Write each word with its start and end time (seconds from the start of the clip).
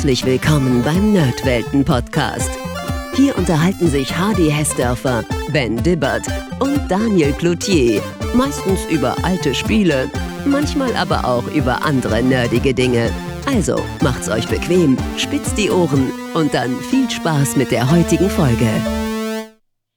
Herzlich 0.00 0.24
willkommen 0.24 0.82
beim 0.82 1.12
Nerdwelten 1.12 1.84
Podcast. 1.84 2.50
Hier 3.12 3.36
unterhalten 3.36 3.86
sich 3.90 4.16
Hardy 4.16 4.50
Hessdörfer, 4.50 5.22
Ben 5.52 5.76
Dibbert 5.76 6.26
und 6.58 6.90
Daniel 6.90 7.34
Cloutier. 7.34 8.00
Meistens 8.32 8.86
über 8.86 9.14
alte 9.22 9.54
Spiele, 9.54 10.10
manchmal 10.46 10.96
aber 10.96 11.26
auch 11.26 11.46
über 11.48 11.84
andere 11.84 12.22
nerdige 12.22 12.72
Dinge. 12.72 13.10
Also 13.44 13.78
macht's 14.00 14.30
euch 14.30 14.48
bequem, 14.48 14.96
spitzt 15.18 15.58
die 15.58 15.68
Ohren 15.68 16.10
und 16.32 16.54
dann 16.54 16.80
viel 16.80 17.10
Spaß 17.10 17.56
mit 17.56 17.70
der 17.70 17.90
heutigen 17.90 18.30
Folge. 18.30 18.70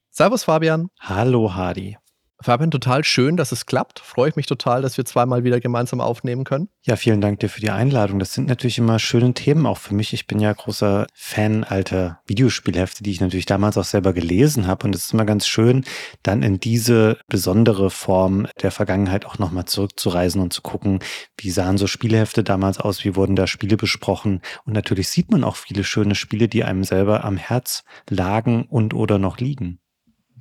Servus 0.10 0.44
Fabian. 0.44 0.90
Hallo 1.00 1.56
Hardy. 1.56 1.96
Fabian, 2.44 2.72
total 2.72 3.04
schön, 3.04 3.38
dass 3.38 3.52
es 3.52 3.66
klappt. 3.66 4.00
Freue 4.00 4.30
ich 4.30 4.36
mich 4.36 4.46
total, 4.46 4.82
dass 4.82 4.98
wir 4.98 5.06
zweimal 5.06 5.44
wieder 5.44 5.60
gemeinsam 5.60 6.02
aufnehmen 6.02 6.44
können. 6.44 6.70
Ja, 6.84 6.96
vielen 6.96 7.22
Dank 7.22 7.40
dir 7.40 7.50
für 7.50 7.62
die 7.62 7.70
Einladung. 7.70 8.20
Das 8.20 8.34
sind 8.34 8.48
natürlich 8.48 8.78
immer 8.78 9.00
schöne 9.00 9.34
Themen 9.34 9.66
auch 9.66 9.78
für 9.78 9.96
mich. 9.96 10.14
Ich 10.14 10.28
bin 10.28 10.40
ja 10.40 10.52
großer 10.52 11.08
Fan 11.14 11.64
alter 11.64 12.20
Videospielhefte, 12.28 13.04
die 13.04 13.12
ich 13.12 13.22
natürlich 13.22 13.46
damals 13.46 13.78
auch 13.78 13.86
selber 13.86 14.14
gelesen 14.14 14.68
habe. 14.68 14.88
Und 14.88 14.96
es 14.96 15.06
ist 15.06 15.14
immer 15.14 15.26
ganz 15.26 15.48
schön, 15.48 15.86
dann 16.22 16.44
in 16.44 16.60
diese 16.60 17.18
besondere 17.28 17.90
Form 17.90 18.48
der 18.62 18.72
Vergangenheit 18.72 19.26
auch 19.26 19.40
nochmal 19.40 19.66
zurückzureisen 19.66 20.42
und 20.42 20.54
zu 20.54 20.62
gucken, 20.62 21.00
wie 21.38 21.50
sahen 21.50 21.78
so 21.78 21.88
Spielehefte 21.88 22.44
damals 22.44 22.80
aus, 22.80 23.04
wie 23.06 23.16
wurden 23.16 23.36
da 23.36 23.48
Spiele 23.48 23.78
besprochen. 23.78 24.42
Und 24.66 24.74
natürlich 24.74 25.10
sieht 25.10 25.32
man 25.32 25.44
auch 25.44 25.56
viele 25.56 25.84
schöne 25.84 26.16
Spiele, 26.16 26.48
die 26.48 26.64
einem 26.64 26.84
selber 26.84 27.24
am 27.24 27.38
Herz 27.38 27.84
lagen 28.10 28.66
und 28.66 28.94
oder 28.94 29.18
noch 29.18 29.38
liegen. 29.38 29.80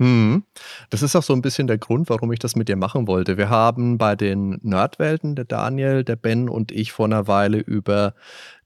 Mhm. 0.02 0.42
Das 0.90 1.02
ist 1.02 1.14
auch 1.14 1.22
so 1.22 1.32
ein 1.32 1.42
bisschen 1.42 1.68
der 1.68 1.78
Grund, 1.78 2.10
warum 2.10 2.32
ich 2.32 2.40
das 2.40 2.56
mit 2.56 2.68
dir 2.68 2.74
machen 2.74 3.06
wollte. 3.06 3.36
Wir 3.36 3.50
haben 3.50 3.98
bei 3.98 4.16
den 4.16 4.58
Nerdwelten, 4.62 5.36
der 5.36 5.44
Daniel, 5.44 6.02
der 6.02 6.16
Ben 6.16 6.48
und 6.48 6.72
ich 6.72 6.90
vor 6.90 7.06
einer 7.06 7.28
Weile 7.28 7.58
über 7.58 8.14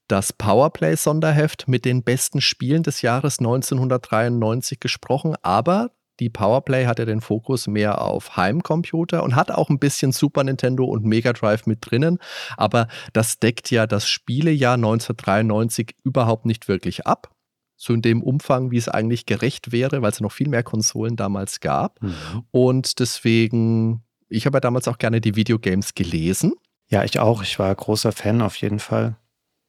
das 0.09 0.33
Powerplay-Sonderheft 0.33 1.69
mit 1.69 1.85
den 1.85 2.03
besten 2.03 2.41
Spielen 2.41 2.83
des 2.83 3.03
Jahres 3.03 3.39
1993 3.39 4.81
gesprochen, 4.81 5.35
aber 5.43 5.91
die 6.21 6.31
Powerplay 6.31 6.87
hat 6.87 7.01
ja 7.01 7.05
den 7.05 7.21
Fokus 7.21 7.67
mehr 7.67 8.01
auf 8.01 8.39
Heimcomputer 8.39 9.23
und 9.23 9.37
hat 9.37 9.51
auch 9.51 9.69
ein 9.69 9.79
bisschen 9.79 10.13
Super 10.13 10.43
Nintendo 10.43 10.87
und 10.87 11.05
Mega 11.05 11.35
Drive 11.35 11.67
mit 11.67 11.81
drinnen, 11.83 12.19
aber 12.57 12.89
das 13.13 13.41
deckt 13.41 13.71
ja 13.71 13.87
das 13.87 14.09
Spielejahr 14.09 14.75
1993 14.75 15.97
überhaupt 16.03 16.47
nicht 16.47 16.69
wirklich 16.69 17.07
ab 17.07 17.36
so 17.77 17.93
in 17.93 18.03
dem 18.03 18.23
Umfang, 18.23 18.71
wie 18.71 18.79
es 18.79 18.89
eigentlich 18.89 19.27
gerecht 19.27 19.73
wäre, 19.73 20.03
weil 20.03 20.11
es 20.11 20.21
noch 20.21 20.33
viel 20.33 20.49
mehr 20.49 20.63
Konsolen 20.63 21.17
damals 21.17 21.61
gab. 21.61 22.03
Mhm. 22.03 22.45
Und 22.51 23.01
deswegen, 23.01 24.03
ich 24.29 24.47
habe 24.47 24.57
ja 24.57 24.61
damals 24.61 24.89
auch 24.89 24.99
gerne 24.99 25.21
die 25.21 25.37
Videogames 25.37 25.95
gelesen. 25.95 26.55
Ja, 26.89 27.05
ich 27.05 27.19
auch. 27.19 27.43
Ich 27.43 27.59
war 27.59 27.75
großer 27.75 28.13
Fan 28.13 28.41
auf 28.41 28.57
jeden 28.57 28.79
Fall. 28.79 29.17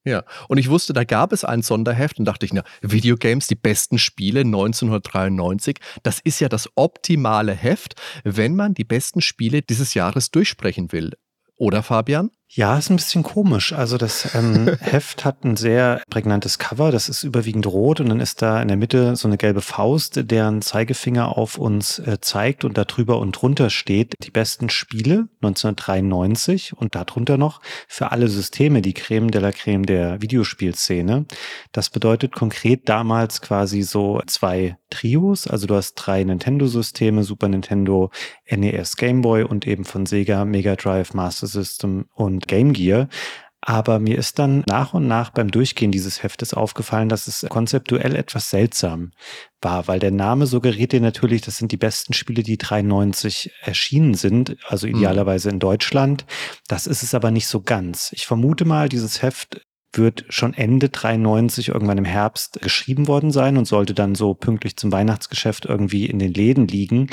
Ja, 0.07 0.23
und 0.47 0.57
ich 0.57 0.69
wusste, 0.69 0.93
da 0.93 1.03
gab 1.03 1.33
es 1.33 1.43
ein 1.43 1.61
Sonderheft 1.61 2.17
und 2.17 2.23
dachte 2.23 2.45
ich, 2.45 2.53
na, 2.53 2.63
Videogames, 2.81 3.47
die 3.47 3.55
besten 3.55 3.99
Spiele 3.99 4.41
1993, 4.41 5.79
das 6.01 6.21
ist 6.21 6.39
ja 6.39 6.47
das 6.47 6.69
optimale 6.75 7.51
Heft, 7.51 7.95
wenn 8.23 8.55
man 8.55 8.73
die 8.73 8.85
besten 8.85 9.19
Spiele 9.19 9.61
dieses 9.61 9.95
Jahres 9.95 10.31
durchsprechen 10.31 10.93
will. 10.93 11.11
Oder 11.57 11.83
Fabian? 11.83 12.31
Ja, 12.49 12.77
ist 12.77 12.89
ein 12.89 12.95
bisschen 12.95 13.23
komisch. 13.23 13.73
Also 13.73 13.97
das 13.97 14.33
ähm, 14.33 14.77
Heft 14.79 15.25
hat 15.25 15.43
ein 15.43 15.57
sehr 15.57 16.01
prägnantes 16.09 16.57
Cover. 16.57 16.91
Das 16.91 17.09
ist 17.09 17.23
überwiegend 17.23 17.67
rot 17.67 17.99
und 17.99 18.07
dann 18.09 18.21
ist 18.21 18.41
da 18.41 18.61
in 18.61 18.69
der 18.69 18.77
Mitte 18.77 19.17
so 19.17 19.27
eine 19.27 19.37
gelbe 19.37 19.61
Faust, 19.61 20.31
deren 20.31 20.61
Zeigefinger 20.61 21.37
auf 21.37 21.57
uns 21.57 21.99
äh, 21.99 22.19
zeigt 22.21 22.63
und 22.63 22.77
da 22.77 22.85
drüber 22.85 23.19
und 23.19 23.33
drunter 23.33 23.69
steht 23.69 24.13
die 24.23 24.31
besten 24.31 24.69
Spiele 24.69 25.27
1993 25.41 26.73
und 26.73 26.95
darunter 26.95 27.37
noch 27.37 27.61
für 27.87 28.11
alle 28.11 28.29
Systeme 28.29 28.81
die 28.81 28.93
Creme 28.93 29.29
de 29.29 29.41
la 29.41 29.51
Creme 29.51 29.85
der 29.85 30.21
Videospielszene. 30.21 31.25
Das 31.73 31.89
bedeutet 31.89 32.31
konkret 32.31 32.87
damals 32.87 33.41
quasi 33.41 33.81
so 33.81 34.21
zwei 34.25 34.77
Trios. 34.89 35.47
Also 35.47 35.67
du 35.67 35.75
hast 35.75 35.95
drei 35.95 36.23
Nintendo-Systeme, 36.23 37.23
Super 37.23 37.49
Nintendo, 37.49 38.09
NES, 38.49 38.95
Game 38.95 39.21
Boy 39.21 39.43
und 39.43 39.67
eben 39.67 39.83
von 39.83 40.05
Sega, 40.05 40.45
Mega 40.45 40.75
Drive, 40.75 41.13
Master 41.13 41.47
System 41.47 42.05
und 42.13 42.36
und 42.37 42.47
Game 42.47 42.73
Gear. 42.73 43.09
Aber 43.59 43.99
mir 43.99 44.17
ist 44.17 44.39
dann 44.39 44.63
nach 44.67 44.93
und 44.93 45.07
nach 45.07 45.31
beim 45.31 45.51
Durchgehen 45.51 45.91
dieses 45.91 46.23
Heftes 46.23 46.53
aufgefallen, 46.53 47.09
dass 47.09 47.27
es 47.27 47.45
konzeptuell 47.49 48.15
etwas 48.15 48.49
seltsam 48.49 49.11
war, 49.61 49.87
weil 49.87 49.99
der 49.99 50.11
Name 50.11 50.45
suggeriert 50.45 50.93
dir 50.93 51.01
natürlich, 51.01 51.41
das 51.41 51.57
sind 51.57 51.71
die 51.71 51.77
besten 51.77 52.13
Spiele, 52.13 52.43
die 52.43 52.57
93 52.57 53.51
erschienen 53.61 54.13
sind, 54.13 54.55
also 54.67 54.87
mhm. 54.87 54.95
idealerweise 54.95 55.49
in 55.49 55.59
Deutschland. 55.59 56.25
Das 56.67 56.87
ist 56.87 57.03
es 57.03 57.13
aber 57.13 57.31
nicht 57.31 57.47
so 57.47 57.61
ganz. 57.61 58.11
Ich 58.13 58.25
vermute 58.25 58.63
mal, 58.63 58.87
dieses 58.87 59.21
Heft 59.21 59.59
wird 59.93 60.25
schon 60.29 60.53
Ende 60.53 60.89
93 60.89 61.69
irgendwann 61.69 61.97
im 61.97 62.05
Herbst 62.05 62.59
geschrieben 62.61 63.07
worden 63.07 63.31
sein 63.31 63.57
und 63.57 63.65
sollte 63.65 63.93
dann 63.93 64.15
so 64.15 64.33
pünktlich 64.33 64.77
zum 64.77 64.91
Weihnachtsgeschäft 64.91 65.65
irgendwie 65.65 66.05
in 66.05 66.19
den 66.19 66.33
Läden 66.33 66.67
liegen. 66.67 67.09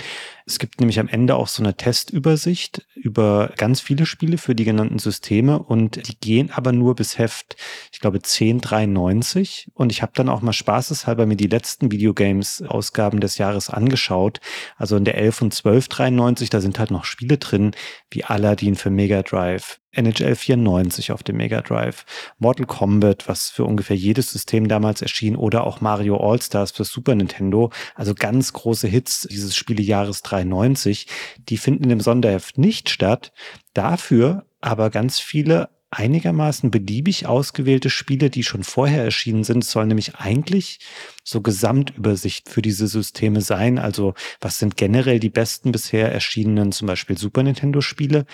Es 0.46 0.58
gibt 0.58 0.80
nämlich 0.80 1.00
am 1.00 1.08
Ende 1.08 1.36
auch 1.36 1.48
so 1.48 1.62
eine 1.62 1.76
Testübersicht 1.76 2.86
über 2.94 3.52
ganz 3.56 3.80
viele 3.80 4.04
Spiele 4.04 4.36
für 4.36 4.54
die 4.54 4.64
genannten 4.64 4.98
Systeme 4.98 5.58
und 5.58 6.06
die 6.08 6.18
gehen 6.18 6.50
aber 6.50 6.72
nur 6.72 6.94
bis 6.94 7.16
Heft, 7.16 7.56
ich 7.92 8.00
glaube 8.00 8.18
1093 8.18 9.70
und 9.72 9.90
ich 9.90 10.02
habe 10.02 10.12
dann 10.14 10.28
auch 10.28 10.42
mal 10.42 10.52
spaßeshalber 10.52 11.24
mir 11.26 11.36
die 11.36 11.46
letzten 11.46 11.90
Videogames-Ausgaben 11.90 13.20
des 13.20 13.38
Jahres 13.38 13.70
angeschaut. 13.70 14.40
Also 14.76 14.96
in 14.96 15.04
der 15.04 15.16
11 15.16 15.42
und 15.42 15.54
1293, 15.54 16.50
da 16.50 16.60
sind 16.60 16.78
halt 16.78 16.90
noch 16.90 17.04
Spiele 17.04 17.38
drin, 17.38 17.72
wie 18.10 18.24
Aladdin 18.24 18.74
für 18.74 18.90
Mega 18.90 19.22
Drive, 19.22 19.80
NHL 19.96 20.34
94 20.34 21.12
auf 21.12 21.22
dem 21.22 21.36
Mega 21.36 21.60
Drive, 21.60 22.04
Mortal 22.38 22.66
Kombat, 22.66 23.28
was 23.28 23.50
für 23.50 23.64
ungefähr 23.64 23.96
jedes 23.96 24.30
System 24.30 24.68
damals 24.68 25.02
erschien, 25.02 25.36
oder 25.36 25.66
auch 25.66 25.80
Mario 25.80 26.16
All-Stars 26.16 26.72
für 26.72 26.84
Super 26.84 27.14
Nintendo. 27.14 27.70
Also 27.94 28.14
ganz 28.14 28.52
große 28.52 28.88
Hits 28.88 29.26
dieses 29.30 29.56
Spielejahres 29.56 30.22
93. 30.22 31.06
Die 31.48 31.58
finden 31.58 31.90
im 31.90 32.00
Sonderheft 32.00 32.58
nicht 32.58 32.90
statt. 32.90 33.32
Dafür 33.72 34.46
aber 34.60 34.90
ganz 34.90 35.18
viele 35.18 35.68
einigermaßen 35.94 36.70
beliebig 36.70 37.26
ausgewählte 37.26 37.88
Spiele, 37.88 38.30
die 38.30 38.42
schon 38.42 38.64
vorher 38.64 39.04
erschienen 39.04 39.44
sind. 39.44 39.62
Es 39.62 39.70
soll 39.70 39.86
nämlich 39.86 40.16
eigentlich 40.16 40.80
so 41.22 41.40
Gesamtübersicht 41.40 42.48
für 42.48 42.62
diese 42.62 42.88
Systeme 42.88 43.40
sein. 43.40 43.78
Also 43.78 44.14
was 44.40 44.58
sind 44.58 44.76
generell 44.76 45.20
die 45.20 45.30
besten 45.30 45.72
bisher 45.72 46.12
erschienenen 46.12 46.72
zum 46.72 46.86
Beispiel 46.86 47.16
Super 47.16 47.42
Nintendo 47.42 47.80
Spiele? 47.80 48.26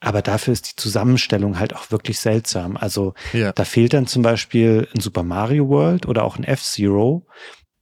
Aber 0.00 0.22
dafür 0.22 0.52
ist 0.52 0.70
die 0.70 0.76
Zusammenstellung 0.76 1.58
halt 1.58 1.74
auch 1.74 1.90
wirklich 1.90 2.18
seltsam. 2.18 2.76
Also 2.76 3.14
ja. 3.32 3.52
da 3.52 3.64
fehlt 3.64 3.94
dann 3.94 4.06
zum 4.06 4.22
Beispiel 4.22 4.88
ein 4.94 5.00
Super 5.00 5.22
Mario 5.22 5.68
World 5.68 6.06
oder 6.06 6.24
auch 6.24 6.36
ein 6.36 6.44
F-Zero. 6.44 7.26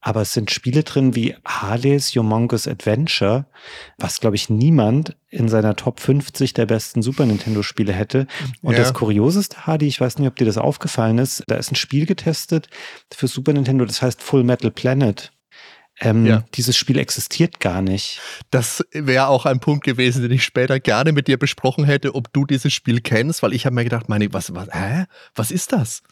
Aber 0.07 0.21
es 0.21 0.35
sind 0.35 0.51
Spiele 0.51 0.83
drin 0.83 1.15
wie 1.15 1.35
Harley's 1.47 2.15
Humongous 2.15 2.69
Adventure, 2.69 3.47
was, 3.97 4.21
glaube 4.21 4.37
ich, 4.37 4.51
niemand 4.51 5.17
in 5.31 5.49
seiner 5.49 5.77
Top 5.77 5.99
50 5.99 6.53
der 6.53 6.67
besten 6.67 7.01
Super 7.01 7.25
Nintendo-Spiele 7.25 7.95
hätte. 7.95 8.27
Und 8.61 8.75
ja. 8.75 8.81
das 8.81 8.93
Kurioseste, 8.93 9.67
Hardy, 9.67 9.87
ich 9.87 10.03
weiß 10.03 10.19
nicht, 10.19 10.29
ob 10.29 10.37
dir 10.37 10.45
das 10.45 10.59
aufgefallen 10.59 11.17
ist, 11.17 11.43
da 11.47 11.55
ist 11.55 11.73
ein 11.73 11.77
Spiel 11.77 12.05
getestet 12.05 12.69
für 13.15 13.29
Super 13.29 13.55
Nintendo, 13.55 13.87
das 13.87 14.03
heißt 14.03 14.23
Full 14.23 14.45
Metal 14.45 14.71
Planet. 14.71 15.33
Ähm, 16.01 16.27
ja. 16.27 16.45
Dieses 16.55 16.77
Spiel 16.77 16.99
existiert 16.99 17.61
gar 17.61 17.81
nicht. 17.81 18.21
Das 18.51 18.85
wäre 18.93 19.29
auch 19.29 19.47
ein 19.47 19.61
Punkt 19.61 19.85
gewesen, 19.85 20.23
den 20.23 20.33
ich 20.33 20.45
später 20.45 20.81
gerne 20.81 21.13
mit 21.13 21.29
dir 21.29 21.39
besprochen 21.39 21.85
hätte, 21.85 22.15
ob 22.15 22.33
du 22.33 22.45
dieses 22.45 22.73
Spiel 22.73 23.01
kennst, 23.01 23.43
weil 23.43 23.53
ich 23.53 23.65
habe 23.65 23.75
mir 23.75 23.85
gedacht, 23.85 24.09
meine, 24.09 24.33
was, 24.33 24.55
was, 24.55 24.69
hä? 24.73 25.05
Was 25.35 25.51
ist 25.51 25.73
das? 25.73 26.03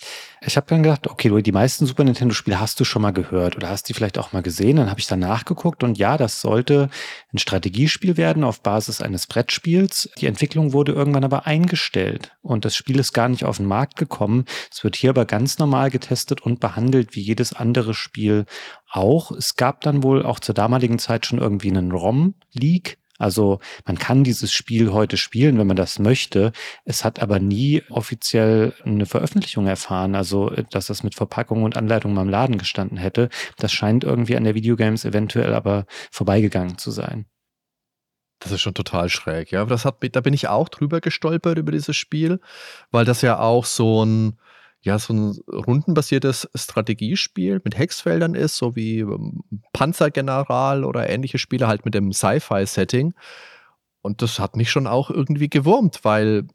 Ich 0.45 0.57
habe 0.57 0.67
dann 0.67 0.83
gedacht, 0.83 1.07
okay, 1.07 1.41
die 1.41 1.53
meisten 1.53 1.87
Super 1.87 2.03
Nintendo-Spiele 2.03 2.59
hast 2.59 2.81
du 2.81 2.85
schon 2.85 3.03
mal 3.03 3.13
gehört 3.13 3.55
oder 3.57 3.69
hast 3.69 3.89
die 3.89 3.95
vielleicht 3.95 4.19
auch 4.19 4.33
mal 4.33 4.43
gesehen. 4.43 4.77
Dann 4.77 4.91
habe 4.91 4.99
ich 4.99 5.07
dann 5.07 5.21
nachgeguckt 5.21 5.85
und 5.85 5.99
ja, 5.99 6.17
das 6.17 6.41
sollte 6.41 6.91
ein 7.33 7.39
Strategiespiel 7.39 8.17
werden 8.17 8.43
auf 8.43 8.61
Basis 8.61 9.01
eines 9.01 9.29
Brettspiels. 9.29 10.11
Die 10.19 10.27
Entwicklung 10.27 10.73
wurde 10.73 10.93
irgendwann 10.93 11.23
aber 11.23 11.47
eingestellt 11.47 12.37
und 12.43 12.65
das 12.65 12.75
Spiel 12.75 12.99
ist 12.99 13.13
gar 13.13 13.29
nicht 13.29 13.45
auf 13.45 13.59
den 13.59 13.67
Markt 13.67 13.97
gekommen. 13.97 14.45
Es 14.71 14.83
wird 14.83 14.97
hier 14.97 15.11
aber 15.11 15.27
ganz 15.27 15.59
normal 15.59 15.91
getestet 15.91 16.41
und 16.41 16.59
behandelt 16.59 17.15
wie 17.15 17.21
jedes 17.21 17.53
andere 17.53 17.95
Spiel 17.95 18.47
auch. 18.91 19.31
Es 19.31 19.55
gab 19.55 19.83
dann 19.83 20.03
wohl 20.03 20.25
auch 20.25 20.41
zur 20.41 20.57
damaligen 20.57 20.99
Zeit 20.99 21.25
schon 21.25 21.39
irgendwie 21.39 21.71
einen 21.71 21.93
ROM-Leak. 21.93 22.99
Also 23.23 23.61
man 23.87 23.99
kann 23.99 24.25
dieses 24.25 24.53
Spiel 24.53 24.93
heute 24.93 25.17
spielen, 25.17 25.59
wenn 25.59 25.67
man 25.67 25.77
das 25.77 25.99
möchte. 25.99 26.53
Es 26.85 27.05
hat 27.05 27.21
aber 27.21 27.39
nie 27.39 27.83
offiziell 27.89 28.75
eine 28.85 29.07
Veröffentlichung 29.07 29.67
erfahren, 29.67 30.15
also 30.15 30.51
dass 30.71 30.87
das 30.87 31.03
mit 31.03 31.15
Verpackung 31.15 31.63
und 31.63 31.77
Anleitung 31.77 32.15
mal 32.15 32.23
im 32.23 32.29
Laden 32.29 32.59
gestanden 32.59 32.99
hätte. 32.99 33.29
Das 33.59 33.73
scheint 33.73 34.05
irgendwie 34.05 34.37
an 34.37 34.45
der 34.45 34.55
Videogames 34.55 35.05
eventuell 35.05 35.55
aber 35.55 35.87
vorbeigegangen 36.11 36.79
zu 36.79 36.91
sein. 36.91 37.27
Das 38.41 38.51
ist 38.51 38.61
schon 38.61 38.75
total 38.75 39.09
schräg, 39.09 39.53
ja. 39.53 39.61
Aber 39.61 39.71
das 39.71 39.85
hat, 39.85 39.99
da 40.01 40.21
bin 40.21 40.35
ich 40.35 40.49
auch 40.49 40.69
drüber 40.69 41.01
gestolpert 41.01 41.59
über 41.59 41.71
dieses 41.71 41.97
Spiel, 41.97 42.41
weil 42.91 43.05
das 43.05 43.23
ja 43.23 43.39
auch 43.39 43.65
so 43.65 44.05
ein, 44.05 44.37
ja, 44.83 44.99
so 44.99 45.13
ein 45.13 45.39
rundenbasiertes 45.49 46.49
Strategiespiel 46.55 47.61
mit 47.65 47.79
Hexfeldern 47.79 48.35
ist, 48.35 48.57
so 48.57 48.75
wie 48.75 49.01
ähm, 49.01 49.43
Panzergeneral 49.73 50.85
oder 50.85 51.09
ähnliche 51.09 51.39
Spiele 51.39 51.69
halt 51.69 51.85
mit 51.85 51.95
dem 51.95 52.13
Sci-Fi-Setting. 52.13 53.15
Und 54.03 54.23
das 54.23 54.41
hat 54.41 54.57
mich 54.57 54.71
schon 54.71 54.89
auch 54.89 55.11
irgendwie 55.11 55.49
gewurmt, 55.49 56.01
weil 56.03 56.49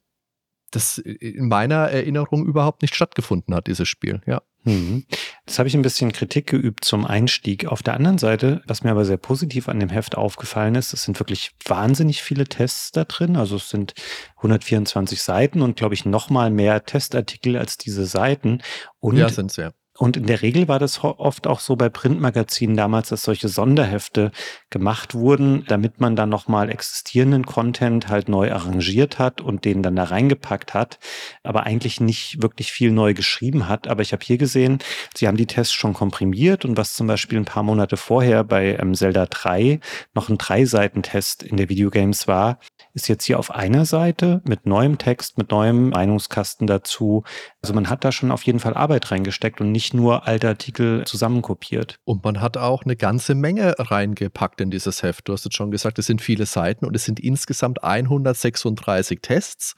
das 0.72 0.98
in 0.98 1.48
meiner 1.48 1.90
Erinnerung 1.90 2.46
überhaupt 2.46 2.82
nicht 2.82 2.94
stattgefunden 2.94 3.56
hat, 3.56 3.68
dieses 3.68 3.88
Spiel, 3.88 4.22
ja. 4.26 4.42
Mhm. 4.66 5.06
Das 5.48 5.60
habe 5.60 5.70
ich 5.70 5.76
ein 5.76 5.82
bisschen 5.82 6.12
Kritik 6.12 6.48
geübt 6.48 6.84
zum 6.84 7.06
Einstieg. 7.06 7.68
Auf 7.68 7.82
der 7.82 7.94
anderen 7.94 8.18
Seite, 8.18 8.62
was 8.68 8.84
mir 8.84 8.92
aber 8.92 9.06
sehr 9.06 9.16
positiv 9.16 9.70
an 9.70 9.80
dem 9.80 9.88
Heft 9.88 10.18
aufgefallen 10.18 10.76
ist, 10.76 10.94
es 10.94 11.04
sind 11.04 11.20
wirklich 11.20 11.52
wahnsinnig 11.66 12.22
viele 12.22 12.44
Tests 12.44 12.92
da 12.92 13.06
drin. 13.06 13.38
Also 13.38 13.56
es 13.56 13.70
sind 13.70 13.94
124 14.36 15.22
Seiten 15.22 15.62
und 15.62 15.78
glaube 15.78 15.96
ich 15.96 16.04
noch 16.04 16.30
mal 16.30 16.52
mehr 16.52 16.84
Testartikel 16.84 17.56
als 17.56 17.78
diese 17.78 18.06
Seiten. 18.06 18.62
Und 19.00 19.16
ja, 19.16 19.30
sind 19.30 19.52
es 19.52 19.56
ja. 19.56 19.72
Und 19.98 20.16
in 20.16 20.28
der 20.28 20.42
Regel 20.42 20.68
war 20.68 20.78
das 20.78 21.04
oft 21.04 21.48
auch 21.48 21.60
so 21.60 21.76
bei 21.76 21.90
Printmagazinen 21.90 22.78
damals, 22.78 23.10
dass 23.10 23.24
solche 23.24 23.48
Sonderhefte 23.48 24.32
gemacht 24.70 25.16
wurden, 25.16 25.66
damit 25.68 26.00
man 26.00 26.16
dann 26.16 26.30
nochmal 26.30 26.70
existierenden 26.70 27.46
Content 27.46 28.08
halt 28.08 28.30
neu 28.30 28.52
arrangiert 28.52 29.18
hat 29.18 29.42
und 29.42 29.66
den 29.66 29.82
dann 29.82 29.96
da 29.96 30.04
reingepackt 30.04 30.74
hat, 30.74 31.00
aber 31.44 31.64
eigentlich 31.64 32.00
nicht 32.00 32.42
wirklich 32.42 32.72
viel 32.72 32.92
neu 32.92 33.16
geschrieben 33.16 33.68
hat. 33.68 33.88
Aber 33.88 34.04
ich 34.04 34.14
habe 34.14 34.24
hier 34.24 34.38
gesehen, 34.38 34.80
sie 35.16 35.28
haben 35.28 35.38
die 35.38 35.48
Tests 35.48 35.74
schon 35.74 35.94
komprimiert 35.94 36.64
und 36.64 36.78
was 36.78 36.94
zum 36.94 37.08
Beispiel 37.08 37.40
ein 37.40 37.46
paar 37.46 37.64
Monate 37.64 37.98
vorher 37.98 38.44
bei 38.44 38.78
ähm, 38.80 38.94
Zelda 38.94 39.26
3 39.26 39.80
noch 40.14 40.30
ein 40.30 40.38
Drei-Seiten-Test 40.38 41.42
in 41.42 41.58
der 41.58 41.70
Videogames 41.70 42.28
war, 42.28 42.60
ist 42.98 43.08
jetzt 43.08 43.26
hier 43.26 43.38
auf 43.38 43.52
einer 43.52 43.86
Seite 43.86 44.42
mit 44.44 44.66
neuem 44.66 44.98
Text, 44.98 45.38
mit 45.38 45.52
neuem 45.52 45.90
Meinungskasten 45.90 46.66
dazu. 46.66 47.24
Also 47.62 47.76
man 47.76 47.90
hat 47.90 48.04
da 48.04 48.12
schon 48.12 48.32
auf 48.32 48.42
jeden 48.42 48.60
Fall 48.60 48.74
Arbeit 48.74 49.12
reingesteckt 49.12 49.62
und 49.62 49.72
nicht 49.72 49.94
nur 49.94 50.28
alte 50.28 50.48
Artikel 50.48 51.04
zusammenkopiert. 51.06 52.00
Und 52.06 52.24
man 52.24 52.42
hat 52.42 52.58
auch 52.58 52.84
eine 52.84 52.96
ganze 52.96 53.36
Menge 53.36 53.76
reingepackt 53.78 54.62
in 54.62 54.72
dieses 54.72 55.04
Heft. 55.04 55.28
Du 55.28 55.34
hast 55.34 55.46
jetzt 55.46 55.56
schon 55.56 55.70
gesagt, 55.70 56.00
es 56.00 56.08
sind 56.08 56.24
viele 56.24 56.48
Seiten 56.48 56.86
und 56.86 56.96
es 56.96 57.06
sind 57.06 57.20
insgesamt 57.20 57.84
136 57.84 59.20
Tests 59.22 59.76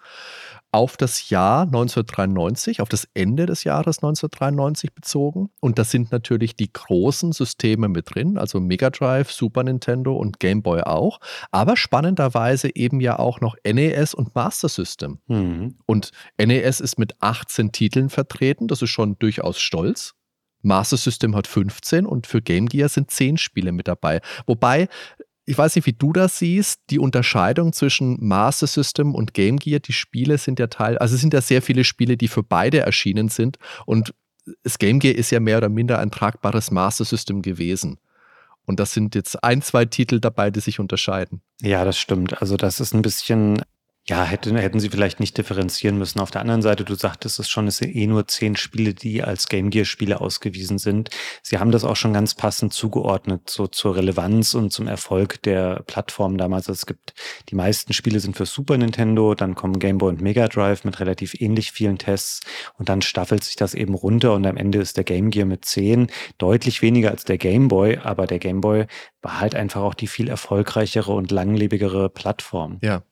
auf 0.72 0.98
das 0.98 1.30
Jahr 1.30 1.64
1993, 1.64 2.82
auf 2.82 2.90
das 2.90 3.08
Ende 3.14 3.46
des 3.46 3.64
Jahres 3.64 3.98
1993 3.98 4.94
bezogen. 4.94 5.50
Und 5.62 5.80
da 5.80 5.84
sind 5.84 6.12
natürlich 6.12 6.56
die 6.56 6.72
großen 6.72 7.32
Systeme 7.32 7.88
mit 7.88 8.14
drin, 8.14 8.38
also 8.38 8.60
Mega 8.60 8.90
Drive, 8.90 9.32
Super 9.32 9.64
Nintendo 9.64 10.16
und 10.16 10.40
Game 10.40 10.62
Boy 10.62 10.82
auch. 10.82 11.20
Aber 11.52 11.76
spannenderweise 11.76 12.76
eben 12.76 13.02
ja 13.02 13.18
auch 13.18 13.42
noch 13.42 13.56
NES 13.66 14.14
und 14.14 14.36
Master 14.36 14.70
System. 14.70 15.20
Mhm. 15.28 15.76
Und 15.86 16.12
NES 16.38 16.80
ist 16.80 17.00
mit 17.00 17.16
18 17.20 17.72
Titeln 17.72 18.10
vertreten, 18.10 18.68
das 18.68 18.82
ist 18.82 18.92
schon 18.92 19.18
durchaus 19.18 19.60
stolz. 19.60 20.14
Master 20.62 20.98
System 20.98 21.36
hat 21.36 21.48
15 21.48 22.06
und 22.06 22.28
für 22.28 22.42
Game 22.42 22.68
Gear 22.68 22.90
sind 22.90 23.10
10 23.10 23.38
Spiele 23.38 23.72
mit 23.72 23.88
dabei. 23.88 24.22
Wobei 24.46 24.90
ich 25.50 25.58
weiß 25.58 25.76
nicht, 25.76 25.88
wie 25.88 25.94
du 25.94 26.14
das 26.14 26.38
siehst, 26.38 26.80
die 26.92 27.00
Unterscheidung 27.00 27.74
zwischen 27.74 28.24
Master 28.24 28.68
System 28.68 29.16
und 29.16 29.34
Game 29.34 29.58
Gear, 29.58 29.80
die 29.80 29.94
Spiele 29.94 30.38
sind 30.38 30.60
ja 30.60 30.68
Teil, 30.68 31.00
also 31.00 31.16
es 31.16 31.22
sind 31.22 31.34
ja 31.34 31.42
sehr 31.42 31.64
viele 31.64 31.84
Spiele, 31.84 32.18
die 32.18 32.28
für 32.28 32.44
beide 32.44 32.82
erschienen 32.82 33.30
sind 33.30 33.58
und 33.88 34.14
das 34.62 34.78
Game 34.78 35.00
Gear 35.00 35.16
ist 35.16 35.32
ja 35.32 35.40
mehr 35.40 35.58
oder 35.58 35.70
minder 35.70 35.98
ein 35.98 36.12
tragbares 36.12 36.70
Master 36.70 37.04
System 37.04 37.42
gewesen. 37.42 37.98
Und 38.66 38.80
das 38.80 38.94
sind 38.94 39.16
jetzt 39.16 39.44
ein, 39.44 39.64
zwei 39.64 39.86
Titel 39.86 40.20
dabei, 40.20 40.52
die 40.52 40.60
sich 40.60 40.80
unterscheiden. 40.80 41.42
Ja, 41.62 41.84
das 41.84 41.98
stimmt. 41.98 42.40
Also 42.42 42.56
das 42.56 42.80
ist 42.80 42.94
ein 42.94 43.02
bisschen 43.02 43.64
ja, 44.10 44.24
hätten, 44.24 44.56
hätten 44.56 44.80
sie 44.80 44.90
vielleicht 44.90 45.20
nicht 45.20 45.38
differenzieren 45.38 46.00
müssen. 46.00 46.20
Auf 46.20 46.32
der 46.32 46.42
anderen 46.42 46.64
Seite, 46.64 46.84
du 46.84 46.96
sagtest 46.96 47.38
es 47.40 47.48
schon, 47.48 47.68
es 47.68 47.78
sind 47.78 47.96
eh 47.96 48.08
nur 48.08 48.28
zehn 48.28 48.56
Spiele, 48.56 48.96
die 48.96 49.22
als 49.22 49.48
Game 49.48 49.70
Gear-Spiele 49.70 50.20
ausgewiesen 50.20 50.80
sind. 50.80 51.12
Sie 51.44 51.60
haben 51.60 51.72
das 51.72 51.84
auch 51.84 51.96
schon 51.96 52.12
ganz 52.12 52.34
passend 52.34 52.74
zugeordnet, 52.74 53.50
so 53.50 53.68
zur 53.68 53.96
Relevanz 53.96 54.56
und 54.56 54.74
zum 54.74 54.88
Erfolg 54.88 55.44
der 55.44 55.84
Plattform 55.86 56.38
damals. 56.38 56.68
Es 56.70 56.88
gibt, 56.88 57.14
die 57.50 57.56
meisten 57.56 57.94
Spiele 57.94 58.20
sind 58.20 58.36
für 58.36 58.48
Super 58.48 58.78
Nintendo, 58.78 59.36
dann 59.36 59.54
kommen 59.54 59.78
Game 59.78 60.00
Boy 60.00 60.10
und 60.10 60.22
Mega 60.22 60.48
Drive 60.48 60.86
mit 60.86 61.00
relativ 61.00 61.40
ähnlich 61.40 61.72
vielen 61.72 62.00
Tests 62.00 62.42
und 62.80 62.90
dann 62.90 63.04
staffelt 63.04 63.44
sich 63.44 63.58
das 63.58 63.76
eben 63.76 63.94
runter 63.94 64.34
und 64.34 64.48
am 64.48 64.58
Ende 64.58 64.80
ist 64.80 64.98
der 64.98 65.04
Game 65.04 65.30
Gear 65.30 65.46
mit 65.46 65.66
zehn 65.66 66.08
deutlich 66.40 66.82
weniger 66.82 67.12
als 67.12 67.26
der 67.26 67.38
Game 67.38 67.68
Boy, 67.68 68.00
aber 68.02 68.26
der 68.26 68.40
Game 68.40 68.62
Boy 68.62 68.88
war 69.22 69.40
halt 69.40 69.54
einfach 69.54 69.82
auch 69.82 69.94
die 69.94 70.08
viel 70.08 70.30
erfolgreichere 70.30 71.12
und 71.12 71.30
langlebigere 71.30 72.10
Plattform. 72.10 72.80
Ja, 72.82 73.04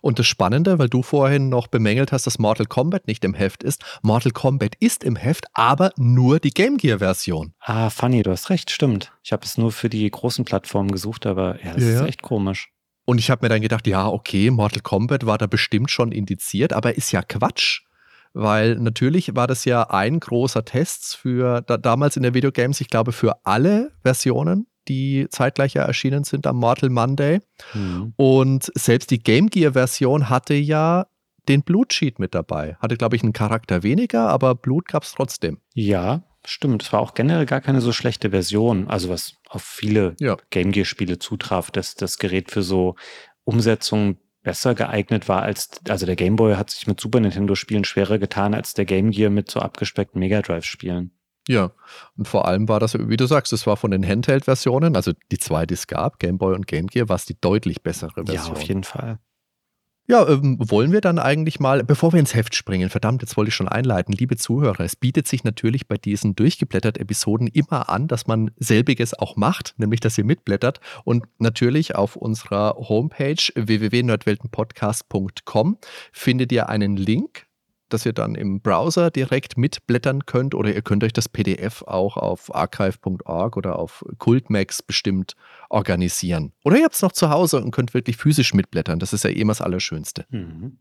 und 0.00 0.18
das 0.18 0.26
Spannende, 0.26 0.78
weil 0.78 0.88
du 0.88 1.02
vorhin 1.02 1.48
noch 1.48 1.66
bemängelt 1.66 2.12
hast, 2.12 2.26
dass 2.26 2.38
Mortal 2.38 2.66
Kombat 2.66 3.06
nicht 3.06 3.24
im 3.24 3.34
Heft 3.34 3.62
ist. 3.62 3.84
Mortal 4.02 4.32
Kombat 4.32 4.74
ist 4.80 5.04
im 5.04 5.16
Heft, 5.16 5.46
aber 5.52 5.92
nur 5.96 6.40
die 6.40 6.50
Game 6.50 6.76
Gear-Version. 6.76 7.54
Ah, 7.60 7.90
funny, 7.90 8.22
du 8.22 8.30
hast 8.30 8.50
recht, 8.50 8.70
stimmt. 8.70 9.12
Ich 9.22 9.32
habe 9.32 9.44
es 9.44 9.58
nur 9.58 9.72
für 9.72 9.88
die 9.88 10.10
großen 10.10 10.44
Plattformen 10.44 10.90
gesucht, 10.90 11.26
aber 11.26 11.62
ja, 11.64 11.74
das 11.74 11.84
ja. 11.84 12.00
ist 12.00 12.08
echt 12.08 12.22
komisch. 12.22 12.70
Und 13.04 13.18
ich 13.18 13.30
habe 13.30 13.44
mir 13.44 13.48
dann 13.48 13.60
gedacht, 13.60 13.86
ja, 13.86 14.06
okay, 14.06 14.50
Mortal 14.50 14.80
Kombat 14.80 15.26
war 15.26 15.38
da 15.38 15.46
bestimmt 15.46 15.90
schon 15.90 16.12
indiziert, 16.12 16.72
aber 16.72 16.96
ist 16.96 17.12
ja 17.12 17.22
Quatsch. 17.22 17.82
Weil 18.34 18.76
natürlich 18.76 19.34
war 19.36 19.46
das 19.46 19.64
ja 19.64 19.90
ein 19.90 20.18
großer 20.18 20.64
Test 20.64 21.16
für 21.16 21.60
da, 21.60 21.76
damals 21.76 22.16
in 22.16 22.22
der 22.22 22.32
Videogames, 22.32 22.80
ich 22.80 22.88
glaube, 22.88 23.12
für 23.12 23.44
alle 23.44 23.92
Versionen 24.02 24.66
die 24.88 25.26
zeitgleich 25.30 25.76
erschienen 25.76 26.24
sind 26.24 26.46
am 26.46 26.56
Mortal 26.56 26.90
Monday. 26.90 27.40
Mhm. 27.74 28.14
Und 28.16 28.70
selbst 28.74 29.10
die 29.10 29.22
Game 29.22 29.48
Gear-Version 29.48 30.28
hatte 30.28 30.54
ja 30.54 31.06
den 31.48 31.62
Blutsheet 31.62 32.18
mit 32.18 32.34
dabei. 32.34 32.76
Hatte, 32.80 32.96
glaube 32.96 33.16
ich, 33.16 33.22
einen 33.22 33.32
Charakter 33.32 33.82
weniger, 33.82 34.28
aber 34.28 34.54
Blut 34.54 34.86
gab 34.86 35.02
es 35.02 35.12
trotzdem. 35.12 35.58
Ja, 35.74 36.22
stimmt. 36.44 36.82
Es 36.82 36.92
war 36.92 37.00
auch 37.00 37.14
generell 37.14 37.46
gar 37.46 37.60
keine 37.60 37.80
so 37.80 37.92
schlechte 37.92 38.30
Version. 38.30 38.88
Also 38.88 39.08
was 39.08 39.36
auf 39.48 39.62
viele 39.62 40.16
ja. 40.20 40.36
Game 40.50 40.72
Gear-Spiele 40.72 41.18
zutraf, 41.18 41.70
dass 41.70 41.94
das 41.94 42.18
Gerät 42.18 42.50
für 42.50 42.62
so 42.62 42.94
Umsetzungen 43.44 44.18
besser 44.42 44.74
geeignet 44.74 45.28
war 45.28 45.42
als, 45.42 45.70
also 45.88 46.06
der 46.06 46.16
Game 46.16 46.36
Boy 46.36 46.54
hat 46.54 46.70
sich 46.70 46.86
mit 46.86 47.00
Super 47.00 47.20
Nintendo-Spielen 47.20 47.84
schwerer 47.84 48.18
getan 48.18 48.54
als 48.54 48.74
der 48.74 48.84
Game 48.84 49.10
Gear 49.10 49.30
mit 49.30 49.50
so 49.50 49.60
abgespeckten 49.60 50.18
Mega 50.18 50.42
Drive-Spielen. 50.42 51.12
Ja, 51.48 51.72
und 52.16 52.28
vor 52.28 52.46
allem 52.46 52.68
war 52.68 52.78
das, 52.78 52.96
wie 52.96 53.16
du 53.16 53.26
sagst, 53.26 53.52
es 53.52 53.66
war 53.66 53.76
von 53.76 53.90
den 53.90 54.06
Handheld-Versionen, 54.06 54.94
also 54.94 55.12
die 55.32 55.38
zwei, 55.38 55.66
die 55.66 55.74
es 55.74 55.88
gab, 55.88 56.18
Game 56.18 56.38
Boy 56.38 56.54
und 56.54 56.66
Game 56.66 56.86
Gear, 56.86 57.08
war 57.08 57.16
es 57.16 57.24
die 57.24 57.40
deutlich 57.40 57.82
bessere 57.82 58.24
Version. 58.24 58.46
Ja, 58.46 58.52
auf 58.52 58.62
jeden 58.62 58.84
Fall. 58.84 59.18
Ja, 60.08 60.28
ähm, 60.28 60.56
wollen 60.58 60.90
wir 60.90 61.00
dann 61.00 61.20
eigentlich 61.20 61.60
mal, 61.60 61.84
bevor 61.84 62.12
wir 62.12 62.18
ins 62.18 62.34
Heft 62.34 62.56
springen, 62.56 62.90
verdammt, 62.90 63.22
jetzt 63.22 63.36
wollte 63.36 63.50
ich 63.50 63.54
schon 63.54 63.68
einleiten, 63.68 64.12
liebe 64.12 64.36
Zuhörer, 64.36 64.80
es 64.80 64.96
bietet 64.96 65.28
sich 65.28 65.44
natürlich 65.44 65.86
bei 65.86 65.96
diesen 65.96 66.34
durchgeblättert 66.34 66.98
Episoden 66.98 67.46
immer 67.46 67.88
an, 67.88 68.08
dass 68.08 68.26
man 68.26 68.50
selbiges 68.56 69.14
auch 69.14 69.36
macht, 69.36 69.74
nämlich 69.78 70.00
dass 70.00 70.18
ihr 70.18 70.24
mitblättert 70.24 70.80
und 71.04 71.26
natürlich 71.38 71.94
auf 71.94 72.16
unserer 72.16 72.74
Homepage 72.76 73.36
www.nerdweltenpodcast.com 73.54 75.78
findet 76.12 76.50
ihr 76.50 76.68
einen 76.68 76.96
Link 76.96 77.46
dass 77.92 78.06
ihr 78.06 78.12
dann 78.12 78.34
im 78.34 78.60
Browser 78.60 79.10
direkt 79.10 79.56
mitblättern 79.56 80.26
könnt 80.26 80.54
oder 80.54 80.74
ihr 80.74 80.82
könnt 80.82 81.04
euch 81.04 81.12
das 81.12 81.28
PDF 81.28 81.82
auch 81.82 82.16
auf 82.16 82.54
archive.org 82.54 83.56
oder 83.56 83.78
auf 83.78 84.04
Cultmax 84.18 84.82
bestimmt 84.82 85.34
organisieren. 85.68 86.52
Oder 86.64 86.78
ihr 86.78 86.84
habt 86.84 86.94
es 86.94 87.02
noch 87.02 87.12
zu 87.12 87.30
Hause 87.30 87.62
und 87.62 87.70
könnt 87.70 87.94
wirklich 87.94 88.16
physisch 88.16 88.54
mitblättern. 88.54 88.98
Das 88.98 89.12
ist 89.12 89.24
ja 89.24 89.30
eh 89.30 89.40
immer 89.40 89.52
das 89.52 89.60
Allerschönste. 89.60 90.26
Mhm. 90.30 90.78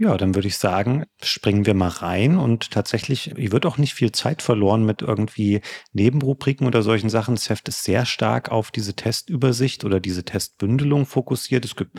Ja, 0.00 0.16
dann 0.16 0.36
würde 0.36 0.46
ich 0.46 0.58
sagen, 0.58 1.06
springen 1.20 1.66
wir 1.66 1.74
mal 1.74 1.88
rein 1.88 2.38
und 2.38 2.70
tatsächlich, 2.70 3.32
hier 3.36 3.50
wird 3.50 3.66
auch 3.66 3.78
nicht 3.78 3.94
viel 3.94 4.12
Zeit 4.12 4.42
verloren 4.42 4.84
mit 4.86 5.02
irgendwie 5.02 5.60
Nebenrubriken 5.92 6.68
oder 6.68 6.82
solchen 6.82 7.10
Sachen. 7.10 7.34
Das 7.34 7.50
Heft 7.50 7.66
ist 7.66 7.82
sehr 7.82 8.06
stark 8.06 8.48
auf 8.48 8.70
diese 8.70 8.94
Testübersicht 8.94 9.84
oder 9.84 9.98
diese 9.98 10.24
Testbündelung 10.24 11.04
fokussiert. 11.04 11.64
Es 11.64 11.74
gibt 11.74 11.98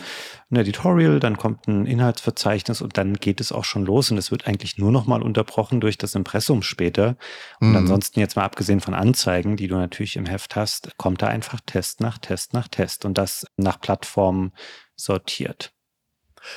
ein 0.50 0.56
Editorial, 0.56 1.20
dann 1.20 1.36
kommt 1.36 1.68
ein 1.68 1.86
Inhaltsverzeichnis 1.86 2.82
und 2.82 2.98
dann 2.98 3.15
geht 3.15 3.41
es 3.41 3.51
auch 3.51 3.65
schon 3.65 3.86
los 3.86 4.12
und 4.12 4.18
es 4.18 4.32
wird 4.32 4.48
eigentlich 4.48 4.77
nur 4.77 4.94
noch 4.94 5.06
mal 5.06 5.22
unterbrochen 5.22 5.82
durch 5.82 5.98
das 5.98 6.15
Impressum 6.15 6.62
später. 6.62 7.18
Und 7.60 7.72
mhm. 7.72 7.75
ansonsten 7.75 8.22
jetzt 8.22 8.38
mal 8.38 8.46
abgesehen 8.46 8.79
von 8.79 8.94
Anzeigen, 8.94 9.58
die 9.58 9.68
du 9.68 9.75
natürlich 9.75 10.15
im 10.15 10.25
Heft 10.25 10.56
hast, 10.56 10.98
kommt 10.98 11.22
da 11.22 11.27
einfach 11.27 11.60
Test 11.65 12.00
nach 12.00 12.18
Test 12.18 12.53
nach 12.53 12.70
Test 12.70 13.03
und 13.03 13.18
das 13.18 13.46
nach 13.58 13.82
Plattformen 13.82 14.53
sortiert. 14.96 15.74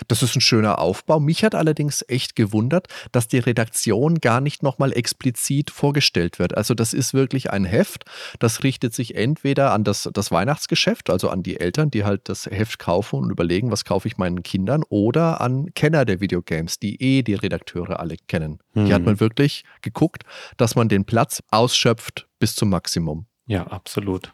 Das 0.08 0.22
ist 0.22 0.36
ein 0.36 0.40
schöner 0.40 0.78
Aufbau. 0.78 1.20
Mich 1.20 1.44
hat 1.44 1.54
allerdings 1.54 2.04
echt 2.08 2.36
gewundert, 2.36 2.88
dass 3.12 3.28
die 3.28 3.38
Redaktion 3.38 4.20
gar 4.20 4.40
nicht 4.40 4.62
nochmal 4.62 4.92
explizit 4.92 5.70
vorgestellt 5.70 6.38
wird. 6.38 6.56
Also 6.56 6.74
das 6.74 6.92
ist 6.92 7.14
wirklich 7.14 7.50
ein 7.50 7.64
Heft, 7.64 8.04
das 8.38 8.62
richtet 8.62 8.94
sich 8.94 9.14
entweder 9.14 9.72
an 9.72 9.84
das, 9.84 10.08
das 10.12 10.30
Weihnachtsgeschäft, 10.30 11.10
also 11.10 11.28
an 11.30 11.42
die 11.42 11.60
Eltern, 11.60 11.90
die 11.90 12.04
halt 12.04 12.28
das 12.28 12.46
Heft 12.46 12.78
kaufen 12.78 13.20
und 13.20 13.30
überlegen, 13.30 13.70
was 13.70 13.84
kaufe 13.84 14.08
ich 14.08 14.18
meinen 14.18 14.42
Kindern, 14.42 14.82
oder 14.88 15.40
an 15.40 15.72
Kenner 15.74 16.04
der 16.04 16.20
Videogames, 16.20 16.78
die 16.78 17.00
eh 17.02 17.22
die 17.22 17.34
Redakteure 17.34 18.00
alle 18.00 18.16
kennen. 18.28 18.58
Hm. 18.74 18.86
Hier 18.86 18.94
hat 18.94 19.04
man 19.04 19.20
wirklich 19.20 19.64
geguckt, 19.80 20.24
dass 20.56 20.74
man 20.74 20.88
den 20.88 21.04
Platz 21.04 21.42
ausschöpft 21.50 22.28
bis 22.38 22.54
zum 22.54 22.70
Maximum. 22.70 23.26
Ja, 23.46 23.66
absolut. 23.66 24.32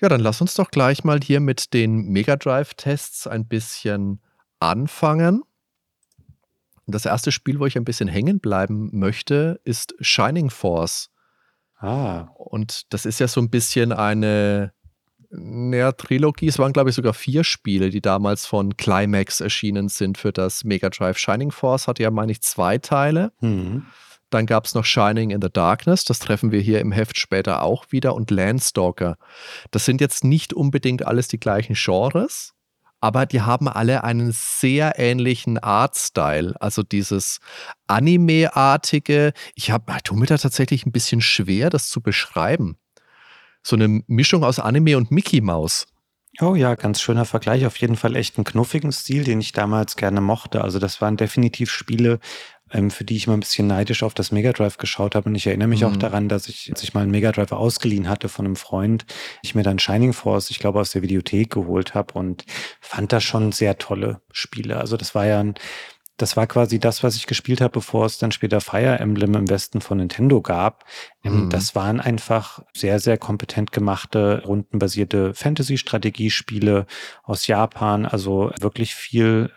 Ja, 0.00 0.08
dann 0.08 0.20
lass 0.20 0.40
uns 0.40 0.54
doch 0.54 0.70
gleich 0.70 1.04
mal 1.04 1.20
hier 1.22 1.40
mit 1.40 1.74
den 1.74 2.08
Mega 2.08 2.36
Drive-Tests 2.36 3.26
ein 3.26 3.46
bisschen 3.46 4.20
anfangen. 4.60 5.42
Das 6.86 7.06
erste 7.06 7.32
Spiel, 7.32 7.58
wo 7.58 7.66
ich 7.66 7.76
ein 7.76 7.84
bisschen 7.84 8.08
hängen 8.08 8.40
bleiben 8.40 8.90
möchte, 8.92 9.60
ist 9.64 9.94
Shining 10.00 10.50
Force. 10.50 11.10
Ah. 11.78 12.28
Und 12.36 12.92
das 12.92 13.06
ist 13.06 13.20
ja 13.20 13.28
so 13.28 13.40
ein 13.40 13.50
bisschen 13.50 13.92
eine 13.92 14.72
ja, 15.30 15.92
Trilogie. 15.92 16.48
Es 16.48 16.58
waren, 16.58 16.72
glaube 16.72 16.90
ich, 16.90 16.96
sogar 16.96 17.14
vier 17.14 17.44
Spiele, 17.44 17.90
die 17.90 18.00
damals 18.00 18.46
von 18.46 18.76
Climax 18.76 19.40
erschienen 19.40 19.88
sind 19.88 20.18
für 20.18 20.32
das 20.32 20.64
Mega 20.64 20.90
Drive. 20.90 21.18
Shining 21.18 21.52
Force 21.52 21.86
hatte 21.86 22.02
ja, 22.02 22.10
meine 22.10 22.32
ich, 22.32 22.42
zwei 22.42 22.78
Teile. 22.78 23.32
Mhm. 23.40 23.86
Dann 24.30 24.46
gab 24.46 24.64
es 24.64 24.74
noch 24.74 24.84
Shining 24.84 25.30
in 25.30 25.42
the 25.42 25.50
Darkness, 25.52 26.04
das 26.04 26.20
treffen 26.20 26.52
wir 26.52 26.60
hier 26.60 26.80
im 26.80 26.92
Heft 26.92 27.18
später 27.18 27.62
auch 27.62 27.86
wieder, 27.90 28.14
und 28.14 28.30
Landstalker. 28.30 29.16
Das 29.72 29.84
sind 29.84 30.00
jetzt 30.00 30.22
nicht 30.22 30.52
unbedingt 30.52 31.04
alles 31.04 31.26
die 31.26 31.40
gleichen 31.40 31.74
Genres, 31.74 32.54
aber 33.00 33.26
die 33.26 33.40
haben 33.40 33.68
alle 33.68 34.04
einen 34.04 34.32
sehr 34.32 34.98
ähnlichen 34.98 35.58
Artstyle. 35.58 36.54
Also 36.60 36.82
dieses 36.82 37.40
Anime-artige. 37.86 39.32
Ich 39.54 39.70
habe, 39.70 39.92
tue 40.04 40.18
mir 40.18 40.26
da 40.26 40.36
tatsächlich 40.36 40.86
ein 40.86 40.92
bisschen 40.92 41.20
schwer, 41.20 41.70
das 41.70 41.88
zu 41.88 42.00
beschreiben. 42.00 42.76
So 43.62 43.76
eine 43.76 44.02
Mischung 44.06 44.44
aus 44.44 44.58
Anime 44.58 44.96
und 44.96 45.10
Mickey 45.10 45.40
Mouse. 45.40 45.86
Oh 46.40 46.54
ja, 46.54 46.74
ganz 46.74 47.00
schöner 47.00 47.24
Vergleich. 47.24 47.66
Auf 47.66 47.76
jeden 47.78 47.96
Fall 47.96 48.16
echt 48.16 48.38
einen 48.38 48.44
knuffigen 48.44 48.92
Stil, 48.92 49.24
den 49.24 49.40
ich 49.40 49.52
damals 49.52 49.96
gerne 49.96 50.20
mochte. 50.20 50.62
Also 50.62 50.78
das 50.78 51.00
waren 51.00 51.16
definitiv 51.16 51.70
Spiele, 51.70 52.20
ähm, 52.72 52.90
für 52.90 53.04
die 53.04 53.16
ich 53.16 53.26
mal 53.26 53.34
ein 53.34 53.40
bisschen 53.40 53.66
neidisch 53.66 54.02
auf 54.02 54.14
das 54.14 54.32
Mega 54.32 54.52
Drive 54.52 54.78
geschaut 54.78 55.14
habe. 55.14 55.28
Und 55.28 55.34
ich 55.34 55.46
erinnere 55.46 55.68
mich 55.68 55.82
mhm. 55.82 55.88
auch 55.88 55.96
daran, 55.96 56.28
dass 56.28 56.48
ich, 56.48 56.70
als 56.70 56.82
ich 56.82 56.94
mal 56.94 57.02
einen 57.02 57.10
Mega 57.10 57.32
Drive 57.32 57.52
ausgeliehen 57.52 58.08
hatte 58.08 58.28
von 58.28 58.46
einem 58.46 58.56
Freund, 58.56 59.06
ich 59.42 59.54
mir 59.54 59.62
dann 59.62 59.78
Shining 59.78 60.12
Force, 60.12 60.50
ich 60.50 60.58
glaube, 60.58 60.80
aus 60.80 60.92
der 60.92 61.02
Videothek 61.02 61.50
geholt 61.50 61.94
habe 61.94 62.14
und 62.14 62.44
fand 62.80 63.12
das 63.12 63.24
schon 63.24 63.52
sehr 63.52 63.78
tolle 63.78 64.20
Spiele. 64.32 64.78
Also 64.78 64.96
das 64.96 65.14
war 65.14 65.26
ja 65.26 65.40
ein, 65.40 65.54
das 66.20 66.36
war 66.36 66.46
quasi 66.46 66.78
das, 66.78 67.02
was 67.02 67.16
ich 67.16 67.26
gespielt 67.26 67.60
habe, 67.60 67.72
bevor 67.72 68.04
es 68.04 68.18
dann 68.18 68.30
später 68.30 68.60
Fire 68.60 68.98
Emblem 68.98 69.34
im 69.34 69.48
Westen 69.48 69.80
von 69.80 69.98
Nintendo 69.98 70.42
gab. 70.42 70.84
Ähm, 71.24 71.44
mhm. 71.44 71.50
Das 71.50 71.74
waren 71.74 71.98
einfach 72.00 72.62
sehr, 72.74 73.00
sehr 73.00 73.16
kompetent 73.16 73.72
gemachte, 73.72 74.42
rundenbasierte 74.44 75.32
Fantasy-Strategiespiele 75.34 76.86
aus 77.22 77.46
Japan. 77.46 78.04
Also 78.04 78.52
wirklich 78.60 78.94
viel 78.94 79.50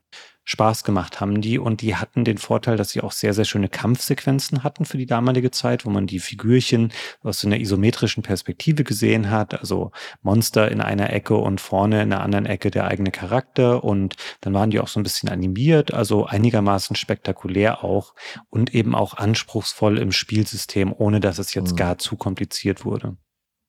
Spaß 0.45 0.83
gemacht 0.83 1.21
haben 1.21 1.41
die 1.41 1.57
und 1.57 1.81
die 1.81 1.95
hatten 1.95 2.25
den 2.25 2.37
Vorteil, 2.37 2.77
dass 2.77 2.89
sie 2.89 3.01
auch 3.01 3.11
sehr, 3.11 3.33
sehr 3.33 3.45
schöne 3.45 3.69
Kampfsequenzen 3.69 4.63
hatten 4.63 4.85
für 4.85 4.97
die 4.97 5.05
damalige 5.05 5.51
Zeit, 5.51 5.85
wo 5.85 5.89
man 5.89 6.07
die 6.07 6.19
Figürchen 6.19 6.91
aus 7.21 7.45
einer 7.45 7.59
isometrischen 7.59 8.23
Perspektive 8.23 8.83
gesehen 8.83 9.29
hat, 9.29 9.59
also 9.59 9.91
Monster 10.21 10.69
in 10.69 10.81
einer 10.81 11.11
Ecke 11.11 11.35
und 11.35 11.61
vorne 11.61 12.01
in 12.01 12.09
der 12.09 12.21
anderen 12.21 12.45
Ecke 12.45 12.71
der 12.71 12.87
eigene 12.87 13.11
Charakter 13.11 13.83
und 13.83 14.15
dann 14.41 14.53
waren 14.53 14.69
die 14.69 14.79
auch 14.79 14.87
so 14.87 14.99
ein 14.99 15.03
bisschen 15.03 15.29
animiert, 15.29 15.93
also 15.93 16.25
einigermaßen 16.25 16.95
spektakulär 16.95 17.83
auch 17.83 18.13
und 18.49 18.73
eben 18.75 18.95
auch 18.95 19.13
anspruchsvoll 19.15 19.97
im 19.97 20.11
Spielsystem, 20.11 20.93
ohne 20.95 21.19
dass 21.19 21.39
es 21.39 21.53
jetzt 21.53 21.71
mhm. 21.71 21.77
gar 21.77 21.97
zu 21.97 22.17
kompliziert 22.17 22.85
wurde. 22.85 23.17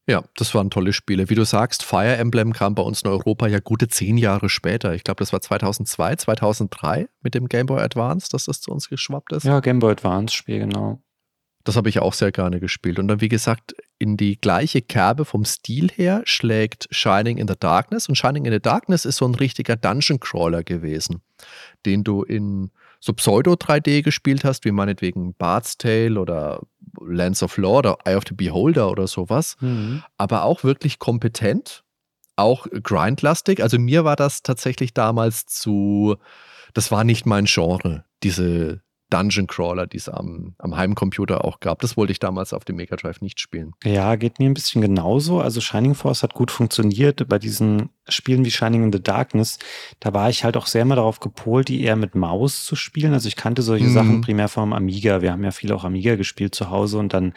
Ja, 0.06 0.22
das 0.36 0.54
waren 0.54 0.68
tolle 0.68 0.92
Spiele. 0.92 1.30
Wie 1.30 1.34
du 1.34 1.44
sagst, 1.44 1.82
Fire 1.82 2.16
Emblem 2.16 2.52
kam 2.52 2.74
bei 2.74 2.82
uns 2.82 3.02
in 3.02 3.08
Europa 3.08 3.46
ja 3.46 3.58
gute 3.58 3.88
zehn 3.88 4.18
Jahre 4.18 4.50
später. 4.50 4.94
Ich 4.94 5.02
glaube, 5.02 5.20
das 5.20 5.32
war 5.32 5.40
2002, 5.40 6.16
2003 6.16 7.08
mit 7.22 7.34
dem 7.34 7.48
Game 7.48 7.66
Boy 7.66 7.80
Advance, 7.80 8.28
dass 8.30 8.44
das 8.44 8.60
zu 8.60 8.70
uns 8.70 8.90
geschwappt 8.90 9.32
ist. 9.32 9.44
Ja, 9.44 9.60
Game 9.60 9.78
Boy 9.78 9.92
Advance 9.92 10.34
Spiel, 10.34 10.58
genau. 10.58 11.00
Das 11.64 11.76
habe 11.76 11.88
ich 11.88 12.00
auch 12.00 12.12
sehr 12.12 12.30
gerne 12.30 12.60
gespielt. 12.60 12.98
Und 12.98 13.08
dann, 13.08 13.22
wie 13.22 13.30
gesagt, 13.30 13.74
in 13.98 14.18
die 14.18 14.38
gleiche 14.38 14.82
Kerbe 14.82 15.24
vom 15.24 15.46
Stil 15.46 15.88
her 15.90 16.20
schlägt 16.26 16.86
Shining 16.90 17.38
in 17.38 17.48
the 17.48 17.54
Darkness. 17.58 18.06
Und 18.06 18.16
Shining 18.16 18.44
in 18.44 18.52
the 18.52 18.60
Darkness 18.60 19.06
ist 19.06 19.16
so 19.16 19.26
ein 19.26 19.34
richtiger 19.34 19.74
Dungeon 19.74 20.20
Crawler 20.20 20.62
gewesen, 20.62 21.22
den 21.86 22.04
du 22.04 22.22
in 22.22 22.70
so 23.04 23.12
Pseudo-3D 23.12 24.02
gespielt 24.02 24.44
hast, 24.44 24.64
wie 24.64 24.70
meinetwegen 24.70 25.34
Bard's 25.34 25.76
Tale 25.76 26.18
oder 26.18 26.62
Lands 27.02 27.42
of 27.42 27.58
Law 27.58 27.80
oder 27.80 27.98
Eye 28.06 28.16
of 28.16 28.24
the 28.26 28.34
Beholder 28.34 28.90
oder 28.90 29.06
sowas, 29.06 29.56
mhm. 29.60 30.02
aber 30.16 30.44
auch 30.44 30.64
wirklich 30.64 30.98
kompetent, 30.98 31.84
auch 32.36 32.66
grindlastig. 32.70 33.62
Also 33.62 33.78
mir 33.78 34.04
war 34.04 34.16
das 34.16 34.42
tatsächlich 34.42 34.94
damals 34.94 35.44
zu, 35.44 36.16
das 36.72 36.90
war 36.90 37.04
nicht 37.04 37.26
mein 37.26 37.44
Genre, 37.44 38.06
diese 38.22 38.80
Dungeon 39.10 39.46
Crawler, 39.46 39.86
die 39.86 39.98
es 39.98 40.08
am, 40.08 40.54
am 40.58 40.76
Heimcomputer 40.76 41.44
auch 41.44 41.60
gab. 41.60 41.80
Das 41.80 41.96
wollte 41.96 42.12
ich 42.12 42.18
damals 42.18 42.52
auf 42.52 42.64
dem 42.64 42.76
Mega 42.76 42.96
Drive 42.96 43.20
nicht 43.20 43.40
spielen. 43.40 43.72
Ja, 43.84 44.16
geht 44.16 44.38
mir 44.38 44.48
ein 44.48 44.54
bisschen 44.54 44.82
genauso. 44.82 45.40
Also 45.40 45.60
Shining 45.60 45.94
Force 45.94 46.22
hat 46.22 46.34
gut 46.34 46.50
funktioniert. 46.50 47.28
Bei 47.28 47.38
diesen 47.38 47.90
Spielen 48.08 48.44
wie 48.44 48.50
Shining 48.50 48.84
in 48.84 48.92
the 48.92 49.02
Darkness, 49.02 49.58
da 50.00 50.12
war 50.14 50.30
ich 50.30 50.44
halt 50.44 50.56
auch 50.56 50.66
sehr 50.66 50.84
mal 50.84 50.96
darauf 50.96 51.20
gepolt, 51.20 51.68
die 51.68 51.82
eher 51.82 51.96
mit 51.96 52.14
Maus 52.14 52.64
zu 52.64 52.76
spielen. 52.76 53.12
Also 53.12 53.28
ich 53.28 53.36
kannte 53.36 53.62
solche 53.62 53.86
mhm. 53.86 53.94
Sachen 53.94 54.20
primär 54.20 54.48
vom 54.48 54.72
Amiga. 54.72 55.22
Wir 55.22 55.32
haben 55.32 55.44
ja 55.44 55.52
viel 55.52 55.72
auch 55.72 55.84
Amiga 55.84 56.16
gespielt 56.16 56.54
zu 56.54 56.70
Hause 56.70 56.98
und 56.98 57.12
dann 57.12 57.34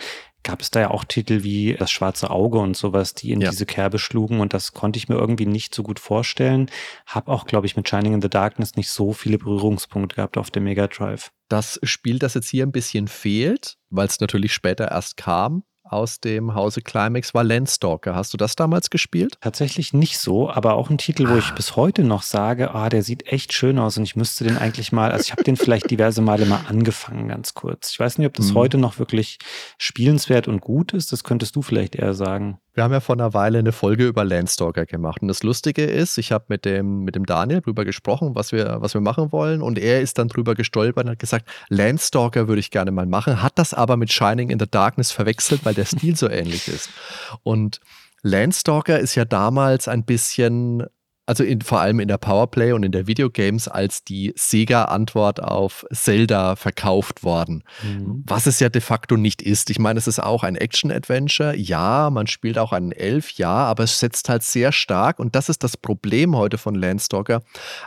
gab 0.47 0.61
es 0.61 0.71
da 0.71 0.79
ja 0.79 0.91
auch 0.91 1.03
Titel 1.03 1.43
wie 1.43 1.73
Das 1.73 1.91
schwarze 1.91 2.29
Auge 2.29 2.57
und 2.59 2.77
sowas, 2.77 3.13
die 3.13 3.31
in 3.33 3.41
ja. 3.41 3.49
diese 3.49 3.65
Kerbe 3.65 3.99
schlugen 3.99 4.39
und 4.39 4.53
das 4.53 4.71
konnte 4.71 4.97
ich 4.97 5.09
mir 5.09 5.15
irgendwie 5.15 5.45
nicht 5.45 5.75
so 5.75 5.83
gut 5.83 5.99
vorstellen. 5.99 6.71
Hab 7.05 7.27
auch, 7.27 7.45
glaube 7.45 7.67
ich, 7.67 7.75
mit 7.75 7.89
Shining 7.89 8.13
in 8.13 8.21
the 8.21 8.29
Darkness 8.29 8.77
nicht 8.77 8.89
so 8.89 9.11
viele 9.11 9.37
Berührungspunkte 9.37 10.15
gehabt 10.15 10.37
auf 10.37 10.49
dem 10.49 10.63
Mega 10.63 10.87
Drive. 10.87 11.31
Das 11.49 11.81
Spiel, 11.83 12.17
das 12.17 12.33
jetzt 12.33 12.47
hier 12.47 12.65
ein 12.65 12.71
bisschen 12.71 13.09
fehlt, 13.09 13.77
weil 13.89 14.07
es 14.07 14.21
natürlich 14.21 14.53
später 14.53 14.89
erst 14.89 15.17
kam, 15.17 15.63
aus 15.91 16.19
dem 16.19 16.55
Hause 16.55 16.81
Climax 16.81 17.33
war 17.33 17.43
Landstalker. 17.43 18.15
Hast 18.15 18.33
du 18.33 18.37
das 18.37 18.55
damals 18.55 18.89
gespielt? 18.89 19.37
Tatsächlich 19.41 19.93
nicht 19.93 20.19
so, 20.19 20.49
aber 20.49 20.75
auch 20.75 20.89
ein 20.89 20.97
Titel, 20.97 21.29
wo 21.29 21.37
ich 21.37 21.51
ah. 21.51 21.55
bis 21.55 21.75
heute 21.75 22.03
noch 22.03 22.21
sage, 22.21 22.73
ah, 22.73 22.89
der 22.89 23.03
sieht 23.03 23.27
echt 23.27 23.53
schön 23.53 23.79
aus 23.79 23.97
und 23.97 24.03
ich 24.03 24.15
müsste 24.15 24.43
den 24.43 24.57
eigentlich 24.57 24.91
mal, 24.91 25.11
also 25.11 25.23
ich 25.23 25.31
habe 25.31 25.43
den 25.43 25.57
vielleicht 25.57 25.89
diverse 25.89 26.21
Male 26.21 26.45
mal 26.45 26.61
angefangen, 26.67 27.27
ganz 27.27 27.53
kurz. 27.53 27.91
Ich 27.91 27.99
weiß 27.99 28.17
nicht, 28.17 28.27
ob 28.27 28.33
das 28.33 28.51
mhm. 28.51 28.55
heute 28.55 28.77
noch 28.77 28.99
wirklich 28.99 29.39
spielenswert 29.77 30.47
und 30.47 30.61
gut 30.61 30.93
ist. 30.93 31.11
Das 31.11 31.23
könntest 31.23 31.55
du 31.55 31.61
vielleicht 31.61 31.95
eher 31.95 32.13
sagen. 32.13 32.59
Wir 32.77 32.83
haben 32.83 32.93
ja 32.93 32.99
vor 32.99 33.15
einer 33.15 33.33
Weile 33.33 33.57
eine 33.57 33.71
Folge 33.71 34.05
über 34.05 34.23
Landstalker 34.23 34.85
gemacht. 34.85 35.23
Und 35.23 35.29
das 35.29 35.41
Lustige 35.41 35.83
ist, 35.83 36.19
ich 36.19 36.31
habe 36.31 36.45
mit 36.47 36.63
dem, 36.63 37.05
mit 37.05 37.15
dem 37.15 37.25
Daniel 37.25 37.61
drüber 37.61 37.85
gesprochen, 37.85 38.35
was 38.35 38.51
wir, 38.51 38.77
was 38.81 38.93
wir 38.93 39.01
machen 39.01 39.31
wollen. 39.31 39.63
Und 39.63 39.79
er 39.79 39.99
ist 39.99 40.19
dann 40.19 40.27
drüber 40.27 40.53
gestolpert 40.53 41.05
und 41.05 41.09
hat 41.09 41.17
gesagt, 41.17 41.49
Landstalker 41.69 42.47
würde 42.47 42.59
ich 42.59 42.69
gerne 42.69 42.91
mal 42.91 43.07
machen, 43.07 43.41
hat 43.41 43.57
das 43.57 43.73
aber 43.73 43.97
mit 43.97 44.13
Shining 44.13 44.51
in 44.51 44.59
the 44.59 44.67
Darkness 44.69 45.11
verwechselt, 45.11 45.65
weil 45.65 45.73
der 45.73 45.85
Stil 45.85 46.15
so 46.15 46.29
ähnlich 46.29 46.67
ist. 46.67 46.91
Und 47.41 47.81
Landstalker 48.21 48.99
ist 48.99 49.15
ja 49.15 49.25
damals 49.25 49.87
ein 49.87 50.03
bisschen 50.03 50.83
also 51.27 51.43
in, 51.43 51.61
vor 51.61 51.81
allem 51.81 51.99
in 51.99 52.07
der 52.07 52.17
Powerplay 52.17 52.71
und 52.71 52.83
in 52.83 52.93
der 52.93 53.05
Videogames 53.05 53.67
als 53.67 54.03
die 54.03 54.33
Sega-Antwort 54.35 55.43
auf 55.43 55.85
Zelda 55.91 56.55
verkauft 56.55 57.23
worden. 57.23 57.63
Mhm. 57.83 58.23
Was 58.25 58.45
es 58.45 58.61
ja 58.61 58.69
de 58.69 58.81
facto 58.81 59.17
nicht 59.17 59.41
ist. 59.41 59.69
Ich 59.69 59.77
meine, 59.77 59.99
es 59.99 60.07
ist 60.07 60.23
auch 60.23 60.43
ein 60.43 60.55
Action-Adventure. 60.55 61.55
Ja, 61.55 62.09
man 62.09 62.27
spielt 62.27 62.57
auch 62.57 62.71
einen 62.71 62.93
Elf, 62.93 63.31
ja, 63.31 63.49
aber 63.49 63.83
es 63.83 63.99
setzt 63.99 64.29
halt 64.29 64.41
sehr 64.41 64.71
stark, 64.71 65.19
und 65.19 65.35
das 65.35 65.49
ist 65.49 65.63
das 65.63 65.75
Problem 65.75 66.35
heute 66.35 66.57
von 66.57 66.75
Landstalker, 66.75 67.43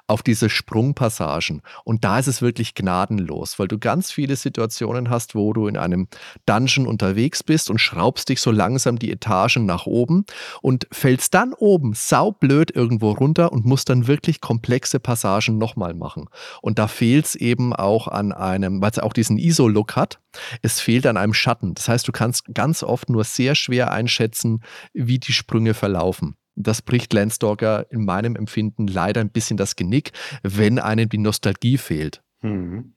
auf 0.06 0.22
diese 0.22 0.50
Sprungpassagen. 0.50 1.62
Und 1.84 2.04
da 2.04 2.18
ist 2.18 2.26
es 2.26 2.42
wirklich 2.42 2.74
gnadenlos, 2.74 3.58
weil 3.58 3.68
du 3.68 3.78
ganz 3.78 4.12
viele 4.12 4.36
Situationen 4.36 5.08
hast, 5.08 5.34
wo 5.34 5.54
du 5.54 5.66
in 5.66 5.78
einem 5.78 6.08
Dungeon 6.44 6.86
unterwegs 6.86 7.42
bist 7.42 7.70
und 7.70 7.78
schraubst 7.78 8.28
dich 8.28 8.42
so 8.42 8.50
langsam 8.50 8.98
die 8.98 9.10
Etagen 9.10 9.64
nach 9.64 9.86
oben 9.86 10.26
und 10.60 10.86
fällst 10.92 11.32
dann 11.32 11.54
oben 11.54 11.94
saublöd 11.94 12.70
irgendwo 12.76 13.12
runter 13.12 13.29
runter 13.30 13.52
und 13.52 13.64
muss 13.64 13.84
dann 13.84 14.06
wirklich 14.06 14.40
komplexe 14.40 14.98
Passagen 14.98 15.58
nochmal 15.58 15.94
machen. 15.94 16.26
Und 16.62 16.78
da 16.78 16.88
fehlt 16.88 17.26
es 17.26 17.34
eben 17.34 17.74
auch 17.74 18.08
an 18.08 18.32
einem, 18.32 18.82
weil 18.82 18.90
es 18.90 18.98
auch 18.98 19.12
diesen 19.12 19.38
ISO-Look 19.38 19.96
hat, 19.96 20.20
es 20.62 20.80
fehlt 20.80 21.06
an 21.06 21.16
einem 21.16 21.34
Schatten. 21.34 21.74
Das 21.74 21.88
heißt, 21.88 22.06
du 22.06 22.12
kannst 22.12 22.44
ganz 22.52 22.82
oft 22.82 23.08
nur 23.08 23.24
sehr 23.24 23.54
schwer 23.54 23.92
einschätzen, 23.92 24.62
wie 24.92 25.18
die 25.18 25.32
Sprünge 25.32 25.74
verlaufen. 25.74 26.36
Das 26.56 26.82
bricht 26.82 27.12
Landstalker 27.12 27.86
in 27.90 28.04
meinem 28.04 28.36
Empfinden 28.36 28.86
leider 28.86 29.20
ein 29.20 29.30
bisschen 29.30 29.56
das 29.56 29.76
Genick, 29.76 30.12
wenn 30.42 30.78
einem 30.78 31.08
die 31.08 31.18
Nostalgie 31.18 31.78
fehlt. 31.78 32.22
Hm. 32.40 32.94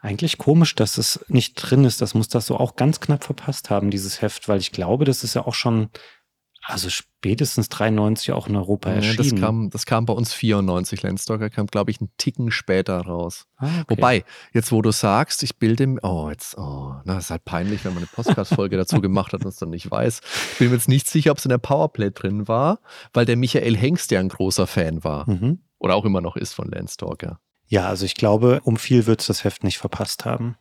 Eigentlich 0.00 0.38
komisch, 0.38 0.74
dass 0.74 0.98
es 0.98 1.24
nicht 1.28 1.54
drin 1.54 1.84
ist. 1.84 2.00
Das 2.00 2.14
muss 2.14 2.28
das 2.28 2.46
so 2.46 2.56
auch 2.56 2.76
ganz 2.76 3.00
knapp 3.00 3.24
verpasst 3.24 3.70
haben, 3.70 3.90
dieses 3.90 4.20
Heft, 4.22 4.48
weil 4.48 4.60
ich 4.60 4.72
glaube, 4.72 5.04
das 5.04 5.24
ist 5.24 5.34
ja 5.34 5.46
auch 5.46 5.54
schon 5.54 5.90
also 6.66 6.88
spätestens 6.88 7.68
93 7.68 8.32
auch 8.32 8.46
in 8.46 8.56
Europa 8.56 8.88
ja, 8.88 8.96
erschienen. 8.96 9.16
Das 9.30 9.40
kam, 9.40 9.70
das 9.70 9.86
kam 9.86 10.06
bei 10.06 10.14
uns 10.14 10.32
94. 10.32 11.02
Landstalker 11.02 11.50
kam, 11.50 11.66
glaube 11.66 11.90
ich, 11.90 12.00
einen 12.00 12.10
Ticken 12.16 12.50
später 12.50 13.00
raus. 13.00 13.46
Ah, 13.56 13.66
okay. 13.66 13.84
Wobei, 13.88 14.24
jetzt 14.52 14.72
wo 14.72 14.80
du 14.80 14.90
sagst, 14.90 15.42
ich 15.42 15.58
bilde 15.58 15.86
mir, 15.86 16.00
oh, 16.02 16.30
jetzt, 16.30 16.56
oh, 16.56 16.94
na, 17.04 17.18
ist 17.18 17.30
halt 17.30 17.44
peinlich, 17.44 17.84
wenn 17.84 17.92
man 17.92 18.02
eine 18.02 18.10
Podcast-Folge 18.12 18.76
dazu 18.78 19.00
gemacht 19.00 19.32
hat 19.32 19.44
und 19.44 19.48
es 19.48 19.56
dann 19.56 19.70
nicht 19.70 19.90
weiß. 19.90 20.20
Ich 20.52 20.58
bin 20.58 20.68
mir 20.68 20.76
jetzt 20.76 20.88
nicht 20.88 21.08
sicher, 21.08 21.32
ob 21.32 21.38
es 21.38 21.44
in 21.44 21.50
der 21.50 21.58
Powerplay 21.58 22.10
drin 22.10 22.48
war, 22.48 22.80
weil 23.12 23.26
der 23.26 23.36
Michael 23.36 23.76
Hengst 23.76 24.10
ja 24.10 24.20
ein 24.20 24.28
großer 24.28 24.66
Fan 24.66 25.04
war. 25.04 25.28
Mhm. 25.28 25.60
Oder 25.78 25.96
auch 25.96 26.06
immer 26.06 26.22
noch 26.22 26.36
ist 26.36 26.54
von 26.54 26.70
Landstalker. 26.70 27.40
Ja, 27.66 27.88
also 27.88 28.06
ich 28.06 28.14
glaube, 28.14 28.60
um 28.64 28.76
viel 28.76 29.06
wird 29.06 29.20
es 29.20 29.26
das 29.26 29.44
Heft 29.44 29.64
nicht 29.64 29.78
verpasst 29.78 30.24
haben. 30.24 30.56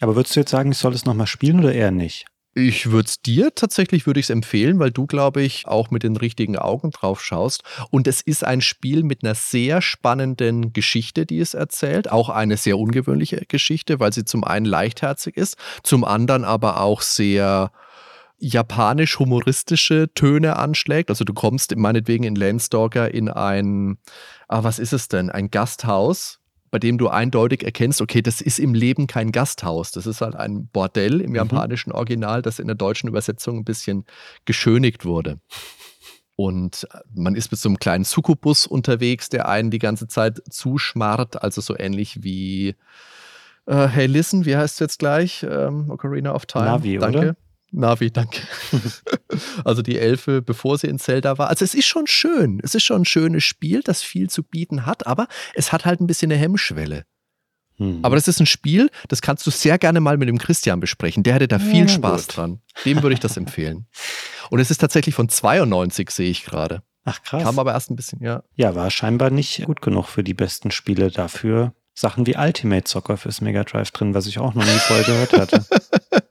Aber 0.00 0.16
würdest 0.16 0.34
du 0.34 0.40
jetzt 0.40 0.50
sagen, 0.50 0.72
ich 0.72 0.78
soll 0.78 0.92
es 0.92 1.04
nochmal 1.04 1.26
spielen 1.26 1.60
oder 1.60 1.72
eher 1.72 1.90
nicht? 1.90 2.26
Ich 2.58 2.90
würde 2.90 3.06
es 3.06 3.20
dir 3.20 3.54
tatsächlich, 3.54 4.06
würde 4.06 4.18
ich 4.18 4.26
es 4.26 4.30
empfehlen, 4.30 4.78
weil 4.78 4.90
du, 4.90 5.06
glaube 5.06 5.42
ich, 5.42 5.68
auch 5.68 5.90
mit 5.90 6.02
den 6.04 6.16
richtigen 6.16 6.56
Augen 6.56 6.90
drauf 6.90 7.22
schaust. 7.22 7.62
Und 7.90 8.06
es 8.06 8.22
ist 8.22 8.44
ein 8.44 8.62
Spiel 8.62 9.02
mit 9.02 9.22
einer 9.22 9.34
sehr 9.34 9.82
spannenden 9.82 10.72
Geschichte, 10.72 11.26
die 11.26 11.38
es 11.40 11.52
erzählt. 11.52 12.10
Auch 12.10 12.30
eine 12.30 12.56
sehr 12.56 12.78
ungewöhnliche 12.78 13.42
Geschichte, 13.46 14.00
weil 14.00 14.14
sie 14.14 14.24
zum 14.24 14.42
einen 14.42 14.64
leichtherzig 14.64 15.36
ist, 15.36 15.58
zum 15.82 16.02
anderen 16.02 16.44
aber 16.44 16.80
auch 16.80 17.02
sehr 17.02 17.72
japanisch-humoristische 18.38 20.08
Töne 20.14 20.56
anschlägt. 20.56 21.10
Also 21.10 21.24
du 21.24 21.34
kommst 21.34 21.76
meinetwegen 21.76 22.24
in 22.24 22.36
Landstalker 22.36 23.12
in 23.12 23.28
ein, 23.28 23.98
ah, 24.48 24.64
was 24.64 24.78
ist 24.78 24.94
es 24.94 25.08
denn? 25.08 25.28
Ein 25.28 25.50
Gasthaus 25.50 26.40
bei 26.70 26.78
dem 26.78 26.98
du 26.98 27.08
eindeutig 27.08 27.64
erkennst, 27.64 28.00
okay, 28.00 28.22
das 28.22 28.40
ist 28.40 28.58
im 28.58 28.74
Leben 28.74 29.06
kein 29.06 29.32
Gasthaus. 29.32 29.92
Das 29.92 30.06
ist 30.06 30.20
halt 30.20 30.34
ein 30.34 30.68
Bordell 30.68 31.20
im 31.20 31.30
mhm. 31.30 31.36
japanischen 31.36 31.92
Original, 31.92 32.42
das 32.42 32.58
in 32.58 32.66
der 32.66 32.76
deutschen 32.76 33.08
Übersetzung 33.08 33.58
ein 33.58 33.64
bisschen 33.64 34.04
geschönigt 34.44 35.04
wurde. 35.04 35.38
Und 36.36 36.86
man 37.14 37.34
ist 37.34 37.50
mit 37.50 37.58
so 37.58 37.68
einem 37.68 37.78
kleinen 37.78 38.04
Sukubus 38.04 38.66
unterwegs, 38.66 39.30
der 39.30 39.48
einen 39.48 39.70
die 39.70 39.78
ganze 39.78 40.06
Zeit 40.06 40.42
zuschmarrt, 40.50 41.42
also 41.42 41.62
so 41.62 41.76
ähnlich 41.78 42.22
wie 42.22 42.74
äh, 43.66 43.86
Hey 43.86 44.06
Listen, 44.06 44.44
wie 44.44 44.56
heißt 44.56 44.74
es 44.74 44.80
jetzt 44.80 44.98
gleich? 44.98 45.46
Ähm, 45.48 45.90
Ocarina 45.90 46.34
of 46.34 46.44
Time. 46.44 46.66
Navi, 46.66 46.98
Danke. 46.98 47.18
oder? 47.18 47.36
Navi, 47.72 48.10
danke. 48.10 48.40
also 49.64 49.82
die 49.82 49.98
Elfe, 49.98 50.40
bevor 50.40 50.78
sie 50.78 50.86
in 50.86 50.98
Zelda 50.98 51.38
war. 51.38 51.48
Also 51.48 51.64
es 51.64 51.74
ist 51.74 51.86
schon 51.86 52.06
schön. 52.06 52.60
Es 52.62 52.74
ist 52.74 52.84
schon 52.84 53.02
ein 53.02 53.04
schönes 53.04 53.44
Spiel, 53.44 53.82
das 53.82 54.02
viel 54.02 54.30
zu 54.30 54.42
bieten 54.42 54.86
hat, 54.86 55.06
aber 55.06 55.28
es 55.54 55.72
hat 55.72 55.84
halt 55.84 56.00
ein 56.00 56.06
bisschen 56.06 56.30
eine 56.30 56.40
Hemmschwelle. 56.40 57.04
Hm. 57.78 58.00
Aber 58.02 58.16
das 58.16 58.28
ist 58.28 58.40
ein 58.40 58.46
Spiel, 58.46 58.90
das 59.08 59.20
kannst 59.20 59.46
du 59.46 59.50
sehr 59.50 59.78
gerne 59.78 60.00
mal 60.00 60.16
mit 60.16 60.28
dem 60.28 60.38
Christian 60.38 60.80
besprechen. 60.80 61.22
Der 61.22 61.34
hätte 61.34 61.48
da 61.48 61.58
viel 61.58 61.82
ja, 61.82 61.88
Spaß 61.88 62.28
gut. 62.28 62.36
dran. 62.36 62.60
Dem 62.84 63.02
würde 63.02 63.14
ich 63.14 63.20
das 63.20 63.36
empfehlen. 63.36 63.86
Und 64.50 64.60
es 64.60 64.70
ist 64.70 64.78
tatsächlich 64.78 65.14
von 65.14 65.28
92, 65.28 66.10
sehe 66.10 66.30
ich 66.30 66.44
gerade. 66.44 66.82
Ach 67.04 67.22
krass. 67.22 67.42
Kam 67.42 67.58
aber 67.58 67.72
erst 67.72 67.90
ein 67.90 67.96
bisschen, 67.96 68.20
ja. 68.22 68.42
Ja, 68.54 68.74
war 68.74 68.90
scheinbar 68.90 69.30
nicht 69.30 69.64
gut 69.64 69.80
genug 69.80 70.06
für 70.06 70.24
die 70.24 70.34
besten 70.34 70.70
Spiele 70.70 71.10
dafür. 71.10 71.72
Sachen 71.94 72.26
wie 72.26 72.36
Ultimate 72.36 72.88
Soccer 72.88 73.16
fürs 73.16 73.40
Mega 73.40 73.64
Drive 73.64 73.90
drin, 73.90 74.12
was 74.12 74.26
ich 74.26 74.38
auch 74.38 74.54
noch 74.54 74.64
nie 74.64 74.70
vorher 74.70 75.04
gehört 75.04 75.32
hatte. 75.32 75.64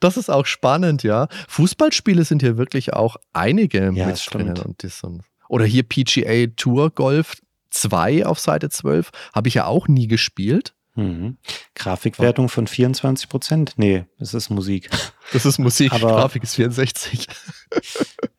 Das 0.00 0.16
ist 0.16 0.30
auch 0.30 0.46
spannend, 0.46 1.02
ja. 1.02 1.28
Fußballspiele 1.48 2.24
sind 2.24 2.42
hier 2.42 2.56
wirklich 2.58 2.92
auch 2.92 3.16
einige 3.32 3.92
ja, 3.92 4.06
mit 4.06 4.26
drinnen. 4.30 4.58
Und 4.58 4.82
das, 4.82 5.02
oder 5.48 5.64
hier 5.64 5.82
PGA 5.82 6.46
Tour 6.56 6.90
Golf 6.90 7.36
2 7.70 8.26
auf 8.26 8.38
Seite 8.38 8.70
12. 8.70 9.10
Habe 9.34 9.48
ich 9.48 9.54
ja 9.54 9.66
auch 9.66 9.88
nie 9.88 10.06
gespielt. 10.06 10.74
Mhm. 10.94 11.38
Grafikwertung 11.74 12.48
von 12.48 12.66
24 12.66 13.28
Prozent? 13.28 13.74
Nee, 13.76 14.06
es 14.18 14.34
ist 14.34 14.50
Musik. 14.50 14.90
Das 15.30 15.44
ist 15.44 15.58
Musik, 15.58 15.92
Aber, 15.92 16.08
Grafik 16.08 16.42
ist 16.42 16.54
64. 16.54 17.26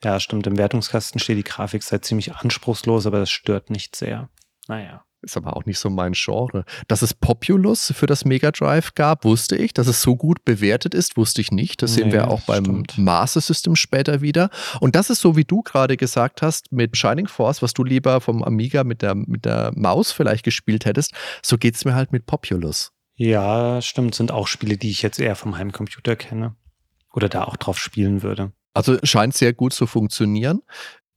ja, 0.03 0.19
stimmt. 0.19 0.47
Im 0.47 0.57
Wertungskasten 0.57 1.19
steht 1.19 1.37
die 1.37 1.43
Grafik 1.43 1.83
sei 1.83 1.99
ziemlich 1.99 2.33
anspruchslos, 2.33 3.05
aber 3.05 3.19
das 3.19 3.29
stört 3.29 3.69
nicht 3.69 3.95
sehr. 3.95 4.27
Naja. 4.67 5.05
Ist 5.21 5.35
aber 5.35 5.57
auch 5.57 5.65
nicht 5.65 5.79
so 5.79 5.89
mein 5.89 6.13
Genre. 6.13 6.63
Dass 6.87 7.01
es 7.01 7.13
Populous 7.13 7.91
für 7.95 8.05
das 8.05 8.23
Mega 8.23 8.51
Drive 8.51 8.95
gab, 8.95 9.25
wusste 9.25 9.57
ich. 9.57 9.73
Dass 9.73 9.87
es 9.87 10.01
so 10.01 10.15
gut 10.15 10.45
bewertet 10.45 10.93
ist, 10.93 11.17
wusste 11.17 11.41
ich 11.41 11.51
nicht. 11.51 11.81
Das 11.81 11.95
nee, 11.95 12.03
sehen 12.03 12.11
wir 12.13 12.29
auch 12.29 12.41
beim 12.41 12.63
stimmt. 12.63 12.97
Master 12.97 13.41
System 13.41 13.75
später 13.75 14.21
wieder. 14.21 14.49
Und 14.79 14.95
das 14.95 15.09
ist 15.09 15.19
so, 15.19 15.35
wie 15.35 15.43
du 15.43 15.61
gerade 15.61 15.97
gesagt 15.97 16.41
hast, 16.41 16.71
mit 16.71 16.95
Shining 16.95 17.27
Force, 17.27 17.61
was 17.61 17.73
du 17.73 17.83
lieber 17.83 18.21
vom 18.21 18.43
Amiga 18.43 18.85
mit 18.85 19.01
der, 19.01 19.15
mit 19.15 19.43
der 19.43 19.71
Maus 19.75 20.13
vielleicht 20.13 20.45
gespielt 20.45 20.85
hättest. 20.85 21.13
So 21.43 21.57
geht 21.57 21.75
es 21.75 21.83
mir 21.83 21.95
halt 21.95 22.13
mit 22.13 22.25
Populous. 22.25 22.91
Ja, 23.15 23.81
stimmt. 23.81 24.15
Sind 24.15 24.31
auch 24.31 24.47
Spiele, 24.47 24.77
die 24.77 24.89
ich 24.89 25.01
jetzt 25.01 25.19
eher 25.19 25.35
vom 25.35 25.57
Heimcomputer 25.57 26.15
kenne. 26.15 26.55
Oder 27.13 27.27
da 27.27 27.43
auch 27.43 27.57
drauf 27.57 27.77
spielen 27.77 28.23
würde. 28.23 28.53
Also 28.73 28.97
scheint 29.03 29.33
sehr 29.33 29.51
gut 29.51 29.73
zu 29.73 29.87
funktionieren. 29.87 30.61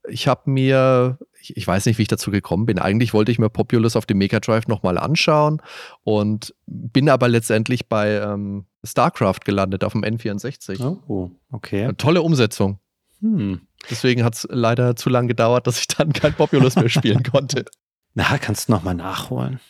Ich 0.08 0.26
habe 0.26 0.50
mir 0.50 1.18
ich, 1.42 1.56
ich, 1.56 1.66
weiß 1.66 1.86
nicht, 1.86 1.98
wie 1.98 2.02
ich 2.02 2.08
dazu 2.08 2.30
gekommen 2.30 2.66
bin. 2.66 2.78
Eigentlich 2.78 3.12
wollte 3.12 3.32
ich 3.32 3.38
mir 3.38 3.50
Populous 3.50 3.96
auf 3.96 4.06
dem 4.06 4.18
Mega 4.18 4.40
Drive 4.40 4.68
nochmal 4.68 4.96
anschauen 4.98 5.60
und 6.04 6.54
bin 6.66 7.08
aber 7.08 7.28
letztendlich 7.28 7.88
bei 7.88 8.16
ähm, 8.16 8.66
StarCraft 8.84 9.40
gelandet 9.44 9.84
auf 9.84 9.92
dem 9.92 10.02
N64. 10.02 10.80
Oh, 11.08 11.30
okay. 11.50 11.84
Eine 11.84 11.96
tolle 11.96 12.22
Umsetzung. 12.22 12.78
Hm. 13.20 13.62
Deswegen 13.90 14.24
hat 14.24 14.34
es 14.34 14.46
leider 14.50 14.96
zu 14.96 15.10
lange 15.10 15.28
gedauert, 15.28 15.66
dass 15.66 15.78
ich 15.78 15.88
dann 15.88 16.12
kein 16.12 16.34
Populous 16.34 16.76
mehr 16.76 16.88
spielen 16.88 17.22
konnte. 17.22 17.64
Na, 18.14 18.38
kannst 18.38 18.68
du 18.68 18.72
nochmal 18.72 18.94
nachholen. 18.94 19.60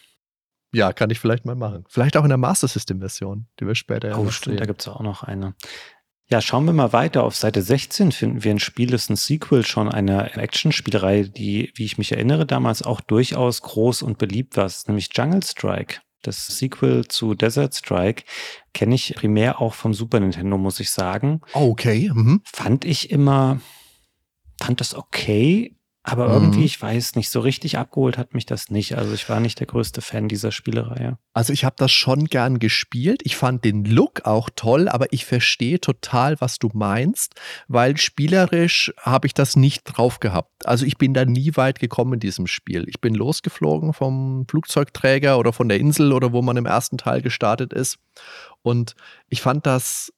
Ja, 0.74 0.92
kann 0.92 1.10
ich 1.10 1.20
vielleicht 1.20 1.44
mal 1.44 1.54
machen. 1.54 1.84
Vielleicht 1.88 2.16
auch 2.16 2.24
in 2.24 2.30
der 2.30 2.38
Master 2.38 2.66
System 2.66 3.00
Version, 3.00 3.46
die 3.60 3.66
wir 3.66 3.74
später 3.74 4.18
Oh, 4.18 4.30
stimmt, 4.30 4.54
sehen. 4.54 4.56
da 4.56 4.64
gibt 4.64 4.80
es 4.80 4.88
auch 4.88 5.00
noch 5.00 5.22
eine. 5.22 5.54
Ja, 6.32 6.40
schauen 6.40 6.64
wir 6.64 6.72
mal 6.72 6.94
weiter. 6.94 7.24
Auf 7.24 7.36
Seite 7.36 7.60
16 7.60 8.10
finden 8.10 8.42
wir 8.42 8.52
ein 8.52 8.58
Spiel, 8.58 8.88
das 8.88 9.02
ist 9.02 9.10
ein 9.10 9.16
Sequel 9.16 9.66
schon 9.66 9.90
einer 9.90 10.34
Action-Spielerei, 10.38 11.24
die, 11.24 11.70
wie 11.74 11.84
ich 11.84 11.98
mich 11.98 12.10
erinnere, 12.10 12.46
damals 12.46 12.80
auch 12.80 13.02
durchaus 13.02 13.60
groß 13.60 14.00
und 14.00 14.16
beliebt 14.16 14.56
war, 14.56 14.72
nämlich 14.86 15.10
Jungle 15.12 15.42
Strike. 15.42 16.00
Das 16.22 16.46
Sequel 16.46 17.06
zu 17.06 17.34
Desert 17.34 17.74
Strike 17.74 18.22
kenne 18.72 18.94
ich 18.94 19.14
primär 19.14 19.60
auch 19.60 19.74
vom 19.74 19.92
Super 19.92 20.20
Nintendo, 20.20 20.56
muss 20.56 20.80
ich 20.80 20.88
sagen. 20.88 21.42
Okay. 21.52 22.10
Mhm. 22.14 22.40
Fand 22.46 22.86
ich 22.86 23.10
immer, 23.10 23.60
fand 24.58 24.80
das 24.80 24.94
okay, 24.94 25.76
aber 26.04 26.28
irgendwie, 26.28 26.60
mhm. 26.60 26.64
ich 26.64 26.82
weiß 26.82 27.14
nicht, 27.14 27.30
so 27.30 27.38
richtig 27.38 27.78
abgeholt 27.78 28.18
hat 28.18 28.34
mich 28.34 28.44
das 28.44 28.70
nicht. 28.70 28.98
Also 28.98 29.14
ich 29.14 29.28
war 29.28 29.38
nicht 29.38 29.60
der 29.60 29.68
größte 29.68 30.00
Fan 30.00 30.26
dieser 30.26 30.50
Spielereihe. 30.50 31.16
Also 31.32 31.52
ich 31.52 31.64
habe 31.64 31.76
das 31.78 31.92
schon 31.92 32.24
gern 32.24 32.58
gespielt. 32.58 33.22
Ich 33.24 33.36
fand 33.36 33.64
den 33.64 33.84
Look 33.84 34.24
auch 34.24 34.50
toll, 34.54 34.88
aber 34.88 35.12
ich 35.12 35.24
verstehe 35.24 35.80
total, 35.80 36.40
was 36.40 36.58
du 36.58 36.70
meinst, 36.74 37.36
weil 37.68 37.96
spielerisch 37.98 38.92
habe 39.00 39.28
ich 39.28 39.34
das 39.34 39.54
nicht 39.54 39.84
drauf 39.84 40.18
gehabt. 40.18 40.66
Also 40.66 40.84
ich 40.86 40.98
bin 40.98 41.14
da 41.14 41.24
nie 41.24 41.52
weit 41.54 41.78
gekommen 41.78 42.14
in 42.14 42.20
diesem 42.20 42.48
Spiel. 42.48 42.84
Ich 42.88 43.00
bin 43.00 43.14
losgeflogen 43.14 43.92
vom 43.92 44.44
Flugzeugträger 44.48 45.38
oder 45.38 45.52
von 45.52 45.68
der 45.68 45.78
Insel 45.78 46.12
oder 46.12 46.32
wo 46.32 46.42
man 46.42 46.56
im 46.56 46.66
ersten 46.66 46.98
Teil 46.98 47.22
gestartet 47.22 47.72
ist. 47.72 47.98
Und 48.62 48.96
ich 49.28 49.40
fand 49.40 49.66
das 49.66 50.12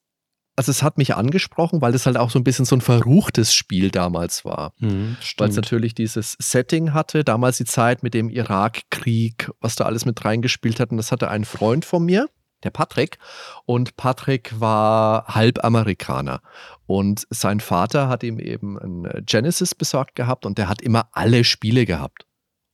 also 0.55 0.71
es 0.71 0.83
hat 0.83 0.97
mich 0.97 1.15
angesprochen, 1.15 1.81
weil 1.81 1.93
es 1.93 2.05
halt 2.05 2.17
auch 2.17 2.29
so 2.29 2.39
ein 2.39 2.43
bisschen 2.43 2.65
so 2.65 2.75
ein 2.75 2.81
verruchtes 2.81 3.53
Spiel 3.53 3.91
damals 3.91 4.45
war. 4.45 4.73
Mhm, 4.79 5.17
weil 5.37 5.49
es 5.49 5.55
natürlich 5.55 5.93
dieses 5.93 6.37
Setting 6.39 6.93
hatte, 6.93 7.23
damals 7.23 7.57
die 7.57 7.65
Zeit 7.65 8.03
mit 8.03 8.13
dem 8.13 8.29
Irakkrieg, 8.29 9.51
was 9.59 9.75
da 9.75 9.85
alles 9.85 10.05
mit 10.05 10.23
reingespielt 10.23 10.79
hat. 10.79 10.91
Und 10.91 10.97
das 10.97 11.11
hatte 11.11 11.29
ein 11.29 11.43
Freund 11.43 11.83
von 11.83 12.05
mir, 12.05 12.29
der 12.63 12.69
Patrick. 12.69 13.17
Und 13.65 13.97
Patrick 13.97 14.59
war 14.59 15.27
halb 15.27 15.63
Amerikaner. 15.63 16.41
Und 16.85 17.27
sein 17.29 17.59
Vater 17.59 18.07
hat 18.07 18.23
ihm 18.23 18.39
eben 18.39 18.77
ein 18.77 19.23
Genesis 19.25 19.75
besorgt 19.75 20.15
gehabt 20.15 20.45
und 20.45 20.57
der 20.57 20.69
hat 20.69 20.81
immer 20.81 21.09
alle 21.11 21.43
Spiele 21.43 21.85
gehabt. 21.85 22.25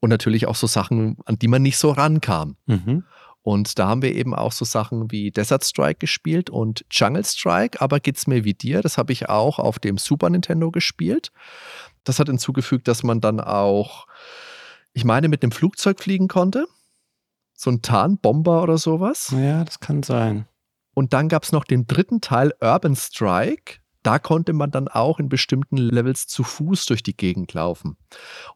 Und 0.02 0.10
natürlich 0.10 0.48
auch 0.48 0.56
so 0.56 0.68
Sachen, 0.68 1.18
an 1.26 1.38
die 1.38 1.48
man 1.48 1.62
nicht 1.62 1.78
so 1.78 1.92
rankam. 1.92 2.58
Mhm. 2.66 3.04
Und 3.44 3.80
da 3.80 3.88
haben 3.88 4.02
wir 4.02 4.14
eben 4.14 4.36
auch 4.36 4.52
so 4.52 4.66
Sachen 4.66 5.12
wie 5.12 5.32
Desert 5.32 5.64
Strike 5.64 6.00
gespielt 6.00 6.50
und 6.50 6.86
Jungle 6.92 7.26
Strike, 7.26 7.82
aber 7.82 8.00
geht's 8.00 8.28
mir 8.28 8.44
wie 8.44 8.54
dir, 8.54 8.82
das 8.82 8.98
habe 8.98 9.14
ich 9.14 9.30
auch 9.30 9.58
auf 9.58 9.80
dem 9.80 9.98
Super 9.98 10.30
Nintendo 10.30 10.70
gespielt. 10.70 11.32
Das 12.04 12.20
hat 12.20 12.28
hinzugefügt, 12.28 12.88
dass 12.88 13.04
man 13.04 13.20
dann 13.20 13.40
auch, 13.40 14.08
ich 14.94 15.06
meine, 15.06 15.28
mit 15.28 15.42
dem 15.44 15.52
Flugzeug 15.52 16.00
fliegen 16.00 16.28
konnte. 16.28 16.68
So 17.54 17.72
ein 17.72 17.82
Tarnbomber 17.82 18.62
oder 18.64 18.78
sowas. 18.78 19.34
Ja, 19.36 19.64
das 19.64 19.80
kann 19.80 20.04
sein. 20.04 20.48
Und 20.94 21.14
dann 21.14 21.30
gab 21.30 21.44
es 21.44 21.52
noch 21.52 21.64
den 21.64 21.88
dritten 21.88 22.22
Teil, 22.22 22.54
Urban 22.60 22.96
Strike 22.96 23.80
da 24.04 24.20
konnte 24.20 24.54
man 24.54 24.72
dann 24.72 24.88
auch 24.88 25.20
in 25.20 25.30
bestimmten 25.30 25.78
Levels 25.78 26.28
zu 26.28 26.44
Fuß 26.44 26.86
durch 26.86 27.04
die 27.04 27.16
Gegend 27.16 27.54
laufen. 27.54 27.98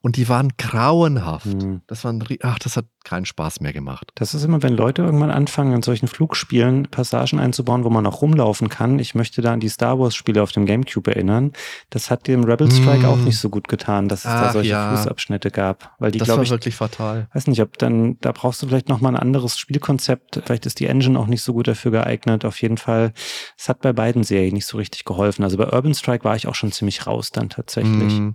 Und 0.01 0.17
die 0.17 0.27
waren 0.27 0.53
grauenhaft. 0.57 1.45
Mhm. 1.45 1.81
Das 1.87 2.03
waren, 2.03 2.23
ach, 2.41 2.59
das 2.59 2.77
hat 2.77 2.85
keinen 3.03 3.25
Spaß 3.25 3.61
mehr 3.61 3.71
gemacht. 3.71 4.11
Das 4.15 4.33
ist 4.33 4.43
immer, 4.43 4.63
wenn 4.63 4.75
Leute 4.75 5.03
irgendwann 5.03 5.29
anfangen, 5.29 5.73
in 5.73 5.83
solchen 5.83 6.07
Flugspielen 6.07 6.87
Passagen 6.89 7.39
einzubauen, 7.39 7.83
wo 7.83 7.89
man 7.89 8.05
auch 8.07 8.21
rumlaufen 8.21 8.69
kann. 8.69 8.99
Ich 8.99 9.13
möchte 9.13 9.41
da 9.41 9.53
an 9.53 9.59
die 9.59 9.69
Star 9.69 9.99
Wars-Spiele 9.99 10.41
auf 10.41 10.51
dem 10.51 10.65
Gamecube 10.65 11.11
erinnern. 11.11 11.53
Das 11.91 12.09
hat 12.09 12.27
dem 12.27 12.43
Rebel 12.43 12.71
Strike 12.71 12.99
mhm. 12.99 13.05
auch 13.05 13.17
nicht 13.17 13.37
so 13.37 13.49
gut 13.49 13.67
getan, 13.67 14.09
dass 14.09 14.21
es 14.21 14.25
ach, 14.25 14.47
da 14.47 14.53
solche 14.53 14.71
ja. 14.71 14.95
Fußabschnitte 14.95 15.51
gab. 15.51 15.95
Weil 15.99 16.11
die, 16.11 16.19
das 16.19 16.29
war 16.29 16.41
ich, 16.41 16.49
wirklich 16.49 16.75
fatal. 16.75 17.27
Weiß 17.33 17.47
nicht, 17.47 17.61
ob 17.61 17.77
dann, 17.77 18.17
da 18.21 18.31
brauchst 18.31 18.63
du 18.63 18.67
vielleicht 18.67 18.89
nochmal 18.89 19.15
ein 19.15 19.21
anderes 19.21 19.57
Spielkonzept. 19.59 20.41
Vielleicht 20.43 20.65
ist 20.65 20.79
die 20.79 20.87
Engine 20.87 21.19
auch 21.19 21.27
nicht 21.27 21.43
so 21.43 21.53
gut 21.53 21.67
dafür 21.67 21.91
geeignet. 21.91 22.43
Auf 22.43 22.61
jeden 22.61 22.77
Fall, 22.77 23.13
es 23.57 23.69
hat 23.69 23.81
bei 23.81 23.93
beiden 23.93 24.23
Serien 24.23 24.55
nicht 24.55 24.65
so 24.65 24.77
richtig 24.77 25.05
geholfen 25.05 25.34
geholfen. 25.35 25.43
Also 25.43 25.57
bei 25.57 25.71
Urban 25.71 25.93
Strike 25.93 26.23
war 26.23 26.35
ich 26.35 26.47
auch 26.47 26.55
schon 26.55 26.71
ziemlich 26.71 27.05
raus 27.07 27.31
dann 27.31 27.49
tatsächlich. 27.49 28.13
Mm. 28.13 28.31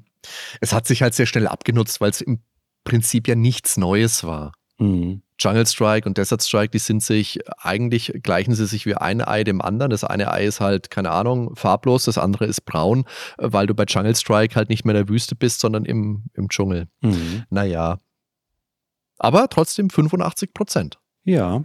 Es 0.60 0.72
hat 0.72 0.86
sich 0.86 1.02
halt 1.02 1.14
sehr 1.14 1.26
schnell 1.26 1.46
abgenutzt, 1.46 2.00
weil 2.00 2.10
es 2.10 2.20
im 2.20 2.40
Prinzip 2.84 3.28
ja 3.28 3.34
nichts 3.34 3.76
Neues 3.76 4.24
war. 4.24 4.52
Mm. 4.78 5.16
Jungle 5.38 5.66
Strike 5.66 6.06
und 6.06 6.18
Desert 6.18 6.42
Strike, 6.42 6.70
die 6.70 6.78
sind 6.78 7.02
sich, 7.02 7.38
eigentlich 7.56 8.12
gleichen 8.22 8.54
sie 8.54 8.66
sich 8.66 8.84
wie 8.84 8.94
ein 8.94 9.22
Ei 9.22 9.42
dem 9.42 9.62
anderen. 9.62 9.90
Das 9.90 10.04
eine 10.04 10.30
Ei 10.30 10.44
ist 10.44 10.60
halt, 10.60 10.90
keine 10.90 11.10
Ahnung, 11.10 11.56
farblos, 11.56 12.04
das 12.04 12.18
andere 12.18 12.44
ist 12.44 12.66
braun, 12.66 13.06
weil 13.38 13.66
du 13.66 13.74
bei 13.74 13.84
Jungle 13.84 14.14
Strike 14.14 14.54
halt 14.54 14.68
nicht 14.68 14.84
mehr 14.84 14.94
in 14.94 15.06
der 15.06 15.08
Wüste 15.08 15.34
bist, 15.34 15.60
sondern 15.60 15.86
im, 15.86 16.24
im 16.34 16.50
Dschungel. 16.50 16.88
Mhm. 17.00 17.44
Naja. 17.48 17.98
Aber 19.18 19.48
trotzdem 19.48 19.88
85 19.88 20.52
Prozent. 20.52 20.98
Ja, 21.24 21.62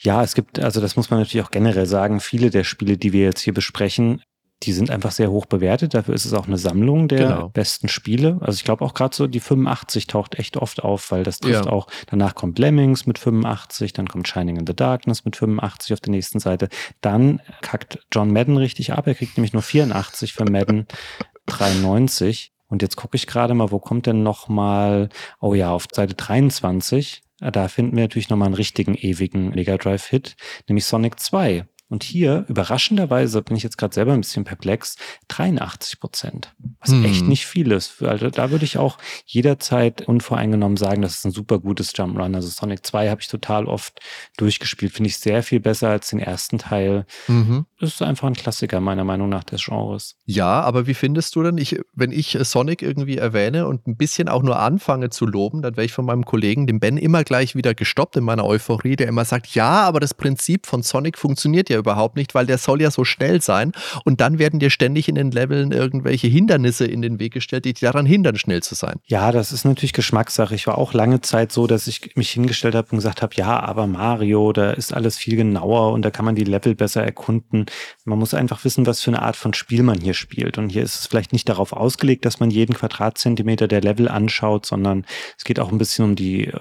ja, 0.00 0.22
es 0.22 0.34
gibt, 0.34 0.58
also 0.58 0.80
das 0.80 0.96
muss 0.96 1.10
man 1.10 1.20
natürlich 1.20 1.46
auch 1.46 1.52
generell 1.52 1.86
sagen, 1.86 2.20
viele 2.20 2.50
der 2.50 2.64
Spiele, 2.64 2.96
die 2.96 3.12
wir 3.12 3.22
jetzt 3.22 3.40
hier 3.40 3.54
besprechen, 3.54 4.20
die 4.62 4.72
sind 4.72 4.90
einfach 4.90 5.12
sehr 5.12 5.30
hoch 5.30 5.46
bewertet. 5.46 5.94
Dafür 5.94 6.14
ist 6.14 6.24
es 6.24 6.32
auch 6.32 6.46
eine 6.46 6.56
Sammlung 6.56 7.08
der 7.08 7.28
genau. 7.28 7.48
besten 7.50 7.88
Spiele. 7.88 8.38
Also 8.40 8.56
ich 8.56 8.64
glaube 8.64 8.84
auch 8.84 8.94
gerade 8.94 9.14
so 9.14 9.26
die 9.26 9.40
85 9.40 10.06
taucht 10.06 10.36
echt 10.36 10.56
oft 10.56 10.82
auf, 10.82 11.10
weil 11.10 11.24
das 11.24 11.38
trifft 11.38 11.66
ja. 11.66 11.72
auch. 11.72 11.88
Danach 12.06 12.34
kommt 12.34 12.58
Lemmings 12.58 13.06
mit 13.06 13.18
85, 13.18 13.92
dann 13.92 14.08
kommt 14.08 14.28
Shining 14.28 14.56
in 14.56 14.66
the 14.66 14.74
Darkness 14.74 15.24
mit 15.24 15.36
85 15.36 15.92
auf 15.92 16.00
der 16.00 16.10
nächsten 16.10 16.40
Seite. 16.40 16.68
Dann 17.02 17.42
kackt 17.60 17.98
John 18.10 18.32
Madden 18.32 18.56
richtig 18.56 18.92
ab. 18.92 19.06
Er 19.06 19.14
kriegt 19.14 19.36
nämlich 19.36 19.52
nur 19.52 19.62
84 19.62 20.32
für 20.32 20.44
Madden 20.50 20.86
93. 21.46 22.52
Und 22.68 22.82
jetzt 22.82 22.96
gucke 22.96 23.16
ich 23.16 23.26
gerade 23.26 23.54
mal, 23.54 23.70
wo 23.70 23.78
kommt 23.78 24.06
denn 24.06 24.22
noch 24.22 24.48
mal, 24.48 25.10
oh 25.40 25.54
ja, 25.54 25.70
auf 25.70 25.86
Seite 25.92 26.14
23 26.14 27.22
Da 27.38 27.68
finden 27.68 27.94
wir 27.94 28.04
natürlich 28.04 28.30
nochmal 28.30 28.46
einen 28.46 28.54
richtigen 28.54 28.94
ewigen 28.94 29.50
Mega 29.50 29.76
Drive-Hit, 29.76 30.34
nämlich 30.66 30.86
Sonic 30.86 31.20
2. 31.20 31.66
Und 31.88 32.02
hier, 32.02 32.44
überraschenderweise, 32.48 33.42
bin 33.42 33.56
ich 33.56 33.62
jetzt 33.62 33.78
gerade 33.78 33.94
selber 33.94 34.12
ein 34.12 34.20
bisschen 34.20 34.44
perplex, 34.44 34.96
83 35.28 36.00
Prozent. 36.00 36.52
Was 36.80 36.90
hm. 36.90 37.04
echt 37.04 37.24
nicht 37.26 37.46
viel 37.46 37.70
ist. 37.70 38.02
Also 38.02 38.28
da 38.28 38.50
würde 38.50 38.64
ich 38.64 38.76
auch 38.76 38.98
jederzeit 39.24 40.02
unvoreingenommen 40.02 40.76
sagen, 40.76 41.02
das 41.02 41.18
ist 41.18 41.24
ein 41.26 41.30
super 41.30 41.60
gutes 41.60 41.92
Jump 41.94 42.18
Run. 42.18 42.34
Also 42.34 42.48
Sonic 42.48 42.84
2 42.84 43.08
habe 43.08 43.20
ich 43.20 43.28
total 43.28 43.66
oft 43.66 44.00
durchgespielt. 44.36 44.92
Finde 44.92 45.08
ich 45.08 45.18
sehr 45.18 45.44
viel 45.44 45.60
besser 45.60 45.90
als 45.90 46.10
den 46.10 46.18
ersten 46.18 46.58
Teil. 46.58 47.06
Mhm. 47.28 47.66
Das 47.78 47.90
ist 47.90 48.02
einfach 48.02 48.26
ein 48.26 48.34
Klassiker, 48.34 48.80
meiner 48.80 49.04
Meinung 49.04 49.28
nach, 49.28 49.44
des 49.44 49.64
Genres. 49.64 50.16
Ja, 50.24 50.60
aber 50.62 50.86
wie 50.86 50.94
findest 50.94 51.36
du 51.36 51.42
denn, 51.44 51.58
ich, 51.58 51.78
wenn 51.94 52.10
ich 52.10 52.36
Sonic 52.42 52.82
irgendwie 52.82 53.18
erwähne 53.18 53.66
und 53.68 53.86
ein 53.86 53.96
bisschen 53.96 54.28
auch 54.28 54.42
nur 54.42 54.58
anfange 54.58 55.10
zu 55.10 55.26
loben, 55.26 55.62
dann 55.62 55.76
wäre 55.76 55.84
ich 55.84 55.92
von 55.92 56.04
meinem 56.04 56.24
Kollegen, 56.24 56.66
dem 56.66 56.80
Ben, 56.80 56.96
immer 56.96 57.22
gleich 57.22 57.54
wieder 57.54 57.74
gestoppt 57.74 58.16
in 58.16 58.24
meiner 58.24 58.44
Euphorie, 58.44 58.96
der 58.96 59.06
immer 59.06 59.24
sagt, 59.24 59.54
ja, 59.54 59.82
aber 59.82 60.00
das 60.00 60.14
Prinzip 60.14 60.66
von 60.66 60.82
Sonic 60.82 61.16
funktioniert 61.16 61.70
ja 61.70 61.76
ja 61.76 61.78
überhaupt 61.78 62.16
nicht, 62.16 62.34
weil 62.34 62.46
der 62.46 62.58
soll 62.58 62.82
ja 62.82 62.90
so 62.90 63.04
schnell 63.04 63.40
sein. 63.40 63.72
Und 64.04 64.20
dann 64.20 64.38
werden 64.38 64.58
dir 64.58 64.70
ständig 64.70 65.08
in 65.08 65.14
den 65.14 65.30
Leveln 65.30 65.70
irgendwelche 65.70 66.26
Hindernisse 66.26 66.86
in 66.86 67.02
den 67.02 67.20
Weg 67.20 67.34
gestellt, 67.34 67.64
die 67.64 67.74
dich 67.74 67.82
daran 67.82 68.06
hindern, 68.06 68.36
schnell 68.36 68.62
zu 68.62 68.74
sein. 68.74 68.96
Ja, 69.04 69.30
das 69.30 69.52
ist 69.52 69.64
natürlich 69.64 69.92
Geschmackssache. 69.92 70.54
Ich 70.54 70.66
war 70.66 70.78
auch 70.78 70.92
lange 70.92 71.20
Zeit 71.20 71.52
so, 71.52 71.66
dass 71.66 71.86
ich 71.86 72.16
mich 72.16 72.30
hingestellt 72.30 72.74
habe 72.74 72.88
und 72.90 72.98
gesagt 72.98 73.22
habe, 73.22 73.34
ja, 73.36 73.60
aber 73.60 73.86
Mario, 73.86 74.52
da 74.52 74.70
ist 74.70 74.92
alles 74.92 75.16
viel 75.16 75.36
genauer 75.36 75.92
und 75.92 76.02
da 76.02 76.10
kann 76.10 76.24
man 76.24 76.34
die 76.34 76.44
Level 76.44 76.74
besser 76.74 77.04
erkunden. 77.04 77.65
Man 78.04 78.18
muss 78.18 78.34
einfach 78.34 78.64
wissen, 78.64 78.86
was 78.86 79.00
für 79.00 79.10
eine 79.10 79.22
Art 79.22 79.36
von 79.36 79.54
Spiel 79.54 79.82
man 79.82 80.00
hier 80.00 80.14
spielt. 80.14 80.58
Und 80.58 80.70
hier 80.70 80.82
ist 80.82 80.98
es 80.98 81.06
vielleicht 81.06 81.32
nicht 81.32 81.48
darauf 81.48 81.72
ausgelegt, 81.72 82.24
dass 82.24 82.40
man 82.40 82.50
jeden 82.50 82.74
Quadratzentimeter 82.74 83.68
der 83.68 83.80
Level 83.80 84.08
anschaut, 84.08 84.66
sondern 84.66 85.04
es 85.36 85.44
geht 85.44 85.60
auch 85.60 85.72
ein 85.72 85.78
bisschen 85.78 86.04
um 86.04 86.16
die, 86.16 86.52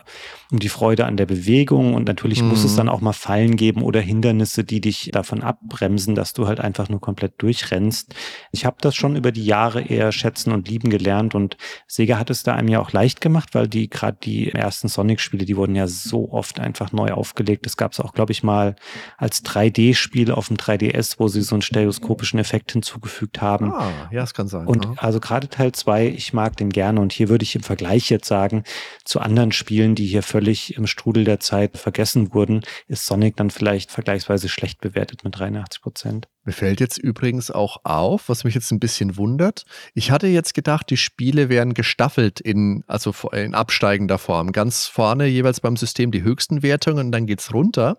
um 0.51 0.59
die 0.59 0.69
Freude 0.69 1.05
an 1.05 1.17
der 1.17 1.25
Bewegung. 1.25 1.93
Und 1.93 2.07
natürlich 2.07 2.41
mhm. 2.41 2.49
muss 2.49 2.63
es 2.63 2.73
mhm. 2.73 2.77
dann 2.77 2.89
auch 2.89 3.01
mal 3.01 3.13
Fallen 3.13 3.55
geben 3.55 3.81
oder 3.81 4.01
Hindernisse, 4.01 4.63
die 4.63 4.81
dich 4.81 5.09
davon 5.11 5.41
abbremsen, 5.41 6.15
dass 6.15 6.33
du 6.33 6.47
halt 6.47 6.59
einfach 6.59 6.89
nur 6.89 7.01
komplett 7.01 7.41
durchrennst. 7.41 8.13
Ich 8.51 8.65
habe 8.65 8.77
das 8.81 8.95
schon 8.95 9.15
über 9.15 9.31
die 9.31 9.45
Jahre 9.45 9.81
eher 9.81 10.11
schätzen 10.11 10.51
und 10.51 10.67
lieben 10.67 10.89
gelernt 10.89 11.35
und 11.35 11.57
Sega 11.87 12.17
hat 12.17 12.29
es 12.29 12.43
da 12.43 12.55
einem 12.55 12.67
ja 12.67 12.79
auch 12.79 12.91
leicht 12.91 13.21
gemacht, 13.21 13.53
weil 13.53 13.67
die 13.67 13.89
gerade 13.89 14.17
die 14.23 14.51
ersten 14.51 14.87
Sonic-Spiele, 14.87 15.45
die 15.45 15.57
wurden 15.57 15.75
ja 15.75 15.87
so 15.87 16.31
oft 16.31 16.59
einfach 16.59 16.91
neu 16.91 17.11
aufgelegt. 17.11 17.65
Das 17.65 17.77
gab 17.77 17.93
es 17.93 17.99
auch, 17.99 18.13
glaube 18.13 18.31
ich, 18.31 18.43
mal 18.43 18.75
als 19.17 19.43
3D-Spiel 19.43 20.31
auf 20.31 20.47
dem 20.47 20.57
3DS, 20.95 21.15
wo 21.17 21.27
sie 21.27 21.41
so 21.41 21.55
einen 21.55 21.61
stereoskopischen 21.61 22.39
Effekt 22.39 22.71
hinzugefügt 22.71 23.41
haben. 23.41 23.73
Ah, 23.73 24.09
ja, 24.11 24.23
es 24.23 24.33
kann 24.33 24.47
sein. 24.47 24.67
Und 24.67 24.85
ja. 24.85 24.93
also 24.97 25.19
gerade 25.19 25.47
Teil 25.49 25.71
2, 25.71 26.07
ich 26.07 26.33
mag 26.33 26.57
den 26.57 26.69
gerne 26.69 26.99
und 26.99 27.13
hier 27.13 27.29
würde 27.29 27.43
ich 27.43 27.55
im 27.55 27.63
Vergleich 27.63 28.09
jetzt 28.09 28.27
sagen, 28.27 28.63
zu 29.03 29.19
anderen 29.19 29.51
Spielen, 29.51 29.95
die 29.95 30.05
hier 30.05 30.23
völlig 30.23 30.75
im 30.75 30.87
Strudel 30.87 31.23
der 31.23 31.39
Zeit 31.39 31.77
vergessen 31.77 32.33
wurden, 32.33 32.61
ist 32.87 33.05
Sonic 33.05 33.37
dann 33.37 33.49
vielleicht 33.49 33.91
vergleichsweise 33.91 34.49
schlecht 34.49 34.81
bewertet 34.81 34.95
bewertet 34.95 35.23
mit 35.23 35.37
83 35.37 35.81
Prozent. 35.81 36.27
Mir 36.45 36.53
fällt 36.53 36.79
jetzt 36.79 36.99
übrigens 36.99 37.49
auch 37.49 37.77
auf, 37.83 38.29
was 38.29 38.43
mich 38.43 38.53
jetzt 38.53 38.71
ein 38.71 38.79
bisschen 38.79 39.17
wundert. 39.17 39.65
Ich 39.95 40.11
hatte 40.11 40.27
jetzt 40.27 40.53
gedacht, 40.53 40.91
die 40.91 40.97
Spiele 40.97 41.49
wären 41.49 41.73
gestaffelt 41.73 42.39
in, 42.39 42.83
also 42.85 43.13
in 43.31 43.55
absteigender 43.55 44.19
Form. 44.19 44.51
Ganz 44.51 44.85
vorne 44.85 45.25
jeweils 45.25 45.59
beim 45.59 45.75
System 45.75 46.11
die 46.11 46.21
höchsten 46.21 46.61
Wertungen 46.61 47.07
und 47.07 47.11
dann 47.11 47.25
geht 47.25 47.39
es 47.39 47.51
runter. 47.51 47.97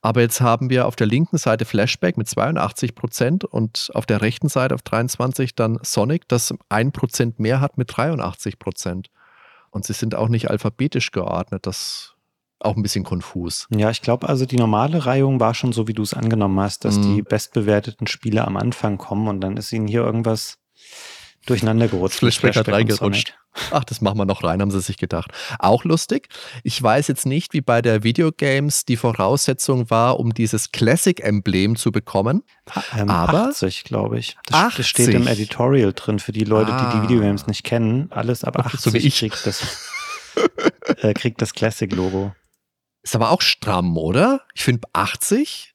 Aber 0.00 0.22
jetzt 0.22 0.40
haben 0.40 0.70
wir 0.70 0.86
auf 0.86 0.96
der 0.96 1.06
linken 1.06 1.36
Seite 1.36 1.66
Flashback 1.66 2.16
mit 2.16 2.28
82 2.28 2.94
Prozent 2.94 3.44
und 3.44 3.90
auf 3.92 4.06
der 4.06 4.22
rechten 4.22 4.48
Seite 4.48 4.74
auf 4.74 4.82
23 4.82 5.54
dann 5.54 5.78
Sonic, 5.82 6.26
das 6.28 6.54
ein 6.70 6.92
Prozent 6.92 7.40
mehr 7.40 7.60
hat 7.60 7.76
mit 7.76 7.94
83 7.94 8.58
Prozent. 8.58 9.10
Und 9.70 9.84
sie 9.84 9.92
sind 9.92 10.14
auch 10.14 10.28
nicht 10.28 10.50
alphabetisch 10.50 11.10
geordnet. 11.10 11.66
Das 11.66 12.11
auch 12.64 12.76
ein 12.76 12.82
bisschen 12.82 13.04
konfus. 13.04 13.66
Ja, 13.70 13.90
ich 13.90 14.02
glaube 14.02 14.28
also, 14.28 14.46
die 14.46 14.56
normale 14.56 15.04
Reihung 15.04 15.40
war 15.40 15.54
schon 15.54 15.72
so, 15.72 15.88
wie 15.88 15.94
du 15.94 16.02
es 16.02 16.14
angenommen 16.14 16.58
hast, 16.60 16.84
dass 16.84 16.96
mhm. 16.96 17.16
die 17.16 17.22
bestbewerteten 17.22 18.06
Spiele 18.06 18.46
am 18.46 18.56
Anfang 18.56 18.98
kommen 18.98 19.28
und 19.28 19.40
dann 19.40 19.56
ist 19.56 19.72
ihnen 19.72 19.86
hier 19.86 20.02
irgendwas 20.02 20.58
durcheinander 21.46 21.88
gerutscht. 21.88 22.18
Flashback 22.18 22.56
hat 22.56 22.68
reingerutscht. 22.68 23.34
Ach, 23.70 23.84
das 23.84 24.00
machen 24.00 24.16
wir 24.16 24.24
noch 24.24 24.44
rein, 24.44 24.62
haben 24.62 24.70
sie 24.70 24.80
sich 24.80 24.96
gedacht. 24.96 25.30
Auch 25.58 25.84
lustig. 25.84 26.28
Ich 26.62 26.82
weiß 26.82 27.08
jetzt 27.08 27.26
nicht, 27.26 27.52
wie 27.52 27.60
bei 27.60 27.82
der 27.82 28.02
Videogames 28.02 28.86
die 28.86 28.96
Voraussetzung 28.96 29.90
war, 29.90 30.18
um 30.18 30.32
dieses 30.32 30.72
Classic-Emblem 30.72 31.76
zu 31.76 31.92
bekommen. 31.92 32.44
Ähm, 32.96 33.10
aber 33.10 33.48
80, 33.48 33.84
glaube 33.84 34.18
ich. 34.18 34.38
Das, 34.46 34.56
80. 34.58 34.76
das 34.76 34.86
steht 34.86 35.08
im 35.14 35.26
Editorial 35.26 35.92
drin 35.92 36.18
für 36.18 36.32
die 36.32 36.44
Leute, 36.44 36.72
ah. 36.72 36.92
die 36.92 36.96
die 36.96 37.02
Videogames 37.02 37.46
nicht 37.46 37.64
kennen. 37.64 38.10
Alles 38.10 38.44
ab 38.44 38.58
80 38.58 38.80
so 38.80 38.92
wie 38.94 38.98
ich. 38.98 39.18
kriegt 39.18 39.44
das, 39.44 39.90
äh, 41.02 41.12
kriegt 41.12 41.42
das 41.42 41.52
Classic-Logo. 41.52 42.32
Ist 43.02 43.16
aber 43.16 43.30
auch 43.30 43.40
stramm, 43.40 43.96
oder? 43.96 44.42
Ich 44.54 44.62
finde 44.62 44.86
80 44.92 45.72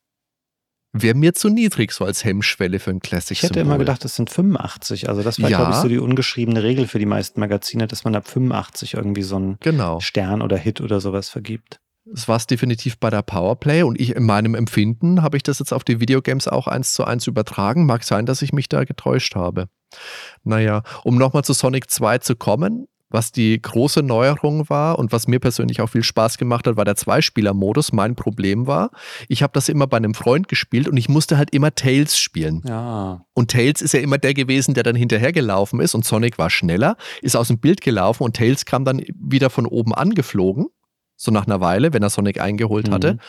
wäre 1.02 1.16
mir 1.16 1.34
zu 1.34 1.50
niedrig, 1.50 1.92
so 1.92 2.06
als 2.06 2.24
Hemmschwelle 2.24 2.80
für 2.80 2.92
ein 2.92 3.00
Classic. 3.00 3.38
Ich 3.38 3.44
hätte 3.44 3.60
immer 3.60 3.78
gedacht, 3.78 4.04
das 4.04 4.16
sind 4.16 4.30
85. 4.30 5.10
Also 5.10 5.24
das 5.24 5.42
war, 5.42 5.50
ja. 5.50 5.58
glaube 5.58 5.74
ich, 5.74 5.78
so 5.78 5.88
die 5.88 6.00
ungeschriebene 6.00 6.63
Regel 6.63 6.88
für 6.88 7.00
die 7.00 7.06
meisten 7.06 7.40
Magazine, 7.40 7.88
dass 7.88 8.04
man 8.04 8.16
ab 8.16 8.28
85 8.28 8.96
irgendwie 8.96 9.24
so 9.24 9.36
einen 9.36 9.58
genau. 9.60 10.00
Stern 10.00 10.42
oder 10.42 10.58
Hit 10.58 10.82
oder 10.82 11.00
sowas 11.00 11.30
vergibt. 11.30 11.80
Das 12.06 12.28
war 12.30 12.38
es 12.38 12.48
definitiv 12.48 12.98
bei 13.00 13.10
der 13.10 13.22
Powerplay 13.22 13.84
und 13.84 14.00
ich 14.00 14.16
in 14.16 14.24
meinem 14.24 14.56
Empfinden 14.56 15.24
habe 15.24 15.36
ich 15.36 15.44
das 15.44 15.60
jetzt 15.60 15.74
auf 15.74 15.84
die 15.84 16.00
Videogames 16.00 16.48
auch 16.48 16.68
eins 16.68 16.94
zu 16.94 17.04
eins 17.04 17.28
übertragen. 17.28 17.86
Mag 17.86 18.04
sein, 18.04 18.26
dass 18.26 18.42
ich 18.42 18.54
mich 18.54 18.70
da 18.70 18.86
getäuscht 18.86 19.36
habe. 19.36 19.68
Naja, 20.44 20.84
um 21.04 21.18
nochmal 21.18 21.44
zu 21.44 21.52
Sonic 21.54 21.90
2 21.92 22.20
zu 22.20 22.36
kommen, 22.38 22.88
was 23.10 23.32
die 23.32 23.62
große 23.62 24.04
Neuerung 24.04 24.70
war 24.70 25.00
und 25.00 25.12
was 25.12 25.28
mir 25.28 25.39
persönlich 25.39 25.82
auch 25.82 25.88
viel 25.88 26.04
Spaß 26.04 26.38
gemacht 26.38 26.67
hat, 26.67 26.76
war 26.76 26.86
der 26.86 26.96
Zweispieler-Modus. 26.96 27.93
Mein 27.93 28.15
Problem 28.15 28.67
war, 28.67 28.91
ich 29.28 29.43
habe 29.43 29.54
das 29.54 29.70
immer 29.70 29.88
bei 29.88 29.98
einem 29.98 30.13
Freund 30.13 30.48
gespielt 30.48 30.88
und 30.88 30.98
ich 30.98 31.08
musste 31.08 31.38
halt 31.38 31.52
immer 31.54 31.74
Tails 31.74 32.20
spielen. 32.20 32.63
Ja. 32.67 33.26
Und 33.34 33.52
Tails 33.52 33.82
ist 33.82 33.93
ja 33.93 34.02
immer 34.02 34.17
der 34.17 34.34
gewesen, 34.34 34.74
der 34.74 34.84
dann 34.84 34.96
hinterhergelaufen 34.96 35.80
ist 35.80 35.96
und 35.96 36.06
Sonic 36.06 36.38
war 36.38 36.50
schneller, 36.50 36.98
ist 37.22 37.36
aus 37.36 37.48
dem 37.48 37.60
Bild 37.60 37.82
gelaufen 37.82 38.24
und 38.24 38.36
Tails 38.36 38.65
kam 38.65 38.84
dann 38.84 39.02
wieder 39.15 39.50
von 39.50 39.65
oben 39.65 39.93
angeflogen. 39.93 40.67
So 41.20 41.32
nach 41.32 41.48
einer 41.48 41.62
Weile, 41.62 41.93
wenn 41.93 42.04
er 42.04 42.12
Sonic 42.12 42.39
eingeholt 42.39 42.91
hatte. 42.91 43.13
Mhm. 43.13 43.20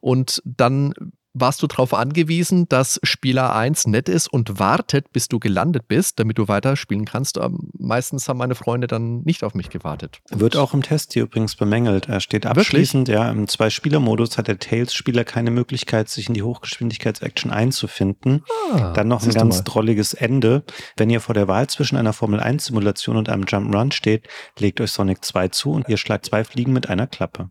Und 0.00 0.42
dann 0.44 0.94
warst 1.38 1.62
du 1.62 1.66
darauf 1.66 1.94
angewiesen, 1.94 2.68
dass 2.68 2.98
Spieler 3.02 3.54
1 3.54 3.86
nett 3.86 4.08
ist 4.08 4.32
und 4.32 4.58
wartet, 4.58 5.12
bis 5.12 5.28
du 5.28 5.38
gelandet 5.38 5.86
bist, 5.88 6.18
damit 6.18 6.38
du 6.38 6.48
weiterspielen 6.48 7.04
kannst. 7.04 7.36
Ähm, 7.36 7.70
meistens 7.78 8.28
haben 8.28 8.38
meine 8.38 8.54
Freunde 8.54 8.86
dann 8.86 9.20
nicht 9.22 9.44
auf 9.44 9.54
mich 9.54 9.68
gewartet. 9.68 10.20
Wird 10.30 10.56
auch 10.56 10.74
im 10.74 10.82
Test 10.82 11.12
hier 11.12 11.24
übrigens 11.24 11.54
bemängelt. 11.54 12.08
Er 12.08 12.20
steht 12.20 12.46
abschließend, 12.46 13.08
Wirklich? 13.08 13.22
ja, 13.22 13.30
im 13.30 13.46
Zwei-Spieler-Modus 13.48 14.38
hat 14.38 14.48
der 14.48 14.58
Tails-Spieler 14.58 15.24
keine 15.24 15.50
Möglichkeit, 15.50 16.08
sich 16.08 16.28
in 16.28 16.34
die 16.34 16.42
Hochgeschwindigkeits-Action 16.42 17.50
einzufinden. 17.50 18.42
Ah, 18.72 18.92
dann 18.92 19.08
noch 19.08 19.22
ein 19.22 19.32
ganz 19.32 19.62
drolliges 19.64 20.14
Ende. 20.14 20.64
Wenn 20.96 21.10
ihr 21.10 21.20
vor 21.20 21.34
der 21.34 21.48
Wahl 21.48 21.68
zwischen 21.68 21.96
einer 21.96 22.12
Formel-1-Simulation 22.12 23.16
und 23.16 23.28
einem 23.28 23.44
Jump-Run 23.46 23.92
steht, 23.92 24.28
legt 24.58 24.80
euch 24.80 24.92
Sonic 24.92 25.24
2 25.24 25.48
zu 25.48 25.72
und 25.72 25.88
ihr 25.88 25.96
schlagt 25.96 26.26
zwei 26.26 26.44
Fliegen 26.44 26.72
mit 26.72 26.88
einer 26.88 27.06
Klappe. 27.06 27.50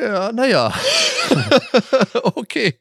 Ja, 0.00 0.32
naja. 0.32 0.72
okay. 2.22 2.78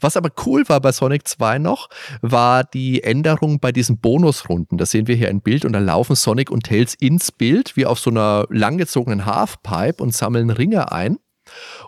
Was 0.00 0.16
aber 0.16 0.30
cool 0.46 0.68
war 0.68 0.80
bei 0.80 0.92
Sonic 0.92 1.26
2 1.26 1.58
noch, 1.58 1.88
war 2.22 2.64
die 2.64 3.02
Änderung 3.02 3.60
bei 3.60 3.72
diesen 3.72 3.98
Bonusrunden. 3.98 4.78
Das 4.78 4.90
sehen 4.90 5.06
wir 5.06 5.16
hier 5.16 5.28
im 5.28 5.40
Bild 5.40 5.64
und 5.64 5.72
da 5.72 5.78
laufen 5.78 6.16
Sonic 6.16 6.50
und 6.50 6.64
Tails 6.64 6.94
ins 6.94 7.32
Bild, 7.32 7.76
wie 7.76 7.86
auf 7.86 7.98
so 7.98 8.10
einer 8.10 8.46
langgezogenen 8.50 9.26
Halfpipe 9.26 10.02
und 10.02 10.14
sammeln 10.14 10.50
Ringe 10.50 10.92
ein. 10.92 11.18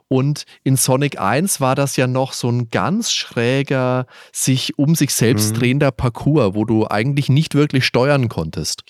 Und 0.08 0.44
in 0.64 0.76
Sonic 0.76 1.20
1 1.20 1.60
war 1.60 1.74
das 1.74 1.96
ja 1.96 2.06
noch 2.06 2.32
so 2.32 2.48
ein 2.48 2.68
ganz 2.68 3.12
schräger, 3.12 4.06
sich 4.32 4.78
um 4.78 4.94
sich 4.94 5.14
selbst 5.14 5.54
mhm. 5.54 5.58
drehender 5.58 5.90
Parcours, 5.92 6.54
wo 6.54 6.64
du 6.64 6.86
eigentlich 6.88 7.28
nicht 7.28 7.54
wirklich 7.54 7.84
steuern 7.84 8.28
konntest. 8.28 8.82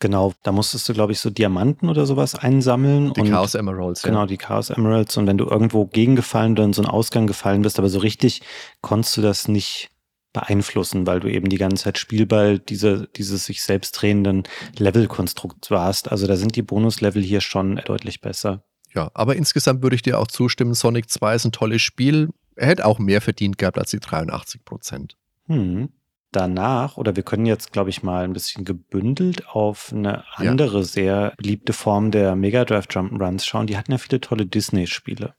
Genau, 0.00 0.34
da 0.42 0.52
musstest 0.52 0.88
du, 0.88 0.92
glaube 0.92 1.12
ich, 1.12 1.20
so 1.20 1.30
Diamanten 1.30 1.88
oder 1.88 2.04
sowas 2.04 2.34
einsammeln. 2.34 3.14
Die 3.14 3.22
und, 3.22 3.30
Chaos 3.30 3.54
Emeralds. 3.54 4.02
Genau, 4.02 4.20
ja. 4.20 4.26
die 4.26 4.36
Chaos 4.36 4.70
Emeralds. 4.70 5.16
Und 5.16 5.26
wenn 5.26 5.38
du 5.38 5.46
irgendwo 5.46 5.86
gegengefallen 5.86 6.52
oder 6.52 6.64
in 6.64 6.72
so 6.72 6.82
einen 6.82 6.90
Ausgang 6.90 7.26
gefallen 7.26 7.62
bist, 7.62 7.78
aber 7.78 7.88
so 7.88 8.00
richtig 8.00 8.42
konntest 8.80 9.16
du 9.16 9.22
das 9.22 9.48
nicht 9.48 9.90
beeinflussen, 10.32 11.06
weil 11.06 11.20
du 11.20 11.28
eben 11.28 11.48
die 11.48 11.58
ganze 11.58 11.84
Zeit 11.84 11.96
Spielball 11.96 12.58
diese, 12.58 13.08
dieses 13.16 13.46
sich 13.46 13.62
selbst 13.62 13.92
drehenden 13.92 14.42
Levelkonstrukt 14.76 15.70
warst. 15.70 16.10
Also 16.10 16.26
da 16.26 16.36
sind 16.36 16.56
die 16.56 16.62
Bonuslevel 16.62 17.22
hier 17.22 17.40
schon 17.40 17.80
deutlich 17.86 18.20
besser. 18.20 18.64
Ja, 18.92 19.10
aber 19.14 19.36
insgesamt 19.36 19.82
würde 19.82 19.96
ich 19.96 20.02
dir 20.02 20.18
auch 20.18 20.26
zustimmen, 20.26 20.74
Sonic 20.74 21.08
2 21.08 21.36
ist 21.36 21.44
ein 21.46 21.52
tolles 21.52 21.82
Spiel. 21.82 22.30
Er 22.56 22.66
hätte 22.66 22.84
auch 22.84 22.98
mehr 22.98 23.20
verdient 23.20 23.58
gehabt 23.58 23.78
als 23.78 23.90
die 23.90 24.00
83 24.00 24.64
Prozent. 24.64 25.16
Hm 25.46 25.88
danach, 26.34 26.96
oder 26.96 27.16
wir 27.16 27.22
können 27.22 27.46
jetzt, 27.46 27.72
glaube 27.72 27.90
ich, 27.90 28.02
mal 28.02 28.24
ein 28.24 28.32
bisschen 28.32 28.64
gebündelt 28.64 29.48
auf 29.48 29.92
eine 29.92 30.24
andere 30.36 30.78
ja. 30.78 30.84
sehr 30.84 31.34
beliebte 31.36 31.72
Form 31.72 32.10
der 32.10 32.36
Mega 32.36 32.64
Drive 32.64 32.86
Jump'n'Runs 32.86 33.44
schauen. 33.44 33.66
Die 33.66 33.76
hatten 33.76 33.92
ja 33.92 33.98
viele 33.98 34.20
tolle 34.20 34.46
Disney-Spiele. 34.46 35.34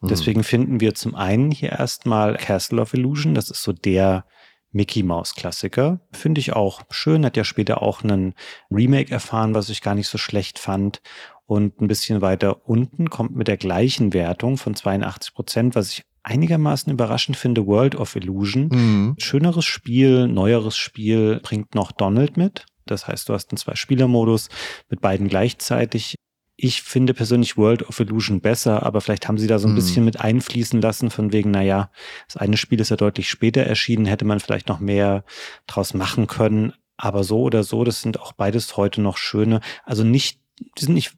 Mhm. 0.00 0.08
Deswegen 0.08 0.44
finden 0.44 0.80
wir 0.80 0.94
zum 0.94 1.14
einen 1.14 1.50
hier 1.50 1.72
erstmal 1.72 2.36
Castle 2.36 2.80
of 2.80 2.94
Illusion. 2.94 3.34
Das 3.34 3.50
ist 3.50 3.62
so 3.62 3.72
der 3.72 4.24
Mickey 4.70 5.02
Mouse 5.02 5.34
Klassiker. 5.34 6.00
Finde 6.12 6.40
ich 6.40 6.52
auch 6.52 6.82
schön. 6.90 7.24
Hat 7.24 7.36
ja 7.36 7.44
später 7.44 7.82
auch 7.82 8.02
einen 8.02 8.34
Remake 8.70 9.10
erfahren, 9.10 9.54
was 9.54 9.68
ich 9.70 9.82
gar 9.82 9.94
nicht 9.94 10.08
so 10.08 10.18
schlecht 10.18 10.58
fand. 10.58 11.00
Und 11.46 11.80
ein 11.80 11.88
bisschen 11.88 12.20
weiter 12.20 12.68
unten 12.68 13.08
kommt 13.08 13.34
mit 13.34 13.48
der 13.48 13.56
gleichen 13.56 14.12
Wertung 14.12 14.58
von 14.58 14.74
82 14.74 15.32
Prozent, 15.32 15.74
was 15.74 15.92
ich 15.92 16.04
einigermaßen 16.28 16.92
überraschend 16.92 17.36
finde, 17.36 17.66
World 17.66 17.96
of 17.96 18.14
Illusion. 18.14 18.68
Mhm. 18.68 19.14
Schöneres 19.18 19.64
Spiel, 19.64 20.28
neueres 20.28 20.76
Spiel, 20.76 21.40
bringt 21.42 21.74
noch 21.74 21.90
Donald 21.92 22.36
mit. 22.36 22.66
Das 22.86 23.06
heißt, 23.08 23.28
du 23.28 23.34
hast 23.34 23.50
einen 23.50 23.58
Zwei-Spieler-Modus 23.58 24.48
mit 24.88 25.00
beiden 25.00 25.28
gleichzeitig. 25.28 26.16
Ich 26.56 26.82
finde 26.82 27.14
persönlich 27.14 27.56
World 27.56 27.88
of 27.88 28.00
Illusion 28.00 28.40
besser, 28.40 28.84
aber 28.84 29.00
vielleicht 29.00 29.28
haben 29.28 29.38
sie 29.38 29.46
da 29.46 29.58
so 29.58 29.68
ein 29.68 29.72
mhm. 29.72 29.76
bisschen 29.76 30.04
mit 30.04 30.20
einfließen 30.20 30.80
lassen, 30.80 31.10
von 31.10 31.32
wegen, 31.32 31.50
naja, 31.50 31.90
das 32.26 32.36
eine 32.36 32.56
Spiel 32.56 32.80
ist 32.80 32.90
ja 32.90 32.96
deutlich 32.96 33.30
später 33.30 33.62
erschienen, 33.62 34.06
hätte 34.06 34.24
man 34.24 34.40
vielleicht 34.40 34.68
noch 34.68 34.80
mehr 34.80 35.24
draus 35.66 35.94
machen 35.94 36.26
können. 36.26 36.72
Aber 36.96 37.22
so 37.22 37.42
oder 37.42 37.62
so, 37.62 37.84
das 37.84 38.02
sind 38.02 38.20
auch 38.20 38.32
beides 38.32 38.76
heute 38.76 39.00
noch 39.00 39.18
schöne, 39.18 39.60
also 39.84 40.02
nicht, 40.02 40.40
die 40.78 40.84
sind 40.84 40.94
nicht 40.94 41.12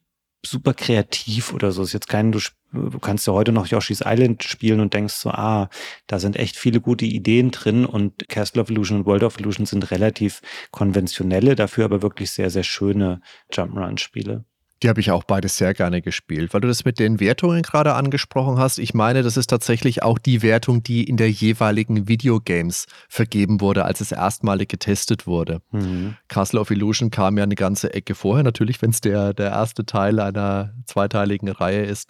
super 0.44 0.74
kreativ 0.74 1.52
oder 1.52 1.72
so. 1.72 1.82
Ist 1.82 1.92
jetzt 1.92 2.08
kein, 2.08 2.32
du, 2.32 2.38
du 2.38 2.44
kannst 3.00 3.26
ja 3.26 3.32
heute 3.32 3.52
noch 3.52 3.66
Yoshi's 3.66 4.02
Island 4.04 4.44
spielen 4.44 4.80
und 4.80 4.94
denkst 4.94 5.14
so, 5.14 5.30
ah, 5.30 5.68
da 6.06 6.18
sind 6.18 6.36
echt 6.36 6.56
viele 6.56 6.80
gute 6.80 7.04
Ideen 7.04 7.50
drin 7.50 7.84
und 7.84 8.28
Castle 8.28 8.62
of 8.62 8.70
Illusion 8.70 9.00
und 9.00 9.06
World 9.06 9.24
of 9.24 9.38
Illusion 9.38 9.66
sind 9.66 9.90
relativ 9.90 10.40
konventionelle, 10.70 11.56
dafür 11.56 11.84
aber 11.84 12.02
wirklich 12.02 12.30
sehr, 12.30 12.50
sehr 12.50 12.64
schöne 12.64 13.20
Jump'n'Run-Spiele. 13.52 14.44
Die 14.82 14.88
habe 14.88 15.00
ich 15.00 15.10
auch 15.10 15.24
beides 15.24 15.58
sehr 15.58 15.74
gerne 15.74 16.00
gespielt. 16.00 16.54
Weil 16.54 16.62
du 16.62 16.68
das 16.68 16.86
mit 16.86 16.98
den 16.98 17.20
Wertungen 17.20 17.62
gerade 17.62 17.94
angesprochen 17.94 18.58
hast, 18.58 18.78
ich 18.78 18.94
meine, 18.94 19.22
das 19.22 19.36
ist 19.36 19.48
tatsächlich 19.48 20.02
auch 20.02 20.18
die 20.18 20.40
Wertung, 20.42 20.82
die 20.82 21.04
in 21.04 21.18
der 21.18 21.30
jeweiligen 21.30 22.08
Videogames 22.08 22.86
vergeben 23.08 23.60
wurde, 23.60 23.84
als 23.84 24.00
es 24.00 24.10
erstmalig 24.10 24.70
getestet 24.70 25.26
wurde. 25.26 25.60
Mhm. 25.70 26.16
Castle 26.28 26.60
of 26.60 26.70
Illusion 26.70 27.10
kam 27.10 27.36
ja 27.36 27.44
eine 27.44 27.56
ganze 27.56 27.92
Ecke 27.92 28.14
vorher, 28.14 28.42
natürlich, 28.42 28.80
wenn 28.80 28.90
es 28.90 29.02
der, 29.02 29.34
der 29.34 29.50
erste 29.50 29.84
Teil 29.84 30.18
einer 30.18 30.72
zweiteiligen 30.86 31.48
Reihe 31.48 31.82
ist. 31.82 32.08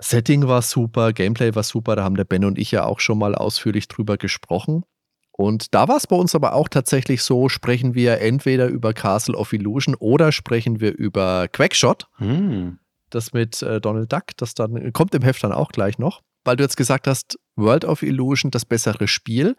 Setting 0.00 0.46
war 0.46 0.62
super, 0.62 1.12
Gameplay 1.12 1.54
war 1.54 1.62
super, 1.62 1.96
da 1.96 2.04
haben 2.04 2.16
der 2.16 2.24
Ben 2.24 2.44
und 2.44 2.58
ich 2.58 2.70
ja 2.70 2.84
auch 2.84 3.00
schon 3.00 3.18
mal 3.18 3.34
ausführlich 3.34 3.88
drüber 3.88 4.16
gesprochen. 4.16 4.84
Und 5.32 5.74
da 5.74 5.88
war 5.88 5.96
es 5.96 6.06
bei 6.06 6.16
uns 6.16 6.34
aber 6.34 6.54
auch 6.54 6.68
tatsächlich 6.68 7.22
so, 7.22 7.48
sprechen 7.48 7.94
wir 7.94 8.20
entweder 8.20 8.66
über 8.66 8.92
Castle 8.92 9.36
of 9.36 9.52
Illusion 9.52 9.94
oder 9.94 10.32
sprechen 10.32 10.80
wir 10.80 10.94
über 10.96 11.48
Quackshot. 11.48 12.08
Hm. 12.16 12.78
Das 13.08 13.32
mit 13.32 13.62
äh, 13.62 13.80
Donald 13.80 14.12
Duck, 14.12 14.36
das 14.36 14.54
dann 14.54 14.92
kommt 14.92 15.14
im 15.14 15.22
Heft 15.22 15.42
dann 15.42 15.52
auch 15.52 15.72
gleich 15.72 15.98
noch. 15.98 16.20
Weil 16.44 16.56
du 16.56 16.62
jetzt 16.62 16.76
gesagt 16.76 17.06
hast, 17.06 17.38
World 17.56 17.84
of 17.84 18.02
Illusion, 18.02 18.50
das 18.50 18.64
bessere 18.64 19.08
Spiel. 19.08 19.56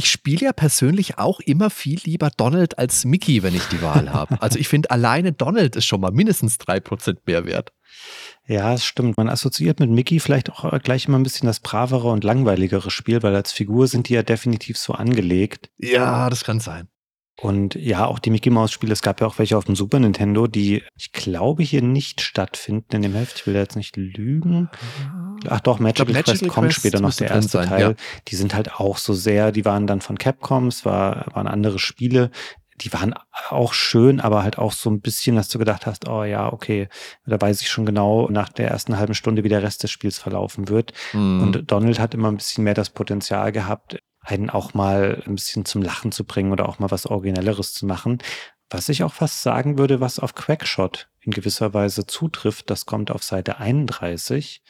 Ich 0.00 0.10
spiele 0.10 0.46
ja 0.46 0.54
persönlich 0.54 1.18
auch 1.18 1.40
immer 1.40 1.68
viel 1.68 2.00
lieber 2.04 2.30
Donald 2.34 2.78
als 2.78 3.04
Mickey, 3.04 3.42
wenn 3.42 3.54
ich 3.54 3.64
die 3.64 3.82
Wahl 3.82 4.14
habe. 4.14 4.40
Also 4.40 4.58
ich 4.58 4.66
finde 4.66 4.90
alleine 4.90 5.34
Donald 5.34 5.76
ist 5.76 5.84
schon 5.84 6.00
mal 6.00 6.10
mindestens 6.10 6.56
3% 6.58 7.18
mehr 7.26 7.44
wert. 7.44 7.74
Ja, 8.46 8.72
es 8.72 8.82
stimmt. 8.82 9.18
Man 9.18 9.28
assoziiert 9.28 9.78
mit 9.78 9.90
Mickey 9.90 10.18
vielleicht 10.18 10.50
auch 10.50 10.72
äh, 10.72 10.78
gleich 10.82 11.04
immer 11.04 11.18
ein 11.18 11.22
bisschen 11.22 11.48
das 11.48 11.60
bravere 11.60 12.08
und 12.08 12.24
langweiligere 12.24 12.90
Spiel, 12.90 13.22
weil 13.22 13.36
als 13.36 13.52
Figur 13.52 13.88
sind 13.88 14.08
die 14.08 14.14
ja 14.14 14.22
definitiv 14.22 14.78
so 14.78 14.94
angelegt. 14.94 15.68
Ja, 15.76 16.30
das 16.30 16.44
kann 16.44 16.60
sein. 16.60 16.88
Und 17.40 17.74
ja, 17.74 18.06
auch 18.06 18.18
die 18.18 18.30
Mickey 18.30 18.50
Mouse 18.50 18.70
Spiele, 18.70 18.92
es 18.92 19.02
gab 19.02 19.20
ja 19.20 19.26
auch 19.26 19.38
welche 19.38 19.56
auf 19.56 19.64
dem 19.64 19.74
Super 19.74 19.98
Nintendo, 19.98 20.46
die 20.46 20.82
ich 20.96 21.12
glaube 21.12 21.62
hier 21.62 21.82
nicht 21.82 22.20
stattfinden 22.20 22.96
in 22.96 23.02
dem 23.02 23.14
Heft. 23.14 23.36
Ich 23.36 23.46
will 23.46 23.54
da 23.54 23.60
jetzt 23.60 23.76
nicht 23.76 23.96
lügen. 23.96 24.68
Ach 25.48 25.60
doch, 25.60 25.78
Magic 25.78 26.06
glaub, 26.06 26.24
Quest 26.24 26.48
kommt 26.48 26.74
später 26.74 27.00
noch 27.00 27.14
der 27.14 27.30
erste 27.30 27.50
sein, 27.50 27.68
Teil. 27.68 27.80
Ja. 27.80 27.94
Die 28.28 28.36
sind 28.36 28.54
halt 28.54 28.74
auch 28.74 28.98
so 28.98 29.14
sehr, 29.14 29.52
die 29.52 29.64
waren 29.64 29.86
dann 29.86 30.02
von 30.02 30.18
Capcom, 30.18 30.66
es 30.66 30.84
war, 30.84 31.26
waren 31.34 31.46
andere 31.46 31.78
Spiele 31.78 32.30
die 32.82 32.92
waren 32.92 33.14
auch 33.48 33.72
schön, 33.72 34.20
aber 34.20 34.42
halt 34.42 34.58
auch 34.58 34.72
so 34.72 34.90
ein 34.90 35.00
bisschen, 35.00 35.36
dass 35.36 35.48
du 35.48 35.58
gedacht 35.58 35.86
hast, 35.86 36.08
oh 36.08 36.24
ja, 36.24 36.52
okay, 36.52 36.88
da 37.26 37.40
weiß 37.40 37.60
ich 37.60 37.68
schon 37.68 37.86
genau 37.86 38.28
nach 38.30 38.48
der 38.48 38.68
ersten 38.68 38.96
halben 38.96 39.14
Stunde, 39.14 39.44
wie 39.44 39.48
der 39.48 39.62
Rest 39.62 39.82
des 39.82 39.90
Spiels 39.90 40.18
verlaufen 40.18 40.68
wird. 40.68 40.92
Mhm. 41.12 41.42
Und 41.42 41.70
Donald 41.70 41.98
hat 41.98 42.14
immer 42.14 42.28
ein 42.28 42.36
bisschen 42.36 42.64
mehr 42.64 42.74
das 42.74 42.90
Potenzial 42.90 43.52
gehabt, 43.52 43.98
einen 44.20 44.50
auch 44.50 44.74
mal 44.74 45.22
ein 45.26 45.34
bisschen 45.34 45.64
zum 45.64 45.82
Lachen 45.82 46.12
zu 46.12 46.24
bringen 46.24 46.52
oder 46.52 46.68
auch 46.68 46.78
mal 46.78 46.90
was 46.90 47.06
Originelleres 47.06 47.72
zu 47.72 47.86
machen. 47.86 48.18
Was 48.72 48.88
ich 48.88 49.02
auch 49.02 49.12
fast 49.12 49.42
sagen 49.42 49.78
würde, 49.78 50.00
was 50.00 50.20
auf 50.20 50.36
Quackshot 50.36 51.08
in 51.22 51.32
gewisser 51.32 51.74
Weise 51.74 52.06
zutrifft, 52.06 52.70
das 52.70 52.86
kommt 52.86 53.10
auf 53.10 53.22
Seite 53.24 53.58
31. 53.58 54.62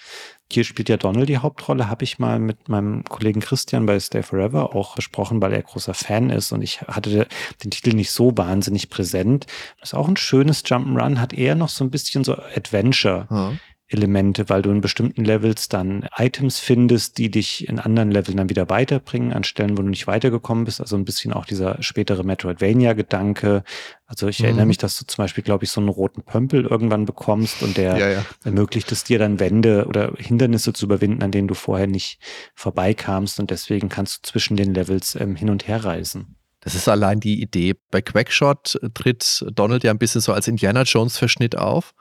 Hier 0.51 0.65
spielt 0.65 0.89
ja 0.89 0.97
Donald 0.97 1.29
die 1.29 1.39
Hauptrolle, 1.39 1.89
habe 1.89 2.03
ich 2.03 2.19
mal 2.19 2.41
mit 2.41 2.69
meinem 2.69 3.05
Kollegen 3.05 3.41
Christian 3.41 3.87
bei 3.87 4.01
Stay 4.01 4.23
Forever 4.23 4.75
auch 4.75 4.97
besprochen, 4.97 5.41
weil 5.43 5.53
er 5.53 5.63
großer 5.63 5.95
Fan 5.95 6.31
ist 6.31 6.51
und 6.51 6.63
ich 6.63 6.81
hatte 6.83 7.29
den 7.63 7.71
Titel 7.71 7.95
nicht 7.95 8.11
so 8.11 8.37
wahnsinnig 8.37 8.89
präsent. 8.89 9.47
Das 9.79 9.91
ist 9.91 9.95
auch 9.95 10.09
ein 10.09 10.17
schönes 10.17 10.65
Jump'n'Run, 10.65 11.19
hat 11.19 11.35
eher 11.35 11.55
noch 11.55 11.69
so 11.69 11.85
ein 11.85 11.91
bisschen 11.91 12.25
so 12.25 12.37
Adventure. 12.37 13.27
Mhm. 13.31 13.61
Elemente, 13.93 14.49
weil 14.49 14.63
du 14.63 14.71
in 14.71 14.81
bestimmten 14.81 15.25
Levels 15.25 15.69
dann 15.69 16.09
Items 16.17 16.61
findest, 16.61 17.19
die 17.19 17.31
dich 17.31 17.69
in 17.69 17.81
anderen 17.81 18.11
Leveln 18.11 18.37
dann 18.37 18.49
wieder 18.49 18.71
weiterbringen, 18.71 19.33
an 19.33 19.43
Stellen, 19.43 19.77
wo 19.77 19.83
du 19.83 19.89
nicht 19.89 20.07
weitergekommen 20.07 20.65
bist. 20.65 20.81
Also 20.81 20.97
ein 20.97 21.05
bisschen 21.05 21.33
auch 21.33 21.45
dieser 21.45 21.83
spätere 21.83 22.23
Metroidvania-Gedanke. 22.23 23.65
Also 24.07 24.29
ich 24.29 24.39
mhm. 24.39 24.45
erinnere 24.47 24.67
mich, 24.67 24.79
dass 24.79 24.97
du 24.97 25.07
zum 25.07 25.23
Beispiel, 25.23 25.43
glaube 25.43 25.65
ich, 25.65 25.71
so 25.71 25.81
einen 25.81 25.89
roten 25.89 26.23
Pömpel 26.23 26.67
irgendwann 26.67 27.05
bekommst 27.05 27.63
und 27.63 27.77
der 27.77 27.97
ja, 27.99 28.11
ja. 28.11 28.25
ermöglicht 28.45 28.93
es 28.93 29.03
dir 29.03 29.19
dann 29.19 29.41
Wände 29.41 29.87
oder 29.89 30.13
Hindernisse 30.17 30.73
zu 30.73 30.87
überwinden, 30.87 31.23
an 31.23 31.33
denen 31.33 31.49
du 31.49 31.55
vorher 31.55 31.89
nicht 31.89 32.21
vorbeikamst 32.55 33.41
und 33.41 33.51
deswegen 33.51 33.89
kannst 33.89 34.19
du 34.19 34.31
zwischen 34.31 34.57
den 34.57 34.73
Levels 34.73 35.17
ähm, 35.17 35.35
hin 35.35 35.51
und 35.51 35.67
her 35.67 35.85
reisen. 35.85 36.37
Das 36.61 36.75
ist 36.75 36.89
allein 36.89 37.21
die 37.21 37.41
Idee. 37.41 37.75
Bei 37.91 38.03
Quackshot 38.03 38.79
tritt 38.95 39.45
Donald 39.53 39.83
ja 39.83 39.91
ein 39.91 39.99
bisschen 39.99 40.21
so 40.21 40.33
als 40.33 40.47
Indiana 40.47 40.83
Jones 40.83 41.17
Verschnitt 41.17 41.57
auf. 41.57 41.95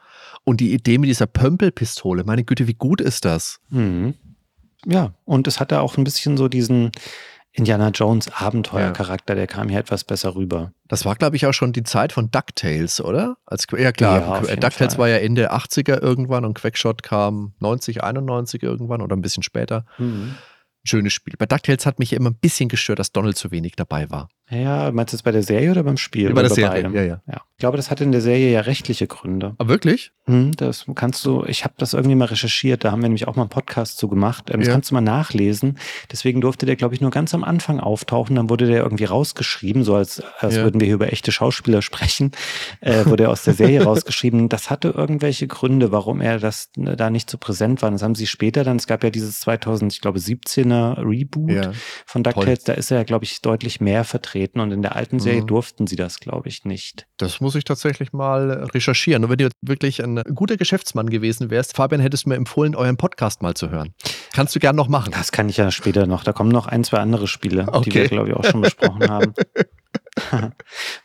Und 0.44 0.62
die 0.62 0.74
Idee 0.74 0.98
mit 0.98 1.10
dieser 1.10 1.28
Pömpelpistole, 1.28 2.24
meine 2.24 2.44
Güte, 2.44 2.68
wie 2.68 2.74
gut 2.74 3.02
ist 3.02 3.26
das? 3.26 3.60
Mhm. 3.70 4.16
Ja, 4.86 5.14
und 5.26 5.48
es 5.48 5.60
hatte 5.60 5.82
auch 5.82 5.98
ein 5.98 6.04
bisschen 6.04 6.38
so 6.38 6.48
diesen 6.48 6.92
Indiana 7.52 7.90
Jones 7.90 8.30
Abenteuercharakter, 8.32 9.34
ja. 9.34 9.36
der 9.36 9.48
kam 9.48 9.70
hier 9.70 9.80
etwas 9.80 10.04
besser 10.04 10.36
rüber. 10.36 10.72
Das 10.88 11.04
war, 11.06 11.16
glaube 11.16 11.36
ich, 11.36 11.46
auch 11.46 11.54
schon 11.54 11.74
die 11.74 11.84
Zeit 11.84 12.14
von 12.14 12.32
DuckTales, 12.32 13.02
oder? 13.02 13.38
Als, 13.46 13.66
ja, 13.78 13.92
klar. 13.92 14.46
Ja, 14.48 14.56
DuckTales 14.56 14.98
war 14.98 15.10
ja 15.10 15.18
Ende 15.18 15.52
80er 15.52 16.02
irgendwann 16.02 16.46
und 16.46 16.54
Quackshot 16.54 17.04
kam 17.04 17.54
90, 17.60 18.04
91 18.04 18.64
irgendwann 18.64 19.02
oder 19.02 19.16
ein 19.16 19.22
bisschen 19.22 19.44
später. 19.44 19.86
Mhm. 19.98 20.36
Schönes 20.86 21.12
Spiel. 21.12 21.34
Bei 21.38 21.46
DuckTales 21.46 21.86
hat 21.86 22.00
mich 22.00 22.14
immer 22.14 22.30
ein 22.30 22.36
bisschen 22.36 22.70
gestört, 22.70 23.00
dass 23.00 23.12
Donald 23.12 23.38
zu 23.38 23.52
wenig 23.52 23.76
dabei 23.76 24.10
war. 24.10 24.30
Ja, 24.50 24.92
meinst 24.92 25.14
du 25.14 25.18
das 25.18 25.24
bei 25.24 25.32
der 25.32 25.44
Serie 25.44 25.70
oder 25.72 25.84
beim 25.84 25.98
Spiel? 25.98 26.30
Ja, 26.30 26.34
bei 26.34 26.42
der 26.42 26.50
Serie, 26.50 26.90
ja, 26.92 27.04
ja, 27.04 27.22
ja. 27.28 27.42
Ich 27.56 27.62
glaube, 27.62 27.78
das 27.78 27.92
hatte 27.92 28.04
in 28.04 28.12
der 28.12 28.22
Serie 28.22 28.52
ja 28.52 28.62
rechtliche 28.62 29.06
Gründe. 29.06 29.54
Ah, 29.58 29.68
wirklich? 29.68 30.12
Hm, 30.26 30.54
das 30.54 30.86
kannst 30.96 31.24
du, 31.26 31.44
ich 31.46 31.66
habe 31.66 31.74
das 31.78 31.94
irgendwie 31.94 32.16
mal 32.16 32.26
recherchiert, 32.26 32.84
da 32.84 32.92
haben 32.92 33.02
wir 33.02 33.10
nämlich 33.10 33.28
auch 33.28 33.36
mal 33.36 33.44
einen 33.44 33.50
Podcast 33.50 33.98
zu 33.98 34.08
gemacht. 34.08 34.50
Ähm, 34.50 34.60
das 34.60 34.68
ja. 34.68 34.74
kannst 34.74 34.90
du 34.90 34.96
mal 34.96 35.02
nachlesen. 35.02 35.78
Deswegen 36.12 36.42
durfte 36.42 36.66
der, 36.66 36.78
glaube 36.78 36.96
ich, 36.96 37.02
nur 37.02 37.12
ganz 37.12 37.34
am 37.36 37.44
Anfang 37.44 37.80
auftauchen. 37.80 38.36
Dann 38.36 38.50
wurde 38.50 38.66
der 38.66 38.82
irgendwie 38.82 39.04
rausgeschrieben, 39.04 39.84
so 39.84 39.94
als, 39.94 40.24
als 40.40 40.56
ja. 40.56 40.64
würden 40.64 40.80
wir 40.80 40.86
hier 40.86 40.96
über 40.96 41.12
echte 41.12 41.32
Schauspieler 41.32 41.82
sprechen, 41.82 42.32
äh, 42.82 43.06
wurde 43.06 43.26
er 43.26 43.30
aus 43.32 43.44
der 43.44 43.54
Serie 43.54 43.84
rausgeschrieben. 43.84 44.50
Das 44.50 44.72
hatte 44.72 44.90
irgendwelche 44.90 45.46
Gründe, 45.48 45.92
warum 45.92 46.22
er 46.22 46.40
das 46.40 46.70
ne, 46.76 46.96
da 46.96 47.10
nicht 47.10 47.30
so 47.30 47.38
präsent 47.38 47.82
war. 47.84 47.92
Das 47.92 48.02
haben 48.02 48.16
sie 48.16 48.28
später 48.28 48.64
dann, 48.64 48.78
es 48.78 48.88
gab 48.88 49.04
ja 49.04 49.12
dieses 49.12 49.42
2000, 49.42 49.94
ich 49.94 50.02
glaube, 50.02 50.20
17er 50.20 50.98
Reboot 51.06 51.76
von 52.06 52.24
DuckTales, 52.24 52.64
da 52.64 52.74
ist 52.74 52.90
er, 52.90 53.04
glaube 53.04 53.26
ich, 53.26 53.42
deutlich 53.42 53.82
mehr 53.82 54.06
vertreten 54.06 54.39
und 54.48 54.72
in 54.72 54.82
der 54.82 54.96
alten 54.96 55.20
Serie 55.20 55.42
mhm. 55.42 55.48
durften 55.48 55.88
sie 55.88 55.96
das, 55.96 56.20
glaube 56.20 56.50
ich, 56.50 56.66
nicht. 56.66 57.08
Das 57.18 57.42
muss 57.42 57.56
ich 57.56 57.64
tatsächlich 57.64 58.14
mal 58.14 58.70
recherchieren. 58.74 59.24
Und 59.24 59.30
wenn 59.30 59.38
du 59.38 59.50
wirklich 59.62 60.04
ein 60.04 60.22
guter 60.34 60.58
Geschäftsmann 60.58 61.10
gewesen 61.10 61.50
wärst, 61.50 61.76
Fabian, 61.76 62.02
hättest 62.02 62.26
du 62.26 62.30
mir 62.30 62.36
empfohlen, 62.36 62.76
euren 62.76 62.98
Podcast 62.98 63.42
mal 63.42 63.54
zu 63.54 63.70
hören. 63.70 63.94
Kannst 64.34 64.56
du 64.56 64.60
gern 64.60 64.76
noch 64.76 64.88
machen. 64.88 65.12
Das 65.12 65.32
kann 65.32 65.50
ich 65.50 65.58
ja 65.58 65.72
später 65.72 66.08
noch. 66.08 66.24
Da 66.24 66.34
kommen 66.34 66.52
noch 66.52 66.68
ein, 66.68 66.84
zwei 66.84 67.00
andere 67.00 67.28
Spiele, 67.28 67.68
okay. 67.68 67.90
die 67.90 67.96
wir, 67.96 68.08
glaube 68.08 68.30
ich, 68.30 68.36
auch 68.36 68.46
schon 68.46 68.62
besprochen 68.62 69.10
haben. 69.10 69.34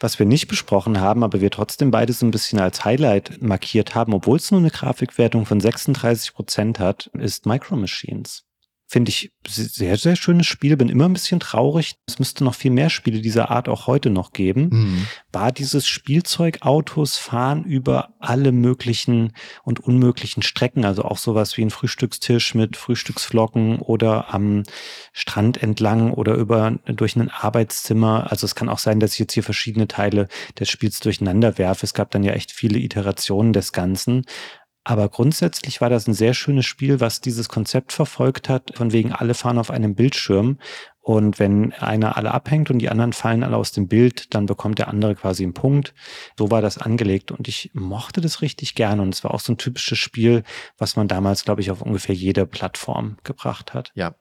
Was 0.01 0.19
wir 0.19 0.27
nicht 0.27 0.49
besprochen 0.49 1.01
haben, 1.01 1.23
aber 1.23 1.41
wir 1.41 1.51
trotzdem 1.51 1.91
beides 1.91 2.23
ein 2.23 2.31
bisschen 2.31 2.59
als 2.59 2.85
Highlight 2.85 3.43
markiert 3.43 3.95
haben, 3.95 4.13
obwohl 4.15 4.37
es 4.37 4.51
nur 4.51 4.61
eine 4.61 4.71
Grafikwertung 4.71 5.47
von 5.47 5.61
36 5.61 6.35
Prozent 6.35 6.79
hat, 6.79 7.11
ist 7.15 7.47
Micro 7.47 7.77
Machines. 7.77 8.44
Finde 8.95 9.11
ich 9.11 9.33
sehr, 9.45 9.97
sehr 9.97 10.15
schönes 10.15 10.47
Spiel. 10.47 10.77
Bin 10.77 10.89
immer 10.89 11.07
ein 11.07 11.15
bisschen 11.15 11.41
traurig. 11.41 11.97
Es 12.07 12.21
müsste 12.21 12.45
noch 12.45 12.55
viel 12.55 12.71
mehr 12.71 12.91
Spiele 12.91 13.21
dieser 13.21 13.51
Art 13.51 13.69
auch 13.69 13.89
heute 13.89 14.09
noch 14.09 14.31
geben. 14.31 14.69
Mhm. 14.71 15.07
War 15.33 15.51
dieses 15.51 15.89
Spielzeugautos 15.89 17.17
fahren 17.17 17.65
über 17.65 18.15
alle 18.21 18.53
möglichen 18.53 19.33
und 19.65 19.81
unmöglichen 19.81 20.45
Strecken. 20.45 20.85
Also 20.85 21.03
auch 21.03 21.19
sowas 21.19 21.57
wie 21.57 21.63
ein 21.63 21.71
Frühstückstisch 21.71 22.55
mit 22.55 22.77
Frühstücksflocken 22.77 23.81
oder 23.81 24.33
am 24.33 24.63
Strand 25.13 25.61
entlang 25.61 26.13
oder 26.13 26.35
über, 26.37 26.79
durch 26.87 27.17
ein 27.17 27.31
Arbeitszimmer. 27.31 28.31
Also 28.31 28.45
es 28.45 28.55
kann 28.55 28.69
auch 28.69 28.79
sein, 28.79 29.01
dass 29.01 29.15
ich 29.15 29.19
jetzt 29.19 29.33
hier 29.33 29.43
verschiedene 29.43 29.89
Teile 29.89 30.29
des 30.57 30.71
Spiels 30.71 31.01
durcheinander 31.01 31.59
werfe. 31.59 31.85
Es 31.85 31.95
gab 31.95 32.13
dann 32.13 32.23
ja 32.23 32.35
echt 32.35 32.53
viele 32.53 32.79
Iterationen 32.79 33.53
des 33.53 33.73
Ganzen. 33.73 34.25
Aber 34.85 35.09
grundsätzlich 35.09 35.81
war 35.81 35.89
das 35.89 36.07
ein 36.07 36.15
sehr 36.15 36.35
schönes 36.35 36.67
Spiel, 36.67 37.01
was 37.01 37.23
dieses 37.23 37.49
Konzept 37.49 37.93
verfolgt 37.93 38.51
hat, 38.51 38.77
von 38.77 38.93
wegen 38.93 39.13
alle 39.13 39.33
fahren 39.33 39.59
auf 39.59 39.71
einem 39.71 39.95
Bildschirm. 39.95 40.59
Und 41.01 41.39
wenn 41.39 41.73
einer 41.73 42.17
alle 42.17 42.33
abhängt 42.33 42.71
und 42.71 42.79
die 42.79 42.89
anderen 42.91 43.13
fallen 43.15 43.43
alle 43.43 43.57
aus 43.57 43.73
dem 43.73 43.89
Bild, 43.89 44.35
dann 44.35 44.47
bekommt 44.47 44.79
der 44.79 44.89
andere 44.89 45.15
quasi 45.15 45.43
einen 45.43 45.55
Punkt. 45.55 45.95
So 46.39 46.51
war 46.51 46.63
das 46.63 46.79
angelegt 46.79 47.31
und 47.31 47.49
ich 47.49 47.71
mochte 47.75 48.21
das 48.21 48.43
richtig 48.43 48.75
gerne. 48.75 49.03
Und 49.03 49.15
es 49.15 49.25
war 49.25 49.33
auch 49.33 49.41
so 49.41 49.53
ein 49.53 49.59
typisches 49.59 49.99
Spiel, 49.99 50.45
was 50.79 50.97
man 50.97 51.09
damals, 51.09 51.45
glaube 51.45 51.63
ich, 51.63 51.71
auf 51.71 51.83
ungefähr 51.83 52.15
jede 52.15 52.47
Plattform 52.47 53.17
gebracht 53.23 53.75
hat. 53.75 53.91
Ja, 53.95 54.15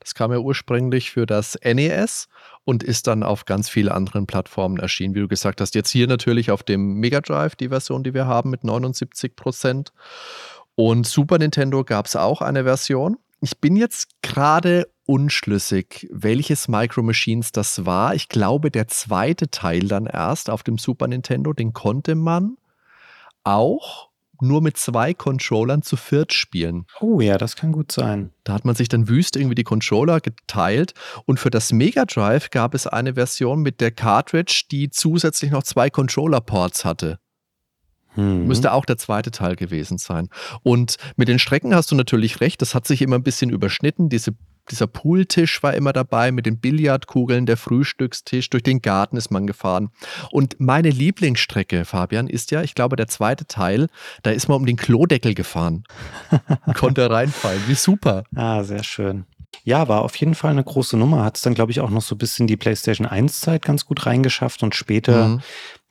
das 0.00 0.14
kam 0.14 0.32
ja 0.32 0.38
ursprünglich 0.38 1.10
für 1.10 1.26
das 1.26 1.58
NES 1.62 2.28
und 2.64 2.82
ist 2.82 3.06
dann 3.06 3.22
auf 3.22 3.44
ganz 3.44 3.68
vielen 3.68 3.90
anderen 3.90 4.26
Plattformen 4.26 4.78
erschienen. 4.78 5.14
Wie 5.14 5.20
du 5.20 5.28
gesagt 5.28 5.60
hast, 5.60 5.74
jetzt 5.74 5.90
hier 5.90 6.06
natürlich 6.06 6.50
auf 6.50 6.62
dem 6.62 6.94
Mega 6.94 7.20
Drive, 7.20 7.56
die 7.56 7.68
Version, 7.68 8.02
die 8.02 8.14
wir 8.14 8.26
haben 8.26 8.50
mit 8.50 8.64
79 8.64 9.36
Prozent. 9.36 9.92
Und 10.74 11.06
Super 11.06 11.38
Nintendo 11.38 11.84
gab 11.84 12.06
es 12.06 12.16
auch 12.16 12.40
eine 12.40 12.64
Version. 12.64 13.16
Ich 13.40 13.60
bin 13.60 13.76
jetzt 13.76 14.08
gerade 14.22 14.88
unschlüssig, 15.06 16.08
welches 16.10 16.66
Micro 16.68 17.02
Machines 17.02 17.52
das 17.52 17.84
war. 17.84 18.14
Ich 18.14 18.28
glaube, 18.28 18.70
der 18.70 18.88
zweite 18.88 19.50
Teil 19.50 19.86
dann 19.86 20.06
erst 20.06 20.48
auf 20.48 20.62
dem 20.62 20.78
Super 20.78 21.08
Nintendo, 21.08 21.52
den 21.52 21.72
konnte 21.72 22.14
man 22.14 22.56
auch 23.44 24.08
nur 24.46 24.60
mit 24.62 24.76
zwei 24.76 25.14
Controllern 25.14 25.82
zu 25.82 25.96
viert 25.96 26.32
spielen. 26.32 26.86
Oh 27.00 27.20
ja, 27.20 27.38
das 27.38 27.56
kann 27.56 27.72
gut 27.72 27.92
sein. 27.92 28.30
Da 28.44 28.54
hat 28.54 28.64
man 28.64 28.74
sich 28.74 28.88
dann 28.88 29.08
wüst 29.08 29.36
irgendwie 29.36 29.54
die 29.54 29.64
Controller 29.64 30.20
geteilt 30.20 30.94
und 31.26 31.40
für 31.40 31.50
das 31.50 31.72
Mega 31.72 32.04
Drive 32.04 32.50
gab 32.50 32.74
es 32.74 32.86
eine 32.86 33.14
Version 33.14 33.62
mit 33.62 33.80
der 33.80 33.90
Cartridge, 33.90 34.64
die 34.70 34.90
zusätzlich 34.90 35.50
noch 35.50 35.62
zwei 35.62 35.90
Controller-Ports 35.90 36.84
hatte. 36.84 37.18
Hm. 38.14 38.46
Müsste 38.46 38.72
auch 38.72 38.84
der 38.84 38.96
zweite 38.96 39.30
Teil 39.30 39.56
gewesen 39.56 39.98
sein. 39.98 40.28
Und 40.62 40.96
mit 41.16 41.28
den 41.28 41.38
Strecken 41.38 41.74
hast 41.74 41.90
du 41.90 41.96
natürlich 41.96 42.40
recht, 42.40 42.62
das 42.62 42.74
hat 42.74 42.86
sich 42.86 43.02
immer 43.02 43.16
ein 43.16 43.22
bisschen 43.22 43.50
überschnitten. 43.50 44.08
Diese 44.08 44.34
dieser 44.70 44.86
Pooltisch 44.86 45.62
war 45.62 45.74
immer 45.74 45.92
dabei 45.92 46.32
mit 46.32 46.46
den 46.46 46.58
Billardkugeln, 46.58 47.46
der 47.46 47.56
Frühstückstisch, 47.56 48.50
durch 48.50 48.62
den 48.62 48.82
Garten 48.82 49.16
ist 49.16 49.30
man 49.30 49.46
gefahren. 49.46 49.90
Und 50.30 50.58
meine 50.58 50.90
Lieblingsstrecke, 50.90 51.84
Fabian, 51.84 52.26
ist 52.26 52.50
ja, 52.50 52.62
ich 52.62 52.74
glaube, 52.74 52.96
der 52.96 53.08
zweite 53.08 53.46
Teil, 53.46 53.88
da 54.22 54.30
ist 54.30 54.48
man 54.48 54.58
um 54.58 54.66
den 54.66 54.76
Klodeckel 54.76 55.34
gefahren 55.34 55.84
konnte 56.74 57.10
reinfallen. 57.10 57.62
Wie 57.66 57.74
super. 57.74 58.24
Ah, 58.34 58.64
sehr 58.64 58.84
schön. 58.84 59.24
Ja, 59.62 59.88
war 59.88 60.02
auf 60.02 60.16
jeden 60.16 60.34
Fall 60.34 60.50
eine 60.50 60.64
große 60.64 60.96
Nummer. 60.96 61.24
Hat 61.24 61.36
es 61.36 61.42
dann, 61.42 61.54
glaube 61.54 61.70
ich, 61.70 61.80
auch 61.80 61.90
noch 61.90 62.02
so 62.02 62.16
ein 62.16 62.18
bisschen 62.18 62.46
die 62.46 62.56
PlayStation 62.56 63.06
1-Zeit 63.06 63.62
ganz 63.62 63.86
gut 63.86 64.04
reingeschafft 64.04 64.62
und 64.62 64.74
später 64.74 65.28
mhm 65.28 65.42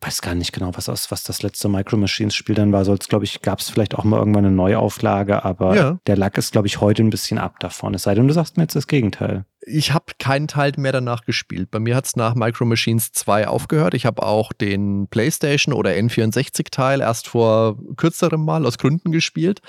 weiß 0.06 0.22
gar 0.22 0.36
nicht 0.36 0.52
genau, 0.52 0.72
was, 0.74 0.90
aus, 0.90 1.12
was 1.12 1.24
das 1.24 1.42
letzte 1.44 1.70
Micro 1.70 1.98
Machines 1.98 2.36
Spiel 2.36 2.56
dann 2.56 2.72
war. 2.72 2.84
Sonst, 2.86 3.10
glaube 3.10 3.26
ich, 3.26 3.42
gab 3.42 3.60
es 3.60 3.70
vielleicht 3.70 3.96
auch 3.96 4.04
mal 4.04 4.18
irgendwann 4.18 4.46
eine 4.46 4.56
Neuauflage, 4.56 5.44
aber 5.46 5.76
ja. 5.76 6.00
der 6.08 6.18
Lack 6.18 6.38
ist, 6.38 6.52
glaube 6.52 6.68
ich, 6.68 6.82
heute 6.82 7.04
ein 7.04 7.10
bisschen 7.10 7.38
ab 7.38 7.60
davon. 7.60 7.94
Es 7.94 8.04
sei 8.04 8.16
denn, 8.16 8.28
du 8.28 8.34
sagst 8.34 8.58
mir 8.58 8.64
jetzt 8.64 8.76
das 8.76 8.88
Gegenteil. 8.88 9.46
Ich 9.66 9.94
habe 9.94 10.06
keinen 10.20 10.50
Teil 10.50 10.74
mehr 10.76 10.92
danach 10.92 11.24
gespielt. 11.24 11.72
Bei 11.72 11.80
mir 11.80 11.96
hat 11.96 12.06
es 12.06 12.18
nach 12.18 12.36
Micro 12.36 12.66
Machines 12.66 13.14
2 13.14 13.48
aufgehört. 13.48 13.94
Ich 13.94 14.06
habe 14.06 14.24
auch 14.24 14.52
den 14.52 15.08
PlayStation 15.08 15.74
oder 15.74 15.92
N64-Teil 15.92 17.00
erst 17.00 17.30
vor 17.30 17.78
kürzerem 17.96 18.44
Mal 18.44 18.66
aus 18.66 18.78
Gründen 18.78 19.14
gespielt, 19.14 19.62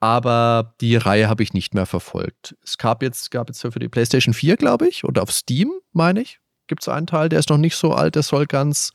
aber 0.00 0.74
die 0.82 0.96
Reihe 0.96 1.28
habe 1.28 1.42
ich 1.42 1.54
nicht 1.54 1.72
mehr 1.72 1.86
verfolgt. 1.86 2.56
Es 2.62 2.76
gab 2.76 3.02
jetzt, 3.02 3.30
gab 3.30 3.48
jetzt 3.48 3.62
für 3.62 3.70
die 3.78 3.88
PlayStation 3.88 4.34
4, 4.34 4.58
glaube 4.58 4.86
ich, 4.86 5.04
oder 5.04 5.22
auf 5.22 5.32
Steam, 5.32 5.72
meine 5.92 6.20
ich, 6.20 6.40
gibt 6.66 6.82
es 6.82 6.88
einen 6.88 7.06
Teil, 7.06 7.30
der 7.30 7.38
ist 7.38 7.48
noch 7.48 7.56
nicht 7.56 7.76
so 7.76 7.92
alt, 7.92 8.16
der 8.16 8.22
soll 8.22 8.44
ganz 8.44 8.92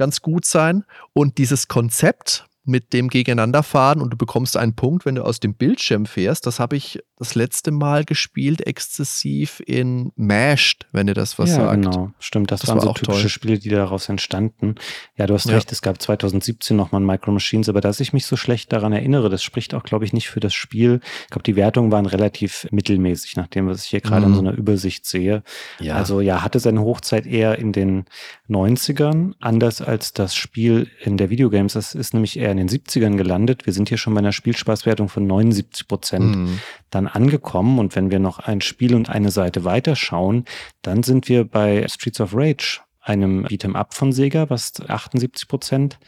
ganz 0.00 0.22
gut 0.22 0.46
sein. 0.46 0.84
Und 1.12 1.36
dieses 1.36 1.68
Konzept 1.68 2.46
mit 2.64 2.92
dem 2.94 3.08
Gegeneinanderfahren 3.08 4.00
und 4.00 4.10
du 4.10 4.16
bekommst 4.16 4.56
einen 4.56 4.74
Punkt, 4.74 5.04
wenn 5.04 5.14
du 5.14 5.24
aus 5.24 5.40
dem 5.40 5.54
Bildschirm 5.54 6.06
fährst. 6.06 6.46
Das 6.46 6.58
habe 6.58 6.76
ich 6.76 7.00
das 7.20 7.34
letzte 7.34 7.70
Mal 7.70 8.06
gespielt, 8.06 8.66
exzessiv 8.66 9.62
in 9.66 10.10
Mashed, 10.16 10.86
wenn 10.90 11.06
ihr 11.06 11.12
das 11.12 11.38
was 11.38 11.50
ja, 11.50 11.56
sagt. 11.56 11.82
Genau, 11.82 12.12
stimmt. 12.18 12.50
Das, 12.50 12.60
das 12.60 12.70
waren 12.70 12.78
war 12.78 12.84
so 12.86 12.92
typische 12.94 13.20
toll. 13.20 13.28
Spiele, 13.28 13.58
die 13.58 13.68
daraus 13.68 14.08
entstanden. 14.08 14.76
Ja, 15.16 15.26
du 15.26 15.34
hast 15.34 15.44
ja. 15.44 15.54
recht, 15.54 15.70
es 15.70 15.82
gab 15.82 16.00
2017 16.00 16.74
nochmal 16.74 17.02
ein 17.02 17.04
Micro 17.04 17.30
Machines, 17.30 17.68
aber 17.68 17.82
dass 17.82 18.00
ich 18.00 18.14
mich 18.14 18.24
so 18.24 18.36
schlecht 18.36 18.72
daran 18.72 18.94
erinnere, 18.94 19.28
das 19.28 19.42
spricht 19.42 19.74
auch, 19.74 19.82
glaube 19.82 20.06
ich, 20.06 20.14
nicht 20.14 20.30
für 20.30 20.40
das 20.40 20.54
Spiel. 20.54 21.00
Ich 21.24 21.30
glaube, 21.30 21.42
die 21.42 21.56
Wertungen 21.56 21.92
waren 21.92 22.06
relativ 22.06 22.66
mittelmäßig, 22.70 23.36
nach 23.36 23.48
dem, 23.48 23.68
was 23.68 23.84
ich 23.84 23.90
hier 23.90 24.00
gerade 24.00 24.24
mhm. 24.24 24.32
in 24.32 24.34
so 24.34 24.40
einer 24.40 24.52
Übersicht 24.52 25.04
sehe. 25.04 25.42
Ja. 25.78 25.96
Also 25.96 26.22
ja, 26.22 26.42
hatte 26.42 26.58
seine 26.58 26.80
Hochzeit 26.80 27.26
eher 27.26 27.58
in 27.58 27.72
den 27.72 28.06
90ern, 28.48 29.34
anders 29.40 29.82
als 29.82 30.14
das 30.14 30.34
Spiel 30.34 30.88
in 31.02 31.18
der 31.18 31.28
Videogames. 31.28 31.74
Das 31.74 31.94
ist 31.94 32.14
nämlich 32.14 32.38
eher 32.38 32.50
in 32.50 32.56
den 32.56 32.70
70ern 32.70 33.18
gelandet. 33.18 33.66
Wir 33.66 33.74
sind 33.74 33.90
hier 33.90 33.98
schon 33.98 34.14
bei 34.14 34.20
einer 34.20 34.32
Spielspaßwertung 34.32 35.10
von 35.10 35.26
79 35.26 35.86
Prozent 35.86 36.36
mhm. 36.36 36.60
dann 36.88 37.09
angekommen. 37.14 37.78
Und 37.78 37.96
wenn 37.96 38.10
wir 38.10 38.18
noch 38.18 38.38
ein 38.38 38.60
Spiel 38.60 38.94
und 38.94 39.08
eine 39.08 39.30
Seite 39.30 39.64
weiterschauen, 39.64 40.44
dann 40.82 41.02
sind 41.02 41.28
wir 41.28 41.44
bei 41.44 41.86
Streets 41.88 42.20
of 42.20 42.34
Rage 42.34 42.80
einem 43.02 43.46
Beat'em 43.46 43.74
Up 43.74 43.94
von 43.94 44.12
Sega, 44.12 44.50
was 44.50 44.74
78 44.86 45.48
Prozent 45.48 45.98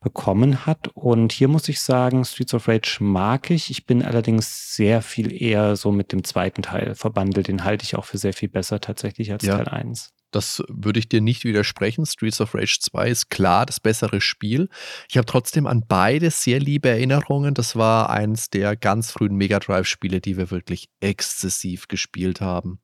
bekommen 0.00 0.66
hat. 0.66 0.88
Und 0.88 1.32
hier 1.32 1.48
muss 1.48 1.68
ich 1.68 1.80
sagen, 1.80 2.24
Streets 2.24 2.54
of 2.54 2.68
Rage 2.68 2.98
mag 3.00 3.50
ich. 3.50 3.70
Ich 3.70 3.86
bin 3.86 4.02
allerdings 4.02 4.74
sehr 4.74 5.00
viel 5.02 5.32
eher 5.32 5.76
so 5.76 5.90
mit 5.90 6.12
dem 6.12 6.22
zweiten 6.22 6.62
Teil 6.62 6.94
verbandelt. 6.94 7.48
Den 7.48 7.64
halte 7.64 7.84
ich 7.84 7.96
auch 7.96 8.04
für 8.04 8.18
sehr 8.18 8.34
viel 8.34 8.48
besser 8.48 8.80
tatsächlich 8.80 9.32
als 9.32 9.44
ja. 9.44 9.56
Teil 9.56 9.68
1. 9.68 10.12
Das 10.34 10.64
würde 10.68 10.98
ich 10.98 11.08
dir 11.08 11.20
nicht 11.20 11.44
widersprechen. 11.44 12.06
Streets 12.06 12.40
of 12.40 12.54
Rage 12.54 12.78
2 12.80 13.08
ist 13.08 13.30
klar 13.30 13.66
das 13.66 13.78
bessere 13.78 14.20
Spiel. 14.20 14.68
Ich 15.08 15.16
habe 15.16 15.26
trotzdem 15.26 15.68
an 15.68 15.84
beide 15.86 16.30
sehr 16.30 16.58
liebe 16.58 16.88
Erinnerungen. 16.88 17.54
Das 17.54 17.76
war 17.76 18.10
eins 18.10 18.50
der 18.50 18.74
ganz 18.74 19.12
frühen 19.12 19.36
Mega 19.36 19.60
Drive-Spiele, 19.60 20.20
die 20.20 20.36
wir 20.36 20.50
wirklich 20.50 20.88
exzessiv 20.98 21.86
gespielt 21.86 22.40
haben. 22.40 22.80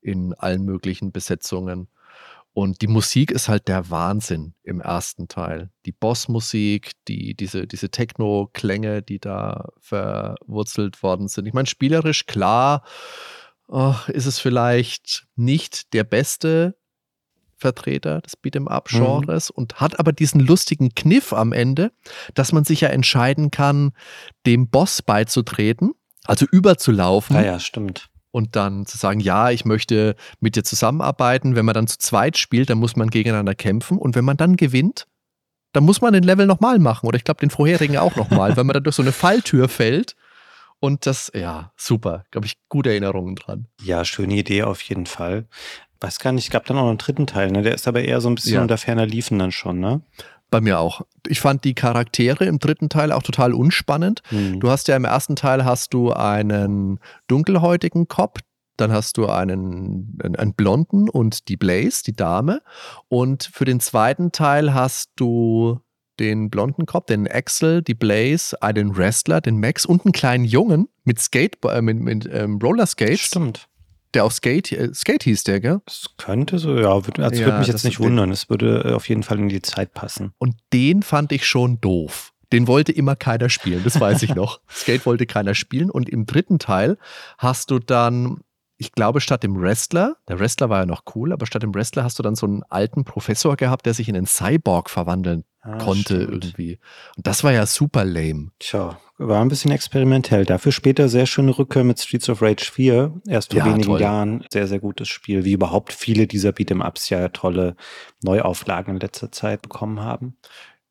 In 0.00 0.34
allen 0.34 0.64
möglichen 0.64 1.12
Besetzungen. 1.12 1.88
Und 2.52 2.82
die 2.82 2.88
Musik 2.88 3.30
ist 3.30 3.48
halt 3.48 3.68
der 3.68 3.90
Wahnsinn 3.90 4.54
im 4.64 4.80
ersten 4.80 5.28
Teil. 5.28 5.70
Die 5.86 5.92
Bossmusik, 5.92 6.92
die, 7.06 7.36
diese, 7.36 7.68
diese 7.68 7.90
Techno-Klänge, 7.90 9.02
die 9.02 9.20
da 9.20 9.68
verwurzelt 9.78 11.04
worden 11.04 11.28
sind. 11.28 11.46
Ich 11.46 11.54
meine, 11.54 11.66
spielerisch 11.66 12.26
klar 12.26 12.82
oh, 13.68 13.94
ist 14.08 14.26
es 14.26 14.40
vielleicht 14.40 15.26
nicht 15.36 15.92
der 15.92 16.04
beste 16.04 16.77
Vertreter 17.58 18.20
des 18.20 18.36
Beat'em-up-Genres 18.40 19.50
mhm. 19.50 19.54
und 19.56 19.80
hat 19.80 19.98
aber 19.98 20.12
diesen 20.12 20.40
lustigen 20.40 20.94
Kniff 20.94 21.32
am 21.32 21.52
Ende, 21.52 21.92
dass 22.34 22.52
man 22.52 22.64
sich 22.64 22.80
ja 22.80 22.88
entscheiden 22.88 23.50
kann, 23.50 23.92
dem 24.46 24.68
Boss 24.68 25.02
beizutreten, 25.02 25.92
also 26.24 26.46
überzulaufen. 26.50 27.36
Ja, 27.36 27.42
ja, 27.42 27.58
stimmt. 27.58 28.08
Und 28.30 28.56
dann 28.56 28.86
zu 28.86 28.98
sagen, 28.98 29.20
ja, 29.20 29.50
ich 29.50 29.64
möchte 29.64 30.14
mit 30.38 30.54
dir 30.54 30.62
zusammenarbeiten. 30.62 31.56
Wenn 31.56 31.64
man 31.64 31.74
dann 31.74 31.86
zu 31.86 31.98
zweit 31.98 32.36
spielt, 32.36 32.70
dann 32.70 32.78
muss 32.78 32.94
man 32.94 33.08
gegeneinander 33.08 33.54
kämpfen. 33.54 33.98
Und 33.98 34.14
wenn 34.14 34.24
man 34.24 34.36
dann 34.36 34.56
gewinnt, 34.56 35.06
dann 35.72 35.84
muss 35.84 36.00
man 36.00 36.12
den 36.12 36.22
Level 36.22 36.46
nochmal 36.46 36.78
machen. 36.78 37.06
Oder 37.06 37.16
ich 37.16 37.24
glaube, 37.24 37.40
den 37.40 37.50
vorherigen 37.50 37.96
auch 37.96 38.16
nochmal, 38.16 38.56
weil 38.56 38.64
man 38.64 38.74
dann 38.74 38.84
durch 38.84 38.96
so 38.96 39.02
eine 39.02 39.12
Falltür 39.12 39.68
fällt. 39.68 40.14
Und 40.78 41.06
das, 41.06 41.32
ja, 41.34 41.72
super. 41.76 42.24
Glaube 42.30 42.46
ich, 42.46 42.58
gute 42.68 42.90
Erinnerungen 42.90 43.34
dran. 43.34 43.66
Ja, 43.82 44.04
schöne 44.04 44.34
Idee 44.34 44.62
auf 44.62 44.82
jeden 44.82 45.06
Fall 45.06 45.46
weiß 46.00 46.18
gar 46.18 46.32
nicht, 46.32 46.44
es 46.44 46.50
gab 46.50 46.66
dann 46.66 46.76
auch 46.76 46.82
noch 46.82 46.88
einen 46.88 46.98
dritten 46.98 47.26
Teil, 47.26 47.50
ne? 47.50 47.62
Der 47.62 47.74
ist 47.74 47.88
aber 47.88 48.02
eher 48.02 48.20
so 48.20 48.28
ein 48.28 48.34
bisschen 48.34 48.54
ja. 48.54 48.62
unter 48.62 48.78
ferner 48.78 49.06
Liefen 49.06 49.38
dann 49.38 49.52
schon, 49.52 49.80
ne? 49.80 50.02
Bei 50.50 50.60
mir 50.60 50.78
auch. 50.78 51.02
Ich 51.26 51.40
fand 51.40 51.64
die 51.64 51.74
Charaktere 51.74 52.46
im 52.46 52.58
dritten 52.58 52.88
Teil 52.88 53.12
auch 53.12 53.22
total 53.22 53.52
unspannend. 53.52 54.22
Hm. 54.28 54.60
Du 54.60 54.70
hast 54.70 54.88
ja 54.88 54.96
im 54.96 55.04
ersten 55.04 55.36
Teil 55.36 55.64
hast 55.64 55.92
du 55.92 56.12
einen 56.12 57.00
dunkelhäutigen 57.26 58.08
Cop, 58.08 58.38
dann 58.78 58.90
hast 58.90 59.18
du 59.18 59.26
einen, 59.26 60.18
einen, 60.22 60.36
einen, 60.36 60.54
Blonden 60.54 61.10
und 61.10 61.48
die 61.48 61.56
Blaze, 61.56 62.02
die 62.04 62.14
Dame. 62.14 62.62
Und 63.08 63.50
für 63.52 63.66
den 63.66 63.80
zweiten 63.80 64.32
Teil 64.32 64.72
hast 64.72 65.10
du 65.16 65.80
den 66.18 66.48
blonden 66.48 66.86
Cop, 66.86 67.06
den 67.08 67.28
Axel, 67.28 67.82
die 67.82 67.94
Blaze, 67.94 68.60
einen 68.62 68.96
Wrestler, 68.96 69.40
den 69.40 69.60
Max 69.60 69.84
und 69.84 70.06
einen 70.06 70.12
kleinen 70.12 70.44
Jungen 70.44 70.88
mit 71.04 71.20
Skate, 71.20 71.58
äh, 71.64 71.82
mit, 71.82 71.98
mit 71.98 72.28
ähm, 72.32 72.58
Rollerskates. 72.62 73.20
Stimmt 73.20 73.68
der 74.14 74.24
auch 74.24 74.32
Skate, 74.32 74.72
äh, 74.72 74.94
Skate 74.94 75.24
hieß 75.24 75.44
der, 75.44 75.60
gell? 75.60 75.80
Es 75.86 76.06
könnte 76.16 76.58
so, 76.58 76.76
ja. 76.76 77.06
Würde, 77.06 77.24
also 77.24 77.40
ja, 77.40 77.46
würde 77.46 77.58
mich 77.58 77.68
jetzt 77.68 77.84
nicht 77.84 78.00
wundern. 78.00 78.30
Es 78.30 78.48
würde 78.48 78.84
äh, 78.84 78.92
auf 78.92 79.08
jeden 79.08 79.22
Fall 79.22 79.38
in 79.38 79.48
die 79.48 79.62
Zeit 79.62 79.94
passen. 79.94 80.32
Und 80.38 80.56
den 80.72 81.02
fand 81.02 81.32
ich 81.32 81.46
schon 81.46 81.80
doof. 81.80 82.32
Den 82.52 82.66
wollte 82.66 82.92
immer 82.92 83.14
keiner 83.14 83.50
spielen, 83.50 83.84
das 83.84 84.00
weiß 84.00 84.22
ich 84.22 84.34
noch. 84.34 84.60
Skate 84.70 85.04
wollte 85.04 85.26
keiner 85.26 85.54
spielen. 85.54 85.90
Und 85.90 86.08
im 86.08 86.24
dritten 86.24 86.58
Teil 86.58 86.96
hast 87.36 87.70
du 87.70 87.78
dann, 87.78 88.40
ich 88.78 88.92
glaube, 88.92 89.20
statt 89.20 89.42
dem 89.42 89.60
Wrestler, 89.60 90.16
der 90.28 90.38
Wrestler 90.38 90.70
war 90.70 90.80
ja 90.80 90.86
noch 90.86 91.02
cool, 91.14 91.32
aber 91.32 91.44
statt 91.46 91.62
dem 91.62 91.74
Wrestler 91.74 92.04
hast 92.04 92.18
du 92.18 92.22
dann 92.22 92.36
so 92.36 92.46
einen 92.46 92.62
alten 92.70 93.04
Professor 93.04 93.56
gehabt, 93.56 93.84
der 93.84 93.92
sich 93.92 94.08
in 94.08 94.16
einen 94.16 94.26
Cyborg 94.26 94.88
verwandeln 94.88 95.44
ah, 95.68 95.78
konnte 95.78 96.22
stimmt. 96.22 96.44
irgendwie. 96.44 96.78
Und 97.16 97.26
das 97.26 97.44
war 97.44 97.52
ja 97.52 97.66
super 97.66 98.04
lame. 98.04 98.50
Tja, 98.58 98.98
war 99.18 99.40
ein 99.40 99.48
bisschen 99.48 99.70
experimentell. 99.70 100.44
Dafür 100.44 100.72
später 100.72 101.08
sehr 101.08 101.26
schöne 101.26 101.56
Rückkehr 101.56 101.84
mit 101.84 102.00
Streets 102.00 102.28
of 102.28 102.42
Rage 102.42 102.70
4. 102.72 103.20
Erst 103.26 103.52
vor 103.52 103.58
ja, 103.58 103.66
wenigen 103.66 103.82
toll. 103.82 104.00
Jahren. 104.00 104.44
Sehr, 104.52 104.66
sehr 104.66 104.78
gutes 104.78 105.08
Spiel. 105.08 105.44
Wie 105.44 105.52
überhaupt 105.52 105.92
viele 105.92 106.26
dieser 106.26 106.50
Beat'em-Ups 106.50 107.10
ja 107.10 107.28
tolle 107.28 107.76
Neuauflagen 108.22 108.94
in 108.94 109.00
letzter 109.00 109.32
Zeit 109.32 109.62
bekommen 109.62 110.00
haben. 110.00 110.36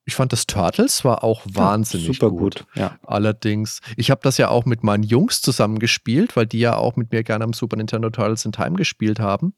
Ich 0.07 0.15
fand 0.15 0.31
das 0.31 0.47
Turtles 0.47 1.03
war 1.03 1.21
auch 1.25 1.41
wahnsinnig 1.45 2.07
ja, 2.07 2.13
super 2.13 2.29
gut. 2.29 2.39
gut. 2.39 2.65
Ja. 2.75 2.97
Allerdings, 3.03 3.81
ich 3.97 4.09
habe 4.09 4.21
das 4.23 4.37
ja 4.37 4.47
auch 4.47 4.63
mit 4.63 4.81
meinen 4.81 5.03
Jungs 5.03 5.41
zusammen 5.41 5.79
gespielt, 5.79 6.37
weil 6.37 6.45
die 6.45 6.59
ja 6.59 6.77
auch 6.77 6.95
mit 6.95 7.11
mir 7.11 7.23
gerne 7.23 7.43
am 7.43 7.51
Super 7.51 7.75
Nintendo 7.75 8.09
Turtles 8.09 8.45
in 8.45 8.53
Time 8.53 8.77
gespielt 8.77 9.19
haben. 9.19 9.53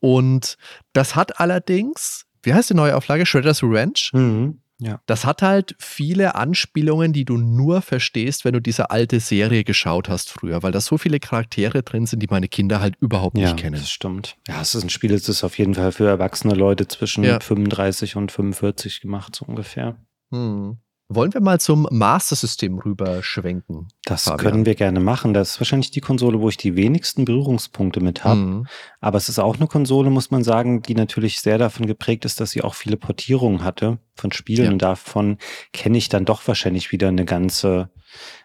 Und 0.00 0.58
das 0.92 1.14
hat 1.14 1.38
allerdings, 1.38 2.26
wie 2.42 2.52
heißt 2.52 2.70
die 2.70 2.74
neue 2.74 2.96
Auflage? 2.96 3.26
Shredder's 3.26 3.62
Revenge? 3.62 4.10
Mhm. 4.12 4.61
Ja. 4.82 5.00
Das 5.06 5.24
hat 5.24 5.42
halt 5.42 5.76
viele 5.78 6.34
Anspielungen, 6.34 7.12
die 7.12 7.24
du 7.24 7.36
nur 7.36 7.82
verstehst, 7.82 8.44
wenn 8.44 8.52
du 8.52 8.60
diese 8.60 8.90
alte 8.90 9.20
Serie 9.20 9.62
geschaut 9.62 10.08
hast 10.08 10.30
früher, 10.30 10.62
weil 10.62 10.72
da 10.72 10.80
so 10.80 10.98
viele 10.98 11.20
Charaktere 11.20 11.82
drin 11.82 12.06
sind, 12.06 12.20
die 12.20 12.26
meine 12.28 12.48
Kinder 12.48 12.80
halt 12.80 12.96
überhaupt 13.00 13.38
ja, 13.38 13.44
nicht 13.44 13.58
kennen. 13.58 13.76
Das 13.76 13.90
stimmt. 13.90 14.36
Ja, 14.48 14.60
es 14.60 14.74
ist 14.74 14.82
ein 14.82 14.90
Spiel, 14.90 15.10
das 15.10 15.28
ist 15.28 15.44
auf 15.44 15.56
jeden 15.58 15.74
Fall 15.74 15.92
für 15.92 16.08
erwachsene 16.08 16.54
Leute 16.54 16.88
zwischen 16.88 17.22
Ja. 17.22 17.38
35 17.40 18.16
und 18.16 18.32
45 18.32 19.00
gemacht, 19.00 19.36
so 19.36 19.44
ungefähr. 19.44 19.96
Hm. 20.32 20.78
Wollen 21.14 21.34
wir 21.34 21.40
mal 21.40 21.60
zum 21.60 21.86
Master 21.90 22.36
System 22.36 22.78
rüber 22.78 23.22
schwenken? 23.22 23.88
Das 24.04 24.24
Fabian. 24.24 24.38
können 24.38 24.66
wir 24.66 24.74
gerne 24.74 25.00
machen. 25.00 25.34
Das 25.34 25.50
ist 25.50 25.60
wahrscheinlich 25.60 25.90
die 25.90 26.00
Konsole, 26.00 26.40
wo 26.40 26.48
ich 26.48 26.56
die 26.56 26.76
wenigsten 26.76 27.24
Berührungspunkte 27.24 28.00
mit 28.00 28.24
habe. 28.24 28.40
Hm. 28.40 28.66
Aber 29.00 29.18
es 29.18 29.28
ist 29.28 29.38
auch 29.38 29.56
eine 29.56 29.66
Konsole, 29.66 30.10
muss 30.10 30.30
man 30.30 30.42
sagen, 30.42 30.82
die 30.82 30.94
natürlich 30.94 31.40
sehr 31.40 31.58
davon 31.58 31.86
geprägt 31.86 32.24
ist, 32.24 32.40
dass 32.40 32.52
sie 32.52 32.62
auch 32.62 32.74
viele 32.74 32.96
Portierungen 32.96 33.64
hatte 33.64 33.98
von 34.14 34.32
Spielen. 34.32 34.64
Ja. 34.64 34.70
Und 34.72 34.82
davon 34.82 35.38
kenne 35.72 35.98
ich 35.98 36.08
dann 36.08 36.24
doch 36.24 36.46
wahrscheinlich 36.46 36.92
wieder 36.92 37.08
eine 37.08 37.24
ganze 37.24 37.90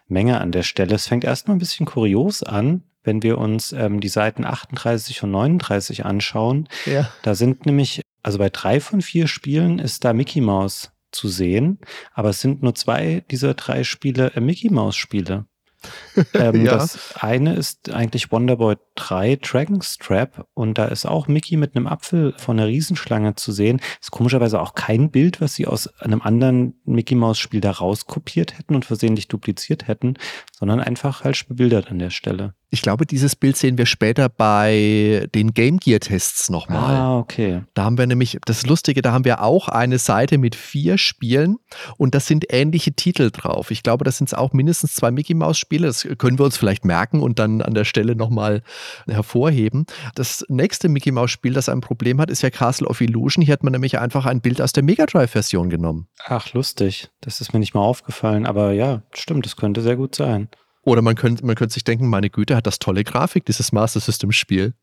Menge 0.06 0.40
an 0.40 0.52
der 0.52 0.62
Stelle. 0.62 0.94
Es 0.94 1.08
fängt 1.08 1.24
erstmal 1.24 1.56
ein 1.56 1.60
bisschen 1.60 1.86
kurios 1.86 2.42
an, 2.42 2.82
wenn 3.02 3.22
wir 3.22 3.38
uns 3.38 3.72
ähm, 3.72 4.00
die 4.00 4.08
Seiten 4.08 4.44
38 4.44 5.22
und 5.22 5.30
39 5.30 6.04
anschauen. 6.04 6.68
Ja. 6.86 7.08
Da 7.22 7.34
sind 7.34 7.66
nämlich, 7.66 8.02
also 8.22 8.38
bei 8.38 8.50
drei 8.50 8.80
von 8.80 9.00
vier 9.00 9.26
Spielen 9.26 9.78
ist 9.78 10.04
da 10.04 10.12
Mickey 10.12 10.40
Mouse 10.40 10.90
zu 11.10 11.28
sehen, 11.28 11.78
aber 12.12 12.30
es 12.30 12.40
sind 12.40 12.62
nur 12.62 12.74
zwei 12.74 13.24
dieser 13.30 13.54
drei 13.54 13.84
Spiele 13.84 14.32
äh, 14.34 14.40
Mickey 14.40 14.70
Mouse 14.70 14.96
Spiele. 14.96 15.46
ähm, 16.34 16.64
Ja. 16.64 16.72
Das 16.72 17.14
eine 17.16 17.54
ist 17.54 17.90
eigentlich 17.90 18.32
Wonderboy 18.32 18.76
3 18.96 19.36
Dragon's 19.36 19.96
Trap 19.96 20.46
und 20.54 20.76
da 20.76 20.86
ist 20.86 21.06
auch 21.06 21.28
Mickey 21.28 21.56
mit 21.56 21.76
einem 21.76 21.86
Apfel 21.86 22.34
von 22.36 22.58
einer 22.58 22.68
Riesenschlange 22.68 23.36
zu 23.36 23.52
sehen. 23.52 23.80
Ist 24.00 24.10
komischerweise 24.10 24.60
auch 24.60 24.74
kein 24.74 25.10
Bild, 25.10 25.40
was 25.40 25.54
sie 25.54 25.66
aus 25.66 25.86
einem 26.00 26.20
anderen 26.20 26.80
Mickey 26.84 27.14
Mouse 27.14 27.38
Spiel 27.38 27.60
da 27.60 27.70
rauskopiert 27.70 28.58
hätten 28.58 28.74
und 28.74 28.84
versehentlich 28.84 29.28
dupliziert 29.28 29.86
hätten, 29.86 30.14
sondern 30.52 30.80
einfach 30.80 31.22
falsch 31.22 31.46
bebildert 31.46 31.90
an 31.90 31.98
der 31.98 32.10
Stelle. 32.10 32.54
Ich 32.70 32.82
glaube, 32.82 33.06
dieses 33.06 33.34
Bild 33.34 33.56
sehen 33.56 33.78
wir 33.78 33.86
später 33.86 34.28
bei 34.28 35.26
den 35.34 35.54
Game 35.54 35.78
Gear 35.78 36.00
Tests 36.00 36.50
nochmal. 36.50 36.96
Ah, 36.96 37.18
okay. 37.18 37.62
Da 37.72 37.84
haben 37.84 37.96
wir 37.96 38.06
nämlich, 38.06 38.38
das 38.44 38.66
Lustige, 38.66 39.00
da 39.00 39.12
haben 39.12 39.24
wir 39.24 39.42
auch 39.42 39.68
eine 39.68 39.98
Seite 39.98 40.36
mit 40.36 40.54
vier 40.54 40.98
Spielen 40.98 41.56
und 41.96 42.14
das 42.14 42.26
sind 42.26 42.52
ähnliche 42.52 42.92
Titel 42.92 43.30
drauf. 43.30 43.70
Ich 43.70 43.82
glaube, 43.82 44.04
das 44.04 44.18
sind 44.18 44.36
auch 44.36 44.52
mindestens 44.52 44.94
zwei 44.94 45.10
Mickey 45.10 45.32
Mouse 45.32 45.58
Spiele. 45.58 45.86
Das 45.86 46.06
können 46.18 46.38
wir 46.38 46.44
uns 46.44 46.58
vielleicht 46.58 46.84
merken 46.84 47.20
und 47.20 47.38
dann 47.38 47.62
an 47.62 47.72
der 47.72 47.84
Stelle 47.84 48.14
nochmal 48.14 48.62
hervorheben. 49.06 49.86
Das 50.14 50.44
nächste 50.48 50.90
Mickey 50.90 51.10
Mouse 51.10 51.30
Spiel, 51.30 51.54
das 51.54 51.70
ein 51.70 51.80
Problem 51.80 52.20
hat, 52.20 52.28
ist 52.28 52.42
ja 52.42 52.50
Castle 52.50 52.86
of 52.86 53.00
Illusion. 53.00 53.42
Hier 53.42 53.54
hat 53.54 53.64
man 53.64 53.72
nämlich 53.72 53.98
einfach 53.98 54.26
ein 54.26 54.42
Bild 54.42 54.60
aus 54.60 54.72
der 54.72 54.82
Mega 54.82 55.06
Drive 55.06 55.30
Version 55.30 55.70
genommen. 55.70 56.08
Ach, 56.26 56.52
lustig. 56.52 57.08
Das 57.22 57.40
ist 57.40 57.54
mir 57.54 57.60
nicht 57.60 57.74
mal 57.74 57.80
aufgefallen, 57.80 58.44
aber 58.44 58.72
ja, 58.72 59.02
stimmt, 59.14 59.46
das 59.46 59.56
könnte 59.56 59.80
sehr 59.80 59.96
gut 59.96 60.14
sein. 60.14 60.48
Oder 60.88 61.02
man 61.02 61.14
könnte, 61.14 61.44
man 61.44 61.54
könnte 61.54 61.74
sich 61.74 61.84
denken, 61.84 62.08
meine 62.08 62.30
Güte, 62.30 62.56
hat 62.56 62.66
das 62.66 62.78
tolle 62.78 63.04
Grafik, 63.04 63.44
dieses 63.44 63.72
Master 63.72 64.00
System 64.00 64.32
Spiel. 64.32 64.74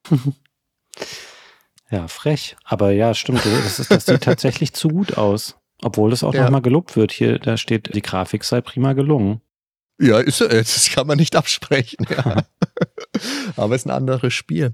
Ja, 1.89 2.07
frech. 2.07 2.55
Aber 2.63 2.91
ja, 2.91 3.13
stimmt. 3.13 3.45
Das, 3.45 3.79
ist, 3.79 3.91
das 3.91 4.05
sieht 4.05 4.21
tatsächlich 4.23 4.73
zu 4.73 4.87
gut 4.89 5.17
aus. 5.17 5.57
Obwohl 5.81 6.13
es 6.13 6.23
auch 6.23 6.33
Ja. 6.33 6.43
nochmal 6.45 6.61
gelobt 6.61 6.95
wird. 6.95 7.11
Hier, 7.11 7.37
da 7.39 7.57
steht, 7.57 7.93
die 7.93 8.01
Grafik 8.01 8.43
sei 8.43 8.61
prima 8.61 8.93
gelungen. 8.93 9.41
Ja, 9.99 10.19
ist, 10.19 10.41
äh, 10.41 10.57
das 10.57 10.89
kann 10.89 11.07
man 11.07 11.17
nicht 11.17 11.35
absprechen. 11.35 12.05
Ja. 12.09 12.43
Aber 13.55 13.75
es 13.75 13.81
ist 13.81 13.87
ein 13.87 13.91
anderes 13.91 14.33
Spiel. 14.33 14.73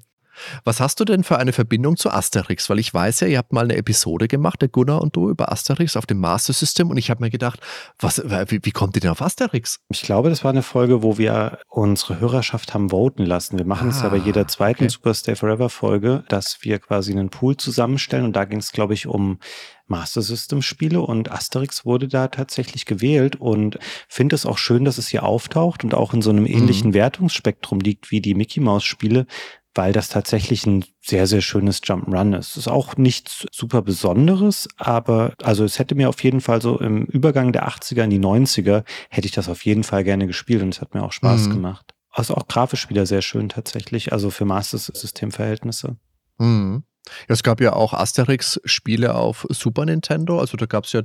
Was 0.63 0.79
hast 0.79 0.99
du 0.99 1.05
denn 1.05 1.23
für 1.23 1.38
eine 1.38 1.53
Verbindung 1.53 1.97
zu 1.97 2.09
Asterix? 2.09 2.69
Weil 2.69 2.79
ich 2.79 2.93
weiß 2.93 3.21
ja, 3.21 3.27
ihr 3.27 3.38
habt 3.38 3.53
mal 3.53 3.65
eine 3.65 3.75
Episode 3.75 4.27
gemacht, 4.27 4.61
der 4.61 4.69
Gunnar 4.69 5.01
und 5.01 5.15
du, 5.15 5.29
über 5.29 5.51
Asterix 5.51 5.97
auf 5.97 6.05
dem 6.05 6.19
Master 6.19 6.53
System 6.53 6.89
und 6.89 6.97
ich 6.97 7.09
habe 7.09 7.23
mir 7.23 7.29
gedacht, 7.29 7.59
was, 7.99 8.21
wie, 8.47 8.59
wie 8.63 8.71
kommt 8.71 8.95
ihr 8.95 9.01
denn 9.01 9.11
auf 9.11 9.21
Asterix? 9.21 9.79
Ich 9.89 10.01
glaube, 10.01 10.29
das 10.29 10.43
war 10.43 10.51
eine 10.51 10.63
Folge, 10.63 11.03
wo 11.03 11.17
wir 11.17 11.59
unsere 11.69 12.19
Hörerschaft 12.19 12.73
haben 12.73 12.89
voten 12.89 13.25
lassen. 13.25 13.57
Wir 13.57 13.65
machen 13.65 13.89
es 13.89 14.01
ja 14.01 14.09
bei 14.09 14.17
Ah, 14.17 14.23
jeder 14.25 14.47
zweiten 14.47 14.84
okay. 14.84 14.89
Super 14.89 15.13
Stay 15.13 15.36
Forever 15.36 15.69
Folge, 15.69 16.23
dass 16.27 16.59
wir 16.61 16.79
quasi 16.79 17.11
einen 17.11 17.29
Pool 17.29 17.57
zusammenstellen 17.57 18.25
und 18.25 18.36
da 18.36 18.45
ging 18.45 18.59
es, 18.59 18.71
glaube 18.71 18.93
ich, 18.93 19.07
um 19.07 19.39
Master 19.88 20.21
System 20.21 20.61
Spiele 20.61 21.01
und 21.01 21.32
Asterix 21.32 21.86
wurde 21.86 22.07
da 22.07 22.29
tatsächlich 22.29 22.86
gewählt 22.86 23.36
und 23.36 23.77
finde 24.07 24.36
es 24.36 24.45
auch 24.45 24.57
schön, 24.57 24.86
dass 24.86 24.97
es 24.97 25.09
hier 25.09 25.23
auftaucht 25.23 25.84
und 25.84 25.93
auch 25.93 26.13
in 26.13 26.21
so 26.21 26.29
einem 26.32 26.45
ähnlichen 26.45 26.93
Wertungsspektrum 26.93 27.79
liegt 27.79 28.09
wie 28.09 28.21
die 28.21 28.34
Mickey 28.34 28.61
Mouse 28.61 28.86
Spiele, 28.86 29.27
weil 29.74 29.93
das 29.93 30.09
tatsächlich 30.09 30.65
ein 30.65 30.84
sehr, 31.01 31.28
sehr 31.28 31.41
schönes 31.41 31.82
Jump'n'Run 31.82 32.38
ist. 32.38 32.51
Es 32.51 32.57
ist 32.57 32.67
auch 32.67 32.97
nichts 32.97 33.45
super 33.51 33.82
Besonderes, 33.82 34.67
aber 34.78 35.34
also 35.43 35.63
es 35.63 35.80
hätte 35.80 35.95
mir 35.95 36.09
auf 36.09 36.22
jeden 36.24 36.41
Fall 36.41 36.61
so 36.61 36.80
im 36.80 37.05
Übergang 37.05 37.53
der 37.53 37.67
80er 37.67 38.03
in 38.03 38.09
die 38.09 38.19
90er 38.19 38.84
hätte 39.09 39.26
ich 39.28 39.32
das 39.32 39.47
auf 39.49 39.63
jeden 39.65 39.84
Fall 39.84 40.03
gerne 40.03 40.28
gespielt 40.28 40.61
und 40.61 40.74
es 40.74 40.82
hat 40.82 40.93
mir 40.93 41.03
auch 41.03 41.13
Spaß 41.13 41.47
Mhm. 41.47 41.51
gemacht. 41.53 41.93
Also 42.09 42.36
auch 42.36 42.47
grafisch 42.47 42.89
wieder 42.89 43.05
sehr 43.05 43.22
schön 43.22 43.47
tatsächlich, 43.47 44.11
also 44.11 44.30
für 44.32 44.43
Master 44.43 44.78
System 44.78 45.32
Verhältnisse. 45.32 45.95
Mhm. 46.38 46.84
Ja, 47.28 47.34
es 47.34 47.41
gab 47.43 47.61
ja 47.61 47.74
auch 47.74 47.93
Asterix-Spiele 47.93 49.15
auf 49.15 49.47
Super 49.49 49.86
Nintendo, 49.86 50.39
also 50.39 50.57
da 50.57 50.65
gab 50.65 50.84
es 50.86 50.91
ja 50.91 51.01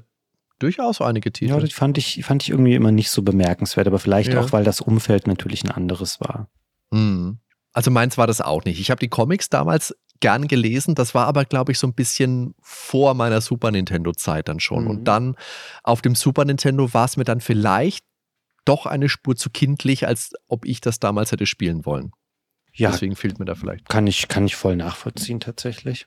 durchaus 0.59 1.01
einige 1.01 1.33
Titel. 1.33 1.53
Ja, 1.53 1.61
die 1.61 1.71
fand 1.73 1.99
ich, 1.99 2.25
fand 2.25 2.43
ich 2.43 2.51
irgendwie 2.51 2.75
immer 2.75 2.91
nicht 2.91 3.11
so 3.11 3.23
bemerkenswert, 3.23 3.87
aber 3.87 3.99
vielleicht 3.99 4.33
Ja. 4.33 4.41
auch, 4.41 4.53
weil 4.53 4.64
das 4.64 4.81
Umfeld 4.81 5.27
natürlich 5.27 5.62
ein 5.64 5.71
anderes 5.71 6.21
war. 6.21 6.49
Mhm. 6.91 7.39
Also 7.77 7.91
meins 7.91 8.16
war 8.16 8.27
das 8.27 8.41
auch 8.41 8.64
nicht. 8.64 8.81
Ich 8.81 8.91
habe 8.91 9.01
die 9.01 9.09
Comics 9.09 9.51
damals 9.51 9.95
gern 10.20 10.49
gelesen, 10.49 10.95
das 10.95 11.14
war 11.14 11.27
aber, 11.27 11.45
glaube 11.45 11.72
ich, 11.72 11.79
so 11.79 11.87
ein 11.87 11.93
bisschen 11.93 12.55
vor 12.62 13.12
meiner 13.12 13.43
Super 13.43 13.70
Nintendo-Zeit 13.70 14.49
dann 14.49 14.61
schon. 14.61 14.85
Mhm. 14.85 14.91
Und 14.91 15.05
dann 15.05 15.37
auf 15.83 16.01
dem 16.01 16.14
Super 16.14 16.47
Nintendo 16.47 16.95
war 16.95 17.05
es 17.05 17.18
mir 17.18 17.24
dann 17.24 17.43
vielleicht 17.43 18.03
doch 18.64 18.87
eine 18.87 19.11
Spur 19.11 19.37
zu 19.37 19.51
kindlich, 19.51 20.07
als 20.07 20.33
ob 20.49 20.64
ich 20.64 20.81
das 20.81 21.01
damals 21.01 21.33
hätte 21.33 21.45
spielen 21.45 21.85
wollen. 21.85 22.12
Ja, 22.72 22.93
Deswegen 22.93 23.14
fehlt 23.14 23.39
mir 23.39 23.45
da 23.45 23.55
vielleicht. 23.55 23.87
kann 23.91 24.07
ich, 24.07 24.27
kann 24.27 24.47
ich 24.47 24.57
voll 24.57 24.77
nachvollziehen 24.77 25.41
tatsächlich. 25.41 26.07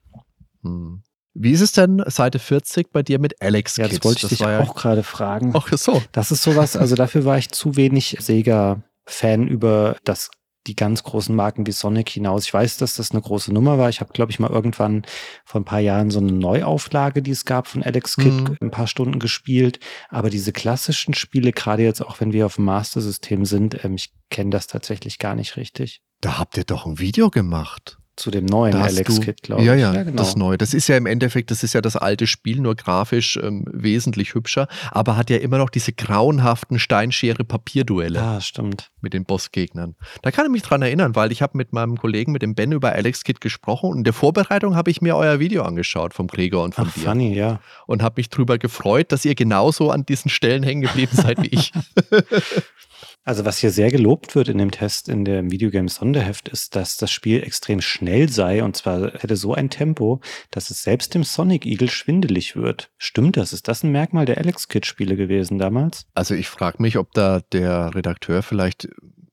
Hm. 0.63 1.03
Wie 1.35 1.51
ist 1.51 1.61
es 1.61 1.71
denn 1.73 2.03
Seite 2.07 2.39
40 2.39 2.91
bei 2.91 3.03
dir 3.03 3.19
mit 3.19 3.39
Alex 3.43 3.77
Ja, 3.77 3.87
das 3.87 4.03
wollte 4.03 4.17
ich 4.17 4.21
das 4.21 4.29
dich 4.29 4.39
ja 4.39 4.59
auch 4.59 4.73
gerade 4.73 5.03
fragen. 5.03 5.51
Ach 5.53 5.71
so. 5.71 6.01
Das 6.13 6.31
ist 6.31 6.41
sowas, 6.41 6.75
also 6.75 6.95
dafür 6.95 7.25
war 7.25 7.37
ich 7.37 7.49
zu 7.51 7.75
wenig 7.75 8.17
Sega-Fan 8.19 9.47
über 9.47 9.97
das, 10.03 10.31
die 10.69 10.75
ganz 10.75 11.03
großen 11.03 11.35
Marken 11.35 11.65
wie 11.67 11.71
Sonic 11.71 12.09
hinaus. 12.09 12.45
Ich 12.45 12.53
weiß, 12.53 12.77
dass 12.77 12.95
das 12.95 13.11
eine 13.11 13.21
große 13.21 13.53
Nummer 13.53 13.77
war. 13.77 13.89
Ich 13.89 13.99
habe, 14.01 14.13
glaube 14.13 14.31
ich, 14.31 14.39
mal 14.39 14.49
irgendwann 14.49 15.03
vor 15.45 15.59
ein 15.61 15.65
paar 15.65 15.79
Jahren 15.79 16.09
so 16.11 16.19
eine 16.19 16.31
Neuauflage, 16.31 17.21
die 17.21 17.31
es 17.31 17.45
gab 17.45 17.67
von 17.67 17.83
Alex 17.83 18.15
Kidd, 18.15 18.31
Mhm. 18.31 18.57
ein 18.61 18.71
paar 18.71 18.87
Stunden 18.87 19.19
gespielt. 19.19 19.79
Aber 20.09 20.29
diese 20.29 20.53
klassischen 20.53 21.13
Spiele, 21.13 21.51
gerade 21.51 21.83
jetzt 21.83 22.01
auch 22.01 22.19
wenn 22.21 22.33
wir 22.33 22.45
auf 22.45 22.55
dem 22.55 22.65
Master-System 22.65 23.45
sind, 23.45 23.83
ähm, 23.83 23.95
ich 23.95 24.11
kenne 24.29 24.49
das 24.51 24.67
tatsächlich 24.67 25.19
gar 25.19 25.35
nicht 25.35 25.57
richtig. 25.57 26.01
Da 26.21 26.37
habt 26.37 26.57
ihr 26.57 26.63
doch 26.65 26.85
ein 26.85 26.99
Video 26.99 27.29
gemacht. 27.29 27.98
Zu 28.19 28.31
dem 28.31 28.45
neuen 28.45 28.73
Da 28.73 28.81
Alex 28.81 29.21
Kidd, 29.21 29.41
glaube 29.43 29.61
ich. 29.61 29.67
Ja, 29.67 29.75
ja, 29.75 30.03
genau. 30.03 30.17
das 30.17 30.35
neue. 30.35 30.57
Das 30.57 30.73
ist 30.73 30.89
ja 30.89 30.97
im 30.97 31.05
Endeffekt, 31.05 31.51
das 31.51 31.63
ist 31.63 31.71
ja 31.73 31.79
das 31.79 31.95
alte 31.95 32.27
Spiel, 32.27 32.59
nur 32.59 32.75
grafisch 32.75 33.37
ähm, 33.41 33.63
wesentlich 33.71 34.33
hübscher, 34.33 34.67
aber 34.91 35.15
hat 35.15 35.29
ja 35.29 35.37
immer 35.37 35.57
noch 35.57 35.69
diese 35.69 35.93
grauenhaften 35.93 36.79
Steinschere-Papierduelle 36.79 38.21
Ah, 38.21 38.41
stimmt. 38.41 38.91
mit 38.99 39.13
den 39.13 39.23
Bossgegnern. 39.23 39.95
Da 40.21 40.31
kann 40.31 40.45
ich 40.45 40.51
mich 40.51 40.63
dran 40.63 40.81
erinnern, 40.81 41.15
weil 41.15 41.31
ich 41.31 41.41
habe 41.41 41.57
mit 41.57 41.71
meinem 41.71 41.97
Kollegen, 41.97 42.33
mit 42.33 42.41
dem 42.41 42.55
Ben, 42.55 42.73
über 42.73 42.91
Alex 42.91 43.23
Kidd 43.23 43.39
gesprochen 43.39 43.89
und 43.91 43.99
in 43.99 44.03
der 44.03 44.11
Vorbereitung 44.11 44.75
habe 44.75 44.91
ich 44.91 45.01
mir 45.01 45.15
euer 45.15 45.39
Video 45.39 45.63
angeschaut 45.63 46.13
vom 46.13 46.27
Gregor 46.27 46.65
und 46.65 46.75
von 46.75 46.87
Ach, 46.89 46.93
dir 46.93 47.01
funny, 47.07 47.33
ja. 47.33 47.61
und 47.87 48.03
habe 48.03 48.15
mich 48.17 48.29
drüber 48.29 48.57
gefreut, 48.57 49.13
dass 49.13 49.23
ihr 49.23 49.35
genauso 49.35 49.91
an 49.91 50.05
diesen 50.05 50.29
Stellen 50.29 50.63
hängen 50.63 50.81
geblieben 50.81 51.15
seid 51.15 51.41
wie 51.41 51.47
ich. 51.47 51.71
Also 53.29 53.45
was 53.45 53.59
hier 53.59 53.69
sehr 53.69 53.91
gelobt 53.91 54.33
wird 54.33 54.49
in 54.49 54.57
dem 54.57 54.71
Test 54.71 55.07
in 55.07 55.23
dem 55.23 55.51
Videogame 55.51 55.87
Sonderheft 55.87 56.49
ist, 56.49 56.75
dass 56.75 56.97
das 56.97 57.11
Spiel 57.11 57.43
extrem 57.43 57.79
schnell 57.79 58.27
sei 58.27 58.63
und 58.63 58.75
zwar 58.75 59.13
hätte 59.19 59.35
so 59.35 59.53
ein 59.53 59.69
Tempo, 59.69 60.19
dass 60.49 60.71
es 60.71 60.81
selbst 60.81 61.13
dem 61.13 61.23
Sonic 61.23 61.67
Eagle 61.67 61.91
schwindelig 61.91 62.55
wird. 62.55 62.89
Stimmt 62.97 63.37
das? 63.37 63.53
Ist 63.53 63.67
das 63.67 63.83
ein 63.83 63.91
Merkmal 63.91 64.25
der 64.25 64.39
Alex 64.39 64.67
Kid 64.67 64.87
Spiele 64.87 65.15
gewesen 65.15 65.59
damals? 65.59 66.07
Also 66.15 66.33
ich 66.33 66.47
frage 66.47 66.81
mich, 66.81 66.97
ob 66.97 67.13
da 67.13 67.41
der 67.51 67.93
Redakteur 67.93 68.41
vielleicht 68.41 68.89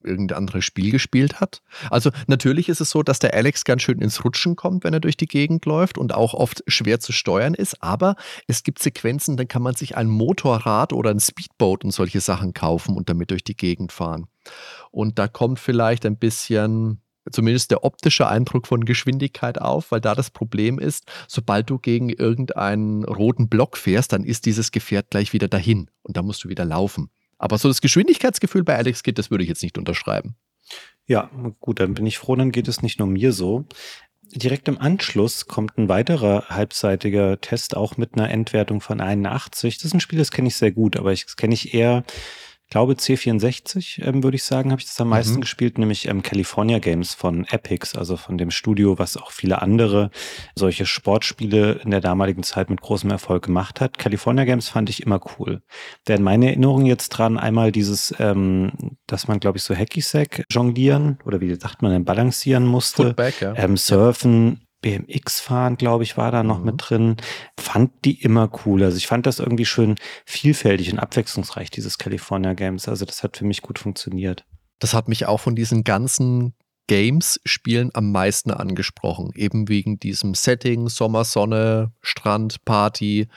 irgendein 0.06 0.38
anderes 0.38 0.64
Spiel 0.64 0.90
gespielt 0.90 1.40
hat. 1.40 1.62
Also 1.90 2.10
natürlich 2.26 2.68
ist 2.68 2.80
es 2.80 2.90
so, 2.90 3.02
dass 3.02 3.18
der 3.18 3.34
Alex 3.34 3.64
ganz 3.64 3.82
schön 3.82 4.00
ins 4.00 4.24
Rutschen 4.24 4.56
kommt, 4.56 4.84
wenn 4.84 4.94
er 4.94 5.00
durch 5.00 5.16
die 5.16 5.26
Gegend 5.26 5.66
läuft 5.66 5.98
und 5.98 6.14
auch 6.14 6.34
oft 6.34 6.62
schwer 6.66 7.00
zu 7.00 7.12
steuern 7.12 7.54
ist. 7.54 7.82
Aber 7.82 8.16
es 8.46 8.62
gibt 8.62 8.78
Sequenzen, 8.78 9.36
dann 9.36 9.48
kann 9.48 9.62
man 9.62 9.74
sich 9.74 9.96
ein 9.96 10.08
Motorrad 10.08 10.92
oder 10.92 11.10
ein 11.10 11.20
Speedboat 11.20 11.84
und 11.84 11.90
solche 11.90 12.20
Sachen 12.20 12.54
kaufen 12.54 12.96
und 12.96 13.08
damit 13.08 13.30
durch 13.30 13.44
die 13.44 13.56
Gegend 13.56 13.92
fahren. 13.92 14.26
Und 14.90 15.18
da 15.18 15.28
kommt 15.28 15.58
vielleicht 15.58 16.06
ein 16.06 16.16
bisschen 16.16 17.00
zumindest 17.30 17.70
der 17.70 17.84
optische 17.84 18.28
Eindruck 18.28 18.66
von 18.66 18.84
Geschwindigkeit 18.84 19.60
auf, 19.60 19.90
weil 19.90 20.00
da 20.00 20.14
das 20.14 20.30
Problem 20.30 20.78
ist, 20.78 21.10
sobald 21.28 21.68
du 21.70 21.78
gegen 21.78 22.10
irgendeinen 22.10 23.04
roten 23.04 23.48
Block 23.48 23.76
fährst, 23.76 24.12
dann 24.12 24.24
ist 24.24 24.46
dieses 24.46 24.70
Gefährt 24.70 25.10
gleich 25.10 25.32
wieder 25.32 25.48
dahin 25.48 25.90
und 26.02 26.16
da 26.16 26.22
musst 26.22 26.44
du 26.44 26.48
wieder 26.48 26.64
laufen. 26.64 27.10
Aber 27.38 27.58
so 27.58 27.68
das 27.68 27.80
Geschwindigkeitsgefühl 27.80 28.64
bei 28.64 28.76
Alex 28.76 29.02
Kidd, 29.02 29.18
das 29.18 29.30
würde 29.30 29.44
ich 29.44 29.48
jetzt 29.48 29.62
nicht 29.62 29.78
unterschreiben. 29.78 30.36
Ja, 31.06 31.30
gut, 31.60 31.80
dann 31.80 31.94
bin 31.94 32.06
ich 32.06 32.18
froh, 32.18 32.34
dann 32.34 32.50
geht 32.50 32.68
es 32.68 32.82
nicht 32.82 32.98
nur 32.98 33.08
mir 33.08 33.32
so. 33.32 33.64
Direkt 34.34 34.66
im 34.66 34.78
Anschluss 34.78 35.46
kommt 35.46 35.78
ein 35.78 35.88
weiterer 35.88 36.48
halbseitiger 36.48 37.40
Test, 37.40 37.76
auch 37.76 37.96
mit 37.96 38.14
einer 38.14 38.28
Endwertung 38.30 38.80
von 38.80 39.00
81. 39.00 39.78
Das 39.78 39.84
ist 39.84 39.94
ein 39.94 40.00
Spiel, 40.00 40.18
das 40.18 40.32
kenne 40.32 40.48
ich 40.48 40.56
sehr 40.56 40.72
gut, 40.72 40.96
aber 40.96 41.12
ich, 41.12 41.36
kenne 41.36 41.54
ich 41.54 41.74
eher 41.74 42.02
glaube 42.68 42.94
C64, 42.94 44.04
ähm, 44.04 44.22
würde 44.22 44.36
ich 44.36 44.44
sagen, 44.44 44.70
habe 44.70 44.80
ich 44.80 44.86
das 44.86 45.00
am 45.00 45.08
meisten 45.08 45.36
mhm. 45.36 45.40
gespielt, 45.42 45.78
nämlich 45.78 46.08
ähm, 46.08 46.22
California 46.22 46.78
Games 46.78 47.14
von 47.14 47.44
Epics, 47.46 47.94
also 47.94 48.16
von 48.16 48.38
dem 48.38 48.50
Studio, 48.50 48.98
was 48.98 49.16
auch 49.16 49.30
viele 49.30 49.62
andere 49.62 50.10
solche 50.56 50.86
Sportspiele 50.86 51.80
in 51.84 51.90
der 51.90 52.00
damaligen 52.00 52.42
Zeit 52.42 52.68
mit 52.70 52.80
großem 52.80 53.10
Erfolg 53.10 53.44
gemacht 53.44 53.80
hat. 53.80 53.98
California 53.98 54.44
Games 54.44 54.68
fand 54.68 54.90
ich 54.90 55.04
immer 55.04 55.20
cool. 55.38 55.62
Denn 56.08 56.22
meine 56.22 56.48
Erinnerung 56.48 56.86
jetzt 56.86 57.10
dran, 57.10 57.38
einmal 57.38 57.72
dieses, 57.72 58.14
ähm, 58.18 58.72
dass 59.06 59.28
man, 59.28 59.40
glaube 59.40 59.58
ich, 59.58 59.64
so 59.64 59.74
Hacky-Sack 59.74 60.44
jonglieren 60.50 61.18
oder 61.24 61.40
wie 61.40 61.54
sagt 61.54 61.82
man 61.82 61.92
denn, 61.92 62.04
balancieren 62.04 62.66
musste, 62.66 63.04
Footback, 63.04 63.40
ja. 63.40 63.54
ähm, 63.56 63.76
surfen, 63.76 64.65
BMX 64.82 65.40
fahren, 65.40 65.76
glaube 65.76 66.04
ich, 66.04 66.16
war 66.16 66.30
da 66.30 66.42
noch 66.42 66.58
mhm. 66.58 66.64
mit 66.64 66.74
drin. 66.78 67.16
Fand 67.58 67.92
die 68.04 68.22
immer 68.22 68.50
cool. 68.64 68.82
Also 68.82 68.96
ich 68.96 69.06
fand 69.06 69.26
das 69.26 69.38
irgendwie 69.38 69.64
schön 69.64 69.96
vielfältig 70.24 70.92
und 70.92 70.98
abwechslungsreich, 70.98 71.70
dieses 71.70 71.98
California 71.98 72.52
Games. 72.54 72.88
Also 72.88 73.04
das 73.04 73.22
hat 73.22 73.36
für 73.36 73.44
mich 73.44 73.62
gut 73.62 73.78
funktioniert. 73.78 74.44
Das 74.78 74.94
hat 74.94 75.08
mich 75.08 75.26
auch 75.26 75.40
von 75.40 75.56
diesen 75.56 75.84
ganzen 75.84 76.54
Games-Spielen 76.86 77.90
am 77.94 78.12
meisten 78.12 78.50
angesprochen. 78.50 79.32
Eben 79.34 79.68
wegen 79.68 79.98
diesem 79.98 80.34
Setting, 80.34 80.88
Sommersonne, 80.88 81.92
Strand, 82.00 82.64
Party. 82.64 83.28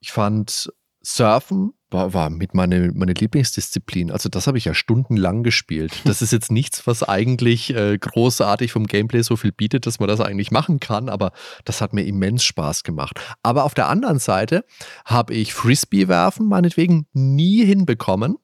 Ich 0.00 0.12
fand 0.12 0.72
Surfen 1.02 1.74
war, 1.94 2.12
war 2.12 2.28
mit 2.28 2.52
meine, 2.52 2.92
meine 2.92 3.14
Lieblingsdisziplin. 3.14 4.10
Also 4.10 4.28
das 4.28 4.46
habe 4.46 4.58
ich 4.58 4.66
ja 4.66 4.74
stundenlang 4.74 5.42
gespielt. 5.42 6.02
Das 6.04 6.20
ist 6.20 6.32
jetzt 6.32 6.52
nichts, 6.52 6.86
was 6.86 7.02
eigentlich 7.02 7.74
äh, 7.74 7.96
großartig 7.96 8.72
vom 8.72 8.86
Gameplay 8.86 9.22
so 9.22 9.36
viel 9.36 9.52
bietet, 9.52 9.86
dass 9.86 9.98
man 10.00 10.08
das 10.08 10.20
eigentlich 10.20 10.50
machen 10.50 10.80
kann, 10.80 11.08
aber 11.08 11.32
das 11.64 11.80
hat 11.80 11.94
mir 11.94 12.04
immens 12.04 12.44
Spaß 12.44 12.82
gemacht. 12.82 13.18
Aber 13.42 13.64
auf 13.64 13.72
der 13.72 13.88
anderen 13.88 14.18
Seite 14.18 14.64
habe 15.06 15.32
ich 15.32 15.54
Frisbee 15.54 16.08
werfen 16.08 16.46
meinetwegen 16.46 17.06
nie 17.14 17.64
hinbekommen. 17.64 18.36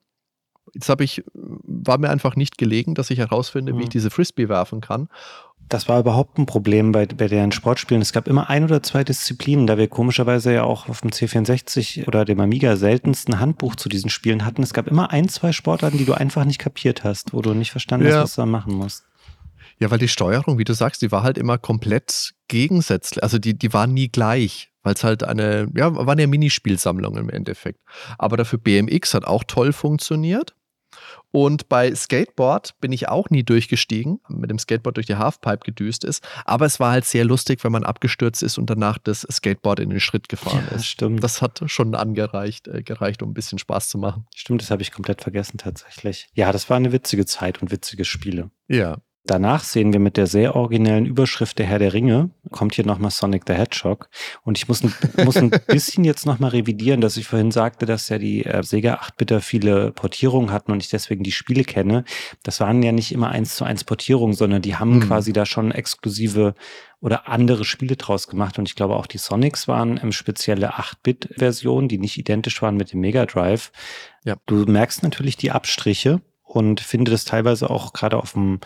Jetzt 0.73 0.89
habe 0.89 1.05
ich, 1.05 1.23
war 1.35 1.99
mir 1.99 2.11
einfach 2.11 2.37
nicht 2.37 2.57
gelegen, 2.57 2.95
dass 2.95 3.11
ich 3.11 3.19
herausfinde, 3.19 3.73
mhm. 3.73 3.79
wie 3.79 3.83
ich 3.83 3.89
mhm. 3.89 3.93
diese 3.93 4.11
Frisbee 4.11 4.49
werfen 4.49 4.81
kann 4.81 5.09
das 5.71 5.89
war 5.89 6.01
überhaupt 6.01 6.37
ein 6.39 6.47
Problem 6.47 6.93
bei, 6.93 7.07
bei 7.07 7.29
deren 7.29 7.53
Sportspielen. 7.53 8.03
Es 8.03 8.13
gab 8.13 8.29
immer 8.29 8.51
ein 8.51 8.65
oder 8.65 8.83
zwei 8.83 9.05
Disziplinen, 9.05 9.67
da 9.67 9.79
wir 9.79 9.89
komischerweise 9.89 10.53
ja 10.53 10.65
auch 10.65 10.89
auf 10.89 11.01
dem 11.01 11.11
C64 11.11 12.07
oder 12.09 12.25
dem 12.25 12.41
Amiga 12.41 12.77
seltensten 12.77 13.41
Handbuch 13.41 13.77
zu 13.77 13.89
diesen 13.89 14.11
Spielen 14.11 14.45
hatten. 14.45 14.63
Es 14.63 14.75
gab 14.75 14.89
immer 14.89 15.11
ein, 15.11 15.29
zwei 15.29 15.53
Sportarten, 15.53 15.97
die 15.97 16.05
du 16.05 16.15
einfach 16.15 16.45
nicht 16.45 16.59
kapiert 16.59 17.05
hast, 17.05 17.33
wo 17.33 17.41
du 17.41 17.55
nicht 17.55 17.71
verstanden 17.71 18.09
ja. 18.09 18.17
hast, 18.17 18.23
was 18.23 18.35
du 18.35 18.43
da 18.43 18.47
machen 18.47 18.75
musst. 18.75 19.05
Ja, 19.79 19.91
weil 19.91 19.99
die 19.99 20.09
Steuerung, 20.09 20.59
wie 20.59 20.65
du 20.65 20.75
sagst, 20.75 21.01
die 21.01 21.11
war 21.11 21.23
halt 21.23 21.39
immer 21.39 21.57
komplett 21.57 22.35
gegensätzlich. 22.49 23.23
Also 23.23 23.39
die, 23.39 23.57
die 23.57 23.73
war 23.73 23.87
nie 23.87 24.09
gleich, 24.09 24.71
weil 24.83 24.95
es 24.95 25.05
halt 25.05 25.23
eine, 25.23 25.69
ja, 25.75 25.95
war 25.95 26.09
eine 26.09 26.27
Minispielsammlung 26.27 27.17
im 27.17 27.31
Endeffekt. 27.31 27.81
Aber 28.19 28.37
dafür 28.37 28.59
BMX 28.59 29.15
hat 29.15 29.25
auch 29.25 29.45
toll 29.45 29.73
funktioniert. 29.73 30.55
Und 31.33 31.69
bei 31.69 31.95
Skateboard 31.95 32.75
bin 32.81 32.93
ich 32.93 33.09
auch 33.09 33.31
nie 33.31 33.45
durchgestiegen, 33.45 34.21
mit 34.29 34.51
dem 34.51 34.59
Skateboard 34.59 34.97
durch 34.97 35.07
die 35.07 35.17
Halfpipe 35.17 35.65
gedüst 35.65 36.05
ist. 36.05 36.27
Aber 36.45 36.67
es 36.67 36.81
war 36.81 36.91
halt 36.91 37.05
sehr 37.05 37.25
lustig, 37.25 37.63
wenn 37.63 37.73
man 37.73 37.85
abgestürzt 37.85 38.43
ist 38.43 38.59
und 38.59 38.69
danach 38.69 38.99
das 38.99 39.27
Skateboard 39.31 39.81
in 39.81 39.91
den 39.91 40.01
Schritt 40.01 40.29
gefahren 40.29 40.67
ja, 40.71 40.77
ist. 40.77 40.87
Stimmt. 40.87 41.23
Das 41.23 41.41
hat 41.41 41.63
schon 41.67 41.95
angereicht, 41.95 42.67
äh, 42.69 42.83
gereicht, 42.83 43.23
um 43.23 43.31
ein 43.31 43.35
bisschen 43.35 43.59
Spaß 43.59 43.89
zu 43.89 43.99
machen. 43.99 44.27
Stimmt, 44.35 44.63
das 44.63 44.71
habe 44.71 44.83
ich 44.83 44.91
komplett 44.91 45.23
vergessen 45.23 45.59
tatsächlich. 45.59 46.29
Ja, 46.35 46.51
das 46.53 46.69
war 46.69 46.77
eine 46.77 46.93
witzige 46.93 47.27
Zeit 47.27 47.63
und 47.63 47.71
witzige 47.71 48.05
Spiele. 48.05 48.51
Ja. 48.69 48.99
Danach 49.25 49.65
sehen 49.65 49.93
wir 49.93 50.01
mit 50.01 50.17
der 50.17 50.27
sehr 50.27 50.57
originellen 50.57 51.05
Überschrift 51.05 51.59
der 51.59 51.67
Herr 51.67 51.79
der 51.79 51.93
Ringe, 51.93 52.31
kommt 52.51 52.75
hier 52.75 52.87
nochmal 52.87 53.11
Sonic 53.11 53.43
the 53.47 53.53
Hedgehog. 53.53 54.09
Und 54.45 54.57
ich 54.57 54.67
muss 54.67 54.83
ein, 54.83 54.95
muss 55.25 55.37
ein 55.37 55.51
bisschen 55.67 56.05
jetzt 56.05 56.25
nochmal 56.25 56.51
revidieren, 56.51 57.03
dass 57.03 57.19
ich 57.19 57.27
vorhin 57.27 57.51
sagte, 57.51 57.85
dass 57.85 58.09
ja 58.09 58.19
die 58.19 58.47
äh, 58.47 58.63
Sega 58.63 58.95
8-Bitter 58.95 59.43
viele 59.43 59.93
Portierungen 59.93 60.51
hatten 60.51 60.73
und 60.73 60.83
ich 60.83 60.89
deswegen 60.89 61.23
die 61.23 61.33
Spiele 61.33 61.65
kenne. 61.65 62.05
Das 62.43 62.61
waren 62.61 62.83
ja 62.83 62.93
nicht 62.93 63.13
immer 63.13 63.29
eins 63.29 63.57
zu 63.57 63.65
eins 63.65 63.85
Portierungen, 63.85 64.35
sondern 64.35 64.63
die 64.63 64.77
haben 64.77 64.97
mhm. 64.97 65.01
quasi 65.01 65.35
da 65.35 65.45
schon 65.45 65.71
exklusive 65.71 66.55
oder 67.01 67.29
andere 67.29 67.67
Spiele 67.67 67.97
draus 67.97 68.27
gemacht. 68.27 68.59
Und 68.59 68.69
ich 68.69 68.75
glaube 68.75 68.97
auch 68.97 69.07
die 69.07 69.19
Sonics 69.19 69.69
waren 69.69 70.01
ähm, 70.03 70.13
spezielle 70.13 70.75
8-Bit-Versionen, 70.77 71.89
die 71.89 71.99
nicht 71.99 72.17
identisch 72.17 72.61
waren 72.63 72.77
mit 72.77 72.93
dem 72.93 73.01
Mega 73.01 73.27
Drive. 73.27 73.71
Ja. 74.25 74.37
Du 74.47 74.65
merkst 74.65 75.03
natürlich 75.03 75.37
die 75.37 75.51
Abstriche 75.51 76.23
und 76.51 76.81
finde 76.81 77.13
das 77.13 77.25
teilweise 77.25 77.71
auch 77.71 77.93
gerade 77.93 78.17
auf 78.17 78.33
dem, 78.33 78.59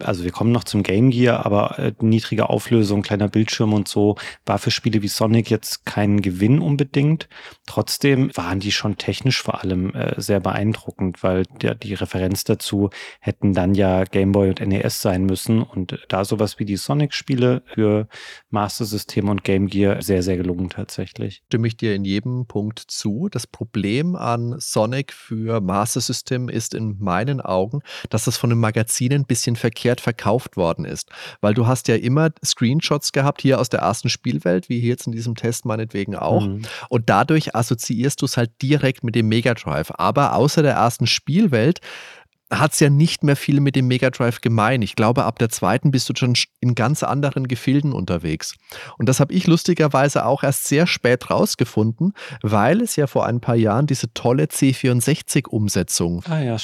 also 0.00 0.22
wir 0.22 0.32
kommen 0.32 0.52
noch 0.52 0.64
zum 0.64 0.82
Game 0.82 1.10
Gear, 1.10 1.46
aber 1.46 1.78
äh, 1.78 1.92
niedrige 2.00 2.50
Auflösung, 2.50 3.00
kleiner 3.00 3.28
Bildschirm 3.28 3.72
und 3.72 3.88
so, 3.88 4.16
war 4.44 4.58
für 4.58 4.70
Spiele 4.70 5.00
wie 5.00 5.08
Sonic 5.08 5.48
jetzt 5.48 5.86
kein 5.86 6.20
Gewinn 6.20 6.58
unbedingt. 6.58 7.30
Trotzdem 7.66 8.30
waren 8.34 8.60
die 8.60 8.70
schon 8.70 8.98
technisch 8.98 9.40
vor 9.40 9.62
allem 9.62 9.94
äh, 9.94 10.20
sehr 10.20 10.40
beeindruckend, 10.40 11.22
weil 11.22 11.44
der, 11.62 11.74
die 11.74 11.94
Referenz 11.94 12.44
dazu 12.44 12.90
hätten 13.20 13.54
dann 13.54 13.74
ja 13.74 14.04
Game 14.04 14.32
Boy 14.32 14.50
und 14.50 14.60
NES 14.60 15.00
sein 15.00 15.24
müssen 15.24 15.62
und 15.62 16.04
da 16.08 16.26
sowas 16.26 16.58
wie 16.58 16.66
die 16.66 16.76
Sonic-Spiele 16.76 17.62
für 17.74 18.08
Master 18.50 18.84
System 18.84 19.30
und 19.30 19.42
Game 19.42 19.68
Gear 19.68 20.02
sehr, 20.02 20.22
sehr 20.22 20.36
gelungen 20.36 20.68
tatsächlich. 20.68 21.42
Stimme 21.46 21.68
ich 21.68 21.78
dir 21.78 21.94
in 21.94 22.04
jedem 22.04 22.44
Punkt 22.44 22.78
zu. 22.78 23.30
Das 23.30 23.46
Problem 23.46 24.16
an 24.16 24.56
Sonic 24.58 25.14
für 25.14 25.62
Master 25.62 26.02
System 26.02 26.50
ist 26.50 26.74
in 26.74 26.98
meinem 26.98 27.21
meinen 27.22 27.40
Augen, 27.40 27.80
dass 28.10 28.24
das 28.24 28.36
von 28.36 28.50
den 28.50 28.58
Magazinen 28.58 29.22
ein 29.22 29.26
bisschen 29.26 29.56
verkehrt 29.56 30.00
verkauft 30.00 30.56
worden 30.56 30.84
ist. 30.84 31.10
Weil 31.40 31.54
du 31.54 31.66
hast 31.66 31.88
ja 31.88 31.94
immer 31.94 32.30
Screenshots 32.44 33.12
gehabt, 33.12 33.42
hier 33.42 33.60
aus 33.60 33.68
der 33.68 33.80
ersten 33.80 34.08
Spielwelt, 34.08 34.68
wie 34.68 34.80
hier 34.80 34.90
jetzt 34.90 35.06
in 35.06 35.12
diesem 35.12 35.34
Test 35.34 35.64
meinetwegen 35.64 36.16
auch. 36.16 36.46
Mhm. 36.46 36.62
Und 36.88 37.08
dadurch 37.08 37.54
assoziierst 37.54 38.20
du 38.20 38.26
es 38.26 38.36
halt 38.36 38.50
direkt 38.60 39.04
mit 39.04 39.14
dem 39.14 39.28
Mega 39.28 39.54
Drive. 39.54 39.92
Aber 39.94 40.34
außer 40.34 40.62
der 40.62 40.74
ersten 40.74 41.06
Spielwelt 41.06 41.80
hat 42.52 42.72
es 42.72 42.80
ja 42.80 42.90
nicht 42.90 43.24
mehr 43.24 43.36
viel 43.36 43.60
mit 43.60 43.76
dem 43.76 43.88
Mega 43.88 44.10
Drive 44.10 44.40
gemein. 44.40 44.82
Ich 44.82 44.94
glaube, 44.94 45.24
ab 45.24 45.38
der 45.38 45.48
zweiten 45.48 45.90
bist 45.90 46.08
du 46.08 46.12
schon 46.16 46.34
in 46.60 46.74
ganz 46.74 47.02
anderen 47.02 47.48
Gefilden 47.48 47.92
unterwegs. 47.92 48.54
Und 48.98 49.08
das 49.08 49.20
habe 49.20 49.32
ich 49.32 49.46
lustigerweise 49.46 50.26
auch 50.26 50.42
erst 50.42 50.64
sehr 50.64 50.86
spät 50.86 51.30
rausgefunden, 51.30 52.12
weil 52.42 52.82
es 52.82 52.96
ja 52.96 53.06
vor 53.06 53.26
ein 53.26 53.40
paar 53.40 53.56
Jahren 53.56 53.86
diese 53.86 54.12
tolle 54.12 54.44
C64-Umsetzung 54.44 56.22
ah, 56.28 56.40
ja, 56.40 56.56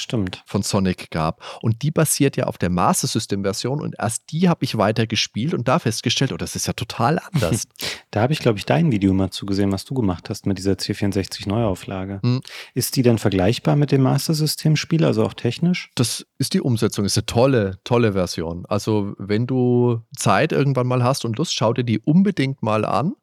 von 0.45 0.61
Sonic 0.61 1.09
gab. 1.11 1.41
Und 1.61 1.81
die 1.81 1.91
basiert 1.91 2.37
ja 2.37 2.45
auf 2.45 2.57
der 2.57 2.69
Master 2.69 3.07
System-Version 3.07 3.81
und 3.81 3.95
erst 3.97 4.31
die 4.31 4.47
habe 4.47 4.63
ich 4.63 4.77
weiter 4.77 5.07
gespielt 5.07 5.53
und 5.53 5.67
da 5.67 5.79
festgestellt, 5.79 6.31
oh, 6.31 6.37
das 6.37 6.55
ist 6.55 6.67
ja 6.67 6.73
total 6.73 7.19
anders. 7.33 7.63
da 8.11 8.21
habe 8.21 8.33
ich, 8.33 8.39
glaube 8.39 8.59
ich, 8.59 8.65
dein 8.65 8.91
Video 8.91 9.13
mal 9.13 9.31
zugesehen, 9.31 9.71
was 9.71 9.85
du 9.85 9.93
gemacht 9.93 10.29
hast 10.29 10.45
mit 10.45 10.57
dieser 10.57 10.73
C64-Neuauflage. 10.73 12.19
Hm. 12.21 12.41
Ist 12.73 12.95
die 12.95 13.01
denn 13.01 13.17
vergleichbar 13.17 13.75
mit 13.75 13.91
dem 13.91 14.03
Master 14.03 14.33
System-Spiel, 14.33 15.03
also 15.03 15.23
auch 15.23 15.33
technisch? 15.33 15.78
Englisch? 15.79 15.91
Das 15.95 16.25
ist 16.37 16.53
die 16.53 16.61
Umsetzung, 16.61 17.05
ist 17.05 17.17
eine 17.17 17.25
tolle, 17.25 17.79
tolle 17.83 18.13
Version. 18.13 18.65
Also, 18.67 19.13
wenn 19.17 19.47
du 19.47 20.01
Zeit 20.15 20.51
irgendwann 20.51 20.87
mal 20.87 21.03
hast 21.03 21.25
und 21.25 21.37
Lust, 21.37 21.53
schau 21.53 21.73
dir 21.73 21.83
die 21.83 21.99
unbedingt 21.99 22.61
mal 22.63 22.85
an. 22.85 23.13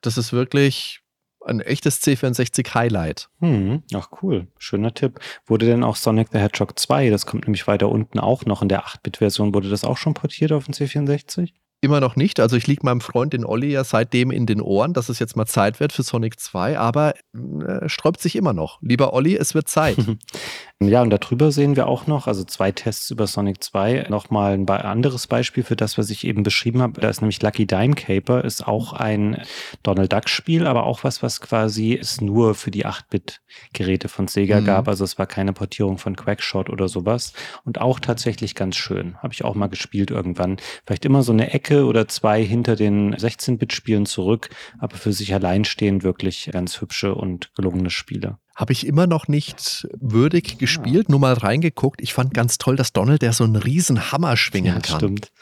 Das 0.00 0.18
ist 0.18 0.32
wirklich 0.32 1.00
ein 1.44 1.60
echtes 1.60 2.02
C64-Highlight. 2.02 3.30
Hm, 3.40 3.82
ach 3.94 4.08
cool, 4.22 4.48
schöner 4.58 4.92
Tipp. 4.92 5.20
Wurde 5.46 5.66
denn 5.66 5.82
auch 5.82 5.96
Sonic 5.96 6.28
the 6.32 6.38
Hedgehog 6.38 6.78
2, 6.78 7.10
das 7.10 7.26
kommt 7.26 7.46
nämlich 7.46 7.66
weiter 7.66 7.88
unten 7.88 8.18
auch 8.18 8.44
noch 8.44 8.60
in 8.60 8.68
der 8.68 8.84
8-Bit-Version, 8.84 9.54
wurde 9.54 9.70
das 9.70 9.84
auch 9.84 9.96
schon 9.96 10.14
portiert 10.14 10.52
auf 10.52 10.66
den 10.66 10.74
C64? 10.74 11.52
Immer 11.80 12.00
noch 12.00 12.16
nicht. 12.16 12.40
Also 12.40 12.56
ich 12.56 12.66
liege 12.66 12.84
meinem 12.84 13.00
Freund 13.00 13.32
den 13.32 13.44
Olli 13.44 13.70
ja 13.70 13.84
seitdem 13.84 14.32
in 14.32 14.46
den 14.46 14.60
Ohren, 14.60 14.94
dass 14.94 15.08
es 15.08 15.20
jetzt 15.20 15.36
mal 15.36 15.46
Zeit 15.46 15.78
wird 15.78 15.92
für 15.92 16.02
Sonic 16.02 16.40
2, 16.40 16.76
aber 16.76 17.14
äh, 17.34 17.88
sträubt 17.88 18.20
sich 18.20 18.34
immer 18.34 18.52
noch. 18.52 18.82
Lieber 18.82 19.12
Olli, 19.12 19.36
es 19.36 19.54
wird 19.54 19.68
Zeit. 19.68 19.96
ja, 20.82 21.02
und 21.02 21.10
darüber 21.10 21.52
sehen 21.52 21.76
wir 21.76 21.86
auch 21.86 22.08
noch, 22.08 22.26
also 22.26 22.42
zwei 22.42 22.72
Tests 22.72 23.12
über 23.12 23.28
Sonic 23.28 23.62
2. 23.62 24.06
Nochmal 24.08 24.54
ein 24.54 24.68
anderes 24.68 25.28
Beispiel 25.28 25.62
für 25.62 25.76
das, 25.76 25.96
was 25.96 26.10
ich 26.10 26.26
eben 26.26 26.42
beschrieben 26.42 26.82
habe. 26.82 27.00
Da 27.00 27.10
ist 27.10 27.20
nämlich 27.20 27.40
Lucky 27.42 27.64
Dime 27.64 27.94
Caper, 27.94 28.44
ist 28.44 28.66
auch 28.66 28.92
ein 28.92 29.40
Donald 29.84 30.12
Duck 30.12 30.28
Spiel, 30.28 30.66
aber 30.66 30.82
auch 30.82 31.04
was, 31.04 31.22
was 31.22 31.40
quasi 31.40 31.94
es 31.94 32.20
nur 32.20 32.56
für 32.56 32.72
die 32.72 32.86
8-Bit-Geräte 32.86 34.08
von 34.08 34.26
Sega 34.26 34.60
mhm. 34.60 34.64
gab. 34.64 34.88
Also 34.88 35.04
es 35.04 35.16
war 35.16 35.26
keine 35.26 35.52
Portierung 35.52 35.98
von 35.98 36.16
Quackshot 36.16 36.70
oder 36.70 36.88
sowas. 36.88 37.34
Und 37.64 37.80
auch 37.80 38.00
tatsächlich 38.00 38.56
ganz 38.56 38.74
schön. 38.74 39.16
Habe 39.18 39.32
ich 39.32 39.44
auch 39.44 39.54
mal 39.54 39.68
gespielt 39.68 40.10
irgendwann. 40.10 40.56
Vielleicht 40.84 41.04
immer 41.04 41.22
so 41.22 41.30
eine 41.30 41.52
Ecke 41.52 41.67
Ecke 41.68 41.84
oder 41.84 42.08
zwei 42.08 42.42
hinter 42.42 42.76
den 42.76 43.14
16-Bit-Spielen 43.14 44.06
zurück, 44.06 44.48
aber 44.78 44.96
für 44.96 45.12
sich 45.12 45.34
alleinstehend 45.34 46.02
wirklich 46.02 46.48
ganz 46.52 46.80
hübsche 46.80 47.14
und 47.14 47.54
gelungene 47.54 47.90
Spiele. 47.90 48.38
Habe 48.56 48.72
ich 48.72 48.86
immer 48.86 49.06
noch 49.06 49.28
nicht 49.28 49.86
würdig 50.00 50.54
ah. 50.54 50.58
gespielt, 50.58 51.08
nur 51.08 51.20
mal 51.20 51.34
reingeguckt. 51.34 52.00
Ich 52.00 52.14
fand 52.14 52.32
ganz 52.32 52.58
toll, 52.58 52.76
dass 52.76 52.92
Donald, 52.92 53.22
der 53.22 53.32
so 53.32 53.44
einen 53.44 53.56
riesen 53.56 54.10
Hammer 54.10 54.36
schwingen 54.36 54.74
ja, 54.74 54.80
kann. 54.80 54.96
Stimmt. 54.96 55.32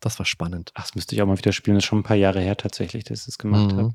Das 0.00 0.18
war 0.18 0.26
spannend. 0.26 0.72
Ach, 0.74 0.82
das 0.82 0.94
müsste 0.94 1.14
ich 1.14 1.22
auch 1.22 1.26
mal 1.26 1.38
wieder 1.38 1.52
spielen. 1.52 1.76
Das 1.76 1.84
ist 1.84 1.88
schon 1.88 2.00
ein 2.00 2.04
paar 2.04 2.16
Jahre 2.16 2.40
her 2.40 2.56
tatsächlich, 2.56 3.04
dass 3.04 3.20
ich 3.20 3.26
das 3.26 3.38
gemacht 3.38 3.72
mhm. 3.72 3.78
habe. 3.78 3.94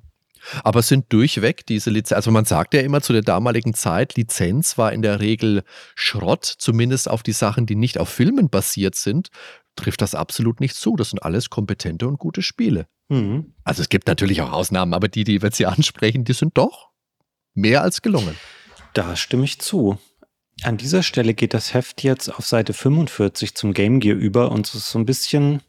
Aber 0.63 0.79
es 0.81 0.87
sind 0.87 1.11
durchweg 1.11 1.65
diese 1.65 1.89
Lizenz. 1.89 2.15
Also 2.15 2.31
man 2.31 2.45
sagt 2.45 2.73
ja 2.73 2.81
immer 2.81 3.01
zu 3.01 3.13
der 3.13 3.23
damaligen 3.23 3.73
Zeit, 3.73 4.15
Lizenz 4.15 4.77
war 4.77 4.93
in 4.93 5.01
der 5.01 5.19
Regel 5.19 5.63
Schrott, 5.95 6.45
zumindest 6.45 7.09
auf 7.09 7.23
die 7.23 7.31
Sachen, 7.31 7.65
die 7.65 7.75
nicht 7.75 7.97
auf 7.97 8.09
Filmen 8.09 8.49
basiert 8.49 8.95
sind, 8.95 9.29
trifft 9.75 10.01
das 10.01 10.15
absolut 10.15 10.59
nicht 10.59 10.75
zu. 10.75 10.95
Das 10.95 11.09
sind 11.09 11.19
alles 11.19 11.49
kompetente 11.49 12.07
und 12.07 12.17
gute 12.17 12.41
Spiele. 12.41 12.87
Mhm. 13.09 13.53
Also 13.63 13.81
es 13.81 13.89
gibt 13.89 14.07
natürlich 14.07 14.41
auch 14.41 14.51
Ausnahmen, 14.51 14.93
aber 14.93 15.07
die, 15.07 15.23
die 15.23 15.41
wir 15.41 15.47
jetzt 15.47 15.57
hier 15.57 15.69
ansprechen, 15.71 16.23
die 16.23 16.33
sind 16.33 16.57
doch 16.57 16.91
mehr 17.53 17.81
als 17.81 18.01
gelungen. 18.01 18.35
Da 18.93 19.15
stimme 19.15 19.45
ich 19.45 19.59
zu. 19.59 19.97
An 20.63 20.77
dieser 20.77 21.03
Stelle 21.03 21.33
geht 21.33 21.53
das 21.53 21.73
Heft 21.73 22.03
jetzt 22.03 22.29
auf 22.29 22.45
Seite 22.45 22.73
45 22.73 23.55
zum 23.55 23.73
Game 23.73 23.99
Gear 23.99 24.15
über 24.15 24.51
und 24.51 24.67
es 24.67 24.75
ist 24.75 24.89
so 24.89 24.99
ein 24.99 25.05
bisschen 25.05 25.61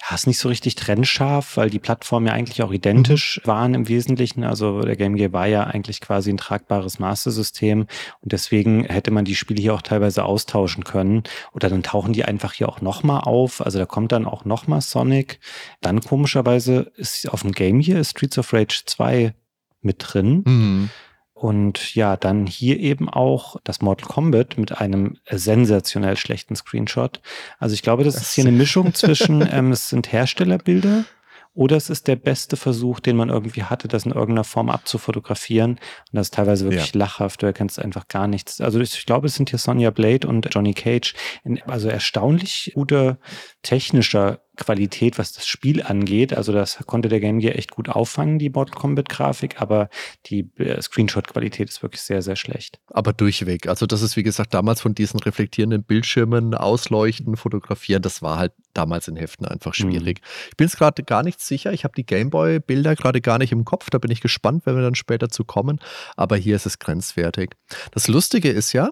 ja, 0.00 0.14
ist 0.14 0.26
nicht 0.26 0.38
so 0.38 0.48
richtig 0.48 0.74
trennscharf, 0.76 1.56
weil 1.56 1.70
die 1.70 1.78
Plattformen 1.78 2.26
ja 2.26 2.32
eigentlich 2.32 2.62
auch 2.62 2.72
identisch 2.72 3.40
mhm. 3.42 3.48
waren 3.48 3.74
im 3.74 3.88
Wesentlichen. 3.88 4.44
Also 4.44 4.80
der 4.80 4.96
Game 4.96 5.16
Gear 5.16 5.32
war 5.32 5.46
ja 5.46 5.64
eigentlich 5.64 6.00
quasi 6.00 6.30
ein 6.30 6.36
tragbares 6.36 6.98
Master-System 6.98 7.80
und 7.80 8.32
deswegen 8.32 8.84
hätte 8.84 9.10
man 9.10 9.24
die 9.24 9.34
Spiele 9.34 9.60
hier 9.60 9.74
auch 9.74 9.82
teilweise 9.82 10.24
austauschen 10.24 10.84
können. 10.84 11.24
Oder 11.52 11.68
dann 11.68 11.82
tauchen 11.82 12.12
die 12.12 12.24
einfach 12.24 12.52
hier 12.52 12.68
auch 12.68 12.80
nochmal 12.80 13.22
auf. 13.22 13.60
Also 13.60 13.78
da 13.78 13.86
kommt 13.86 14.12
dann 14.12 14.24
auch 14.24 14.44
nochmal 14.44 14.80
Sonic. 14.80 15.40
Dann 15.80 16.00
komischerweise 16.00 16.92
ist 16.96 17.28
auf 17.28 17.42
dem 17.42 17.52
Game 17.52 17.80
Gear 17.80 18.04
Streets 18.04 18.38
of 18.38 18.52
Rage 18.52 18.82
2 18.86 19.34
mit 19.82 19.96
drin. 19.98 20.42
Mhm. 20.46 20.90
Und 21.38 21.94
ja, 21.94 22.16
dann 22.16 22.48
hier 22.48 22.80
eben 22.80 23.08
auch 23.08 23.58
das 23.62 23.80
Mortal 23.80 24.08
Kombat 24.08 24.58
mit 24.58 24.80
einem 24.80 25.18
sensationell 25.30 26.16
schlechten 26.16 26.56
Screenshot. 26.56 27.20
Also 27.60 27.74
ich 27.74 27.82
glaube, 27.82 28.02
das, 28.02 28.14
das 28.14 28.24
ist 28.24 28.32
hier 28.34 28.44
eine 28.44 28.56
Mischung 28.56 28.92
zwischen, 28.92 29.46
ähm, 29.52 29.70
es 29.70 29.88
sind 29.88 30.10
Herstellerbilder 30.10 31.04
oder 31.54 31.76
es 31.76 31.90
ist 31.90 32.08
der 32.08 32.16
beste 32.16 32.56
Versuch, 32.56 32.98
den 32.98 33.16
man 33.16 33.28
irgendwie 33.28 33.62
hatte, 33.62 33.86
das 33.86 34.04
in 34.04 34.10
irgendeiner 34.10 34.42
Form 34.42 34.68
abzufotografieren. 34.68 35.72
Und 35.72 35.80
das 36.10 36.26
ist 36.26 36.34
teilweise 36.34 36.64
wirklich 36.64 36.94
ja. 36.94 36.98
lachhaft, 36.98 37.40
du 37.42 37.46
erkennst 37.46 37.78
einfach 37.78 38.08
gar 38.08 38.26
nichts. 38.26 38.60
Also 38.60 38.80
ich, 38.80 38.94
ich 38.94 39.06
glaube, 39.06 39.28
es 39.28 39.36
sind 39.36 39.50
hier 39.50 39.60
Sonja 39.60 39.90
Blade 39.90 40.26
und 40.26 40.48
Johnny 40.52 40.74
Cage 40.74 41.14
in 41.44 41.62
also 41.62 41.88
erstaunlich 41.88 42.72
guter 42.74 43.18
technischer 43.62 44.40
Qualität, 44.58 45.18
was 45.18 45.32
das 45.32 45.46
Spiel 45.46 45.82
angeht. 45.82 46.34
Also 46.34 46.52
das 46.52 46.78
konnte 46.86 47.08
der 47.08 47.20
Game 47.20 47.38
Gear 47.38 47.56
echt 47.56 47.70
gut 47.70 47.88
auffangen, 47.88 48.38
die 48.38 48.50
Mortal 48.50 48.78
Kombat 48.78 49.08
Grafik, 49.08 49.60
aber 49.60 49.88
die 50.26 50.50
äh, 50.58 50.80
Screenshot-Qualität 50.80 51.70
ist 51.70 51.82
wirklich 51.82 52.02
sehr, 52.02 52.20
sehr 52.20 52.36
schlecht. 52.36 52.78
Aber 52.88 53.12
durchweg. 53.12 53.68
Also 53.68 53.86
das 53.86 54.02
ist, 54.02 54.16
wie 54.16 54.22
gesagt, 54.22 54.52
damals 54.52 54.80
von 54.80 54.94
diesen 54.94 55.20
reflektierenden 55.20 55.84
Bildschirmen 55.84 56.54
ausleuchten, 56.54 57.36
fotografieren, 57.36 58.02
das 58.02 58.20
war 58.20 58.38
halt 58.38 58.52
damals 58.74 59.08
in 59.08 59.16
Heften 59.16 59.46
einfach 59.46 59.72
mhm. 59.78 59.90
schwierig. 59.90 60.20
Mhm. 60.20 60.48
Ich 60.50 60.56
bin 60.56 60.66
jetzt 60.66 60.76
gerade 60.76 61.02
gar 61.02 61.22
nicht 61.22 61.40
sicher. 61.40 61.72
Ich 61.72 61.84
habe 61.84 61.94
die 61.96 62.06
Gameboy-Bilder 62.06 62.94
gerade 62.96 63.20
gar 63.20 63.38
nicht 63.38 63.52
im 63.52 63.64
Kopf. 63.64 63.90
Da 63.90 63.98
bin 63.98 64.10
ich 64.10 64.20
gespannt, 64.20 64.66
wenn 64.66 64.76
wir 64.76 64.82
dann 64.82 64.94
später 64.94 65.28
zu 65.28 65.44
kommen. 65.44 65.80
Aber 66.16 66.36
hier 66.36 66.56
ist 66.56 66.66
es 66.66 66.78
grenzwertig. 66.78 67.54
Das 67.92 68.08
Lustige 68.08 68.50
ist 68.50 68.72
ja, 68.72 68.90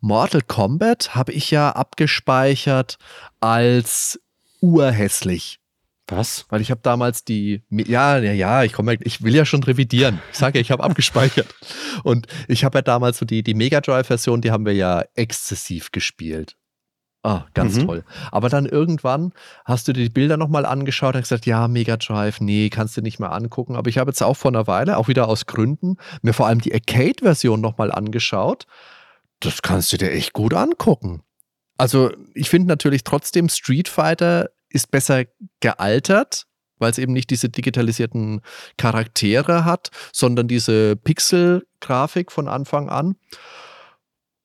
Mortal 0.00 0.42
Kombat 0.42 1.14
habe 1.14 1.32
ich 1.32 1.50
ja 1.50 1.70
abgespeichert 1.70 2.98
als 3.40 4.20
urhässlich. 4.66 5.60
Was? 6.08 6.46
Weil 6.50 6.60
ich 6.60 6.70
habe 6.70 6.80
damals 6.82 7.24
die, 7.24 7.62
ja, 7.68 8.18
ja, 8.18 8.32
ja, 8.32 8.62
ich 8.62 8.72
komme, 8.72 8.96
ich 9.00 9.22
will 9.22 9.34
ja 9.34 9.44
schon 9.44 9.64
revidieren. 9.64 10.20
Ich 10.30 10.38
sage 10.38 10.58
ja, 10.58 10.60
ich 10.60 10.70
habe 10.70 10.84
abgespeichert. 10.84 11.52
Und 12.04 12.26
ich 12.46 12.64
habe 12.64 12.78
ja 12.78 12.82
damals 12.82 13.18
so 13.18 13.26
die, 13.26 13.42
die 13.42 13.54
Mega 13.54 13.80
Drive-Version, 13.80 14.40
die 14.40 14.52
haben 14.52 14.66
wir 14.66 14.74
ja 14.74 15.04
exzessiv 15.14 15.90
gespielt. 15.90 16.56
Ah, 17.24 17.46
ganz 17.54 17.74
mhm. 17.74 17.86
toll. 17.86 18.04
Aber 18.30 18.48
dann 18.48 18.66
irgendwann 18.66 19.32
hast 19.64 19.88
du 19.88 19.92
dir 19.92 20.04
die 20.04 20.10
Bilder 20.10 20.36
nochmal 20.36 20.64
angeschaut 20.64 21.16
und 21.16 21.22
gesagt, 21.22 21.44
ja, 21.44 21.66
Mega 21.66 21.96
Drive, 21.96 22.40
nee, 22.40 22.70
kannst 22.70 22.96
du 22.96 23.02
nicht 23.02 23.18
mehr 23.18 23.32
angucken. 23.32 23.74
Aber 23.74 23.90
ich 23.90 23.98
habe 23.98 24.10
jetzt 24.10 24.22
auch 24.22 24.36
vor 24.36 24.52
einer 24.52 24.68
Weile, 24.68 24.98
auch 24.98 25.08
wieder 25.08 25.26
aus 25.26 25.46
Gründen, 25.46 25.96
mir 26.22 26.34
vor 26.34 26.46
allem 26.46 26.60
die 26.60 26.72
Arcade-Version 26.72 27.60
nochmal 27.60 27.90
angeschaut. 27.90 28.66
Das 29.40 29.60
kannst 29.60 29.92
du 29.92 29.96
dir 29.96 30.12
echt 30.12 30.34
gut 30.34 30.54
angucken. 30.54 31.22
Also 31.76 32.12
ich 32.32 32.48
finde 32.48 32.68
natürlich 32.68 33.02
trotzdem 33.02 33.48
Street 33.48 33.88
Fighter 33.88 34.50
ist 34.68 34.90
besser 34.90 35.24
gealtert, 35.60 36.46
weil 36.78 36.90
es 36.90 36.98
eben 36.98 37.12
nicht 37.12 37.30
diese 37.30 37.48
digitalisierten 37.48 38.40
Charaktere 38.76 39.64
hat, 39.64 39.90
sondern 40.12 40.48
diese 40.48 40.96
Pixel-Grafik 40.96 42.32
von 42.32 42.48
Anfang 42.48 42.88
an. 42.88 43.16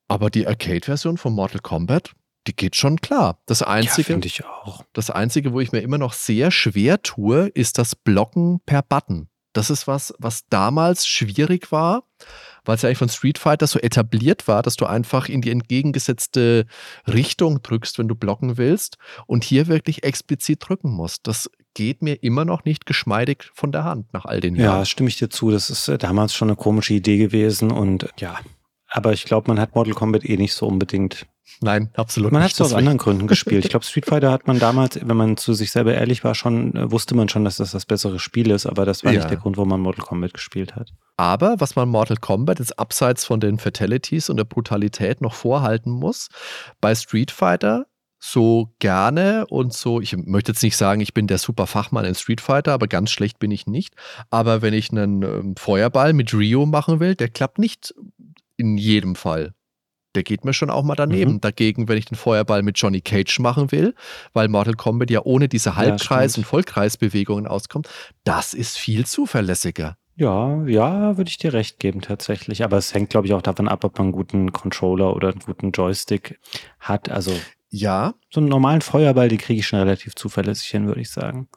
Aber 0.08 0.30
die 0.30 0.48
Arcade-Version 0.48 1.18
von 1.18 1.34
Mortal 1.34 1.62
Kombat, 1.62 2.14
die 2.48 2.56
geht 2.56 2.76
schon 2.76 3.00
klar. 3.00 3.40
Das 3.46 3.62
einzige, 3.62 4.14
ja, 4.14 4.20
ich 4.24 4.46
auch. 4.46 4.84
Das 4.94 5.10
einzige, 5.10 5.54
wo 5.54 5.60
ich 5.60 5.72
mir 5.72 5.80
immer 5.80 5.98
noch 5.98 6.14
sehr 6.14 6.52
schwer 6.52 7.02
tue, 7.02 7.48
ist 7.48 7.78
das 7.78 7.96
Blocken 7.96 8.60
per 8.66 8.82
Button. 8.82 9.30
Das 9.54 9.70
ist 9.70 9.88
was, 9.88 10.14
was 10.20 10.48
damals 10.50 11.06
schwierig 11.08 11.72
war 11.72 12.04
weil 12.66 12.76
es 12.76 12.82
ja 12.82 12.90
eigentlich 12.90 13.00
von 13.00 13.10
Street 13.10 13.38
Fighter 13.38 13.68
so 13.68 13.80
etabliert 13.80 14.48
war, 14.48 14.62
dass 14.62 14.76
du 14.76 14.86
einfach 14.86 15.30
in 15.30 15.42
die 15.42 15.52
entgegengesetzte 15.52 16.66
Richtung 17.08 17.62
drückst, 17.62 17.98
wenn 17.98 18.08
du 18.08 18.16
blocken 18.16 18.58
willst 18.58 18.98
und 19.26 19.44
hier 19.44 19.68
wirklich 19.68 20.04
explizit 20.04 20.60
drücken 20.68 20.92
musst. 20.92 21.28
Das 21.28 21.50
geht 21.74 22.02
mir 22.02 22.22
immer 22.22 22.46
noch 22.46 22.66
nicht 22.66 22.86
geschmeidig 22.86 23.50
von 23.54 23.72
der 23.72 23.84
Hand 23.84 24.14
nach 24.14 24.26
all 24.26 24.42
den 24.42 24.56
Jahren. 24.56 24.80
Ja, 24.80 24.86
stimme 24.86 25.10
ich 25.10 25.18
dir 25.18 25.30
zu. 25.30 25.52
Das 25.52 25.70
ist 25.70 25.88
äh, 25.88 25.98
damals 25.98 26.34
schon 26.34 26.50
eine 26.50 26.58
komische 26.58 26.94
Idee 26.94 27.18
gewesen 27.18 27.72
und 27.72 28.08
ja, 28.20 28.40
aber 28.88 29.14
ich 29.14 29.24
glaube, 29.24 29.50
man 29.50 29.60
hat 29.60 29.74
Mortal 29.74 29.94
Kombat 29.94 30.26
eh 30.26 30.36
nicht 30.36 30.54
so 30.54 30.68
unbedingt 30.68 31.26
Nein, 31.60 31.90
absolut 31.96 32.32
man 32.32 32.42
nicht. 32.42 32.60
Man 32.60 32.66
hat 32.66 32.68
es 32.68 32.74
aus 32.74 32.78
anderen 32.78 32.98
Gründen 32.98 33.28
gespielt. 33.28 33.64
Ich 33.66 33.70
glaube, 33.70 33.86
Street 33.86 34.06
Fighter 34.06 34.32
hat 34.32 34.48
man 34.48 34.60
damals, 34.60 35.00
wenn 35.02 35.18
man 35.18 35.38
zu 35.38 35.54
sich 35.54 35.72
selber 35.72 35.94
ehrlich 35.94 36.24
war, 36.24 36.34
schon, 36.34 36.76
äh, 36.76 36.92
wusste 36.92 37.16
man 37.16 37.30
schon, 37.30 37.44
dass 37.44 37.58
das 37.58 37.72
das 37.72 37.86
bessere 37.86 38.20
Spiel 38.20 38.50
ist, 38.50 38.66
aber 38.66 38.86
das 38.86 39.04
war 39.04 39.12
ja. 39.12 39.20
nicht 39.20 39.30
der 39.30 39.38
Grund, 39.38 39.58
warum 39.58 39.70
man 39.70 39.82
Mortal 39.82 40.06
Kombat 40.06 40.34
gespielt 40.34 40.76
hat. 40.76 40.94
Aber 41.18 41.60
was 41.60 41.76
man 41.76 41.90
Mortal 41.90 42.18
Kombat 42.18 42.60
jetzt 42.60 42.80
abseits 42.80 43.26
von 43.26 43.40
den 43.40 43.60
Fatalities 43.60 44.30
und 44.30 44.38
der 44.38 44.46
Brutalität 44.46 45.22
noch 45.22 45.34
vorhalten 45.34 45.92
muss, 45.92 46.30
bei 46.80 46.96
Street 46.96 47.32
Fighter 47.32 47.86
so 48.20 48.74
gerne 48.80 49.46
und 49.48 49.74
so, 49.74 50.00
ich 50.00 50.16
möchte 50.16 50.52
jetzt 50.52 50.62
nicht 50.62 50.78
sagen, 50.78 51.02
ich 51.02 51.14
bin 51.14 51.28
der 51.28 51.40
super 51.40 51.68
Fachmann 51.68 52.06
in 52.06 52.16
Street 52.16 52.42
Fighter, 52.42 52.74
aber 52.74 52.88
ganz 52.88 53.12
schlecht 53.12 53.40
bin 53.40 53.52
ich 53.52 53.66
nicht. 53.66 53.96
Aber 54.30 54.62
wenn 54.62 54.74
ich 54.74 54.92
einen 54.92 55.24
ähm, 55.24 55.56
Feuerball 55.58 56.14
mit 56.14 56.34
Rio 56.34 56.66
machen 56.66 57.00
will, 57.00 57.16
der 57.16 57.30
klappt 57.30 57.58
nicht 57.58 57.94
in 58.58 58.78
jedem 58.78 59.16
Fall 59.16 59.54
der 60.16 60.24
geht 60.24 60.46
mir 60.46 60.54
schon 60.54 60.70
auch 60.70 60.84
mal 60.84 60.96
daneben. 60.96 61.34
Mhm. 61.34 61.42
Dagegen, 61.42 61.88
wenn 61.88 61.98
ich 61.98 62.06
den 62.06 62.18
Feuerball 62.18 62.64
mit 62.64 62.78
Johnny 62.78 63.02
Cage 63.02 63.40
machen 63.40 63.72
will, 63.72 63.96
weil 64.34 64.48
Mortal 64.48 64.76
Kombat 64.76 65.10
ja 65.10 65.22
ohne 65.24 65.48
diese 65.48 65.76
Halbkreis- 65.76 66.36
ja, 66.36 66.40
und 66.40 66.46
Vollkreisbewegungen 66.46 67.48
auskommt, 67.48 67.90
das 68.24 68.54
ist 68.54 68.78
viel 68.78 69.06
zuverlässiger. 69.06 69.98
Ja, 70.16 70.64
ja, 70.68 71.18
würde 71.18 71.30
ich 71.30 71.38
dir 71.38 71.54
recht 71.54 71.80
geben 71.80 72.02
tatsächlich. 72.02 72.64
Aber 72.64 72.78
es 72.78 72.94
hängt, 72.94 73.10
glaube 73.10 73.28
ich, 73.28 73.34
auch 73.34 73.42
davon 73.42 73.68
ab, 73.68 73.84
ob 73.84 73.98
man 73.98 74.08
einen 74.08 74.12
guten 74.12 74.52
Controller 74.52 75.16
oder 75.16 75.30
einen 75.30 75.40
guten 75.40 75.72
Joystick 75.72 76.40
hat. 76.80 77.10
Also 77.10 77.32
ja. 77.70 78.14
So 78.30 78.42
einen 78.42 78.50
normalen 78.50 78.82
Feuerball, 78.82 79.30
die 79.30 79.38
kriege 79.38 79.60
ich 79.60 79.68
schon 79.68 79.80
relativ 79.80 80.14
zuverlässig 80.16 80.68
hin, 80.68 80.88
würde 80.88 81.02
ich 81.02 81.10
sagen. 81.10 81.48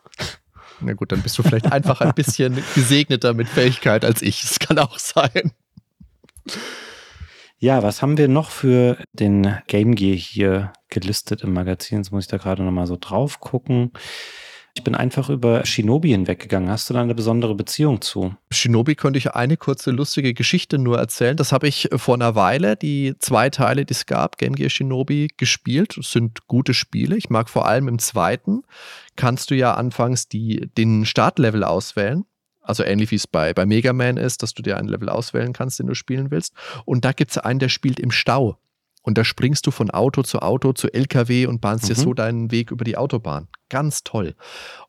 Na 0.80 0.92
gut, 0.92 1.12
dann 1.12 1.22
bist 1.22 1.36
du 1.38 1.42
vielleicht 1.42 1.70
einfach 1.72 2.00
ein 2.00 2.14
bisschen 2.14 2.62
gesegneter 2.74 3.34
mit 3.34 3.48
Fähigkeit 3.48 4.05
als 4.05 4.22
ich. 4.22 4.42
Das 4.42 4.59
kann 4.59 4.78
auch 4.78 4.98
sein. 4.98 5.52
Ja, 7.64 7.82
was 7.82 8.02
haben 8.02 8.18
wir 8.18 8.28
noch 8.28 8.50
für 8.50 8.98
den 9.14 9.56
Game 9.68 9.94
Gear 9.94 10.16
hier 10.18 10.74
gelistet 10.90 11.40
im 11.40 11.54
Magazin? 11.54 11.96
Jetzt 11.96 12.12
muss 12.12 12.24
ich 12.24 12.28
da 12.28 12.36
gerade 12.36 12.62
nochmal 12.62 12.86
so 12.86 12.98
drauf 13.00 13.40
gucken. 13.40 13.92
Ich 14.74 14.84
bin 14.84 14.94
einfach 14.94 15.30
über 15.30 15.64
Shinobi 15.64 16.10
hinweggegangen. 16.10 16.68
Hast 16.68 16.90
du 16.90 16.92
da 16.92 17.00
eine 17.00 17.14
besondere 17.14 17.54
Beziehung 17.54 18.02
zu? 18.02 18.34
Shinobi 18.50 18.96
könnte 18.96 19.16
ich 19.16 19.30
eine 19.30 19.56
kurze 19.56 19.92
lustige 19.92 20.34
Geschichte 20.34 20.76
nur 20.76 20.98
erzählen. 20.98 21.38
Das 21.38 21.52
habe 21.52 21.66
ich 21.66 21.88
vor 21.96 22.16
einer 22.16 22.34
Weile, 22.34 22.76
die 22.76 23.14
zwei 23.18 23.48
Teile, 23.48 23.86
die 23.86 23.94
es 23.94 24.04
gab, 24.04 24.36
Game 24.36 24.56
Gear 24.56 24.68
Shinobi, 24.68 25.28
gespielt. 25.38 25.96
Das 25.96 26.12
sind 26.12 26.46
gute 26.46 26.74
Spiele. 26.74 27.16
Ich 27.16 27.30
mag 27.30 27.48
vor 27.48 27.66
allem 27.66 27.88
im 27.88 27.98
zweiten, 27.98 28.60
kannst 29.16 29.50
du 29.50 29.54
ja 29.54 29.72
anfangs 29.72 30.28
die, 30.28 30.68
den 30.76 31.06
Startlevel 31.06 31.64
auswählen. 31.64 32.26
Also 32.64 32.82
ähnlich 32.82 33.10
wie 33.10 33.16
es 33.16 33.26
bei, 33.26 33.52
bei 33.52 33.66
Mega 33.66 33.92
Man 33.92 34.16
ist, 34.16 34.42
dass 34.42 34.54
du 34.54 34.62
dir 34.62 34.78
einen 34.78 34.88
Level 34.88 35.08
auswählen 35.08 35.52
kannst, 35.52 35.78
den 35.78 35.86
du 35.86 35.94
spielen 35.94 36.30
willst. 36.30 36.54
Und 36.84 37.04
da 37.04 37.12
gibt 37.12 37.30
es 37.30 37.38
einen, 37.38 37.60
der 37.60 37.68
spielt 37.68 38.00
im 38.00 38.10
Stau. 38.10 38.58
Und 39.02 39.18
da 39.18 39.24
springst 39.24 39.66
du 39.66 39.70
von 39.70 39.90
Auto 39.90 40.22
zu 40.22 40.40
Auto 40.40 40.72
zu 40.72 40.92
LKW 40.92 41.46
und 41.46 41.60
bahnst 41.60 41.84
mhm. 41.84 41.88
dir 41.88 41.94
so 41.94 42.14
deinen 42.14 42.50
Weg 42.50 42.70
über 42.70 42.84
die 42.84 42.96
Autobahn. 42.96 43.48
ganz 43.68 44.02
toll. 44.02 44.34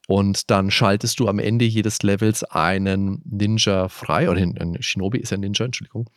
Und 0.07 0.51
dann 0.51 0.71
schaltest 0.71 1.19
du 1.19 1.27
am 1.27 1.39
Ende 1.39 1.65
jedes 1.65 2.03
Levels 2.03 2.43
einen 2.43 3.21
Ninja 3.25 3.89
frei, 3.89 4.29
oder 4.29 4.41
ein 4.41 4.77
Shinobi 4.79 5.19
ist 5.19 5.33
ein 5.33 5.39
Ninja, 5.39 5.65
Entschuldigung, 5.65 6.09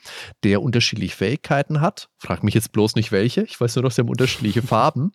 der 0.45 0.62
unterschiedliche 0.62 1.16
Fähigkeiten 1.16 1.80
hat. 1.80 2.09
Frag 2.18 2.43
mich 2.43 2.55
jetzt 2.55 2.72
bloß 2.72 2.97
nicht 2.97 3.12
welche. 3.12 3.43
Ich 3.43 3.61
weiß 3.61 3.76
nur 3.76 3.84
noch, 3.84 3.91
sie 3.91 4.03
haben 4.03 4.09
unterschiedliche 4.09 4.62
Farben. 4.68 5.12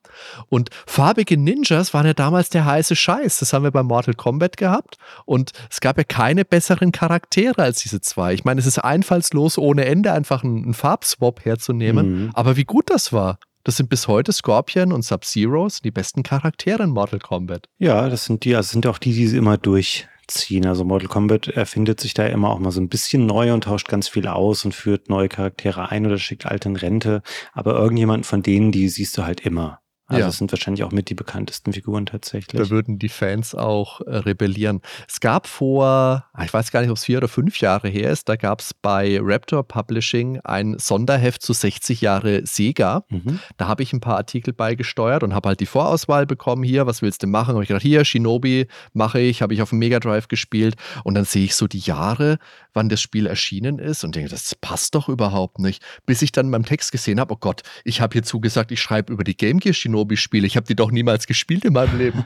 Und 0.49 0.69
farbige 0.88 1.38
Ninjas 1.38 1.93
waren 1.93 2.05
ja 2.05 2.13
damals 2.13 2.49
der 2.49 2.65
heiße 2.65 2.95
Scheiß. 2.95 3.39
Das 3.39 3.53
haben 3.53 3.63
wir 3.63 3.71
bei 3.71 3.84
Mortal 3.84 4.15
Kombat 4.15 4.57
gehabt. 4.57 4.97
Und 5.26 5.51
es 5.69 5.80
gab 5.80 5.97
ja 5.97 6.03
keine 6.03 6.45
besseren 6.45 6.91
Charaktere 6.91 7.61
als 7.61 7.82
diese 7.82 8.01
zwei. 8.01 8.34
Ich 8.34 8.43
meine, 8.43 8.59
es 8.59 8.65
ist 8.65 8.80
einfallslos 8.80 9.57
ohne 9.57 9.86
Ende, 9.86 10.13
einfach 10.13 10.43
einen 10.43 10.74
Farbswap 10.74 11.45
herzunehmen. 11.45 12.24
Mhm. 12.24 12.32
Aber 12.34 12.55
wie 12.55 12.65
gut 12.65 12.89
das 12.89 13.13
war. 13.13 13.38
Das 13.66 13.78
sind 13.78 13.89
bis 13.89 14.09
heute 14.09 14.34
Scorpion 14.34 14.91
und 14.91 15.03
Sub-Zero 15.03 15.70
die 15.84 15.91
besten 15.91 16.22
Charaktere 16.22 16.84
in 16.84 16.89
Mortal 16.89 17.20
Kombat. 17.20 17.70
Ja, 17.78 18.09
das 18.09 18.26
sind 18.26 18.43
die, 18.43 18.55
also 18.57 18.72
sind 18.72 18.86
auch 18.88 18.97
die, 18.97 19.14
die 19.14 19.28
sie 19.28 19.38
immer 19.38 19.57
durchziehen. 19.57 20.66
Also 20.66 20.84
Mortal 20.84 21.07
Kombat 21.07 21.47
erfindet 21.47 22.01
sich 22.01 22.14
da 22.14 22.26
immer 22.26 22.49
auch 22.49 22.59
mal 22.59 22.72
so 22.72 22.82
ein 22.82 22.89
bisschen 22.89 23.26
neu 23.26 23.53
und 23.53 23.64
tauscht 23.64 23.88
ganz 23.88 24.09
viel 24.09 24.28
aus 24.28 24.66
und 24.66 24.76
führt 24.76 25.07
neue 25.07 25.30
Charaktere 25.30 25.89
ein 25.89 26.05
oder 26.05 26.18
schickt 26.18 26.45
alte 26.45 26.68
in 26.68 26.76
Rente. 26.76 27.22
Aber 27.53 27.76
irgendjemand 27.76 28.26
von 28.26 28.43
denen, 28.43 28.74
die 28.74 28.89
siehst 28.89 29.18
du 29.18 29.24
halt 29.24 29.39
immer. 29.39 29.80
Also 30.08 30.20
ja. 30.20 30.26
das 30.26 30.38
sind 30.38 30.51
wahrscheinlich 30.51 30.84
auch 30.84 30.91
mit 30.91 31.10
die 31.10 31.16
bekanntesten 31.16 31.72
Figuren 31.72 32.06
tatsächlich. 32.06 32.62
Da 32.62 32.70
würden 32.70 32.99
die 32.99 33.08
Fans 33.08 33.56
auch 33.56 34.01
äh, 34.01 34.18
rebellieren. 34.18 34.82
Es 35.08 35.22
gab 35.22 35.47
vor, 35.47 35.86
ah, 35.86 36.43
ich 36.43 36.54
weiß 36.54 36.72
gar 36.72 36.82
nicht, 36.82 36.89
ob 36.89 36.97
es 36.97 37.06
vier 37.06 37.20
oder 37.20 37.30
fünf 37.30 37.62
Jahre 37.62 37.88
her 37.88 38.12
ist, 38.12 38.28
da 38.28 38.36
gab 38.36 38.60
es 38.60 38.74
bei 38.74 39.18
Raptor 39.22 39.66
Publishing 39.66 40.41
ein 40.41 40.78
Sonderheft 40.78 41.41
zu 41.41 41.54
60 41.54 42.01
Jahre 42.01 42.45
Sega. 42.45 43.06
Mhm. 43.08 43.39
Da 43.56 43.70
habe 43.70 43.82
ich 43.82 43.93
ein 43.93 44.01
paar 44.01 44.18
Artikel 44.18 44.54
beigesteuert 44.54 45.24
und 45.24 45.34
habe 45.34 45.47
halt 45.47 45.62
die 45.62 45.66
Vorauswahl 45.66 46.26
bekommen. 46.26 46.64
Hier, 46.64 46.86
was 46.86 47.01
willst 47.01 47.24
du 47.24 47.28
machen? 47.28 47.54
Habe 47.54 47.64
ich 47.64 47.70
gedacht, 47.70 47.84
hier, 47.84 48.04
Shinobi 48.04 48.68
mache 48.91 49.22
ich, 49.22 49.41
habe 49.41 49.54
ich 49.54 49.62
auf 49.62 49.70
dem 49.70 49.80
Mega 49.80 50.01
Drive 50.01 50.28
gespielt. 50.28 50.76
Und 51.06 51.14
dann 51.14 51.24
sehe 51.24 51.45
ich 51.45 51.56
so 51.56 51.68
die 51.68 51.80
Jahre, 51.80 52.39
wann 52.74 52.89
das 52.89 52.99
Spiel 52.99 53.26
erschienen 53.26 53.80
ist 53.80 54.04
und 54.04 54.16
denke, 54.16 54.30
das 54.30 54.54
passt 54.60 54.95
doch 54.95 55.08
überhaupt 55.08 55.60
nicht. 55.60 55.82
Bis 56.06 56.22
ich 56.22 56.34
dann 56.34 56.51
beim 56.51 56.66
Text 56.66 56.91
gesehen 56.91 57.22
habe, 57.22 57.34
oh 57.34 57.38
Gott, 57.39 57.62
ich 57.86 58.01
habe 58.01 58.12
hier 58.12 58.24
zugesagt, 58.24 58.74
ich 58.74 58.82
schreibe 58.82 59.14
über 59.14 59.24
die 59.24 59.38
Game 59.38 59.60
Gear 59.60 59.74
Shinobi 59.74 59.92
Shinobi-Spiele. 59.93 60.47
Ich 60.47 60.57
habe 60.57 60.65
die 60.65 60.75
doch 60.75 60.91
niemals 60.91 61.27
gespielt 61.27 61.65
in 61.65 61.73
meinem 61.73 61.97
Leben. 61.97 62.25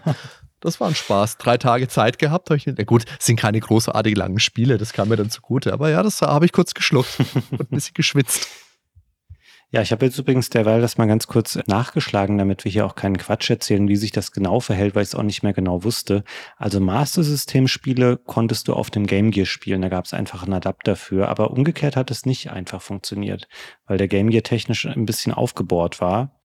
Das 0.59 0.79
war 0.79 0.87
ein 0.87 0.95
Spaß. 0.95 1.37
Drei 1.37 1.57
Tage 1.57 1.87
Zeit 1.87 2.17
gehabt. 2.17 2.49
Ich, 2.51 2.65
na 2.65 2.83
gut, 2.83 3.05
sind 3.19 3.39
keine 3.39 3.59
großartig 3.59 4.17
langen 4.17 4.39
Spiele, 4.39 4.77
das 4.77 4.93
kam 4.93 5.09
mir 5.09 5.15
dann 5.15 5.29
zugute. 5.29 5.71
Aber 5.71 5.89
ja, 5.89 6.01
das 6.01 6.21
habe 6.21 6.45
ich 6.45 6.51
kurz 6.51 6.73
geschluckt 6.73 7.19
und 7.51 7.61
ein 7.61 7.67
bisschen 7.69 7.93
geschwitzt. 7.93 8.47
Ja, 9.69 9.81
ich 9.81 9.91
habe 9.91 10.05
jetzt 10.05 10.17
übrigens 10.17 10.49
derweil 10.49 10.79
das 10.79 10.97
mal 10.97 11.07
ganz 11.07 11.27
kurz 11.27 11.59
nachgeschlagen, 11.67 12.37
damit 12.37 12.63
wir 12.63 12.71
hier 12.71 12.85
auch 12.85 12.95
keinen 12.95 13.17
Quatsch 13.17 13.49
erzählen, 13.49 13.89
wie 13.89 13.97
sich 13.97 14.13
das 14.13 14.31
genau 14.31 14.61
verhält, 14.61 14.95
weil 14.95 15.03
ich 15.03 15.09
es 15.09 15.15
auch 15.15 15.23
nicht 15.23 15.43
mehr 15.43 15.51
genau 15.51 15.83
wusste. 15.83 16.23
Also 16.55 16.79
Master 16.79 17.21
System 17.21 17.67
Spiele 17.67 18.15
konntest 18.15 18.69
du 18.69 18.73
auf 18.73 18.89
dem 18.89 19.05
Game 19.05 19.29
Gear 19.29 19.45
spielen, 19.45 19.81
da 19.81 19.89
gab 19.89 20.05
es 20.05 20.13
einfach 20.13 20.43
einen 20.43 20.53
Adapter 20.53 20.95
für, 20.95 21.27
aber 21.27 21.51
umgekehrt 21.51 21.97
hat 21.97 22.09
es 22.11 22.25
nicht 22.25 22.49
einfach 22.49 22.81
funktioniert, 22.81 23.49
weil 23.87 23.97
der 23.97 24.07
Game 24.07 24.29
Gear 24.29 24.43
technisch 24.43 24.85
ein 24.85 25.05
bisschen 25.05 25.33
aufgebohrt 25.33 25.99
war 25.99 26.36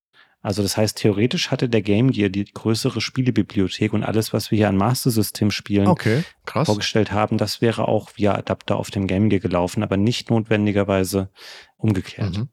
also 0.43 0.63
das 0.63 0.77
heißt, 0.77 0.99
theoretisch 0.99 1.53
hatte 1.53 1.69
der 1.69 1.83
Game 1.83 2.11
Gear 2.11 2.29
die 2.29 2.45
größere 2.45 3.01
Spielebibliothek 3.01 3.93
und 3.93 4.03
alles, 4.03 4.33
was 4.33 4.51
wir 4.51 4.59
hier 4.59 4.69
an 4.69 4.77
Master 4.77 5.13
System 5.13 5.53
Spielen 5.53 5.87
okay, 5.87 6.25
vorgestellt 6.45 7.13
haben, 7.13 7.39
das 7.39 7.61
wäre 7.61 7.87
auch 7.87 8.11
via 8.17 8.35
Adapter 8.35 8.77
auf 8.77 8.91
dem 8.91 9.07
Game 9.07 9.29
Gear 9.29 9.41
gelaufen, 9.41 9.85
aber 9.85 9.97
nicht 9.97 10.31
notwendigerweise 10.31 11.31
umgekehrt. 11.77 12.37
Mhm. 12.37 12.49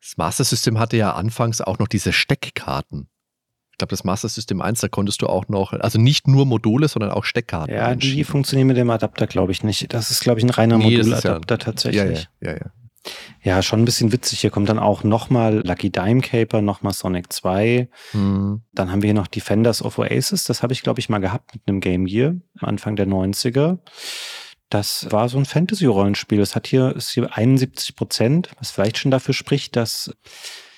Das 0.00 0.16
Master 0.16 0.44
System 0.44 0.78
hatte 0.78 0.96
ja 0.96 1.12
anfangs 1.12 1.60
auch 1.60 1.78
noch 1.78 1.88
diese 1.88 2.14
Steckkarten. 2.14 3.08
Ich 3.72 3.78
glaube, 3.78 3.90
das 3.90 4.02
Master 4.02 4.28
System 4.28 4.62
1, 4.62 4.80
da 4.80 4.88
konntest 4.88 5.20
du 5.20 5.26
auch 5.26 5.46
noch, 5.48 5.74
also 5.74 6.00
nicht 6.00 6.26
nur 6.26 6.46
Module, 6.46 6.88
sondern 6.88 7.10
auch 7.10 7.24
Steckkarten. 7.24 7.74
Ja, 7.74 7.94
die 7.94 8.24
funktionieren 8.24 8.66
mit 8.66 8.78
dem 8.78 8.88
Adapter, 8.88 9.26
glaube 9.26 9.52
ich, 9.52 9.62
nicht. 9.62 9.92
Das 9.92 10.10
ist, 10.10 10.20
glaube 10.20 10.40
ich, 10.40 10.44
ein 10.46 10.50
reiner 10.50 10.78
nee, 10.78 10.96
Moduladapter 10.96 11.54
ja, 11.54 11.58
tatsächlich. 11.58 12.28
Ja, 12.40 12.50
ja, 12.50 12.52
ja, 12.52 12.58
ja. 12.64 12.72
Ja, 13.42 13.62
schon 13.62 13.80
ein 13.80 13.84
bisschen 13.84 14.12
witzig. 14.12 14.40
Hier 14.40 14.50
kommt 14.50 14.68
dann 14.68 14.78
auch 14.78 15.04
nochmal 15.04 15.62
Lucky 15.64 15.90
Dime 15.90 16.20
Caper, 16.20 16.60
nochmal 16.60 16.92
Sonic 16.92 17.32
2. 17.32 17.88
Mhm. 18.12 18.62
Dann 18.72 18.90
haben 18.90 19.02
wir 19.02 19.08
hier 19.08 19.14
noch 19.14 19.26
Defenders 19.26 19.82
of 19.82 19.98
Oasis. 19.98 20.44
Das 20.44 20.62
habe 20.62 20.72
ich, 20.72 20.82
glaube 20.82 21.00
ich, 21.00 21.08
mal 21.08 21.18
gehabt 21.18 21.54
mit 21.54 21.62
einem 21.66 21.80
Game 21.80 22.06
Gear, 22.06 22.34
Anfang 22.60 22.96
der 22.96 23.06
90er. 23.06 23.78
Das 24.70 25.06
war 25.10 25.28
so 25.28 25.38
ein 25.38 25.46
Fantasy-Rollenspiel. 25.46 26.38
Das 26.38 26.54
hat 26.54 26.66
hier, 26.66 26.94
ist 26.94 27.10
hier 27.10 27.34
71 27.36 27.96
Prozent, 27.96 28.50
was 28.58 28.70
vielleicht 28.70 28.98
schon 28.98 29.10
dafür 29.10 29.34
spricht, 29.34 29.76
dass 29.76 30.10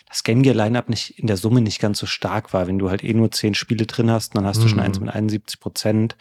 das 0.09 0.22
Game 0.22 0.43
Gear 0.43 0.55
Lineup 0.55 0.89
nicht 0.89 1.18
in 1.18 1.26
der 1.26 1.37
Summe 1.37 1.61
nicht 1.61 1.81
ganz 1.81 1.99
so 1.99 2.07
stark 2.07 2.53
war. 2.53 2.66
Wenn 2.66 2.78
du 2.78 2.91
halt 2.91 3.03
eh 3.03 3.14
nur 3.14 3.31
zehn 3.31 3.55
Spiele 3.55 3.87
drin 3.87 4.11
hast, 4.11 4.37
dann 4.37 4.45
hast 4.45 4.59
mhm. 4.59 4.62
du 4.62 4.68
schon 4.68 4.78
mhm. 4.78 4.85
eins 4.85 5.01
mit 5.01 5.09
71 5.09 5.61
Prozent 5.61 6.16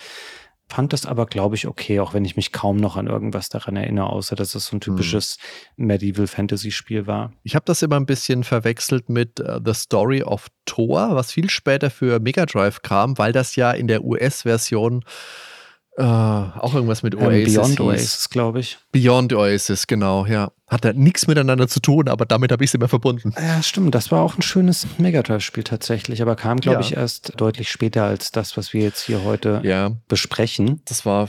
fand 0.70 0.94
das 0.94 1.06
aber, 1.06 1.26
glaube 1.26 1.56
ich, 1.56 1.68
okay, 1.68 2.00
auch 2.00 2.14
wenn 2.14 2.24
ich 2.24 2.36
mich 2.36 2.52
kaum 2.52 2.78
noch 2.78 2.96
an 2.96 3.08
irgendwas 3.08 3.50
daran 3.50 3.76
erinnere, 3.76 4.12
außer 4.12 4.36
dass 4.36 4.54
es 4.54 4.68
so 4.68 4.76
ein 4.76 4.82
hm. 4.82 4.82
typisches 4.82 5.38
hm. 5.76 5.88
Medieval 5.88 6.28
Fantasy 6.28 6.72
Spiel 6.72 7.08
war. 7.08 7.34
Ich 7.44 7.56
habe 7.56 7.66
das 7.66 7.82
immer 7.82 7.96
ein 7.96 8.06
bisschen 8.06 8.44
verwechselt 8.44 9.10
mit 9.10 9.40
uh, 9.40 9.60
The 9.64 9.74
Story 9.74 10.22
of 10.24 10.48
Thor, 10.66 11.16
was 11.16 11.32
viel 11.32 11.50
später 11.50 11.90
für 11.90 12.20
Mega 12.20 12.46
Drive 12.46 12.84
kam, 12.84 13.18
weil 13.18 13.34
das 13.34 13.56
ja 13.56 13.72
in 13.72 13.88
der 13.88 14.04
US-Version 14.04 15.04
Uh, 16.00 16.52
auch 16.60 16.74
irgendwas 16.74 17.04
mit 17.04 17.14
Oasis. 17.16 17.56
Ähm, 17.56 17.62
Beyond 17.62 17.80
Oasis, 17.82 18.30
glaube 18.30 18.62
ich. 18.62 18.78
Beyond 18.94 19.34
Oasis, 19.34 19.86
genau, 19.86 20.26
ja. 20.26 20.50
Hat 20.70 20.86
da 20.86 20.94
nichts 20.94 21.28
miteinander 21.28 21.68
zu 21.68 21.82
tun, 21.82 22.08
aber 22.08 22.26
damit 22.26 22.54
habe 22.54 22.64
ich 22.64 22.70
es 22.70 22.74
immer 22.74 22.88
verbunden. 22.88 23.34
Ja, 23.38 23.62
stimmt. 23.62 23.94
Das 23.96 24.10
war 24.10 24.22
auch 24.22 24.38
ein 24.38 24.42
schönes 24.42 24.88
Mega 24.98 25.22
Drive-Spiel 25.22 25.66
tatsächlich, 25.66 26.22
aber 26.22 26.38
kam, 26.38 26.62
glaube 26.62 26.82
ja. 26.82 26.88
ich, 26.88 26.96
erst 26.96 27.34
deutlich 27.36 27.70
später 27.70 28.06
als 28.06 28.32
das, 28.32 28.56
was 28.56 28.72
wir 28.72 28.82
jetzt 28.82 29.02
hier 29.02 29.26
heute 29.26 29.60
ja. 29.66 29.92
besprechen. 30.08 30.82
Das 30.86 31.06
war 31.06 31.28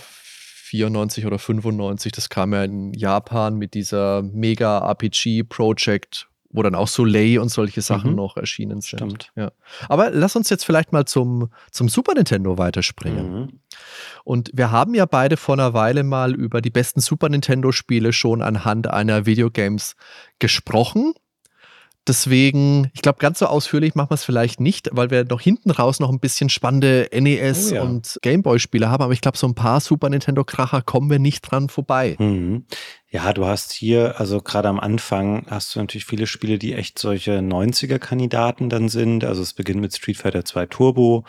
94 0.71 1.27
oder 1.27 1.41
95. 1.41 2.13
Das 2.13 2.29
kam 2.29 2.53
ja 2.53 2.63
in 2.63 2.93
Japan 2.95 3.57
mit 3.57 3.75
dieser 3.75 4.23
Mega 4.23 4.89
RPG 4.89 5.43
Project 5.43 6.29
wo 6.51 6.63
dann 6.63 6.75
auch 6.75 6.89
Soleil 6.89 7.39
und 7.39 7.49
solche 7.49 7.81
Sachen 7.81 8.11
mhm. 8.11 8.17
noch 8.17 8.37
erschienen 8.37 8.81
sind. 8.81 8.99
Stimmt. 8.99 9.33
Ja. 9.37 9.53
Aber 9.89 10.11
lass 10.11 10.37
uns 10.37 10.51
jetzt 10.51 10.65
vielleicht 10.65 10.93
mal 10.93 11.05
zum, 11.05 11.51
zum 11.71 11.89
Super 11.89 12.15
Nintendo 12.15 12.59
weiterspringen. 12.59 13.33
Mhm. 13.33 13.49
Und 14.25 14.51
wir 14.53 14.71
haben 14.71 14.95
ja 14.95 15.07
beide 15.07 15.37
vor 15.37 15.55
einer 15.55 15.75
Weile 15.75 16.03
mal 16.03 16.35
über 16.35 16.61
die 16.61 16.71
besten 16.71 17.01
Super 17.01 17.29
Nintendo-Spiele 17.29 18.13
schon 18.13 18.43
anhand 18.43 18.89
einer 18.89 19.27
Videogames 19.27 19.95
gesprochen. 20.39 21.15
Deswegen, 22.09 22.91
ich 22.95 23.03
glaube, 23.03 23.19
ganz 23.19 23.39
so 23.39 23.47
ausführlich 23.47 23.95
machen 23.95 24.11
wir 24.11 24.15
es 24.15 24.25
vielleicht 24.25 24.59
nicht, 24.59 24.89
weil 24.93 25.11
wir 25.11 25.25
noch 25.25 25.41
hinten 25.41 25.71
raus 25.71 26.01
noch 26.01 26.11
ein 26.11 26.19
bisschen 26.19 26.49
spannende 26.49 27.09
NES 27.13 27.71
oh 27.71 27.75
ja. 27.75 27.83
und 27.83 28.19
Gameboy-Spiele 28.23 28.89
haben. 28.89 29.03
Aber 29.03 29.13
ich 29.13 29.21
glaube, 29.21 29.37
so 29.37 29.47
ein 29.47 29.55
paar 29.55 29.81
Super 29.81 30.09
Nintendo-Kracher 30.09 30.81
kommen 30.83 31.11
wir 31.11 31.19
nicht 31.19 31.43
dran 31.43 31.69
vorbei. 31.69 32.17
Mhm. 32.19 32.65
Ja, 33.11 33.33
du 33.33 33.45
hast 33.45 33.73
hier, 33.73 34.19
also 34.19 34.41
gerade 34.41 34.69
am 34.69 34.81
Anfang 34.81 35.45
hast 35.49 35.75
du 35.75 35.81
natürlich 35.81 36.07
viele 36.07 36.27
Spiele, 36.27 36.59
die 36.59 36.75
echt 36.75 36.99
solche 36.99 37.39
90er-Kandidaten 37.41 38.71
dann 38.71 38.89
sind. 38.89 39.25
Also 39.25 39.43
es 39.43 39.53
beginnt 39.53 39.81
mit 39.81 39.95
Street 39.95 40.17
Fighter 40.17 40.45
2 40.45 40.67
Turbo, 40.67 41.25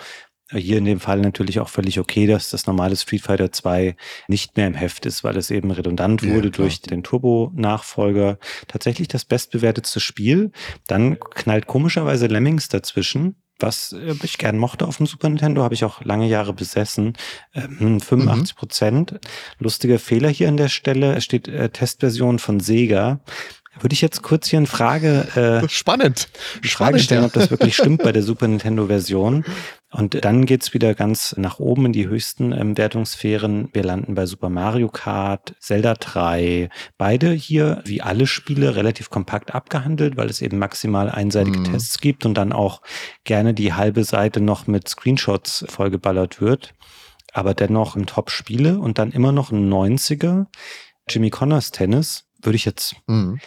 hier 0.51 0.77
in 0.77 0.85
dem 0.85 0.99
Fall 0.99 1.19
natürlich 1.19 1.59
auch 1.59 1.69
völlig 1.69 1.99
okay, 1.99 2.27
dass 2.27 2.49
das 2.49 2.67
normale 2.67 2.95
Street 2.95 3.21
Fighter 3.21 3.51
2 3.51 3.95
nicht 4.27 4.57
mehr 4.57 4.67
im 4.67 4.73
Heft 4.73 5.05
ist, 5.05 5.23
weil 5.23 5.37
es 5.37 5.51
eben 5.51 5.71
redundant 5.71 6.23
wurde 6.23 6.47
ja, 6.47 6.51
durch 6.51 6.81
den 6.81 7.03
Turbo-Nachfolger. 7.03 8.37
Tatsächlich 8.67 9.07
das 9.07 9.25
bestbewertetste 9.25 9.99
Spiel. 9.99 10.51
Dann 10.87 11.19
knallt 11.19 11.67
komischerweise 11.67 12.27
Lemmings 12.27 12.69
dazwischen 12.69 13.35
was 13.61 13.93
äh, 13.93 14.15
ich 14.23 14.37
gern 14.37 14.57
mochte 14.57 14.87
auf 14.87 14.97
dem 14.97 15.05
Super 15.05 15.29
Nintendo, 15.29 15.63
habe 15.63 15.73
ich 15.73 15.83
auch 15.83 16.03
lange 16.03 16.27
Jahre 16.27 16.53
besessen. 16.53 17.13
Ähm, 17.53 17.99
85 17.99 18.55
Prozent. 18.55 19.11
Mhm. 19.11 19.19
Lustiger 19.59 19.99
Fehler 19.99 20.29
hier 20.29 20.47
an 20.47 20.57
der 20.57 20.69
Stelle. 20.69 21.15
Es 21.15 21.23
steht 21.23 21.47
äh, 21.47 21.69
Testversion 21.69 22.39
von 22.39 22.59
Sega. 22.59 23.21
Würde 23.79 23.93
ich 23.93 24.01
jetzt 24.01 24.21
kurz 24.21 24.47
hier 24.47 24.57
eine 24.59 24.67
Frage, 24.67 25.63
äh, 25.63 25.69
spannend, 25.69 26.27
Frage 26.33 26.67
spannend, 26.67 27.01
stellen, 27.01 27.21
ja. 27.21 27.27
ob 27.27 27.33
das 27.33 27.49
wirklich 27.51 27.75
stimmt 27.75 28.03
bei 28.03 28.11
der 28.11 28.21
Super 28.23 28.47
Nintendo 28.47 28.87
Version. 28.87 29.45
Und 29.91 30.23
dann 30.25 30.45
geht's 30.45 30.73
wieder 30.73 30.93
ganz 30.93 31.35
nach 31.37 31.59
oben 31.59 31.85
in 31.85 31.93
die 31.93 32.07
höchsten 32.07 32.51
ähm, 32.51 32.77
Wertungssphären. 32.77 33.69
Wir 33.73 33.83
landen 33.83 34.13
bei 34.13 34.25
Super 34.25 34.49
Mario 34.49 34.89
Kart, 34.89 35.55
Zelda 35.59 35.93
3. 35.93 36.69
Beide 36.97 37.31
hier, 37.31 37.81
wie 37.85 38.01
alle 38.01 38.27
Spiele, 38.27 38.75
relativ 38.75 39.09
kompakt 39.09 39.55
abgehandelt, 39.55 40.17
weil 40.17 40.29
es 40.29 40.41
eben 40.41 40.59
maximal 40.59 41.09
einseitige 41.09 41.59
mhm. 41.59 41.71
Tests 41.71 41.99
gibt 41.99 42.25
und 42.25 42.35
dann 42.35 42.51
auch 42.51 42.81
gerne 43.23 43.53
die 43.53 43.73
halbe 43.73 44.03
Seite 44.03 44.41
noch 44.41 44.67
mit 44.67 44.89
Screenshots 44.89 45.65
vollgeballert 45.69 46.41
wird. 46.41 46.73
Aber 47.33 47.53
dennoch 47.53 47.95
ein 47.95 48.05
Top-Spiele 48.05 48.79
und 48.79 48.97
dann 48.97 49.11
immer 49.11 49.31
noch 49.31 49.51
ein 49.51 49.71
90er. 49.71 50.47
Jimmy 51.09 51.29
Connors 51.29 51.71
Tennis 51.71 52.25
würde 52.41 52.57
ich 52.57 52.65
jetzt 52.65 52.95
mhm 53.07 53.39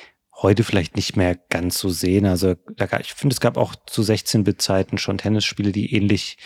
heute 0.45 0.63
vielleicht 0.63 0.95
nicht 0.95 1.17
mehr 1.17 1.37
ganz 1.49 1.79
so 1.79 1.89
sehen. 1.89 2.27
Also 2.27 2.55
ich 3.01 3.15
finde, 3.15 3.33
es 3.33 3.41
gab 3.41 3.57
auch 3.57 3.75
zu 3.87 4.03
16-Bit-Zeiten 4.03 4.99
schon 4.99 5.17
Tennisspiele, 5.17 5.73
die 5.73 5.95
ähnlich 5.95 6.37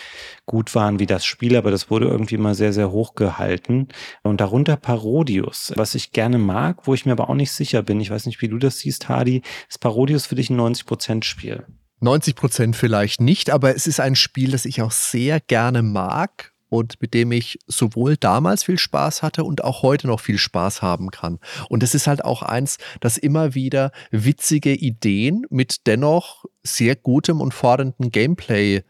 gut 0.45 0.73
waren 0.73 0.99
wie 0.99 1.05
das 1.05 1.25
Spiel, 1.25 1.57
aber 1.57 1.69
das 1.69 1.91
wurde 1.91 2.07
irgendwie 2.07 2.37
mal 2.37 2.55
sehr, 2.55 2.71
sehr 2.71 2.91
hoch 2.91 3.15
gehalten. 3.15 3.89
Und 4.23 4.39
darunter 4.39 4.77
Parodius, 4.77 5.73
was 5.75 5.95
ich 5.95 6.13
gerne 6.13 6.37
mag, 6.37 6.87
wo 6.87 6.93
ich 6.93 7.05
mir 7.05 7.11
aber 7.11 7.29
auch 7.29 7.35
nicht 7.35 7.51
sicher 7.51 7.83
bin. 7.83 7.99
Ich 7.99 8.09
weiß 8.09 8.25
nicht, 8.25 8.41
wie 8.41 8.47
du 8.47 8.57
das 8.57 8.79
siehst, 8.79 9.09
Hardy. 9.09 9.41
Ist 9.67 9.81
Parodius 9.81 10.27
für 10.27 10.35
dich 10.35 10.49
ein 10.49 10.59
90%-Spiel? 10.59 11.65
90 11.99 12.35
Prozent 12.35 12.75
vielleicht 12.77 13.19
nicht, 13.19 13.49
aber 13.49 13.75
es 13.75 13.85
ist 13.85 13.99
ein 13.99 14.15
Spiel, 14.15 14.51
das 14.51 14.63
ich 14.63 14.81
auch 14.81 14.91
sehr 14.91 15.41
gerne 15.41 15.83
mag 15.83 16.53
und 16.69 17.01
mit 17.01 17.13
dem 17.13 17.31
ich 17.31 17.59
sowohl 17.67 18.17
damals 18.17 18.63
viel 18.63 18.77
Spaß 18.77 19.21
hatte 19.23 19.43
und 19.43 19.63
auch 19.63 19.81
heute 19.81 20.07
noch 20.07 20.19
viel 20.19 20.37
Spaß 20.37 20.81
haben 20.81 21.11
kann. 21.11 21.39
Und 21.67 21.83
es 21.83 21.95
ist 21.95 22.07
halt 22.07 22.23
auch 22.23 22.43
eins, 22.43 22.77
das 22.99 23.17
immer 23.17 23.55
wieder 23.55 23.91
witzige 24.11 24.73
Ideen 24.73 25.45
mit 25.49 25.87
dennoch 25.87 26.45
sehr 26.63 26.95
gutem 26.95 27.41
und 27.41 27.53
fordernden 27.53 28.11
Gameplay 28.11 28.83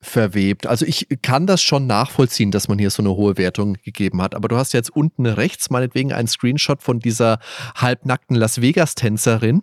verwebt. 0.00 0.66
Also 0.66 0.86
ich 0.86 1.08
kann 1.22 1.46
das 1.46 1.62
schon 1.62 1.86
nachvollziehen, 1.86 2.50
dass 2.50 2.68
man 2.68 2.78
hier 2.78 2.90
so 2.90 3.02
eine 3.02 3.14
hohe 3.14 3.36
Wertung 3.36 3.74
gegeben 3.84 4.22
hat. 4.22 4.34
Aber 4.34 4.48
du 4.48 4.56
hast 4.56 4.72
jetzt 4.72 4.90
unten 4.90 5.26
rechts 5.26 5.70
meinetwegen 5.70 6.12
einen 6.12 6.28
Screenshot 6.28 6.82
von 6.82 7.00
dieser 7.00 7.38
halbnackten 7.76 8.34
Las 8.34 8.60
Vegas-Tänzerin 8.60 9.62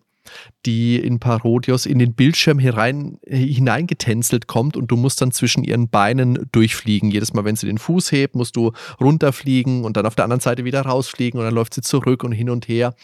die 0.65 0.97
in 0.97 1.19
Parodios 1.19 1.85
in 1.85 1.99
den 1.99 2.13
Bildschirm 2.13 2.59
herein, 2.59 3.19
hineingetänzelt 3.25 4.47
kommt 4.47 4.77
und 4.77 4.87
du 4.87 4.97
musst 4.97 5.21
dann 5.21 5.31
zwischen 5.31 5.63
ihren 5.63 5.89
Beinen 5.89 6.47
durchfliegen. 6.51 7.11
Jedes 7.11 7.33
Mal, 7.33 7.45
wenn 7.45 7.55
sie 7.55 7.67
den 7.67 7.77
Fuß 7.77 8.11
hebt, 8.11 8.35
musst 8.35 8.55
du 8.55 8.71
runterfliegen 8.99 9.83
und 9.83 9.97
dann 9.97 10.05
auf 10.05 10.15
der 10.15 10.25
anderen 10.25 10.41
Seite 10.41 10.65
wieder 10.65 10.81
rausfliegen 10.81 11.39
und 11.39 11.45
dann 11.45 11.55
läuft 11.55 11.73
sie 11.73 11.81
zurück 11.81 12.23
und 12.23 12.31
hin 12.31 12.49
und 12.49 12.67
her. 12.67 12.95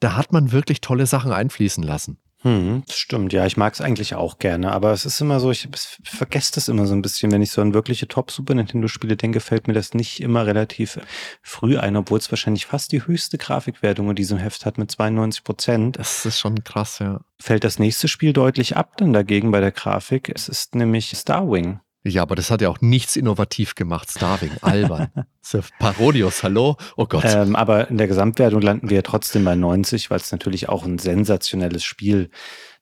Da 0.00 0.16
hat 0.16 0.32
man 0.32 0.52
wirklich 0.52 0.80
tolle 0.80 1.06
Sachen 1.06 1.32
einfließen 1.32 1.82
lassen. 1.82 2.18
Hm, 2.44 2.82
das 2.86 2.98
stimmt, 2.98 3.32
ja, 3.32 3.46
ich 3.46 3.56
mag 3.56 3.72
es 3.72 3.80
eigentlich 3.80 4.14
auch 4.14 4.38
gerne, 4.38 4.72
aber 4.72 4.92
es 4.92 5.06
ist 5.06 5.18
immer 5.22 5.40
so, 5.40 5.50
ich 5.50 5.66
vergesse 6.04 6.52
das 6.54 6.68
immer 6.68 6.84
so 6.84 6.92
ein 6.92 7.00
bisschen, 7.00 7.32
wenn 7.32 7.40
ich 7.40 7.50
so 7.50 7.62
an 7.62 7.72
wirkliche 7.72 8.06
Top-Super 8.06 8.54
Nintendo-Spiele 8.54 9.16
denke, 9.16 9.40
fällt 9.40 9.66
mir 9.66 9.72
das 9.72 9.94
nicht 9.94 10.20
immer 10.20 10.44
relativ 10.44 11.00
früh 11.40 11.78
ein, 11.78 11.96
obwohl 11.96 12.18
es 12.18 12.30
wahrscheinlich 12.30 12.66
fast 12.66 12.92
die 12.92 13.06
höchste 13.06 13.38
Grafikwertung 13.38 14.10
in 14.10 14.16
diesem 14.16 14.36
Heft 14.36 14.66
hat 14.66 14.76
mit 14.76 14.90
92 14.90 15.42
Prozent. 15.42 15.98
Das 15.98 16.26
ist 16.26 16.38
schon 16.38 16.62
krass, 16.64 16.98
ja. 16.98 17.22
Fällt 17.40 17.64
das 17.64 17.78
nächste 17.78 18.08
Spiel 18.08 18.34
deutlich 18.34 18.76
ab 18.76 18.98
dann 18.98 19.14
dagegen 19.14 19.50
bei 19.50 19.60
der 19.60 19.72
Grafik. 19.72 20.28
Es 20.28 20.46
ist 20.46 20.74
nämlich 20.74 21.16
Starwing. 21.16 21.80
Ja, 22.06 22.20
aber 22.20 22.34
das 22.34 22.50
hat 22.50 22.60
ja 22.60 22.68
auch 22.68 22.82
nichts 22.82 23.16
innovativ 23.16 23.74
gemacht. 23.74 24.10
Starving, 24.10 24.50
albern. 24.60 25.08
Parodios, 25.78 26.42
hallo? 26.42 26.76
Oh 26.96 27.06
Gott. 27.06 27.24
Ähm, 27.24 27.56
aber 27.56 27.88
in 27.88 27.96
der 27.96 28.08
Gesamtwertung 28.08 28.60
landen 28.60 28.90
wir 28.90 29.02
trotzdem 29.02 29.44
bei 29.44 29.54
90, 29.54 30.10
weil 30.10 30.18
es 30.18 30.30
natürlich 30.30 30.68
auch 30.68 30.84
ein 30.84 30.98
sensationelles 30.98 31.82
Spiel 31.82 32.30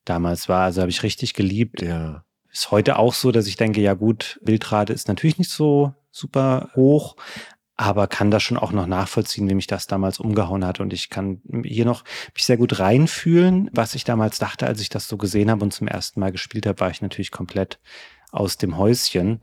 damals 0.04 0.48
war. 0.48 0.64
Also 0.64 0.80
habe 0.80 0.90
ich 0.90 1.04
richtig 1.04 1.34
geliebt. 1.34 1.82
Ja. 1.82 2.24
Ist 2.50 2.72
heute 2.72 2.98
auch 2.98 3.14
so, 3.14 3.30
dass 3.30 3.46
ich 3.46 3.56
denke, 3.56 3.80
ja 3.80 3.94
gut, 3.94 4.40
Bildrate 4.42 4.92
ist 4.92 5.06
natürlich 5.06 5.38
nicht 5.38 5.50
so 5.50 5.94
super 6.10 6.70
hoch, 6.74 7.14
aber 7.76 8.08
kann 8.08 8.32
das 8.32 8.42
schon 8.42 8.58
auch 8.58 8.72
noch 8.72 8.86
nachvollziehen, 8.86 9.48
wie 9.48 9.54
mich 9.54 9.68
das 9.68 9.86
damals 9.86 10.18
umgehauen 10.18 10.66
hat. 10.66 10.80
Und 10.80 10.92
ich 10.92 11.10
kann 11.10 11.40
hier 11.64 11.84
noch 11.84 12.02
mich 12.34 12.44
sehr 12.44 12.56
gut 12.56 12.80
reinfühlen. 12.80 13.70
Was 13.72 13.94
ich 13.94 14.02
damals 14.02 14.40
dachte, 14.40 14.66
als 14.66 14.80
ich 14.80 14.88
das 14.88 15.06
so 15.06 15.16
gesehen 15.16 15.50
habe 15.50 15.62
und 15.62 15.72
zum 15.72 15.86
ersten 15.86 16.18
Mal 16.18 16.32
gespielt 16.32 16.66
habe, 16.66 16.80
war 16.80 16.90
ich 16.90 17.02
natürlich 17.02 17.30
komplett 17.30 17.78
aus 18.32 18.56
dem 18.56 18.76
Häuschen. 18.76 19.40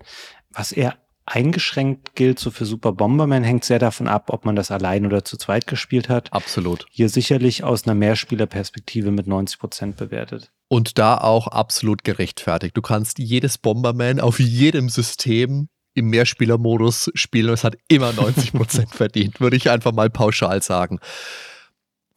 Was 0.52 0.74
eher 0.74 0.98
eingeschränkt 1.26 2.16
gilt, 2.16 2.40
so 2.40 2.52
für 2.52 2.66
Super 2.66 2.92
Bomberman, 2.92 3.44
hängt 3.44 3.64
sehr 3.64 3.80
davon 3.80 4.08
ab, 4.08 4.30
ob 4.30 4.46
man 4.46 4.56
das 4.56 4.72
allein 4.72 5.06
oder 5.06 5.24
zu 5.24 5.38
zweit 5.38 5.68
gespielt 5.68 6.10
hat. 6.10 6.34
Absolut. 6.34 6.86
Hier 6.90 7.08
sicherlich 7.08 7.64
aus 7.64 7.86
einer 7.86 7.96
Mehrspielerperspektive 7.96 9.12
mit 9.12 9.28
90 9.28 9.60
Prozent 9.60 9.98
bewertet. 9.98 10.52
Und 10.68 10.98
da 10.98 11.18
auch 11.18 11.48
absolut 11.48 12.04
gerechtfertigt. 12.04 12.76
Du 12.76 12.82
kannst 12.82 13.20
jedes 13.20 13.58
Bomberman 13.58 14.20
auf 14.20 14.40
jedem 14.40 14.90
System 14.90 15.70
im 15.94 16.10
Mehrspielermodus 16.10 17.12
spielen 17.14 17.48
und 17.48 17.54
es 17.54 17.64
hat 17.64 17.78
immer 17.88 18.12
90 18.14 18.54
Prozent 18.54 18.90
verdient, 18.96 19.40
würde 19.40 19.58
ich 19.58 19.70
einfach 19.70 19.92
mal 19.92 20.10
pauschal 20.10 20.62
sagen 20.62 21.00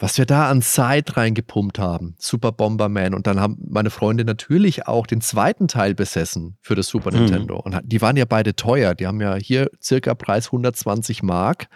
was 0.02 0.18
wir 0.18 0.26
da 0.26 0.50
an 0.50 0.62
Zeit 0.62 1.16
reingepumpt 1.16 1.78
haben, 1.78 2.16
Super 2.18 2.50
Bomberman. 2.50 3.14
Und 3.14 3.28
dann 3.28 3.38
haben 3.38 3.56
meine 3.70 3.88
Freunde 3.88 4.24
natürlich 4.24 4.88
auch 4.88 5.06
den 5.06 5.20
zweiten 5.20 5.68
Teil 5.68 5.94
besessen 5.94 6.58
für 6.60 6.74
das 6.74 6.88
Super 6.88 7.12
mhm. 7.12 7.20
Nintendo. 7.20 7.60
Und 7.60 7.78
die 7.84 8.02
waren 8.02 8.16
ja 8.16 8.24
beide 8.24 8.56
teuer. 8.56 8.96
Die 8.96 9.06
haben 9.06 9.20
ja 9.20 9.36
hier 9.36 9.70
circa 9.80 10.16
Preis 10.16 10.46
120 10.46 11.22
Mark. 11.22 11.68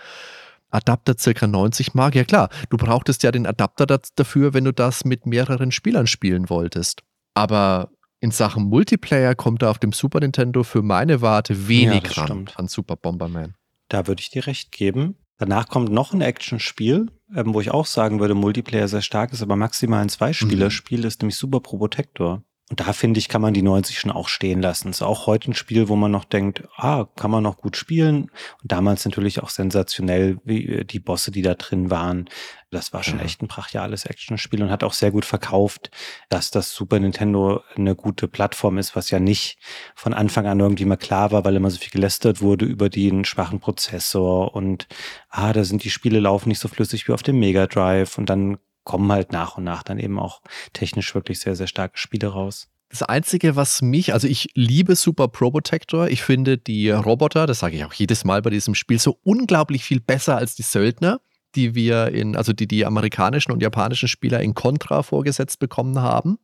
Adapter 0.70 1.14
circa 1.16 1.46
90 1.46 1.94
Mark. 1.94 2.16
Ja 2.16 2.24
klar, 2.24 2.48
du 2.68 2.76
brauchtest 2.76 3.22
ja 3.22 3.30
den 3.30 3.46
Adapter 3.46 3.86
dafür, 3.86 4.54
wenn 4.54 4.64
du 4.64 4.72
das 4.72 5.04
mit 5.04 5.24
mehreren 5.24 5.70
Spielern 5.70 6.08
spielen 6.08 6.50
wolltest. 6.50 7.04
Aber 7.34 7.90
in 8.18 8.32
Sachen 8.32 8.64
Multiplayer 8.64 9.36
kommt 9.36 9.62
da 9.62 9.70
auf 9.70 9.78
dem 9.78 9.92
Super 9.92 10.18
Nintendo 10.18 10.64
für 10.64 10.82
meine 10.82 11.20
Warte 11.20 11.68
wenig 11.68 12.02
ja, 12.16 12.22
ran 12.22 12.26
stimmt. 12.26 12.58
an 12.58 12.66
Super 12.66 12.96
Bomberman. 12.96 13.54
Da 13.88 14.08
würde 14.08 14.20
ich 14.20 14.30
dir 14.30 14.48
recht 14.48 14.72
geben. 14.72 15.14
Danach 15.38 15.68
kommt 15.68 15.92
noch 15.92 16.12
ein 16.12 16.22
Actionspiel, 16.22 17.06
ähm, 17.34 17.54
wo 17.54 17.60
ich 17.60 17.70
auch 17.70 17.86
sagen 17.86 18.20
würde, 18.20 18.34
Multiplayer 18.34 18.88
sehr 18.88 19.02
stark 19.02 19.32
ist, 19.32 19.42
aber 19.42 19.56
maximal 19.56 20.02
ein 20.02 20.08
Zweispieler-Spiel 20.08 21.00
mhm. 21.00 21.06
ist 21.06 21.22
nämlich 21.22 21.36
Super 21.36 21.60
Pro 21.60 21.78
Protector. 21.78 22.42
Und 22.68 22.80
da 22.80 22.92
finde 22.92 23.18
ich, 23.18 23.28
kann 23.28 23.42
man 23.42 23.54
die 23.54 23.62
90 23.62 24.00
schon 24.00 24.10
auch 24.10 24.26
stehen 24.26 24.60
lassen. 24.60 24.88
Ist 24.88 25.00
auch 25.00 25.28
heute 25.28 25.52
ein 25.52 25.54
Spiel, 25.54 25.88
wo 25.88 25.94
man 25.94 26.10
noch 26.10 26.24
denkt, 26.24 26.64
ah, 26.76 27.06
kann 27.14 27.30
man 27.30 27.44
noch 27.44 27.58
gut 27.58 27.76
spielen. 27.76 28.22
Und 28.60 28.72
damals 28.72 29.04
natürlich 29.04 29.40
auch 29.40 29.50
sensationell, 29.50 30.38
wie 30.42 30.66
äh, 30.66 30.84
die 30.84 30.98
Bosse, 30.98 31.30
die 31.30 31.42
da 31.42 31.54
drin 31.54 31.90
waren. 31.90 32.28
Das 32.72 32.92
war 32.92 33.04
schon 33.04 33.20
ja. 33.20 33.24
echt 33.24 33.40
ein 33.40 33.46
brachiales 33.46 34.04
Actionspiel 34.04 34.64
und 34.64 34.70
hat 34.70 34.82
auch 34.82 34.94
sehr 34.94 35.12
gut 35.12 35.24
verkauft, 35.24 35.92
dass 36.28 36.50
das 36.50 36.74
Super 36.74 36.98
Nintendo 36.98 37.62
eine 37.76 37.94
gute 37.94 38.26
Plattform 38.26 38.78
ist, 38.78 38.96
was 38.96 39.10
ja 39.10 39.20
nicht 39.20 39.58
von 39.94 40.12
Anfang 40.12 40.46
an 40.46 40.58
irgendwie 40.58 40.86
mal 40.86 40.96
klar 40.96 41.30
war, 41.30 41.44
weil 41.44 41.54
immer 41.54 41.70
so 41.70 41.78
viel 41.78 41.90
gelästert 41.90 42.42
wurde 42.42 42.64
über 42.64 42.88
den 42.88 43.24
schwachen 43.24 43.60
Prozessor 43.60 44.56
und 44.56 44.88
ah, 45.30 45.52
da 45.52 45.62
sind 45.62 45.84
die 45.84 45.90
Spiele 45.90 46.18
laufen 46.18 46.48
nicht 46.48 46.58
so 46.58 46.66
flüssig 46.66 47.06
wie 47.06 47.12
auf 47.12 47.22
dem 47.22 47.38
Mega 47.38 47.68
Drive 47.68 48.18
und 48.18 48.28
dann 48.28 48.58
kommen 48.86 49.12
halt 49.12 49.32
nach 49.32 49.58
und 49.58 49.64
nach 49.64 49.82
dann 49.82 49.98
eben 49.98 50.18
auch 50.18 50.40
technisch 50.72 51.14
wirklich 51.14 51.40
sehr, 51.40 51.56
sehr 51.56 51.66
starke 51.66 51.98
Spiele 51.98 52.28
raus. 52.28 52.68
Das 52.88 53.02
Einzige, 53.02 53.56
was 53.56 53.82
mich, 53.82 54.14
also 54.14 54.28
ich 54.28 54.48
liebe 54.54 54.94
Super 54.94 55.28
Probotector. 55.28 56.08
Ich 56.08 56.22
finde 56.22 56.56
die 56.56 56.90
Roboter, 56.90 57.46
das 57.46 57.58
sage 57.58 57.76
ich 57.76 57.84
auch 57.84 57.92
jedes 57.92 58.24
Mal 58.24 58.40
bei 58.42 58.50
diesem 58.50 58.74
Spiel, 58.74 58.98
so 58.98 59.18
unglaublich 59.24 59.84
viel 59.84 60.00
besser 60.00 60.36
als 60.36 60.54
die 60.54 60.62
Söldner, 60.62 61.20
die 61.56 61.74
wir 61.74 62.08
in, 62.08 62.36
also 62.36 62.52
die 62.52 62.68
die 62.68 62.86
amerikanischen 62.86 63.50
und 63.50 63.60
japanischen 63.60 64.08
Spieler 64.08 64.40
in 64.40 64.54
Contra 64.54 65.02
vorgesetzt 65.02 65.58
bekommen 65.58 65.98
haben. 65.98 66.38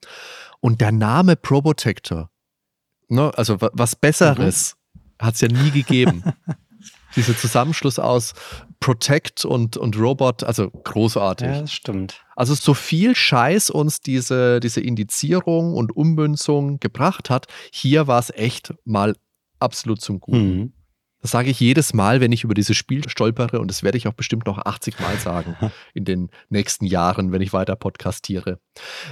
Und 0.60 0.80
der 0.80 0.90
Name 0.90 1.36
Probotector, 1.36 2.28
ne, 3.08 3.30
also 3.36 3.58
was 3.60 3.94
Besseres, 3.94 4.76
mhm. 4.94 5.24
hat 5.24 5.34
es 5.36 5.40
ja 5.42 5.48
nie 5.48 5.70
gegeben. 5.70 6.24
Dieser 7.14 7.36
Zusammenschluss 7.36 8.00
aus 8.00 8.34
Protect 8.82 9.44
und, 9.44 9.76
und 9.76 9.96
Robot, 9.96 10.42
also 10.42 10.68
großartig. 10.68 11.46
Ja, 11.46 11.60
das 11.60 11.72
stimmt. 11.72 12.24
Also 12.34 12.54
so 12.54 12.74
viel 12.74 13.14
Scheiß 13.14 13.70
uns 13.70 14.00
diese, 14.00 14.58
diese 14.58 14.80
Indizierung 14.80 15.74
und 15.74 15.96
Ummünzung 15.96 16.80
gebracht 16.80 17.30
hat, 17.30 17.46
hier 17.72 18.08
war 18.08 18.18
es 18.18 18.30
echt 18.30 18.74
mal 18.84 19.14
absolut 19.60 20.00
zum 20.00 20.20
Guten. 20.20 20.58
Mhm. 20.58 20.72
Das 21.22 21.30
sage 21.30 21.50
ich 21.50 21.60
jedes 21.60 21.94
Mal, 21.94 22.20
wenn 22.20 22.32
ich 22.32 22.42
über 22.42 22.54
dieses 22.54 22.76
Spiel 22.76 23.08
stolpere 23.08 23.60
und 23.60 23.68
das 23.68 23.84
werde 23.84 23.96
ich 23.96 24.08
auch 24.08 24.12
bestimmt 24.12 24.46
noch 24.46 24.58
80 24.58 24.98
Mal 24.98 25.16
sagen 25.18 25.56
in 25.94 26.04
den 26.04 26.30
nächsten 26.50 26.84
Jahren, 26.84 27.30
wenn 27.30 27.40
ich 27.40 27.52
weiter 27.52 27.76
podcastiere. 27.76 28.58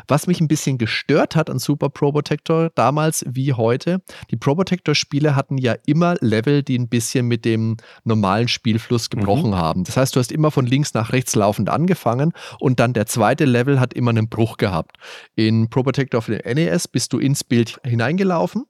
Was 0.09 0.27
mich 0.27 0.41
ein 0.41 0.49
bisschen 0.49 0.77
gestört 0.77 1.37
hat 1.37 1.49
an 1.49 1.61
Super 1.61 1.89
Pro 1.89 2.11
Protector 2.11 2.71
damals 2.75 3.25
wie 3.29 3.53
heute, 3.53 4.03
die 4.31 4.37
Pro 4.37 4.57
Protector 4.57 4.97
Spiele 4.97 5.37
hatten 5.37 5.57
ja 5.57 5.77
immer 5.87 6.17
Level, 6.21 6.65
die 6.65 6.77
ein 6.77 6.89
bisschen 6.89 7.27
mit 7.27 7.45
dem 7.45 7.77
normalen 8.03 8.49
Spielfluss 8.49 9.09
gebrochen 9.09 9.51
mhm. 9.51 9.57
haben. 9.57 9.85
Das 9.85 9.97
heißt, 9.97 10.17
du 10.17 10.21
hast 10.21 10.33
immer 10.33 10.51
von 10.51 10.67
links 10.67 10.95
nach 10.95 11.13
rechts 11.13 11.37
laufend 11.37 11.69
angefangen 11.69 12.33
und 12.59 12.81
dann 12.81 12.93
der 12.93 13.07
zweite 13.07 13.45
Level 13.45 13.79
hat 13.79 13.95
immer 13.95 14.11
einen 14.11 14.29
Bruch 14.29 14.57
gehabt. 14.57 14.97
In 15.37 15.71
Pro 15.71 15.85
Protector 15.85 16.23
für 16.23 16.37
den 16.37 16.57
NES 16.57 16.89
bist 16.89 17.13
du 17.13 17.21
ins 17.21 17.45
Bild 17.45 17.81
hineingelaufen 17.85 18.65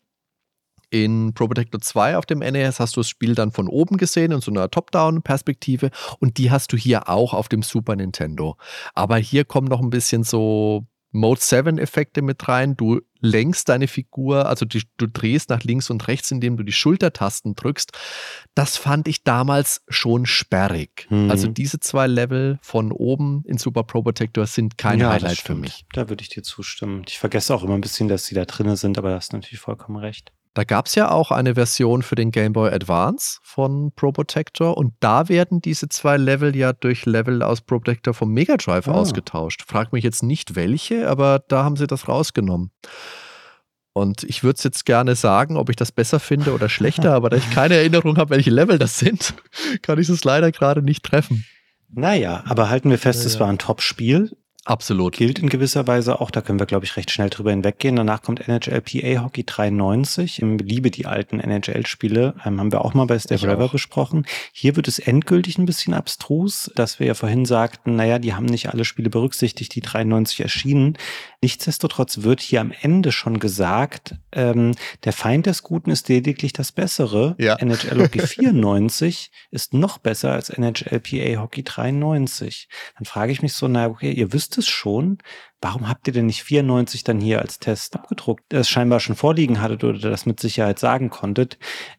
in 0.90 1.32
Pro 1.34 1.46
Protector 1.46 1.80
2 1.80 2.16
auf 2.16 2.26
dem 2.26 2.40
NES 2.40 2.80
hast 2.80 2.96
du 2.96 3.00
das 3.00 3.08
Spiel 3.08 3.34
dann 3.34 3.52
von 3.52 3.68
oben 3.68 3.96
gesehen 3.96 4.32
in 4.32 4.40
so 4.40 4.50
einer 4.50 4.70
Top-Down-Perspektive 4.70 5.90
und 6.18 6.38
die 6.38 6.50
hast 6.50 6.72
du 6.72 6.76
hier 6.76 7.08
auch 7.08 7.32
auf 7.32 7.48
dem 7.48 7.62
Super 7.62 7.96
Nintendo. 7.96 8.56
Aber 8.94 9.16
hier 9.16 9.44
kommen 9.44 9.68
noch 9.68 9.80
ein 9.80 9.90
bisschen 9.90 10.24
so 10.24 10.86
Mode 11.12 11.40
7 11.40 11.78
Effekte 11.78 12.22
mit 12.22 12.46
rein. 12.46 12.76
Du 12.76 13.00
lenkst 13.20 13.68
deine 13.68 13.88
Figur, 13.88 14.46
also 14.46 14.64
die, 14.64 14.82
du 14.96 15.06
drehst 15.06 15.50
nach 15.50 15.62
links 15.62 15.90
und 15.90 16.06
rechts, 16.08 16.30
indem 16.30 16.56
du 16.56 16.62
die 16.62 16.72
Schultertasten 16.72 17.54
drückst. 17.54 17.92
Das 18.54 18.76
fand 18.76 19.08
ich 19.08 19.24
damals 19.24 19.82
schon 19.88 20.26
sperrig. 20.26 21.06
Mhm. 21.10 21.30
Also 21.30 21.48
diese 21.48 21.80
zwei 21.80 22.06
Level 22.06 22.58
von 22.62 22.92
oben 22.92 23.42
in 23.44 23.58
Super 23.58 23.82
Pro 23.82 24.02
Protector 24.02 24.46
sind 24.46 24.78
kein 24.78 25.00
ja, 25.00 25.10
Highlight 25.10 25.38
für 25.38 25.54
mich. 25.54 25.84
Da 25.92 26.08
würde 26.08 26.22
ich 26.22 26.28
dir 26.28 26.42
zustimmen. 26.42 27.02
Ich 27.06 27.18
vergesse 27.18 27.54
auch 27.54 27.64
immer 27.64 27.74
ein 27.74 27.80
bisschen, 27.80 28.08
dass 28.08 28.26
sie 28.26 28.34
da 28.34 28.44
drinnen 28.44 28.76
sind, 28.76 28.96
aber 28.96 29.10
da 29.10 29.16
hast 29.16 29.32
du 29.32 29.36
natürlich 29.36 29.60
vollkommen 29.60 29.96
recht. 29.96 30.32
Da 30.54 30.64
gab 30.64 30.86
es 30.86 30.96
ja 30.96 31.10
auch 31.10 31.30
eine 31.30 31.54
Version 31.54 32.02
für 32.02 32.16
den 32.16 32.32
Game 32.32 32.52
Boy 32.52 32.72
Advance 32.72 33.38
von 33.42 33.92
Pro 33.94 34.10
Protector 34.10 34.76
und 34.76 34.94
da 34.98 35.28
werden 35.28 35.60
diese 35.60 35.88
zwei 35.88 36.16
Level 36.16 36.56
ja 36.56 36.72
durch 36.72 37.06
Level 37.06 37.42
aus 37.42 37.60
Pro 37.60 37.78
Protector 37.78 38.14
vom 38.14 38.32
Mega 38.32 38.56
Drive 38.56 38.88
oh. 38.88 38.92
ausgetauscht. 38.92 39.62
Frag 39.66 39.92
mich 39.92 40.02
jetzt 40.02 40.24
nicht 40.24 40.56
welche, 40.56 41.08
aber 41.08 41.38
da 41.46 41.62
haben 41.62 41.76
sie 41.76 41.86
das 41.86 42.08
rausgenommen. 42.08 42.72
Und 43.92 44.24
ich 44.24 44.42
würde 44.42 44.56
es 44.56 44.64
jetzt 44.64 44.86
gerne 44.86 45.14
sagen, 45.14 45.56
ob 45.56 45.68
ich 45.68 45.76
das 45.76 45.92
besser 45.92 46.18
finde 46.18 46.52
oder 46.52 46.68
schlechter, 46.68 47.12
aber 47.14 47.30
da 47.30 47.36
ich 47.36 47.50
keine 47.50 47.74
Erinnerung 47.74 48.16
habe, 48.16 48.30
welche 48.30 48.50
Level 48.50 48.78
das 48.78 48.98
sind, 48.98 49.34
kann 49.82 50.00
ich 50.00 50.08
es 50.08 50.24
leider 50.24 50.50
gerade 50.50 50.82
nicht 50.82 51.04
treffen. 51.04 51.44
Naja, 51.92 52.42
aber 52.46 52.70
halten 52.70 52.90
wir 52.90 52.98
fest, 52.98 53.20
ja, 53.20 53.26
es 53.26 53.40
war 53.40 53.48
ein 53.48 53.58
Top-Spiel. 53.58 54.36
Absolut. 54.66 55.16
Gilt 55.16 55.38
in 55.38 55.48
gewisser 55.48 55.86
Weise 55.86 56.20
auch, 56.20 56.30
da 56.30 56.42
können 56.42 56.58
wir, 56.58 56.66
glaube 56.66 56.84
ich, 56.84 56.96
recht 56.96 57.10
schnell 57.10 57.30
drüber 57.30 57.50
hinweggehen. 57.50 57.96
Danach 57.96 58.20
kommt 58.20 58.46
NHLPA 58.46 59.24
Hockey 59.24 59.44
93. 59.44 60.42
Ich 60.42 60.60
liebe 60.60 60.90
die 60.90 61.06
alten 61.06 61.40
NHL-Spiele, 61.40 62.34
ähm, 62.44 62.60
haben 62.60 62.70
wir 62.70 62.84
auch 62.84 62.92
mal 62.92 63.06
bei 63.06 63.18
Steve 63.18 63.42
Rever 63.48 63.68
besprochen. 63.68 64.26
Hier 64.52 64.76
wird 64.76 64.86
es 64.86 64.98
endgültig 64.98 65.56
ein 65.56 65.64
bisschen 65.64 65.94
abstrus, 65.94 66.70
dass 66.74 67.00
wir 67.00 67.06
ja 67.06 67.14
vorhin 67.14 67.46
sagten, 67.46 67.96
naja, 67.96 68.18
die 68.18 68.34
haben 68.34 68.44
nicht 68.44 68.68
alle 68.68 68.84
Spiele 68.84 69.08
berücksichtigt, 69.08 69.74
die 69.74 69.80
93 69.80 70.40
erschienen. 70.40 70.98
Nichtsdestotrotz 71.42 72.18
wird 72.18 72.40
hier 72.40 72.60
am 72.60 72.70
Ende 72.82 73.12
schon 73.12 73.38
gesagt, 73.38 74.14
ähm, 74.32 74.74
der 75.04 75.14
Feind 75.14 75.46
des 75.46 75.62
Guten 75.62 75.90
ist 75.90 76.08
lediglich 76.10 76.52
das 76.52 76.70
Bessere. 76.70 77.34
Ja. 77.38 77.56
NHL 77.56 78.02
Hockey 78.02 78.20
94 78.26 79.30
ist 79.50 79.72
noch 79.72 79.96
besser 79.96 80.32
als 80.32 80.50
NHLPA 80.50 81.40
Hockey 81.40 81.62
93. 81.62 82.68
Dann 82.98 83.06
frage 83.06 83.32
ich 83.32 83.40
mich 83.40 83.54
so, 83.54 83.68
na 83.68 83.86
okay, 83.86 84.12
ihr 84.12 84.34
wisst 84.34 84.58
es 84.58 84.68
schon. 84.68 85.18
Warum 85.62 85.88
habt 85.88 86.06
ihr 86.06 86.14
denn 86.14 86.26
nicht 86.26 86.42
94 86.42 87.04
dann 87.04 87.20
hier 87.20 87.40
als 87.40 87.58
Test 87.58 87.94
abgedruckt, 87.94 88.44
das 88.48 88.68
scheinbar 88.68 88.98
schon 88.98 89.14
vorliegen 89.14 89.60
hattet 89.60 89.84
oder 89.84 89.98
das 89.98 90.24
mit 90.24 90.40
Sicherheit 90.40 90.78
sagen 90.78 91.10
konntet? 91.10 91.58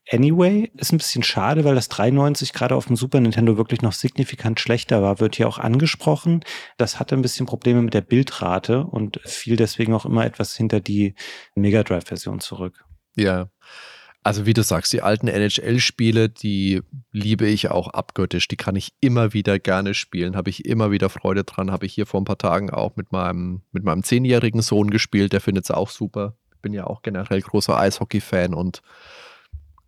Anyway, 0.09 0.71
ist 0.75 0.91
ein 0.91 0.97
bisschen 0.97 1.21
schade, 1.21 1.63
weil 1.63 1.75
das 1.75 1.87
93 1.89 2.53
gerade 2.53 2.75
auf 2.75 2.87
dem 2.87 2.95
Super 2.95 3.19
Nintendo 3.19 3.57
wirklich 3.57 3.83
noch 3.83 3.93
signifikant 3.93 4.59
schlechter 4.59 5.03
war, 5.03 5.19
wird 5.19 5.35
hier 5.35 5.47
auch 5.47 5.59
angesprochen. 5.59 6.43
Das 6.77 6.99
hatte 6.99 7.15
ein 7.15 7.21
bisschen 7.21 7.45
Probleme 7.45 7.83
mit 7.83 7.93
der 7.93 8.01
Bildrate 8.01 8.83
und 8.83 9.19
fiel 9.25 9.57
deswegen 9.57 9.93
auch 9.93 10.05
immer 10.05 10.25
etwas 10.25 10.55
hinter 10.55 10.79
die 10.79 11.13
Mega 11.53 11.83
Drive 11.83 12.05
Version 12.05 12.39
zurück. 12.39 12.83
Ja. 13.15 13.49
Also 14.23 14.45
wie 14.45 14.53
du 14.53 14.61
sagst, 14.61 14.93
die 14.93 15.01
alten 15.01 15.27
NHL-Spiele, 15.27 16.29
die 16.29 16.81
liebe 17.11 17.47
ich 17.47 17.69
auch 17.71 17.87
abgöttisch. 17.87 18.47
Die 18.47 18.55
kann 18.55 18.75
ich 18.75 18.93
immer 19.01 19.33
wieder 19.33 19.57
gerne 19.57 19.95
spielen. 19.95 20.35
Habe 20.35 20.51
ich 20.51 20.65
immer 20.65 20.91
wieder 20.91 21.09
Freude 21.09 21.43
dran. 21.43 21.71
Habe 21.71 21.87
ich 21.87 21.93
hier 21.93 22.05
vor 22.05 22.21
ein 22.21 22.25
paar 22.25 22.37
Tagen 22.37 22.69
auch 22.69 22.95
mit 22.95 23.11
meinem, 23.11 23.61
mit 23.71 23.83
meinem 23.83 24.03
zehnjährigen 24.03 24.61
Sohn 24.61 24.91
gespielt. 24.91 25.33
Der 25.33 25.41
findet 25.41 25.63
es 25.63 25.71
auch 25.71 25.89
super. 25.89 26.35
Bin 26.61 26.73
ja 26.73 26.85
auch 26.85 27.01
generell 27.01 27.41
großer 27.41 27.75
Eishockey-Fan 27.77 28.53
und 28.53 28.83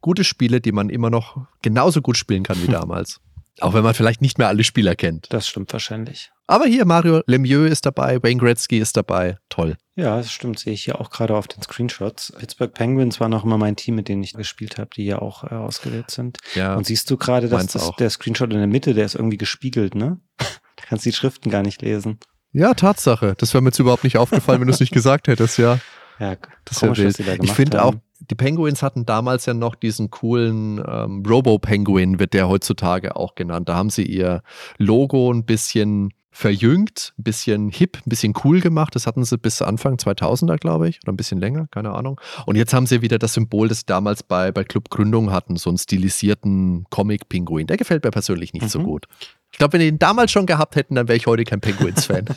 gute 0.01 0.23
Spiele, 0.23 0.61
die 0.61 0.71
man 0.71 0.89
immer 0.89 1.11
noch 1.11 1.45
genauso 1.61 2.01
gut 2.01 2.17
spielen 2.17 2.41
kann 2.43 2.61
wie 2.61 2.67
damals. 2.71 3.21
Auch 3.59 3.75
wenn 3.75 3.83
man 3.83 3.93
vielleicht 3.93 4.21
nicht 4.21 4.39
mehr 4.39 4.47
alle 4.47 4.63
Spieler 4.63 4.95
kennt. 4.95 5.31
Das 5.31 5.47
stimmt 5.47 5.71
wahrscheinlich. 5.73 6.32
Aber 6.47 6.65
hier 6.65 6.85
Mario 6.85 7.21
Lemieux 7.25 7.71
ist 7.71 7.85
dabei, 7.85 8.21
Wayne 8.21 8.39
Gretzky 8.39 8.77
ist 8.77 8.97
dabei. 8.97 9.37
Toll. 9.49 9.77
Ja, 9.95 10.17
das 10.17 10.31
stimmt, 10.31 10.59
sehe 10.59 10.73
ich 10.73 10.83
hier 10.83 10.99
auch 10.99 11.09
gerade 11.09 11.35
auf 11.35 11.47
den 11.47 11.61
Screenshots. 11.61 12.33
Pittsburgh 12.37 12.73
Penguins 12.73 13.19
war 13.19 13.29
noch 13.29 13.45
immer 13.45 13.57
mein 13.57 13.75
Team, 13.75 13.95
mit 13.95 14.09
dem 14.09 14.21
ich 14.23 14.33
gespielt 14.33 14.77
habe, 14.77 14.89
die 14.95 15.05
ja 15.05 15.19
auch 15.19 15.43
äh, 15.45 15.55
ausgewählt 15.55 16.11
sind. 16.11 16.39
Ja, 16.55 16.75
Und 16.75 16.85
siehst 16.85 17.09
du 17.09 17.17
gerade, 17.17 17.47
dass 17.47 17.67
das, 17.67 17.91
der 17.97 18.09
Screenshot 18.09 18.51
in 18.51 18.57
der 18.57 18.67
Mitte, 18.67 18.93
der 18.93 19.05
ist 19.05 19.15
irgendwie 19.15 19.37
gespiegelt, 19.37 19.95
ne? 19.95 20.19
da 20.37 20.83
kannst 20.87 21.05
du 21.05 21.11
die 21.11 21.15
Schriften 21.15 21.49
gar 21.49 21.61
nicht 21.61 21.81
lesen. 21.81 22.19
Ja, 22.51 22.73
Tatsache. 22.73 23.35
Das 23.37 23.53
wäre 23.53 23.61
mir 23.61 23.69
jetzt 23.69 23.79
überhaupt 23.79 24.03
nicht 24.03 24.17
aufgefallen, 24.17 24.59
wenn 24.59 24.67
du 24.67 24.73
es 24.73 24.79
nicht 24.79 24.93
gesagt 24.93 25.27
hättest, 25.27 25.57
ja. 25.57 25.79
Ja, 26.19 26.35
das 26.63 26.81
wäre 26.83 26.95
wild. 26.95 27.19
Da 27.19 27.33
ich 27.41 27.51
finde 27.51 27.83
auch, 27.83 27.95
die 28.19 28.35
Penguins 28.35 28.83
hatten 28.83 29.03
damals 29.03 29.47
ja 29.47 29.55
noch 29.55 29.73
diesen 29.73 30.11
coolen 30.11 30.77
ähm, 30.87 31.23
Robo-Penguin, 31.27 32.19
wird 32.19 32.33
der 32.33 32.47
heutzutage 32.47 33.15
auch 33.15 33.33
genannt. 33.33 33.67
Da 33.67 33.75
haben 33.75 33.89
sie 33.89 34.03
ihr 34.03 34.43
Logo 34.77 35.33
ein 35.33 35.43
bisschen 35.43 36.13
verjüngt, 36.33 37.13
ein 37.17 37.23
bisschen 37.23 37.69
hip, 37.69 37.97
ein 37.97 38.09
bisschen 38.09 38.33
cool 38.43 38.59
gemacht. 38.59 38.95
Das 38.95 39.05
hatten 39.05 39.23
sie 39.23 39.37
bis 39.37 39.61
Anfang 39.61 39.95
2000er, 39.95 40.57
glaube 40.57 40.89
ich, 40.89 40.99
oder 41.03 41.13
ein 41.13 41.17
bisschen 41.17 41.39
länger, 41.39 41.67
keine 41.71 41.91
Ahnung. 41.91 42.19
Und 42.45 42.55
jetzt 42.55 42.73
haben 42.73 42.87
sie 42.87 43.01
wieder 43.01 43.19
das 43.19 43.35
Symbol, 43.35 43.67
das 43.67 43.79
sie 43.79 43.85
damals 43.85 44.23
bei, 44.23 44.51
bei 44.51 44.63
Club 44.63 44.89
Gründung 44.89 45.31
hatten, 45.31 45.55
so 45.55 45.69
einen 45.69 45.77
stilisierten 45.77 46.85
Comic-Pinguin. 46.89 47.67
Der 47.67 47.77
gefällt 47.77 48.03
mir 48.03 48.11
persönlich 48.11 48.51
nicht 48.51 48.63
mhm. 48.63 48.69
so 48.69 48.79
gut. 48.79 49.05
Ich 49.51 49.59
glaube, 49.59 49.73
wenn 49.73 49.81
die 49.81 49.87
ihn 49.87 49.99
damals 49.99 50.31
schon 50.31 50.47
gehabt 50.47 50.75
hätten, 50.75 50.95
dann 50.95 51.07
wäre 51.07 51.17
ich 51.17 51.27
heute 51.27 51.43
kein 51.43 51.61
Penguins-Fan. 51.61 52.25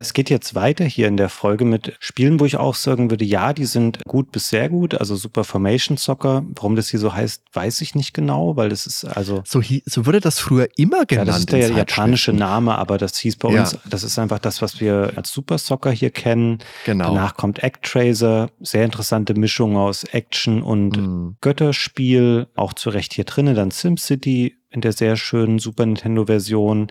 Es 0.00 0.12
geht 0.12 0.30
jetzt 0.30 0.54
weiter 0.54 0.84
hier 0.84 1.08
in 1.08 1.16
der 1.16 1.28
Folge 1.28 1.64
mit 1.64 1.96
Spielen, 1.98 2.38
wo 2.38 2.44
ich 2.44 2.56
auch 2.56 2.76
sagen 2.76 3.10
würde, 3.10 3.24
ja, 3.24 3.52
die 3.52 3.64
sind 3.64 3.98
gut 4.06 4.30
bis 4.30 4.48
sehr 4.48 4.68
gut, 4.68 4.94
also 4.94 5.16
Super 5.16 5.42
Formation 5.42 5.96
Soccer. 5.96 6.44
Warum 6.54 6.76
das 6.76 6.88
hier 6.88 7.00
so 7.00 7.14
heißt, 7.14 7.42
weiß 7.52 7.80
ich 7.80 7.96
nicht 7.96 8.14
genau, 8.14 8.56
weil 8.56 8.68
das 8.68 8.86
ist 8.86 9.04
also. 9.04 9.42
So, 9.44 9.60
so 9.86 10.06
wurde 10.06 10.20
das 10.20 10.38
früher 10.38 10.68
immer 10.76 11.04
genannt. 11.04 11.26
Ja, 11.26 11.32
das 11.32 11.38
ist 11.40 11.52
der 11.52 11.70
japanische 11.70 12.32
Name, 12.32 12.78
aber 12.78 12.96
das 12.96 13.18
hieß 13.18 13.36
bei 13.36 13.48
uns, 13.48 13.72
ja. 13.72 13.78
das 13.90 14.04
ist 14.04 14.20
einfach 14.20 14.38
das, 14.38 14.62
was 14.62 14.80
wir 14.80 15.14
als 15.16 15.32
Super 15.32 15.58
Soccer 15.58 15.90
hier 15.90 16.10
kennen. 16.10 16.58
Genau. 16.86 17.06
Danach 17.06 17.36
kommt 17.36 17.64
Actracer, 17.64 18.50
sehr 18.60 18.84
interessante 18.84 19.34
Mischung 19.34 19.76
aus 19.76 20.04
Action 20.04 20.62
und 20.62 20.96
mhm. 20.96 21.36
Götterspiel, 21.40 22.46
auch 22.54 22.72
zu 22.72 22.90
Recht 22.90 23.14
hier 23.14 23.24
drinnen. 23.24 23.56
Dann 23.56 23.72
SimCity 23.72 24.58
in 24.70 24.80
der 24.80 24.92
sehr 24.92 25.16
schönen 25.16 25.58
Super 25.58 25.86
Nintendo 25.86 26.26
Version. 26.26 26.88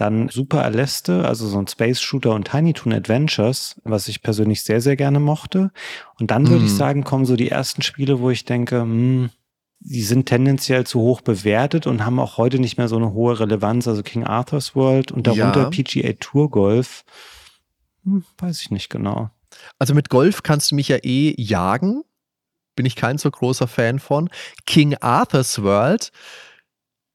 Dann 0.00 0.30
Super 0.30 0.64
Aleste, 0.64 1.28
also 1.28 1.46
so 1.46 1.58
ein 1.58 1.68
Space 1.68 2.00
Shooter 2.00 2.34
und 2.34 2.48
Tiny 2.48 2.72
Toon 2.72 2.94
Adventures, 2.94 3.78
was 3.84 4.08
ich 4.08 4.22
persönlich 4.22 4.62
sehr, 4.62 4.80
sehr 4.80 4.96
gerne 4.96 5.20
mochte. 5.20 5.72
Und 6.18 6.30
dann 6.30 6.48
würde 6.48 6.64
ich 6.64 6.72
mhm. 6.72 6.76
sagen, 6.76 7.04
kommen 7.04 7.26
so 7.26 7.36
die 7.36 7.50
ersten 7.50 7.82
Spiele, 7.82 8.18
wo 8.18 8.30
ich 8.30 8.46
denke, 8.46 8.80
hm, 8.80 9.28
die 9.80 10.00
sind 10.00 10.24
tendenziell 10.24 10.86
zu 10.86 11.00
hoch 11.00 11.20
bewertet 11.20 11.86
und 11.86 12.02
haben 12.02 12.18
auch 12.18 12.38
heute 12.38 12.58
nicht 12.58 12.78
mehr 12.78 12.88
so 12.88 12.96
eine 12.96 13.12
hohe 13.12 13.40
Relevanz. 13.40 13.86
Also 13.88 14.02
King 14.02 14.24
Arthur's 14.24 14.74
World 14.74 15.12
und 15.12 15.26
darunter 15.26 15.64
ja. 15.64 15.68
PGA 15.68 16.14
Tour 16.18 16.48
Golf. 16.48 17.04
Hm, 18.04 18.24
weiß 18.38 18.62
ich 18.62 18.70
nicht 18.70 18.88
genau. 18.88 19.28
Also 19.78 19.92
mit 19.92 20.08
Golf 20.08 20.42
kannst 20.42 20.70
du 20.70 20.76
mich 20.76 20.88
ja 20.88 20.96
eh 21.02 21.34
jagen. 21.36 22.04
Bin 22.74 22.86
ich 22.86 22.96
kein 22.96 23.18
so 23.18 23.30
großer 23.30 23.68
Fan 23.68 23.98
von. 23.98 24.30
King 24.64 24.94
Arthur's 24.94 25.62
World 25.62 26.10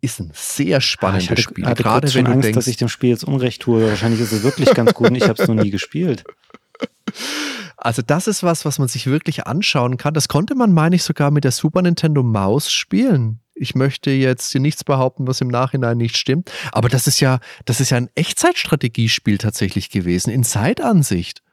ist 0.05 0.19
ein 0.19 0.31
sehr 0.33 0.81
spannendes 0.81 1.23
ah, 1.23 1.25
ich 1.25 1.31
hatte, 1.31 1.41
Spiel. 1.41 1.65
Hatte 1.65 1.83
Gerade 1.83 2.13
wenn 2.13 2.25
du 2.25 2.31
Angst, 2.31 2.45
denkst, 2.45 2.55
dass 2.55 2.67
ich 2.67 2.77
dem 2.77 2.89
Spiel 2.89 3.09
jetzt 3.09 3.23
Unrecht 3.23 3.61
tue. 3.61 3.87
Wahrscheinlich 3.89 4.21
ist 4.21 4.31
es 4.31 4.43
wirklich 4.43 4.73
ganz 4.73 4.93
gut 4.93 5.09
und 5.09 5.15
ich 5.15 5.27
habe 5.27 5.41
es 5.41 5.47
noch 5.47 5.55
nie 5.55 5.71
gespielt. 5.71 6.23
Also 7.77 8.01
das 8.01 8.25
ist 8.25 8.41
was, 8.41 8.65
was 8.65 8.79
man 8.79 8.87
sich 8.87 9.05
wirklich 9.05 9.45
anschauen 9.45 9.97
kann. 9.97 10.15
Das 10.15 10.27
konnte 10.27 10.55
man, 10.55 10.73
meine 10.73 10.95
ich, 10.95 11.03
sogar 11.03 11.29
mit 11.29 11.43
der 11.43 11.51
Super 11.51 11.83
Nintendo 11.83 12.23
Maus 12.23 12.71
spielen. 12.71 13.41
Ich 13.53 13.75
möchte 13.75 14.09
jetzt 14.09 14.51
hier 14.51 14.61
nichts 14.61 14.83
behaupten, 14.83 15.27
was 15.27 15.39
im 15.39 15.49
Nachhinein 15.49 15.97
nicht 15.97 16.17
stimmt. 16.17 16.51
Aber 16.71 16.89
das 16.89 17.05
ist 17.05 17.19
ja, 17.19 17.39
das 17.65 17.81
ist 17.81 17.91
ja 17.91 17.97
ein 17.97 18.09
Echtzeitstrategiespiel 18.15 19.37
tatsächlich 19.37 19.91
gewesen, 19.91 20.31
in 20.31 20.43
Zeitansicht. 20.43 21.43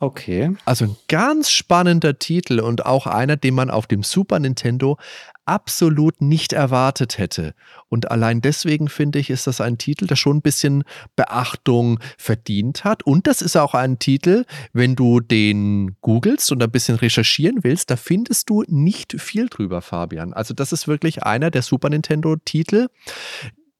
Okay. 0.00 0.54
Also 0.64 0.84
ein 0.84 0.96
ganz 1.08 1.50
spannender 1.50 2.20
Titel 2.20 2.60
und 2.60 2.86
auch 2.86 3.08
einer, 3.08 3.36
den 3.36 3.54
man 3.54 3.68
auf 3.68 3.88
dem 3.88 4.04
Super 4.04 4.38
Nintendo 4.38 4.96
absolut 5.44 6.20
nicht 6.20 6.52
erwartet 6.52 7.18
hätte. 7.18 7.54
Und 7.88 8.10
allein 8.10 8.40
deswegen 8.40 8.88
finde 8.88 9.18
ich, 9.18 9.30
ist 9.30 9.48
das 9.48 9.60
ein 9.60 9.78
Titel, 9.78 10.06
der 10.06 10.14
schon 10.14 10.36
ein 10.36 10.42
bisschen 10.42 10.84
Beachtung 11.16 11.98
verdient 12.16 12.84
hat. 12.84 13.02
Und 13.02 13.26
das 13.26 13.42
ist 13.42 13.56
auch 13.56 13.74
ein 13.74 13.98
Titel, 13.98 14.44
wenn 14.72 14.94
du 14.94 15.18
den 15.18 15.96
googelst 16.00 16.52
und 16.52 16.62
ein 16.62 16.70
bisschen 16.70 16.96
recherchieren 16.96 17.64
willst, 17.64 17.90
da 17.90 17.96
findest 17.96 18.50
du 18.50 18.62
nicht 18.68 19.20
viel 19.20 19.48
drüber, 19.48 19.80
Fabian. 19.80 20.32
Also 20.32 20.54
das 20.54 20.72
ist 20.72 20.86
wirklich 20.86 21.24
einer 21.24 21.50
der 21.50 21.62
Super 21.62 21.88
Nintendo-Titel, 21.88 22.88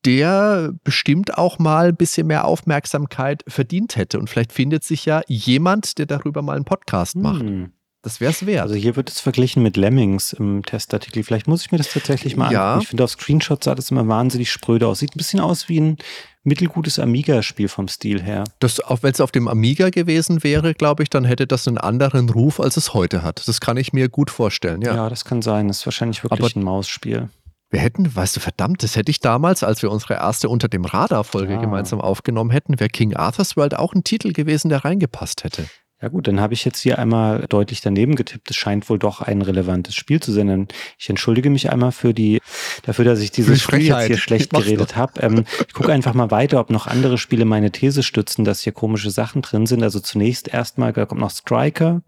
der 0.09 0.73
bestimmt 0.85 1.37
auch 1.37 1.59
mal 1.59 1.89
ein 1.89 1.97
bisschen 1.97 2.27
mehr 2.27 2.47
Aufmerksamkeit 2.47 3.45
verdient 3.47 3.97
hätte. 3.97 4.19
Und 4.19 4.31
vielleicht 4.31 4.55
findet 4.55 4.83
sich 4.83 5.05
ja 5.05 5.21
jemand, 5.29 5.99
der 5.99 6.07
darüber 6.07 6.41
mal 6.41 6.57
einen 6.57 6.65
Podcast 6.65 7.15
macht. 7.15 7.43
Hm. 7.43 7.73
Das 8.01 8.19
wäre 8.19 8.31
es 8.31 8.47
wert. 8.47 8.63
Also 8.63 8.75
hier 8.75 8.97
wird 8.97 9.11
es 9.11 9.21
verglichen 9.21 9.63
mit 9.63 9.77
Lemmings 9.77 10.33
im 10.33 10.63
Testartikel. 10.65 11.25
Vielleicht 11.25 11.47
muss 11.47 11.61
ich 11.67 11.73
mir 11.73 11.79
das 11.79 11.93
tatsächlich 11.93 12.37
mal 12.39 12.51
ja. 12.51 12.69
angucken. 12.69 12.83
Ich 12.85 12.89
finde 12.89 13.05
auf 13.05 13.11
Screenshots 13.11 13.67
sah 13.67 13.75
das 13.75 13.91
immer 13.91 14.09
wahnsinnig 14.09 14.51
spröde 14.51 14.87
aus. 14.87 15.01
Sieht 15.01 15.15
ein 15.15 15.19
bisschen 15.19 15.41
aus 15.41 15.69
wie 15.69 15.79
ein 15.79 15.99
mittelgutes 16.43 16.99
Amiga-Spiel 16.99 17.69
vom 17.69 17.87
Stil 17.87 18.23
her. 18.23 18.45
Das, 18.61 18.81
auch 18.81 19.03
wenn 19.03 19.13
es 19.13 19.21
auf 19.21 19.31
dem 19.31 19.47
Amiga 19.47 19.91
gewesen 19.91 20.43
wäre, 20.43 20.73
glaube 20.73 21.03
ich, 21.03 21.11
dann 21.11 21.25
hätte 21.25 21.47
das 21.47 21.69
einen 21.69 21.77
anderen 21.77 22.31
Ruf, 22.31 22.61
als 22.61 22.79
es 22.79 22.95
heute 22.95 23.23
hat. 23.23 23.47
Das 23.47 23.61
kann 23.61 23.77
ich 23.77 23.93
mir 23.93 24.09
gut 24.09 24.31
vorstellen, 24.31 24.81
ja. 24.81 24.95
Ja, 24.95 25.09
das 25.11 25.27
kann 25.27 25.43
sein. 25.43 25.69
Das 25.69 25.81
ist 25.81 25.87
wahrscheinlich 25.87 26.25
wirklich 26.25 26.41
Aber 26.41 26.57
ein 26.57 26.65
Mausspiel. 26.65 27.29
Wir 27.71 27.81
hätten, 27.81 28.15
weißt 28.15 28.37
du, 28.37 28.41
verdammt, 28.41 28.83
das 28.83 28.97
hätte 28.97 29.11
ich 29.11 29.21
damals, 29.21 29.63
als 29.63 29.83
wir 29.83 29.91
unsere 29.91 30.15
erste 30.15 30.49
Unter 30.49 30.69
dem 30.69 30.87
Radar-Folge 30.87 31.55
ja. 31.55 31.61
gemeinsam 31.61 32.01
aufgenommen 32.01 32.51
hätten, 32.51 32.81
wäre 32.81 32.89
King 32.89 33.15
Arthur's 33.15 33.57
World 33.57 33.77
auch 33.77 33.95
ein 33.95 34.05
Titel 34.05 34.33
gewesen, 34.33 34.71
der 34.71 34.85
reingepasst 34.85 35.45
hätte. 35.45 35.69
Ja 36.01 36.07
gut, 36.09 36.29
dann 36.29 36.41
habe 36.41 36.55
ich 36.55 36.65
jetzt 36.65 36.79
hier 36.81 37.01
einmal 37.01 37.47
deutlich 37.49 37.81
daneben 37.81 38.15
getippt. 38.15 38.49
Es 38.51 38.57
scheint 38.57 38.89
wohl 38.89 39.01
doch 39.01 39.21
ein 39.21 39.43
relevantes 39.43 39.97
Spiel 39.97 40.21
zu 40.21 40.31
sein. 40.31 40.69
Ich 40.97 41.11
entschuldige 41.11 41.51
mich 41.51 41.73
einmal 41.73 41.91
für 41.91 42.15
die, 42.15 42.41
dafür, 42.85 43.05
dass 43.05 43.19
ich 43.19 43.33
dieses 43.33 43.61
Spiel 43.61 43.83
jetzt 43.83 44.07
hier 44.07 44.17
schlecht 44.17 44.51
geredet 44.51 44.95
habe. 44.95 45.21
Ähm, 45.21 45.45
ich 45.67 45.75
gucke 45.75 45.93
einfach 45.93 46.15
mal 46.15 46.31
weiter, 46.31 46.61
ob 46.61 46.71
noch 46.71 46.87
andere 46.87 47.19
Spiele 47.19 47.45
meine 47.45 47.73
These 47.73 48.05
stützen, 48.05 48.45
dass 48.45 48.61
hier 48.61 48.73
komische 48.73 49.11
Sachen 49.11 49.43
drin 49.43 49.67
sind. 49.67 49.83
Also 49.83 49.99
zunächst 49.99 50.47
erstmal, 50.47 50.93
da 50.93 51.05
kommt 51.05 51.21
noch 51.21 51.33
Striker, 51.33 52.03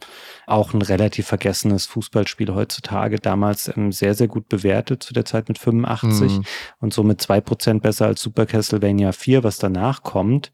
auch 0.46 0.72
ein 0.72 0.82
relativ 0.82 1.26
vergessenes 1.26 1.86
Fußballspiel 1.86 2.54
heutzutage. 2.54 3.18
Damals 3.18 3.76
ähm, 3.76 3.90
sehr, 3.90 4.14
sehr 4.14 4.28
gut 4.28 4.48
bewertet 4.48 5.02
zu 5.02 5.12
der 5.12 5.24
Zeit 5.24 5.48
mit 5.48 5.58
85 5.58 6.30
mhm. 6.30 6.44
und 6.78 6.94
somit 6.94 7.20
zwei 7.20 7.40
Prozent 7.40 7.82
besser 7.82 8.06
als 8.06 8.22
Super 8.22 8.46
Castlevania 8.46 9.10
4, 9.10 9.42
was 9.42 9.58
danach 9.58 10.04
kommt. 10.04 10.52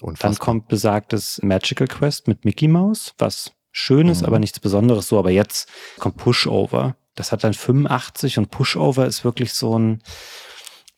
Unfassbar. 0.00 0.30
Dann 0.30 0.38
kommt 0.38 0.68
besagtes 0.68 1.40
Magical 1.42 1.88
Quest 1.88 2.28
mit 2.28 2.44
Mickey 2.44 2.68
Mouse, 2.68 3.14
was 3.18 3.52
schön 3.72 4.08
ist, 4.08 4.20
mhm. 4.20 4.26
aber 4.26 4.38
nichts 4.38 4.60
Besonderes 4.60 5.08
so. 5.08 5.18
Aber 5.18 5.30
jetzt 5.30 5.68
kommt 5.98 6.16
Pushover. 6.16 6.96
Das 7.14 7.32
hat 7.32 7.44
dann 7.44 7.54
85 7.54 8.38
und 8.38 8.50
Pushover 8.50 9.06
ist 9.06 9.24
wirklich 9.24 9.54
so 9.54 9.78
ein, 9.78 10.02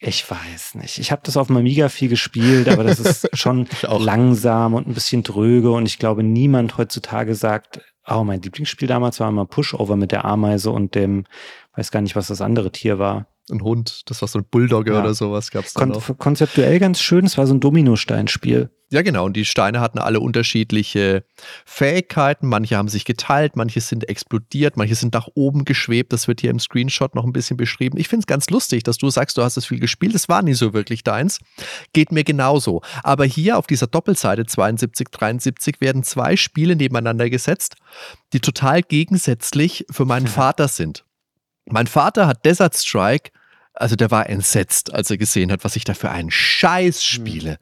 Ich 0.01 0.29
weiß 0.29 0.75
nicht. 0.77 0.99
Ich 0.99 1.13
habe 1.13 1.23
das 1.25 1.37
auf 1.37 1.47
dem 1.47 1.57
Amiga 1.57 1.89
viel 1.89 2.09
gespielt, 2.09 2.69
aber 2.69 2.85
das 2.85 2.99
ist 2.99 3.29
schon 3.37 3.69
langsam 3.83 4.75
und 4.75 4.89
ein 4.89 4.95
bisschen 4.95 5.23
dröge 5.23 5.71
und 5.71 5.87
ich 5.87 5.99
glaube, 5.99 6.23
niemand 6.23 6.77
heutzutage 6.77 7.35
sagt, 7.35 7.81
oh, 8.07 8.25
mein 8.25 8.43
Lieblingsspiel 8.43 8.89
damals 8.89 9.21
war 9.21 9.29
immer 9.29 9.45
Pushover 9.45 9.97
mit 9.97 10.13
der 10.13 10.25
Ameise 10.25 10.71
und 10.71 10.95
dem, 10.95 11.25
weiß 11.77 11.91
gar 11.91 12.01
nicht, 12.01 12.17
was 12.17 12.29
das 12.29 12.41
andere 12.41 12.73
Tier 12.73 12.99
war 12.99 13.27
ein 13.51 13.63
Hund, 13.63 14.03
das 14.11 14.21
war 14.23 14.29
so 14.29 14.39
ein 14.39 14.45
Bulldogger 14.45 14.95
ja. 14.95 15.01
oder 15.01 15.15
sowas 15.15 15.51
gab 15.51 15.65
es 15.65 15.75
da 15.75 15.87
Kon. 15.87 16.19
Konzeptuell 16.19 16.79
ganz 16.79 17.01
schön, 17.01 17.25
es 17.25 17.39
war 17.39 17.47
so 17.47 17.55
ein 17.55 17.61
Dominosteinspiel. 17.61 18.71
Ja, 18.91 19.03
genau. 19.03 19.27
Und 19.27 19.37
die 19.37 19.45
Steine 19.45 19.81
hatten 19.81 19.99
alle 19.99 20.19
unterschiedliche 20.19 21.23
Fähigkeiten. 21.67 22.47
Manche 22.47 22.79
haben 22.79 22.89
sich 22.89 23.05
geteilt, 23.05 23.55
manche 23.55 23.83
sind 23.83 24.09
explodiert, 24.09 24.79
manche 24.79 24.95
sind 24.95 25.13
nach 25.13 25.29
oben 25.35 25.67
geschwebt. 25.67 26.11
Das 26.15 26.27
wird 26.27 26.41
hier 26.41 26.51
im 26.51 26.59
Screenshot 26.59 27.15
noch 27.15 27.25
ein 27.25 27.35
bisschen 27.35 27.59
beschrieben. 27.59 27.99
Ich 27.99 28.09
finde 28.09 28.23
es 28.23 28.27
ganz 28.27 28.49
lustig, 28.49 28.85
dass 28.85 28.97
du 28.97 29.11
sagst, 29.11 29.37
du 29.37 29.43
hast 29.43 29.59
es 29.59 29.67
viel 29.67 29.79
gespielt. 29.79 30.15
Das 30.15 30.31
war 30.31 30.41
nie 30.43 30.55
so 30.55 30.73
wirklich 30.73 31.05
deins. 31.05 31.39
Geht 31.93 32.13
mir 32.13 32.25
genauso. 32.25 32.81
Aber 33.03 33.27
hier 33.27 33.59
auf 33.59 33.67
dieser 33.67 33.89
Doppelseite 33.89 34.47
72, 34.47 35.09
73 35.11 35.83
werden 35.83 36.03
zwei 36.03 36.37
Spiele 36.37 36.75
nebeneinander 36.75 37.29
gesetzt, 37.29 37.77
die 38.33 38.41
total 38.41 38.81
gegensätzlich 38.81 39.85
für 39.91 40.07
meinen 40.07 40.29
Vater 40.29 40.67
sind. 40.67 41.05
Mein 41.67 41.87
Vater 41.87 42.27
hat 42.27 42.47
Desert 42.47 42.75
Strike 42.75 43.33
also 43.81 43.97
der 43.97 44.11
war 44.11 44.29
entsetzt, 44.29 44.93
als 44.93 45.11
er 45.11 45.19
gesehen 45.19 45.53
hat, 45.53 45.65
was 45.65 45.77
ich 45.77 45.85
da 45.85 45.95
für 45.95 46.11
einen 46.11 46.31
Scheiß 46.31 47.05
spiele. 47.05 47.53
Hm. 47.53 47.59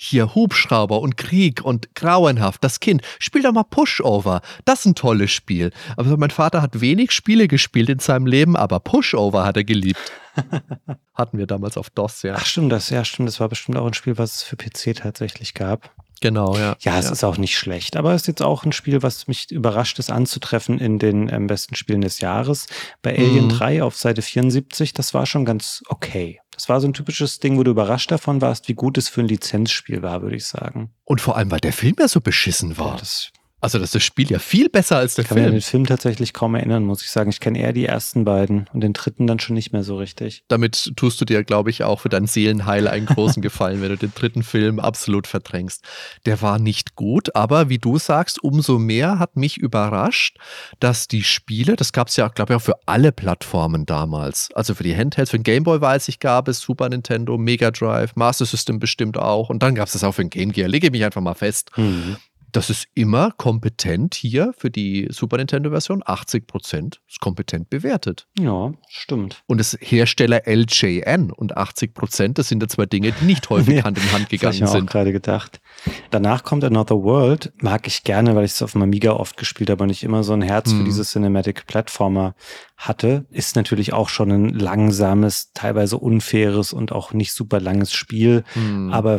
Hier 0.00 0.34
Hubschrauber 0.36 1.00
und 1.00 1.16
Krieg 1.16 1.64
und 1.64 1.96
grauenhaft. 1.96 2.62
Das 2.62 2.78
Kind, 2.78 3.02
spiel 3.18 3.42
doch 3.42 3.52
mal 3.52 3.64
Pushover. 3.64 4.42
Das 4.64 4.80
ist 4.80 4.86
ein 4.86 4.94
tolles 4.94 5.32
Spiel. 5.32 5.72
Aber 5.96 6.16
mein 6.16 6.30
Vater 6.30 6.62
hat 6.62 6.80
wenig 6.80 7.10
Spiele 7.10 7.48
gespielt 7.48 7.88
in 7.88 7.98
seinem 7.98 8.26
Leben, 8.26 8.54
aber 8.54 8.78
Pushover 8.78 9.44
hat 9.44 9.56
er 9.56 9.64
geliebt. 9.64 9.98
Hatten 11.14 11.38
wir 11.38 11.48
damals 11.48 11.76
auf 11.76 11.90
DOS, 11.90 12.22
ja. 12.22 12.34
Ach, 12.36 12.46
stimmt, 12.46 12.70
das, 12.70 12.90
ja, 12.90 13.04
stimmt. 13.04 13.28
Das 13.28 13.40
war 13.40 13.48
bestimmt 13.48 13.76
auch 13.76 13.86
ein 13.86 13.94
Spiel, 13.94 14.18
was 14.18 14.36
es 14.36 14.42
für 14.44 14.56
PC 14.56 14.96
tatsächlich 14.96 15.54
gab. 15.54 15.90
Genau, 16.20 16.56
ja. 16.56 16.76
Ja, 16.80 16.98
es 16.98 17.06
ja. 17.06 17.12
ist 17.12 17.24
auch 17.24 17.38
nicht 17.38 17.56
schlecht, 17.56 17.96
aber 17.96 18.14
es 18.14 18.22
ist 18.22 18.28
jetzt 18.28 18.42
auch 18.42 18.64
ein 18.64 18.72
Spiel, 18.72 19.02
was 19.02 19.28
mich 19.28 19.50
überrascht 19.50 19.98
ist 19.98 20.10
anzutreffen 20.10 20.78
in 20.78 20.98
den 20.98 21.28
ähm, 21.28 21.46
besten 21.46 21.74
Spielen 21.74 22.00
des 22.00 22.20
Jahres. 22.20 22.66
Bei 23.02 23.16
Alien 23.16 23.46
mhm. 23.46 23.50
3 23.50 23.82
auf 23.82 23.96
Seite 23.96 24.22
74, 24.22 24.92
das 24.92 25.14
war 25.14 25.26
schon 25.26 25.44
ganz 25.44 25.82
okay. 25.88 26.40
Das 26.50 26.68
war 26.68 26.80
so 26.80 26.88
ein 26.88 26.92
typisches 26.94 27.38
Ding, 27.38 27.56
wo 27.56 27.62
du 27.62 27.70
überrascht 27.70 28.10
davon 28.10 28.40
warst, 28.40 28.68
wie 28.68 28.74
gut 28.74 28.98
es 28.98 29.08
für 29.08 29.20
ein 29.20 29.28
Lizenzspiel 29.28 30.02
war, 30.02 30.22
würde 30.22 30.36
ich 30.36 30.46
sagen. 30.46 30.90
Und 31.04 31.20
vor 31.20 31.36
allem, 31.36 31.50
weil 31.52 31.60
der 31.60 31.72
Film 31.72 31.94
ja 32.00 32.08
so 32.08 32.20
beschissen 32.20 32.78
war. 32.78 32.92
Ja, 32.92 32.96
das 32.96 33.30
also 33.60 33.78
das 33.78 33.86
ist 33.86 33.94
das 33.96 34.02
Spiel 34.04 34.30
ja 34.30 34.38
viel 34.38 34.68
besser 34.68 34.98
als 34.98 35.16
der 35.16 35.24
ich 35.24 35.28
kann 35.28 35.36
Film. 35.36 35.46
Ich 35.46 35.48
kann 35.48 35.54
mich 35.54 35.64
an 35.64 35.66
den 35.66 35.70
Film 35.70 35.86
tatsächlich 35.86 36.32
kaum 36.32 36.54
erinnern, 36.54 36.84
muss 36.84 37.02
ich 37.02 37.10
sagen. 37.10 37.30
Ich 37.30 37.40
kenne 37.40 37.58
eher 37.58 37.72
die 37.72 37.86
ersten 37.86 38.24
beiden 38.24 38.66
und 38.72 38.82
den 38.82 38.92
dritten 38.92 39.26
dann 39.26 39.40
schon 39.40 39.54
nicht 39.54 39.72
mehr 39.72 39.82
so 39.82 39.96
richtig. 39.96 40.44
Damit 40.48 40.92
tust 40.96 41.20
du 41.20 41.24
dir, 41.24 41.42
glaube 41.42 41.70
ich, 41.70 41.82
auch 41.82 42.00
für 42.00 42.08
dein 42.08 42.26
Seelenheil 42.26 42.86
einen 42.86 43.06
großen 43.06 43.42
Gefallen, 43.42 43.82
wenn 43.82 43.88
du 43.88 43.96
den 43.96 44.12
dritten 44.14 44.42
Film 44.42 44.78
absolut 44.78 45.26
verdrängst. 45.26 45.82
Der 46.24 46.40
war 46.40 46.58
nicht 46.58 46.94
gut, 46.94 47.34
aber 47.34 47.68
wie 47.68 47.78
du 47.78 47.98
sagst, 47.98 48.42
umso 48.42 48.78
mehr 48.78 49.18
hat 49.18 49.36
mich 49.36 49.58
überrascht, 49.58 50.38
dass 50.78 51.08
die 51.08 51.24
Spiele, 51.24 51.74
das 51.74 51.92
gab 51.92 52.08
es 52.08 52.16
ja, 52.16 52.28
glaube 52.28 52.52
ich, 52.52 52.56
auch 52.56 52.64
für 52.64 52.78
alle 52.86 53.10
Plattformen 53.10 53.86
damals. 53.86 54.50
Also 54.54 54.74
für 54.74 54.84
die 54.84 54.96
Handhelds, 54.96 55.30
für 55.30 55.38
den 55.38 55.44
Gameboy 55.44 55.80
weiß 55.80 56.08
ich, 56.08 56.20
gab 56.20 56.46
es 56.46 56.60
Super 56.60 56.88
Nintendo, 56.88 57.36
Mega 57.36 57.70
Drive, 57.72 58.14
Master 58.14 58.46
System 58.46 58.78
bestimmt 58.78 59.18
auch 59.18 59.50
und 59.50 59.62
dann 59.62 59.74
gab 59.74 59.86
es 59.86 59.94
das 59.94 60.04
auch 60.04 60.12
für 60.12 60.22
den 60.22 60.30
Game 60.30 60.52
Gear. 60.52 60.68
Lege 60.68 60.90
mich 60.90 61.04
einfach 61.04 61.20
mal 61.20 61.34
fest. 61.34 61.70
Mhm 61.76 62.16
das 62.52 62.70
ist 62.70 62.86
immer 62.94 63.32
kompetent 63.32 64.14
hier 64.14 64.52
für 64.56 64.70
die 64.70 65.08
Super 65.10 65.36
Nintendo-Version. 65.36 66.02
80 66.04 66.46
Prozent 66.46 67.00
ist 67.08 67.20
kompetent 67.20 67.70
bewertet. 67.70 68.26
Ja, 68.38 68.72
stimmt. 68.88 69.42
Und 69.46 69.58
das 69.58 69.76
Hersteller 69.80 70.42
LJN 70.46 71.30
und 71.30 71.56
80 71.56 71.94
Prozent, 71.94 72.38
das 72.38 72.48
sind 72.48 72.62
ja 72.62 72.68
zwei 72.68 72.86
Dinge, 72.86 73.12
die 73.12 73.24
nicht 73.24 73.50
häufig 73.50 73.76
ja, 73.76 73.84
Hand 73.84 73.98
in 73.98 74.12
Hand 74.12 74.28
gegangen 74.28 74.54
sind. 74.54 74.62
Das 74.62 74.70
habe 74.70 74.78
ich 74.78 74.82
mir 74.84 74.88
auch 74.88 74.92
gerade 74.92 75.12
gedacht. 75.12 75.60
Danach 76.10 76.44
kommt 76.44 76.64
Another 76.64 77.02
World. 77.02 77.52
Mag 77.60 77.86
ich 77.86 78.04
gerne, 78.04 78.34
weil 78.34 78.44
ich 78.44 78.52
es 78.52 78.62
auf 78.62 78.72
dem 78.72 78.82
Amiga 78.82 79.12
oft 79.12 79.36
gespielt 79.36 79.70
habe 79.70 79.84
und 79.84 79.90
ich 79.90 80.02
immer 80.02 80.22
so 80.22 80.32
ein 80.32 80.42
Herz 80.42 80.70
hm. 80.70 80.78
für 80.78 80.84
diese 80.84 81.04
Cinematic 81.04 81.66
Platformer 81.66 82.34
hatte. 82.78 83.26
Ist 83.30 83.56
natürlich 83.56 83.92
auch 83.92 84.08
schon 84.08 84.30
ein 84.30 84.48
langsames, 84.50 85.52
teilweise 85.52 85.98
unfaires 85.98 86.72
und 86.72 86.92
auch 86.92 87.12
nicht 87.12 87.32
super 87.32 87.60
langes 87.60 87.92
Spiel. 87.92 88.44
Hm. 88.54 88.92
Aber 88.92 89.18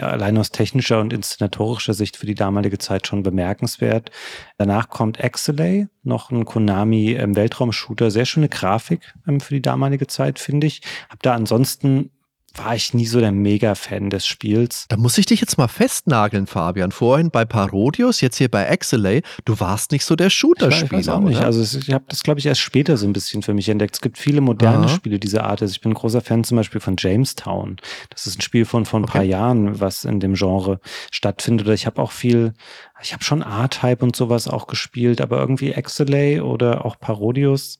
allein 0.00 0.36
aus 0.36 0.50
technischer 0.50 1.00
und 1.00 1.12
inszenatorischer 1.12 1.94
Sicht 1.94 2.16
für 2.16 2.26
die 2.26 2.34
damalige 2.34 2.78
Zeit 2.78 3.06
schon 3.06 3.22
bemerkenswert. 3.22 4.10
Danach 4.58 4.88
kommt 4.88 5.20
Exelay, 5.20 5.86
noch 6.02 6.30
ein 6.32 6.44
Konami 6.44 7.12
ähm, 7.12 7.36
Weltraumshooter. 7.36 8.10
Sehr 8.10 8.26
schöne 8.26 8.48
Grafik 8.48 9.14
ähm, 9.26 9.40
für 9.40 9.54
die 9.54 9.62
damalige 9.62 10.08
Zeit, 10.08 10.40
finde 10.40 10.66
ich. 10.66 10.82
Hab 11.08 11.22
da 11.22 11.34
ansonsten 11.34 12.10
war 12.58 12.74
ich 12.74 12.94
nie 12.94 13.06
so 13.06 13.20
der 13.20 13.32
Mega-Fan 13.32 14.10
des 14.10 14.26
Spiels. 14.26 14.86
Da 14.88 14.96
muss 14.96 15.18
ich 15.18 15.26
dich 15.26 15.40
jetzt 15.40 15.58
mal 15.58 15.68
festnageln, 15.68 16.46
Fabian. 16.46 16.92
Vorhin 16.92 17.30
bei 17.30 17.44
Parodius, 17.44 18.20
jetzt 18.20 18.36
hier 18.36 18.50
bei 18.50 18.70
Axelay. 18.70 19.22
Du 19.44 19.58
warst 19.60 19.92
nicht 19.92 20.04
so 20.04 20.16
der 20.16 20.30
Shooter-Spieler. 20.30 20.84
Ich 20.84 20.92
weiß 20.92 21.08
auch 21.08 21.20
nicht. 21.20 21.38
Oder? 21.38 21.46
Also 21.46 21.78
ich 21.78 21.92
habe 21.92 22.04
das, 22.08 22.22
glaube 22.22 22.40
ich, 22.40 22.46
erst 22.46 22.60
später 22.60 22.96
so 22.96 23.06
ein 23.06 23.12
bisschen 23.12 23.42
für 23.42 23.54
mich 23.54 23.68
entdeckt. 23.68 23.94
Es 23.94 24.00
gibt 24.00 24.18
viele 24.18 24.40
moderne 24.40 24.86
Aha. 24.86 24.94
Spiele 24.94 25.18
dieser 25.18 25.44
Art. 25.44 25.62
Also 25.62 25.72
ich 25.72 25.80
bin 25.80 25.92
ein 25.92 25.94
großer 25.94 26.20
Fan 26.20 26.44
zum 26.44 26.56
Beispiel 26.56 26.80
von 26.80 26.96
Jamestown. 26.98 27.76
Das 28.10 28.26
ist 28.26 28.38
ein 28.38 28.42
Spiel 28.42 28.64
von 28.64 28.84
vor 28.84 29.00
ein 29.00 29.04
okay. 29.04 29.12
paar 29.12 29.22
Jahren, 29.22 29.80
was 29.80 30.04
in 30.04 30.20
dem 30.20 30.34
Genre 30.34 30.80
stattfindet. 31.10 31.66
Oder 31.66 31.74
ich 31.74 31.86
habe 31.86 32.00
auch 32.00 32.12
viel, 32.12 32.54
ich 33.02 33.12
habe 33.12 33.24
schon 33.24 33.42
R-Type 33.42 34.04
und 34.04 34.16
sowas 34.16 34.48
auch 34.48 34.66
gespielt, 34.66 35.20
aber 35.20 35.38
irgendwie 35.38 35.74
Axelay 35.74 36.40
oder 36.40 36.84
auch 36.84 36.98
Parodius, 36.98 37.78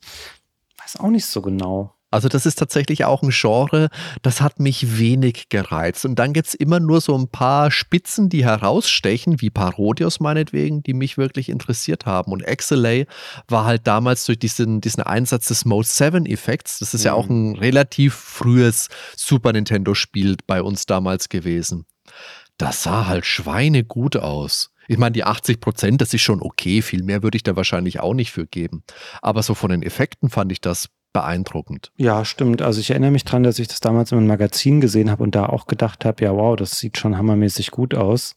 weiß 0.79 1.01
auch 1.01 1.11
nicht 1.11 1.27
so 1.27 1.43
genau. 1.43 1.96
Also 2.11 2.29
das 2.29 2.47
ist 2.47 2.59
tatsächlich 2.59 3.05
auch 3.05 3.23
ein 3.23 3.31
Genre, 3.33 3.89
das 4.23 4.41
hat 4.41 4.61
mich 4.61 4.99
wenig 4.99 5.49
gereizt. 5.49 6.05
Und 6.05 6.19
dann 6.19 6.33
gibt 6.33 6.49
es 6.49 6.55
immer 6.55 6.79
nur 6.79 7.01
so 7.01 7.17
ein 7.19 7.29
paar 7.29 7.71
Spitzen, 7.71 8.29
die 8.29 8.45
herausstechen, 8.45 9.41
wie 9.41 9.51
Parodios 9.51 10.21
meinetwegen, 10.21 10.83
die 10.83 10.95
mich 10.95 11.19
wirklich 11.19 11.49
interessiert 11.49 12.07
haben. 12.07 12.31
Und 12.31 12.43
Exelay 12.43 13.07
war 13.49 13.65
halt 13.65 13.87
damals 13.87 14.25
durch 14.25 14.39
diesen, 14.39 14.81
diesen 14.81 15.03
Einsatz 15.03 15.49
des 15.49 15.65
Mode 15.65 15.89
7-Effekts, 15.89 16.79
das 16.79 16.95
ist 16.95 17.03
mhm. 17.03 17.07
ja 17.07 17.13
auch 17.15 17.29
mhm. 17.29 17.51
ein 17.51 17.57
relativ 17.57 18.15
frühes 18.15 18.89
Super 19.17 19.53
Nintendo-Spiel 19.53 20.37
bei 20.47 20.63
uns 20.63 20.87
damals 20.87 21.29
gewesen. 21.29 21.87
Das 22.57 22.85
sah 22.85 23.07
halt 23.07 23.27
schweinegut 23.27 24.17
aus. 24.17 24.71
Ich 24.89 24.99
meine, 24.99 25.13
die 25.13 25.25
80 25.25 25.61
Prozent, 25.61 26.01
das 26.01 26.15
ist 26.15 26.23
schon 26.23 26.41
okay. 26.41 26.81
Viel 26.81 27.03
mehr 27.03 27.23
würde 27.23 27.37
ich 27.37 27.43
da 27.43 27.57
wahrscheinlich 27.57 28.01
auch 28.01 28.15
nicht 28.15 28.31
für 28.31 28.47
geben. 28.47 28.85
Aber 29.21 29.43
so 29.43 29.55
von 29.55 29.71
den 29.71 29.83
Effekten 29.83 30.31
fand 30.31 30.53
ich 30.53 30.61
das 30.61 30.89
beeindruckend. 31.17 31.93
Ja, 31.97 32.27
stimmt. 32.27 32.61
Also 32.61 32.79
ich 32.79 32.91
erinnere 32.91 33.11
mich 33.11 33.25
daran, 33.25 33.43
dass 33.43 33.59
ich 33.59 33.69
das 33.69 33.81
damals 33.81 34.13
in 34.13 34.19
einem 34.19 34.27
Magazin 34.27 34.83
gesehen 34.83 35.11
habe 35.11 35.23
und 35.23 35.35
da 35.35 35.47
auch 35.47 35.67
gedacht 35.67 36.05
habe, 36.05 36.23
ja, 36.23 36.35
wow, 36.35 36.57
das 36.57 36.79
sieht 36.79 36.99
schon 36.99 37.17
hammermäßig 37.17 37.71
gut 37.71 37.95
aus. 37.95 38.37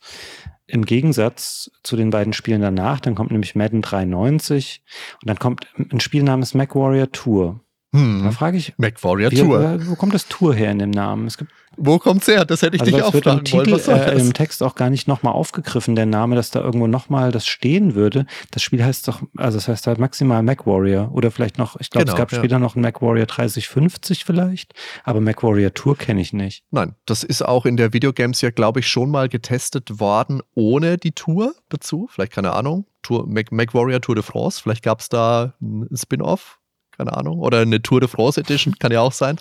Im 0.66 0.86
Gegensatz 0.86 1.72
zu 1.84 1.98
den 1.98 2.10
beiden 2.10 2.32
Spielen 2.32 2.62
danach, 2.62 3.02
dann 3.02 3.16
kommt 3.16 3.32
nämlich 3.32 3.54
Madden 3.54 3.82
93 3.82 4.82
und 5.22 5.28
dann 5.28 5.40
kommt 5.40 5.68
ein 5.92 6.00
Spiel 6.00 6.24
namens 6.24 6.54
MacWarrior 6.54 7.12
Tour. 7.12 7.60
Hm. 7.94 8.24
Da 8.24 8.32
frage 8.32 8.58
ich, 8.58 8.74
MacWarrior 8.78 9.32
Tour. 9.32 9.80
Wo 9.88 9.96
kommt 9.96 10.14
das 10.14 10.28
Tour 10.28 10.54
her 10.54 10.72
in 10.72 10.80
dem 10.80 10.92
Namen? 10.92 11.26
Es 11.28 11.38
gibt 11.38 11.52
wo 11.82 11.98
kommt's 11.98 12.28
her? 12.28 12.44
Das 12.46 12.62
hätte 12.62 12.76
ich 12.76 12.82
also 12.82 12.92
dich 12.92 13.04
auch 13.04 13.14
fragen 13.14 13.46
Titel, 13.46 13.72
wollen. 13.72 13.72
Was 13.72 13.88
äh, 13.88 14.20
Im 14.20 14.34
Text 14.34 14.62
auch 14.64 14.76
gar 14.76 14.90
nicht 14.90 15.08
nochmal 15.08 15.34
aufgegriffen, 15.34 15.96
der 15.96 16.06
Name, 16.06 16.36
dass 16.36 16.52
da 16.52 16.60
irgendwo 16.60 16.88
nochmal 16.88 17.32
das 17.32 17.48
stehen 17.48 17.96
würde. 17.96 18.26
Das 18.52 18.64
Spiel 18.64 18.84
heißt 18.84 19.08
doch, 19.08 19.22
also 19.38 19.58
das 19.58 19.68
heißt 19.70 19.88
halt 19.88 19.98
maximal 19.98 20.44
MacWarrior 20.44 21.12
oder 21.14 21.32
vielleicht 21.32 21.58
noch, 21.58 21.80
ich 21.80 21.90
glaube, 21.90 22.06
genau, 22.06 22.16
es 22.16 22.20
gab 22.20 22.32
ja. 22.34 22.38
später 22.38 22.60
noch 22.60 22.76
ein 22.76 22.82
MacWarrior 22.82 23.26
3050 23.26 24.26
vielleicht, 24.26 24.74
aber 25.06 25.22
MacWarrior 25.22 25.74
Tour 25.74 25.98
kenne 25.98 26.20
ich 26.20 26.34
nicht. 26.34 26.64
Nein, 26.72 26.96
das 27.06 27.24
ist 27.24 27.44
auch 27.44 27.66
in 27.66 27.78
der 27.78 27.94
Videogames 27.94 28.42
ja, 28.42 28.50
glaube 28.50 28.82
ich, 28.82 28.88
schon 28.88 29.10
mal 29.10 29.30
getestet 29.30 30.00
worden, 30.00 30.42
ohne 30.56 30.98
die 30.98 31.14
Tour 31.14 31.54
dazu. 31.70 32.10
Vielleicht 32.12 32.34
keine 32.34 32.54
Ahnung. 32.54 32.86
Tour, 33.04 33.26
Mac, 33.28 33.54
MacWarrior 33.54 34.02
Tour 34.02 34.16
de 34.16 34.24
France, 34.24 34.62
vielleicht 34.62 34.84
gab 34.84 35.00
es 35.00 35.08
da 35.08 35.54
ein 35.62 35.88
Spin-off 35.96 36.59
keine 37.00 37.16
Ahnung, 37.16 37.40
oder 37.40 37.62
eine 37.62 37.82
Tour 37.82 38.02
de 38.02 38.10
France 38.10 38.40
Edition, 38.42 38.76
kann 38.78 38.92
ja 38.92 39.02
auch 39.02 39.14
sein. 39.14 39.38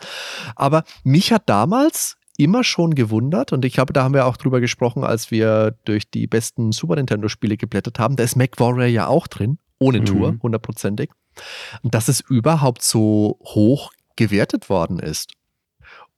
Aber 0.54 0.84
mich 1.02 1.32
hat 1.32 1.42
damals 1.48 2.16
immer 2.38 2.62
schon 2.62 2.94
gewundert 2.94 3.52
und 3.52 3.64
ich 3.64 3.74
glaube, 3.74 3.92
da 3.92 4.04
haben 4.04 4.14
wir 4.14 4.26
auch 4.26 4.36
drüber 4.36 4.60
gesprochen, 4.60 5.02
als 5.02 5.32
wir 5.32 5.74
durch 5.84 6.08
die 6.08 6.28
besten 6.28 6.70
Super 6.70 6.94
Nintendo-Spiele 6.94 7.56
geblättert 7.56 7.98
haben. 7.98 8.14
Da 8.14 8.22
ist 8.22 8.36
MacWarrior 8.36 8.86
ja 8.86 9.08
auch 9.08 9.26
drin, 9.26 9.58
ohne 9.80 10.04
Tour, 10.04 10.32
mhm. 10.32 10.42
hundertprozentig. 10.42 11.10
Und 11.82 11.94
dass 11.94 12.06
es 12.06 12.20
überhaupt 12.20 12.82
so 12.82 13.38
hoch 13.42 13.90
gewertet 14.14 14.70
worden 14.70 15.00
ist. 15.00 15.32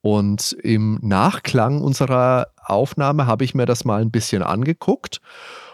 Und 0.01 0.55
im 0.61 0.99
Nachklang 1.01 1.81
unserer 1.81 2.47
Aufnahme 2.57 3.25
habe 3.25 3.43
ich 3.43 3.55
mir 3.55 3.65
das 3.65 3.83
mal 3.83 4.01
ein 4.01 4.11
bisschen 4.11 4.43
angeguckt. 4.43 5.21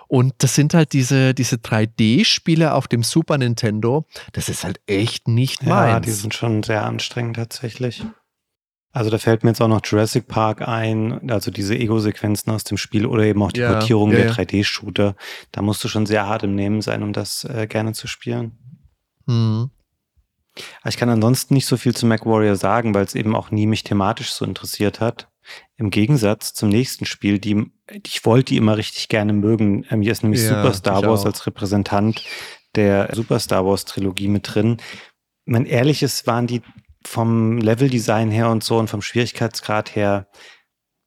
Und 0.07 0.33
das 0.37 0.55
sind 0.55 0.73
halt 0.73 0.93
diese, 0.93 1.33
diese 1.33 1.57
3D-Spiele 1.57 2.73
auf 2.73 2.87
dem 2.87 3.03
Super 3.03 3.37
Nintendo. 3.37 4.05
Das 4.33 4.49
ist 4.49 4.63
halt 4.63 4.79
echt 4.87 5.27
nicht 5.27 5.63
meins. 5.63 5.91
Ja, 5.91 5.99
die 5.99 6.11
sind 6.11 6.33
schon 6.33 6.63
sehr 6.63 6.85
anstrengend 6.85 7.35
tatsächlich. 7.35 8.03
Also 8.93 9.11
da 9.11 9.19
fällt 9.19 9.43
mir 9.43 9.51
jetzt 9.51 9.61
auch 9.61 9.67
noch 9.67 9.81
Jurassic 9.83 10.27
Park 10.27 10.67
ein, 10.67 11.29
also 11.29 11.51
diese 11.51 11.75
Ego-Sequenzen 11.77 12.51
aus 12.51 12.63
dem 12.63 12.77
Spiel 12.77 13.05
oder 13.05 13.23
eben 13.23 13.43
auch 13.43 13.51
die 13.51 13.59
ja, 13.59 13.73
Portierung 13.73 14.11
ja, 14.11 14.17
der 14.17 14.33
3D-Shooter. 14.33 15.15
Da 15.51 15.61
musst 15.61 15.83
du 15.83 15.87
schon 15.87 16.05
sehr 16.05 16.25
hart 16.25 16.43
im 16.43 16.55
Nehmen 16.55 16.81
sein, 16.81 17.03
um 17.03 17.13
das 17.13 17.43
äh, 17.43 17.67
gerne 17.67 17.93
zu 17.93 18.07
spielen. 18.07 18.57
Mhm. 19.27 19.69
Ich 20.85 20.97
kann 20.97 21.09
ansonsten 21.09 21.53
nicht 21.53 21.67
so 21.67 21.77
viel 21.77 21.95
zu 21.95 22.07
MacWarrior 22.07 22.55
sagen, 22.55 22.95
weil 22.95 23.05
es 23.05 23.13
eben 23.13 23.35
auch 23.35 23.51
nie 23.51 23.67
mich 23.67 23.83
thematisch 23.83 24.31
so 24.31 24.45
interessiert 24.45 24.99
hat. 24.99 25.27
Im 25.77 25.89
Gegensatz 25.89 26.53
zum 26.53 26.69
nächsten 26.69 27.05
Spiel, 27.05 27.39
die, 27.39 27.71
ich 28.05 28.25
wollte 28.25 28.53
die 28.53 28.57
immer 28.57 28.77
richtig 28.77 29.09
gerne 29.09 29.33
mögen. 29.33 29.85
Ähm, 29.89 30.01
hier 30.01 30.11
ist 30.11 30.23
nämlich 30.23 30.41
ja, 30.41 30.49
Super 30.49 30.73
Star 30.73 31.03
Wars 31.03 31.25
als 31.25 31.45
Repräsentant 31.45 32.23
der 32.75 33.09
Super 33.13 33.39
Star 33.39 33.65
Wars 33.65 33.85
Trilogie 33.85 34.27
mit 34.27 34.53
drin. 34.53 34.77
Mein 35.45 35.65
ehrliches 35.65 36.27
waren 36.27 36.47
die 36.47 36.61
vom 37.05 37.57
Leveldesign 37.57 38.31
her 38.31 38.49
und 38.49 38.63
so 38.63 38.77
und 38.77 38.89
vom 38.89 39.01
Schwierigkeitsgrad 39.01 39.95
her 39.95 40.27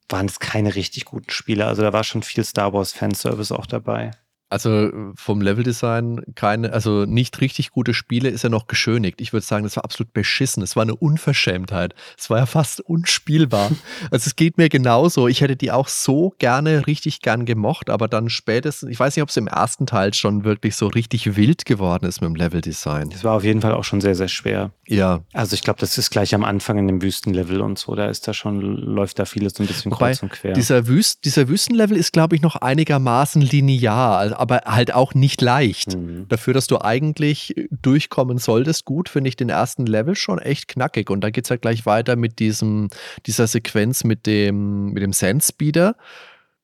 waren 0.09 0.25
es 0.25 0.39
keine 0.39 0.75
richtig 0.75 1.05
guten 1.05 1.29
Spiele. 1.29 1.65
Also 1.65 1.83
da 1.83 1.93
war 1.93 2.03
schon 2.03 2.23
viel 2.23 2.43
Star 2.43 2.73
Wars 2.73 2.91
Fanservice 2.91 3.51
auch 3.51 3.65
dabei. 3.65 4.11
Also 4.51 4.91
vom 5.15 5.39
Leveldesign 5.39 6.23
keine, 6.35 6.73
also 6.73 7.05
nicht 7.05 7.39
richtig 7.39 7.71
gute 7.71 7.93
Spiele 7.93 8.27
ist 8.27 8.43
ja 8.43 8.49
noch 8.49 8.67
geschönigt. 8.67 9.21
Ich 9.21 9.31
würde 9.31 9.45
sagen, 9.45 9.63
das 9.63 9.77
war 9.77 9.85
absolut 9.85 10.11
beschissen. 10.11 10.61
Es 10.61 10.75
war 10.75 10.83
eine 10.83 10.93
Unverschämtheit. 10.93 11.95
Es 12.17 12.29
war 12.29 12.39
ja 12.39 12.45
fast 12.45 12.81
unspielbar. 12.81 13.71
also 14.11 14.27
es 14.27 14.35
geht 14.35 14.57
mir 14.57 14.67
genauso. 14.67 15.29
Ich 15.29 15.39
hätte 15.39 15.55
die 15.55 15.71
auch 15.71 15.87
so 15.87 16.35
gerne, 16.37 16.85
richtig 16.85 17.21
gern 17.21 17.45
gemocht, 17.45 17.89
aber 17.89 18.09
dann 18.09 18.29
spätestens, 18.29 18.89
ich 18.89 18.99
weiß 18.99 19.15
nicht, 19.15 19.23
ob 19.23 19.29
es 19.29 19.37
im 19.37 19.47
ersten 19.47 19.85
Teil 19.85 20.13
schon 20.13 20.43
wirklich 20.43 20.75
so 20.75 20.87
richtig 20.87 21.37
wild 21.37 21.63
geworden 21.63 22.05
ist 22.05 22.19
mit 22.19 22.27
dem 22.27 22.35
Leveldesign. 22.35 23.09
Das 23.09 23.23
war 23.23 23.37
auf 23.37 23.45
jeden 23.45 23.61
Fall 23.61 23.73
auch 23.73 23.85
schon 23.85 24.01
sehr, 24.01 24.15
sehr 24.15 24.27
schwer. 24.27 24.71
Ja. 24.91 25.21
Also 25.33 25.53
ich 25.53 25.61
glaube, 25.61 25.79
das 25.79 25.97
ist 25.97 26.09
gleich 26.09 26.35
am 26.35 26.43
Anfang 26.43 26.77
in 26.77 26.87
dem 26.87 27.01
Wüstenlevel 27.01 27.61
und 27.61 27.79
so. 27.79 27.95
Da 27.95 28.07
ist 28.07 28.27
da 28.27 28.33
schon, 28.33 28.61
läuft 28.61 29.19
da 29.19 29.25
vieles 29.25 29.53
so 29.53 29.63
ein 29.63 29.67
bisschen 29.67 29.91
Wobei, 29.91 30.07
kreuz 30.07 30.23
und 30.23 30.31
quer. 30.31 30.53
Dieser, 30.53 30.87
Wüst, 30.87 31.25
dieser 31.25 31.47
Wüstenlevel 31.47 31.95
ist, 31.95 32.11
glaube 32.11 32.35
ich, 32.35 32.41
noch 32.41 32.57
einigermaßen 32.57 33.41
linear. 33.41 34.37
Aber 34.39 34.61
halt 34.65 34.93
auch 34.93 35.13
nicht 35.13 35.41
leicht. 35.41 35.95
Mhm. 35.95 36.27
Dafür, 36.27 36.53
dass 36.53 36.67
du 36.67 36.81
eigentlich 36.81 37.55
durchkommen 37.69 38.37
solltest, 38.37 38.85
gut, 38.85 39.09
finde 39.09 39.29
ich 39.29 39.35
den 39.35 39.49
ersten 39.49 39.85
Level 39.85 40.15
schon 40.15 40.39
echt 40.39 40.67
knackig. 40.67 41.09
Und 41.09 41.21
da 41.21 41.29
geht 41.29 41.45
es 41.45 41.51
halt 41.51 41.61
gleich 41.61 41.85
weiter 41.85 42.15
mit 42.15 42.39
diesem, 42.39 42.89
dieser 43.25 43.47
Sequenz 43.47 44.03
mit 44.03 44.25
dem, 44.25 44.91
mit 44.93 45.03
dem 45.03 45.13
Sandspeeder 45.13 45.95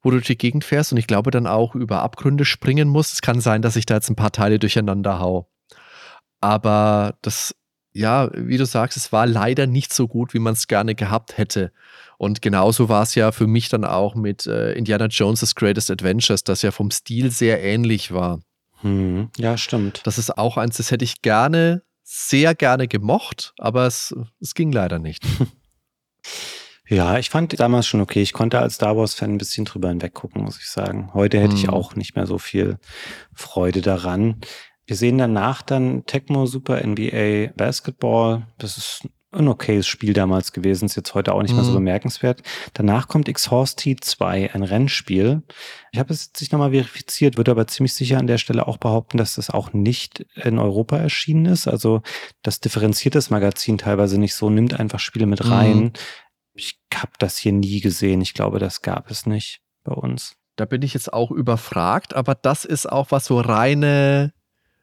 wo 0.04 0.12
du 0.12 0.18
durch 0.18 0.28
die 0.28 0.38
Gegend 0.38 0.64
fährst 0.64 0.94
und 0.94 1.00
ich 1.00 1.08
glaube 1.08 1.32
dann 1.32 1.48
auch 1.48 1.76
über 1.76 2.02
Abgründe 2.02 2.46
springen 2.46 2.88
musst. 2.88 3.14
Es 3.14 3.22
kann 3.22 3.42
sein, 3.42 3.62
dass 3.62 3.76
ich 3.76 3.86
da 3.86 3.96
jetzt 3.96 4.10
ein 4.10 4.16
paar 4.16 4.32
Teile 4.32 4.58
durcheinander 4.58 5.20
hau. 5.20 5.50
Aber 6.40 7.16
das, 7.22 7.56
ja, 7.98 8.30
wie 8.34 8.58
du 8.58 8.66
sagst, 8.66 8.96
es 8.96 9.12
war 9.12 9.26
leider 9.26 9.66
nicht 9.66 9.94
so 9.94 10.08
gut, 10.08 10.34
wie 10.34 10.40
man 10.40 10.54
es 10.54 10.68
gerne 10.68 10.94
gehabt 10.96 11.38
hätte. 11.38 11.72
Und 12.18 12.42
genauso 12.42 12.90
war 12.90 13.04
es 13.04 13.16
ja 13.16 13.32
für 13.32 13.48
mich 13.48 13.70
dann 13.70 13.86
auch 13.86 14.16
mit 14.16 14.46
äh, 14.46 14.74
Indiana 14.74 15.08
Jones' 15.08 15.56
Greatest 15.56 15.92
Adventures, 15.92 16.44
das 16.44 16.62
ja 16.62 16.72
vom 16.72 16.92
Stil 16.92 17.32
sehr 17.32 17.64
ähnlich 17.64 18.12
war. 18.12 18.40
Hm, 18.82 19.30
ja, 19.38 19.58
stimmt. 19.58 20.02
Das 20.06 20.18
ist 20.18 20.38
auch 20.38 20.58
eins, 20.58 20.78
das 20.78 20.92
hätte 20.92 21.06
ich 21.06 21.22
gerne, 21.22 21.82
sehr 22.04 22.54
gerne 22.54 22.88
gemocht, 22.88 23.54
aber 23.58 23.88
es, 23.88 24.16
es 24.40 24.54
ging 24.54 24.72
leider 24.72 25.00
nicht. 25.00 25.24
Ja, 26.90 27.18
ich 27.18 27.30
fand 27.30 27.60
damals 27.60 27.86
schon 27.86 28.00
okay. 28.00 28.22
Ich 28.22 28.32
konnte 28.32 28.60
als 28.60 28.76
Star 28.76 28.96
Wars-Fan 28.96 29.32
ein 29.32 29.38
bisschen 29.38 29.66
drüber 29.66 29.90
hinweggucken, 29.90 30.44
muss 30.44 30.58
ich 30.58 30.70
sagen. 30.70 31.14
Heute 31.14 31.38
hätte 31.40 31.56
ich 31.56 31.68
auch 31.68 31.96
nicht 31.96 32.16
mehr 32.16 32.26
so 32.26 32.38
viel 32.38 32.78
Freude 33.34 33.82
daran. 33.82 34.40
Wir 34.88 34.96
sehen 34.96 35.18
danach 35.18 35.62
dann 35.62 36.06
Tecmo 36.06 36.46
Super 36.46 36.82
NBA 36.82 37.52
Basketball. 37.58 38.48
Das 38.58 38.78
ist 38.78 39.08
ein 39.32 39.50
okayes 39.50 39.86
Spiel 39.86 40.14
damals 40.14 40.54
gewesen, 40.54 40.86
ist 40.86 40.96
jetzt 40.96 41.14
heute 41.14 41.34
auch 41.34 41.42
nicht 41.42 41.52
mhm. 41.52 41.58
mehr 41.58 41.66
so 41.66 41.72
mhm. 41.72 41.78
bemerkenswert. 41.78 42.42
Danach 42.74 43.10
kommt 43.10 43.28
Exhausted 43.28 44.02
2, 44.02 44.54
ein 44.54 44.64
Rennspiel. 44.64 45.44
Ich 45.92 46.00
habe 46.00 46.14
es 46.14 46.28
jetzt 46.28 46.40
nicht 46.40 46.54
nochmal 46.54 46.72
verifiziert, 46.72 47.36
würde 47.36 47.52
aber 47.52 47.68
ziemlich 47.68 47.94
sicher 47.94 48.18
an 48.18 48.28
der 48.28 48.38
Stelle 48.38 48.66
auch 48.66 48.78
behaupten, 48.78 49.18
dass 49.18 49.36
das 49.36 49.50
auch 49.50 49.74
nicht 49.74 50.26
in 50.36 50.58
Europa 50.58 50.98
erschienen 50.98 51.46
ist. 51.46 51.68
Also 51.68 52.02
das 52.42 52.62
differenziert 52.62 53.16
das 53.16 53.30
Magazin 53.30 53.78
teilweise 53.78 54.18
nicht 54.18 54.36
so, 54.36 54.50
nimmt 54.50 54.80
einfach 54.80 55.00
Spiele 55.00 55.26
mit 55.26 55.50
rein. 55.50 55.78
Mhm. 55.78 55.92
Ich 56.54 56.80
habe 56.94 57.12
das 57.20 57.38
hier 57.38 57.52
nie 57.52 57.82
gesehen. 57.82 58.22
Ich 58.22 58.34
glaube, 58.34 58.60
das 58.60 58.82
gab 58.82 59.12
es 59.12 59.26
nicht 59.26 59.60
bei 59.84 59.94
uns. 59.94 60.38
Da 60.56 60.66
bin 60.66 60.82
ich 60.82 60.94
jetzt 60.94 61.12
auch 61.12 61.30
überfragt, 61.30 62.16
aber 62.16 62.34
das 62.34 62.66
ist 62.66 62.92
auch 62.92 63.12
was 63.12 63.26
so 63.26 63.40
reine 63.40 64.34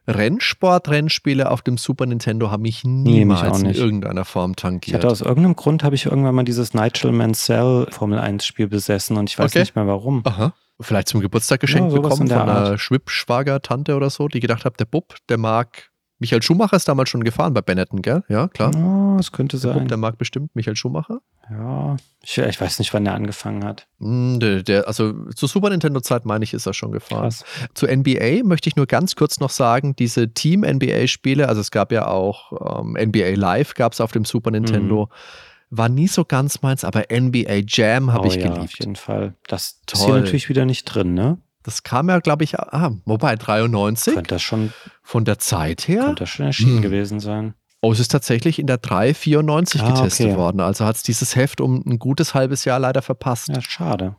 Rennsport-Rennspiele 0.07 1.51
auf 1.51 1.63
dem 1.63 1.79
Super 1.79 2.07
Nintendo 2.07 2.51
haben 2.51 2.63
mich 2.63 2.85
niemals 2.85 3.63
nee, 3.63 3.71
in 3.71 3.75
irgendeiner 3.75 4.25
Form 4.25 4.55
tankiert. 4.57 4.89
Ich 4.89 4.95
hatte 4.95 5.11
aus 5.11 5.21
irgendeinem 5.21 5.57
Grund 5.57 5.83
habe 5.83 5.95
ich 5.95 6.07
irgendwann 6.07 6.35
mal 6.35 6.45
dieses 6.45 6.75
Nigel 6.75 7.13
Mansell 7.13 7.87
Formel 7.91 8.19
1 8.19 8.45
Spiel 8.45 8.69
besessen 8.69 9.17
und 9.17 9.31
ich 9.31 9.39
weiß 9.39 9.53
okay. 9.53 9.61
nicht 9.61 9.77
mehr 9.77 9.87
warum. 9.87 10.23
Aha. 10.25 10.55
Vielleicht 10.81 11.09
zum 11.09 11.21
Geburtstag 11.21 11.61
geschenkt 11.61 11.93
ja, 11.93 12.01
bekommen 12.01 12.29
von 12.29 12.33
einer 12.33 12.77
Schwipp-Schwager-Tante 12.77 13.95
oder 13.95 14.11
so, 14.11 14.27
die 14.29 14.41
gedacht 14.41 14.65
hat, 14.65 14.81
der 14.81 14.87
Bub, 14.87 15.15
der 15.29 15.39
mag 15.39 15.91
Michael 16.19 16.43
Schumacher 16.43 16.77
ist 16.77 16.89
damals 16.89 17.11
schon 17.11 17.25
gefahren 17.25 17.55
bei 17.55 17.61
Benetton, 17.61 18.01
gell? 18.01 18.23
Ja, 18.29 18.49
klar. 18.49 18.73
Ja, 18.75 19.17
das 19.17 19.33
könnte 19.33 19.59
der 19.59 19.75
sein. 19.75 19.89
Der 19.89 19.97
mag 19.97 20.17
bestimmt 20.17 20.55
Michael 20.55 20.77
Schumacher. 20.77 21.21
Ja, 21.51 21.97
ich, 22.23 22.39
ich 22.39 22.61
weiß 22.61 22.79
nicht, 22.79 22.95
wann 22.95 23.05
der 23.05 23.15
angefangen 23.15 23.65
hat. 23.65 23.87
Hm, 23.99 24.39
der, 24.41 24.63
der, 24.63 24.87
also 24.87 25.13
zur 25.35 25.49
Super 25.49 25.71
Nintendo-Zeit, 25.71 26.25
meine 26.25 26.45
ich, 26.45 26.55
ist 26.55 26.67
er 26.67 26.73
schon 26.73 26.93
gefahren. 26.93 27.23
Krass. 27.23 27.45
Zu 27.75 27.87
NBA 27.87 28.45
möchte 28.45 28.69
ich 28.69 28.77
nur 28.77 28.87
ganz 28.87 29.17
kurz 29.17 29.41
noch 29.41 29.51
sagen, 29.51 29.97
diese 29.97 30.33
Team-NBA-Spiele, 30.33 31.49
also 31.49 31.61
es 31.61 31.71
gab 31.71 31.91
ja 31.91 32.07
auch 32.07 32.81
ähm, 32.81 32.93
NBA 32.93 33.35
Live, 33.35 33.75
gab 33.75 33.93
es 33.93 34.01
auf 34.01 34.13
dem 34.13 34.25
Super 34.25 34.53
Nintendo. 34.53 35.07
Mhm. 35.07 35.77
War 35.77 35.89
nie 35.89 36.07
so 36.07 36.25
ganz 36.25 36.63
meins, 36.63 36.85
aber 36.85 37.07
NBA 37.13 37.63
Jam 37.67 38.13
habe 38.13 38.29
oh, 38.29 38.31
ich 38.31 38.37
ja, 38.37 38.43
geliebt. 38.43 38.75
Auf 38.75 38.79
jeden 38.79 38.97
Fall. 38.97 39.35
Das 39.49 39.81
Toll. 39.87 39.99
ist 39.99 40.05
hier 40.07 40.15
natürlich 40.15 40.49
wieder 40.49 40.65
nicht 40.65 40.85
drin, 40.85 41.15
ne? 41.15 41.39
Das 41.65 41.83
kam 41.83 42.11
ja, 42.11 42.21
glaube 42.21 42.45
ich, 42.45 42.61
ah, 42.61 42.93
wobei 43.07 43.37
93. 43.37 44.15
Könnte 44.15 44.35
das 44.35 44.43
schon 44.43 44.73
von 45.03 45.25
der 45.25 45.39
Zeit 45.39 45.89
her? 45.89 46.05
Könnte 46.05 46.21
das 46.21 46.29
schon 46.29 46.47
erschienen 46.47 46.77
hm. 46.77 46.83
gewesen 46.83 47.21
sein. 47.21 47.55
Oh, 47.81 47.91
es 47.91 48.01
ist 48.01 48.13
tatsächlich 48.13 48.59
in 48.59 48.67
der 48.67 48.79
394 48.79 49.83
ah, 49.83 49.91
getestet 49.91 50.27
okay. 50.29 50.37
worden. 50.37 50.61
Also 50.61 50.85
hat 50.85 50.97
es 50.97 51.03
dieses 51.03 51.37
Heft 51.37 51.61
um 51.61 51.83
ein 51.87 51.99
gutes 51.99 52.35
halbes 52.35 52.65
Jahr 52.65 52.79
leider 52.79 53.03
verpasst. 53.03 53.49
Ja, 53.49 53.61
schade. 53.61 54.17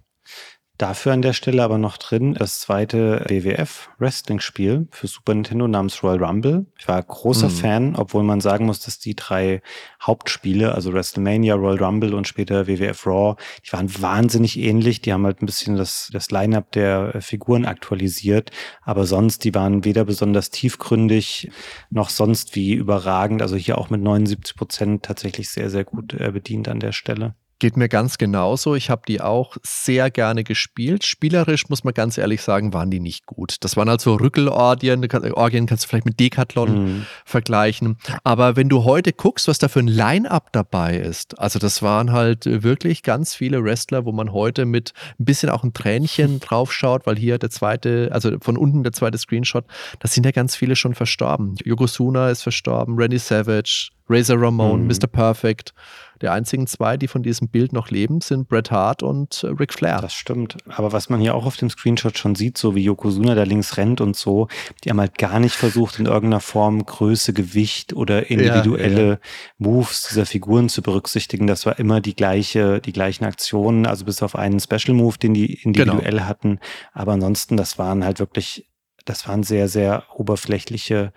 Dafür 0.77 1.13
an 1.13 1.21
der 1.21 1.31
Stelle 1.31 1.63
aber 1.63 1.77
noch 1.77 1.95
drin 1.95 2.33
das 2.33 2.59
zweite 2.59 3.23
WWF-Wrestling-Spiel 3.29 4.89
für 4.91 5.07
Super 5.07 5.33
Nintendo 5.33 5.69
namens 5.69 6.03
Royal 6.03 6.21
Rumble. 6.21 6.65
Ich 6.77 6.85
war 6.89 7.01
großer 7.01 7.47
mhm. 7.47 7.53
Fan, 7.53 7.95
obwohl 7.95 8.23
man 8.23 8.41
sagen 8.41 8.65
muss, 8.65 8.81
dass 8.81 8.99
die 8.99 9.15
drei 9.15 9.61
Hauptspiele, 10.01 10.75
also 10.75 10.91
WrestleMania, 10.91 11.55
Royal 11.55 11.81
Rumble 11.81 12.13
und 12.13 12.27
später 12.27 12.67
WWF 12.67 13.07
Raw, 13.07 13.41
die 13.65 13.71
waren 13.71 14.01
wahnsinnig 14.01 14.59
ähnlich. 14.59 14.99
Die 14.99 15.13
haben 15.13 15.25
halt 15.25 15.41
ein 15.41 15.45
bisschen 15.45 15.77
das, 15.77 16.09
das 16.11 16.29
Line-up 16.29 16.73
der 16.73 17.21
Figuren 17.21 17.65
aktualisiert, 17.65 18.51
aber 18.81 19.05
sonst, 19.05 19.45
die 19.45 19.55
waren 19.55 19.85
weder 19.85 20.03
besonders 20.03 20.49
tiefgründig 20.49 21.51
noch 21.89 22.09
sonst 22.09 22.53
wie 22.53 22.73
überragend. 22.73 23.41
Also 23.41 23.55
hier 23.55 23.77
auch 23.77 23.89
mit 23.89 24.01
79 24.01 24.57
Prozent 24.57 25.03
tatsächlich 25.03 25.49
sehr, 25.49 25.69
sehr 25.69 25.85
gut 25.85 26.13
äh, 26.15 26.31
bedient 26.33 26.67
an 26.67 26.81
der 26.81 26.91
Stelle. 26.91 27.35
Geht 27.59 27.77
mir 27.77 27.87
ganz 27.87 28.17
genauso. 28.17 28.75
Ich 28.75 28.89
habe 28.89 29.03
die 29.07 29.21
auch 29.21 29.55
sehr 29.63 30.11
gerne 30.11 30.43
gespielt. 30.43 31.05
Spielerisch 31.05 31.69
muss 31.69 31.85
man 31.85 31.93
ganz 31.93 32.17
ehrlich 32.17 32.41
sagen, 32.41 32.73
waren 32.73 32.91
die 32.91 32.99
nicht 32.99 33.25
gut. 33.25 33.55
Das 33.61 33.77
waren 33.77 33.87
also 33.87 34.15
Rückelorgien, 34.15 35.07
Orgien 35.33 35.65
kannst 35.65 35.85
du 35.85 35.87
vielleicht 35.87 36.05
mit 36.05 36.19
Decathlon 36.19 36.85
mhm. 36.85 37.05
vergleichen. 37.23 37.97
Aber 38.25 38.57
wenn 38.57 38.67
du 38.67 38.83
heute 38.83 39.13
guckst, 39.13 39.47
was 39.47 39.57
da 39.57 39.69
für 39.69 39.79
ein 39.79 39.87
Line-up 39.87 40.51
dabei 40.51 40.97
ist, 40.97 41.39
also 41.39 41.57
das 41.57 41.81
waren 41.81 42.11
halt 42.11 42.45
wirklich 42.45 43.03
ganz 43.03 43.33
viele 43.33 43.63
Wrestler, 43.63 44.03
wo 44.03 44.11
man 44.11 44.33
heute 44.33 44.65
mit 44.65 44.91
ein 45.17 45.23
bisschen 45.23 45.49
auch 45.49 45.63
ein 45.63 45.73
Tränchen 45.73 46.39
draufschaut, 46.41 47.05
weil 47.05 47.17
hier 47.17 47.37
der 47.37 47.51
zweite, 47.51 48.09
also 48.11 48.37
von 48.41 48.57
unten 48.57 48.83
der 48.83 48.91
zweite 48.91 49.17
Screenshot, 49.17 49.65
da 49.99 50.09
sind 50.09 50.25
ja 50.25 50.31
ganz 50.31 50.57
viele 50.57 50.75
schon 50.75 50.93
verstorben. 50.93 51.55
Yokozuna 51.63 52.29
ist 52.31 52.43
verstorben, 52.43 52.97
Randy 52.97 53.17
Savage, 53.19 53.91
Razor 54.07 54.41
Ramon, 54.41 54.83
mhm. 54.83 54.87
Mr. 54.87 55.07
Perfect. 55.07 55.73
Die 56.21 56.29
einzigen 56.29 56.65
zwei, 56.65 56.95
die 56.95 57.09
von 57.09 57.23
diesem 57.23 57.49
Bild 57.49 57.73
noch 57.73 57.89
leben, 57.89 58.21
sind 58.21 58.47
Bret 58.47 58.71
Hart 58.71 59.03
und 59.03 59.43
äh, 59.43 59.47
Ric 59.47 59.73
Flair. 59.73 59.99
Das 60.01 60.13
stimmt. 60.13 60.57
Aber 60.67 60.93
was 60.93 61.09
man 61.09 61.19
hier 61.19 61.35
auch 61.35 61.45
auf 61.45 61.57
dem 61.57 61.69
Screenshot 61.69 62.17
schon 62.17 62.35
sieht, 62.35 62.57
so 62.57 62.73
wie 62.73 62.83
Yokozuna 62.83 63.35
da 63.35 63.43
links 63.43 63.75
rennt 63.77 63.99
und 63.99 64.15
so, 64.15 64.47
die 64.83 64.89
haben 64.89 64.99
halt 64.99 65.17
gar 65.17 65.39
nicht 65.39 65.55
versucht, 65.55 65.99
in 65.99 66.05
irgendeiner 66.05 66.39
Form 66.39 66.85
Größe, 66.85 67.33
Gewicht 67.33 67.93
oder 67.93 68.29
individuelle 68.29 69.01
ja, 69.01 69.13
ja. 69.13 69.19
Moves 69.57 70.07
dieser 70.07 70.25
Figuren 70.25 70.69
zu 70.69 70.81
berücksichtigen. 70.81 71.47
Das 71.47 71.65
war 71.65 71.79
immer 71.79 71.99
die 71.99 72.15
gleiche, 72.15 72.79
die 72.79 72.93
gleichen 72.93 73.25
Aktionen, 73.25 73.85
also 73.85 74.05
bis 74.05 74.23
auf 74.23 74.35
einen 74.35 74.59
Special 74.59 74.95
Move, 74.95 75.17
den 75.17 75.33
die 75.33 75.61
individuell 75.61 76.11
genau. 76.11 76.23
hatten. 76.23 76.59
Aber 76.93 77.11
ansonsten, 77.13 77.57
das 77.57 77.77
waren 77.77 78.05
halt 78.05 78.19
wirklich, 78.19 78.69
das 79.03 79.27
waren 79.27 79.43
sehr, 79.43 79.67
sehr 79.67 80.03
oberflächliche 80.15 81.11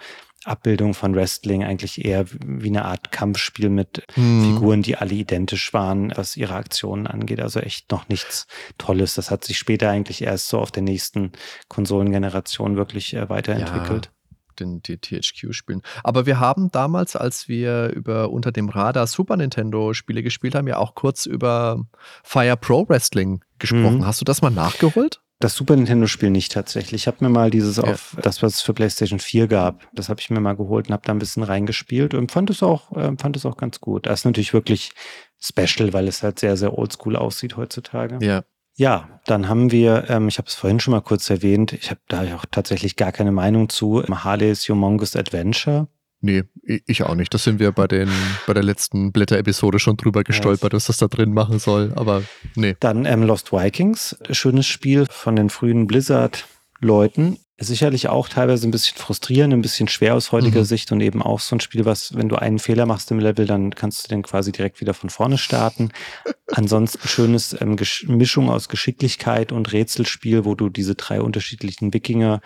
Abbildung 0.49 0.95
von 0.95 1.15
Wrestling 1.15 1.65
eigentlich 1.65 2.05
eher 2.05 2.27
wie 2.45 2.69
eine 2.69 2.85
Art 2.85 3.13
Kampfspiel 3.13 3.71
mit 3.71 4.05
hm. 4.15 4.43
Figuren, 4.45 4.83
die 4.83 4.97
alle 4.97 5.15
identisch 5.15 5.73
waren, 5.73 6.13
was 6.17 6.37
ihre 6.37 6.55
Aktionen 6.55 7.07
angeht. 7.07 7.41
Also 7.41 7.61
echt 7.61 7.91
noch 7.91 8.09
nichts 8.09 8.47
Tolles. 8.79 9.15
Das 9.15 9.31
hat 9.31 9.45
sich 9.45 9.59
später 9.59 9.91
eigentlich 9.91 10.23
erst 10.23 10.49
so 10.49 10.59
auf 10.59 10.71
der 10.71 10.83
nächsten 10.83 11.33
Konsolengeneration 11.69 12.77
wirklich 12.77 13.15
äh, 13.15 13.29
weiterentwickelt. 13.29 14.07
Ja 14.07 14.13
den 14.59 14.83
die 14.83 14.99
THQ 14.99 15.53
spielen. 15.53 15.83
Aber 16.03 16.27
wir 16.27 16.41
haben 16.41 16.73
damals, 16.73 17.15
als 17.15 17.47
wir 17.47 17.91
über 17.91 18.31
unter 18.31 18.51
dem 18.51 18.69
Radar 18.69 19.07
Super 19.07 19.37
Nintendo 19.37 19.95
Spiele 19.95 20.23
gespielt 20.23 20.57
haben, 20.57 20.67
ja 20.67 20.79
auch 20.79 20.97
kurz 20.97 21.27
über 21.27 21.85
Fire 22.25 22.57
Pro 22.57 22.89
Wrestling 22.89 23.45
gesprochen. 23.61 23.99
Mhm. 23.99 24.07
Hast 24.07 24.21
du 24.21 24.25
das 24.25 24.43
mal 24.43 24.51
nachgeholt? 24.51 25.21
Das 25.41 25.55
Super 25.55 25.77
Nintendo-Spiel 25.77 26.31
nicht 26.31 26.51
tatsächlich. 26.53 27.03
Ich 27.03 27.07
habe 27.07 27.19
mir 27.21 27.31
mal 27.31 27.51
dieses 27.51 27.77
ja. 27.77 27.85
auf 27.85 28.17
das, 28.23 28.43
was 28.43 28.57
es 28.57 28.61
für 28.61 28.75
PlayStation 28.75 29.21
4 29.21 29.47
gab, 29.47 29.87
das 29.93 30.09
habe 30.09 30.21
ich 30.21 30.31
mir 30.31 30.41
mal 30.41 30.57
geholt 30.57 30.89
und 30.89 30.93
habe 30.93 31.05
da 31.07 31.13
ein 31.13 31.21
bisschen 31.21 31.45
reingespielt 31.45 32.15
und 32.15 32.33
fand 32.33 32.51
es 32.51 32.63
auch, 32.63 32.91
äh, 32.97 33.13
fand 33.17 33.37
es 33.37 33.47
auch 33.47 33.57
ganz 33.57 33.81
gut. 33.81 34.07
Das 34.07 34.21
ist 34.21 34.25
natürlich 34.25 34.53
wirklich 34.53 34.91
special, 35.41 35.93
weil 35.93 36.09
es 36.09 36.23
halt 36.23 36.41
sehr, 36.41 36.57
sehr 36.57 36.77
oldschool 36.77 37.15
aussieht 37.15 37.57
heutzutage. 37.57 38.19
Ja. 38.25 38.43
Ja, 38.75 39.21
dann 39.27 39.49
haben 39.49 39.73
wir, 39.73 40.09
ähm, 40.09 40.29
ich 40.29 40.39
habe 40.39 40.47
es 40.47 40.55
vorhin 40.55 40.79
schon 40.79 40.93
mal 40.93 41.01
kurz 41.01 41.29
erwähnt, 41.31 41.73
ich 41.73 41.91
habe 41.91 42.01
da 42.07 42.23
auch 42.37 42.45
tatsächlich 42.49 42.95
gar 42.95 43.11
keine 43.11 43.33
Meinung 43.33 43.69
zu, 43.69 44.05
Harley's 44.05 44.69
Humongous 44.69 45.17
Adventure. 45.17 45.89
Nee, 46.21 46.43
ich 46.63 47.05
auch 47.05 47.15
nicht. 47.15 47.33
Das 47.33 47.45
sind 47.45 47.61
wir 47.61 47.71
bei, 47.71 47.87
den, 47.87 48.11
bei 48.47 48.53
der 48.53 48.65
letzten 48.65 49.13
Blätter-Episode 49.13 49.79
schon 49.79 49.97
drüber 49.97 50.25
gestolpert, 50.25 50.73
was 50.73 50.87
das 50.87 50.97
da 50.97 51.07
drin 51.07 51.33
machen 51.33 51.61
soll. 51.61 51.93
Aber 51.95 52.25
nee. 52.57 52.77
Dann 52.81 53.05
ähm, 53.05 53.23
Lost 53.23 53.53
Vikings, 53.53 54.17
schönes 54.31 54.67
Spiel 54.67 55.07
von 55.09 55.37
den 55.37 55.49
frühen 55.49 55.87
Blizzard-Leuten. 55.87 57.39
Sicherlich 57.61 58.09
auch 58.09 58.29
teilweise 58.29 58.69
ein 58.69 58.71
bisschen 58.71 58.97
frustrierend, 58.97 59.53
ein 59.53 59.63
bisschen 59.63 59.89
schwer 59.89 60.15
aus 60.15 60.31
heutiger 60.31 60.61
mhm. 60.61 60.65
Sicht 60.65 60.93
und 60.93 61.01
eben 61.01 61.23
auch 61.23 61.41
so 61.41 61.57
ein 61.57 61.61
Spiel, 61.61 61.85
was, 61.85 62.15
wenn 62.17 62.29
du 62.29 62.37
einen 62.37 62.61
Fehler 62.61 62.87
machst 62.87 63.11
im 63.11 63.19
Level, 63.19 63.47
dann 63.47 63.75
kannst 63.75 64.05
du 64.05 64.09
den 64.09 64.23
quasi 64.23 64.53
direkt 64.53 64.81
wieder 64.81 64.95
von 64.95 65.11
vorne 65.11 65.39
starten. 65.39 65.91
Ansonsten 66.53 67.07
schönes 67.07 67.57
ähm, 67.61 67.77
Mischung 68.07 68.49
aus 68.49 68.69
Geschicklichkeit 68.69 69.53
und 69.53 69.73
Rätselspiel, 69.73 70.45
wo 70.45 70.55
du 70.55 70.69
diese 70.69 70.95
drei 70.95 71.21
unterschiedlichen 71.21 71.93
Wikinger 71.93 72.41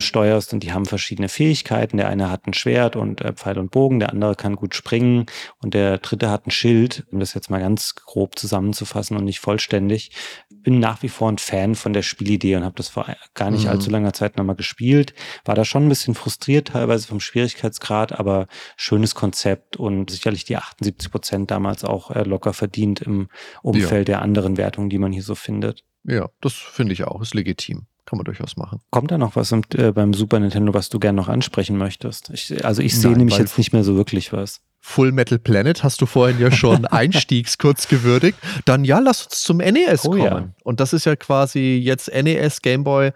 steuerst 0.00 0.52
und 0.52 0.62
die 0.62 0.72
haben 0.72 0.84
verschiedene 0.84 1.28
Fähigkeiten. 1.28 1.96
Der 1.96 2.08
eine 2.08 2.30
hat 2.30 2.46
ein 2.46 2.54
Schwert 2.54 2.96
und 2.96 3.20
äh, 3.22 3.32
Pfeil 3.32 3.58
und 3.58 3.70
Bogen, 3.70 3.98
der 3.98 4.10
andere 4.10 4.34
kann 4.34 4.56
gut 4.56 4.74
springen 4.74 5.26
und 5.62 5.74
der 5.74 5.98
dritte 5.98 6.30
hat 6.30 6.46
ein 6.46 6.50
Schild, 6.50 7.06
um 7.10 7.20
das 7.20 7.34
jetzt 7.34 7.50
mal 7.50 7.60
ganz 7.60 7.94
grob 7.94 8.38
zusammenzufassen 8.38 9.16
und 9.16 9.24
nicht 9.24 9.40
vollständig. 9.40 10.10
Bin 10.50 10.80
nach 10.80 11.02
wie 11.02 11.08
vor 11.08 11.30
ein 11.30 11.38
Fan 11.38 11.74
von 11.74 11.92
der 11.92 12.02
Spielidee 12.02 12.56
und 12.56 12.64
habe 12.64 12.74
das 12.76 12.88
vor 12.88 13.06
gar 13.34 13.50
nicht 13.50 13.64
mhm. 13.64 13.70
allzu 13.70 13.90
langer 13.90 14.12
Zeit 14.12 14.36
nochmal 14.36 14.56
gespielt. 14.56 15.14
War 15.44 15.54
da 15.54 15.64
schon 15.64 15.86
ein 15.86 15.88
bisschen 15.88 16.14
frustriert, 16.14 16.68
teilweise 16.68 17.06
vom 17.06 17.20
Schwierigkeitsgrad, 17.20 18.12
aber 18.18 18.48
schönes 18.76 19.14
Konzept 19.14 19.76
und 19.76 20.10
sicherlich 20.10 20.44
die 20.44 20.56
78 20.56 21.10
Prozent 21.10 21.50
damals 21.50 21.84
auch 21.84 22.10
äh, 22.10 22.22
locker 22.22 22.52
verdient 22.52 23.00
im 23.00 23.28
Umfeld 23.62 24.08
ja. 24.08 24.16
der 24.16 24.22
anderen 24.22 24.56
Wertungen, 24.56 24.90
die 24.90 24.98
man 24.98 25.12
hier 25.12 25.22
so 25.22 25.34
findet. 25.34 25.84
Ja, 26.06 26.28
das 26.40 26.52
finde 26.52 26.92
ich 26.92 27.04
auch, 27.04 27.20
ist 27.22 27.34
legitim 27.34 27.86
kann 28.06 28.18
man 28.18 28.24
durchaus 28.24 28.56
machen. 28.56 28.80
Kommt 28.90 29.10
da 29.10 29.18
noch 29.18 29.36
was 29.36 29.52
im, 29.52 29.62
äh, 29.74 29.92
beim 29.92 30.14
Super 30.14 30.38
Nintendo, 30.38 30.72
was 30.72 30.88
du 30.88 30.98
gerne 30.98 31.16
noch 31.16 31.28
ansprechen 31.28 31.76
möchtest? 31.76 32.30
Ich, 32.30 32.64
also 32.64 32.80
ich 32.80 32.98
sehe 32.98 33.16
nämlich 33.16 33.36
jetzt 33.36 33.58
nicht 33.58 33.72
mehr 33.72 33.84
so 33.84 33.96
wirklich 33.96 34.32
was. 34.32 34.60
Full 34.80 35.10
Metal 35.10 35.38
Planet 35.38 35.82
hast 35.82 36.00
du 36.00 36.06
vorhin 36.06 36.38
ja 36.38 36.50
schon 36.52 36.86
einstiegs 36.86 37.58
kurz 37.58 37.88
gewürdigt. 37.88 38.38
Dann 38.64 38.84
ja, 38.84 39.00
lass 39.00 39.26
uns 39.26 39.42
zum 39.42 39.58
NES 39.58 40.04
oh, 40.04 40.10
kommen. 40.10 40.22
Ja. 40.22 40.48
Und 40.62 40.78
das 40.78 40.92
ist 40.92 41.04
ja 41.04 41.16
quasi 41.16 41.80
jetzt 41.82 42.08
NES, 42.14 42.62
Game 42.62 42.84
Boy. 42.84 43.10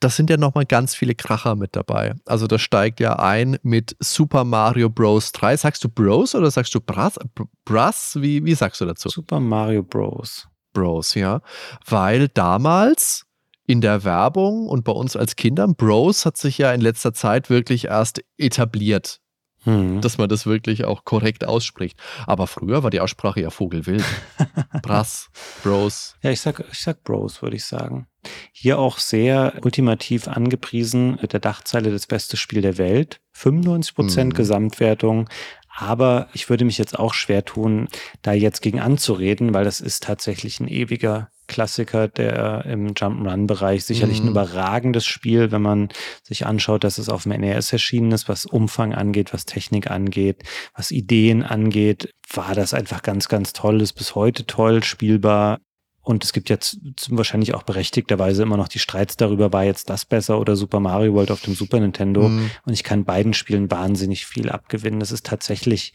Das 0.00 0.16
sind 0.16 0.28
ja 0.28 0.36
nochmal 0.36 0.66
ganz 0.66 0.94
viele 0.94 1.14
Kracher 1.14 1.56
mit 1.56 1.76
dabei. 1.76 2.14
Also 2.24 2.46
das 2.46 2.62
steigt 2.62 3.00
ja 3.00 3.18
ein 3.18 3.58
mit 3.62 3.96
Super 4.00 4.44
Mario 4.44 4.88
Bros. 4.88 5.32
3. 5.32 5.56
Sagst 5.58 5.84
du 5.84 5.88
Bros 5.88 6.34
oder 6.34 6.50
sagst 6.50 6.74
du 6.74 6.80
Bras? 6.80 7.18
Bras? 7.64 8.18
Wie, 8.20 8.44
wie 8.44 8.54
sagst 8.54 8.80
du 8.80 8.86
dazu? 8.86 9.08
Super 9.08 9.40
Mario 9.40 9.82
Bros. 9.82 10.48
Bros, 10.74 11.14
ja. 11.14 11.40
Weil 11.86 12.28
damals 12.28 13.24
in 13.66 13.80
der 13.80 14.04
Werbung 14.04 14.68
und 14.68 14.84
bei 14.84 14.92
uns 14.92 15.16
als 15.16 15.36
Kindern, 15.36 15.74
Bros 15.74 16.26
hat 16.26 16.36
sich 16.36 16.58
ja 16.58 16.72
in 16.72 16.82
letzter 16.82 17.14
Zeit 17.14 17.48
wirklich 17.48 17.86
erst 17.86 18.22
etabliert. 18.36 19.20
Hm. 19.62 20.02
Dass 20.02 20.18
man 20.18 20.28
das 20.28 20.44
wirklich 20.44 20.84
auch 20.84 21.06
korrekt 21.06 21.46
ausspricht. 21.46 21.98
Aber 22.26 22.46
früher 22.46 22.82
war 22.82 22.90
die 22.90 23.00
Aussprache 23.00 23.40
ja 23.40 23.48
Vogelwild. 23.48 24.04
Brass, 24.82 25.30
Bros. 25.62 26.16
Ja, 26.20 26.30
ich 26.30 26.42
sag, 26.42 26.62
ich 26.70 26.80
sag 26.80 27.02
Bros, 27.02 27.40
würde 27.40 27.56
ich 27.56 27.64
sagen. 27.64 28.06
Hier 28.52 28.78
auch 28.78 28.98
sehr 28.98 29.54
ultimativ 29.62 30.28
angepriesen 30.28 31.18
mit 31.20 31.32
der 31.32 31.40
Dachzeile 31.40 31.90
das 31.90 32.06
beste 32.06 32.36
Spiel 32.36 32.60
der 32.60 32.76
Welt. 32.76 33.20
95 33.32 33.94
Prozent 33.94 34.32
hm. 34.32 34.36
Gesamtwertung. 34.36 35.30
Aber 35.76 36.28
ich 36.32 36.48
würde 36.48 36.64
mich 36.64 36.78
jetzt 36.78 36.98
auch 36.98 37.14
schwer 37.14 37.44
tun, 37.44 37.88
da 38.22 38.32
jetzt 38.32 38.62
gegen 38.62 38.80
anzureden, 38.80 39.54
weil 39.54 39.64
das 39.64 39.80
ist 39.80 40.04
tatsächlich 40.04 40.60
ein 40.60 40.68
ewiger 40.68 41.30
Klassiker 41.46 42.08
der 42.08 42.64
im 42.64 42.94
Jump'n'Run-Bereich. 42.94 43.84
Sicherlich 43.84 44.20
mhm. 44.20 44.28
ein 44.28 44.30
überragendes 44.30 45.04
Spiel, 45.04 45.52
wenn 45.52 45.62
man 45.62 45.88
sich 46.22 46.46
anschaut, 46.46 46.84
dass 46.84 46.98
es 46.98 47.08
auf 47.08 47.24
dem 47.24 47.32
NES 47.32 47.72
erschienen 47.72 48.12
ist, 48.12 48.28
was 48.28 48.46
Umfang 48.46 48.94
angeht, 48.94 49.34
was 49.34 49.44
Technik 49.44 49.90
angeht, 49.90 50.42
was 50.74 50.90
Ideen 50.90 51.42
angeht, 51.42 52.14
war 52.32 52.54
das 52.54 52.72
einfach 52.72 53.02
ganz, 53.02 53.28
ganz 53.28 53.52
toll, 53.52 53.82
ist 53.82 53.92
bis 53.94 54.14
heute 54.14 54.46
toll 54.46 54.82
spielbar. 54.84 55.58
Und 56.04 56.22
es 56.22 56.34
gibt 56.34 56.50
jetzt 56.50 56.78
wahrscheinlich 57.08 57.54
auch 57.54 57.62
berechtigterweise 57.62 58.42
immer 58.42 58.58
noch 58.58 58.68
die 58.68 58.78
Streits 58.78 59.16
darüber, 59.16 59.52
war 59.54 59.64
jetzt 59.64 59.88
das 59.88 60.04
besser 60.04 60.38
oder 60.38 60.54
Super 60.54 60.78
Mario 60.78 61.14
World 61.14 61.30
auf 61.30 61.40
dem 61.40 61.54
Super 61.54 61.80
Nintendo. 61.80 62.28
Mhm. 62.28 62.50
Und 62.66 62.72
ich 62.74 62.84
kann 62.84 63.04
beiden 63.04 63.32
Spielen 63.32 63.70
wahnsinnig 63.70 64.26
viel 64.26 64.50
abgewinnen. 64.50 65.00
Das 65.00 65.12
ist 65.12 65.24
tatsächlich, 65.24 65.94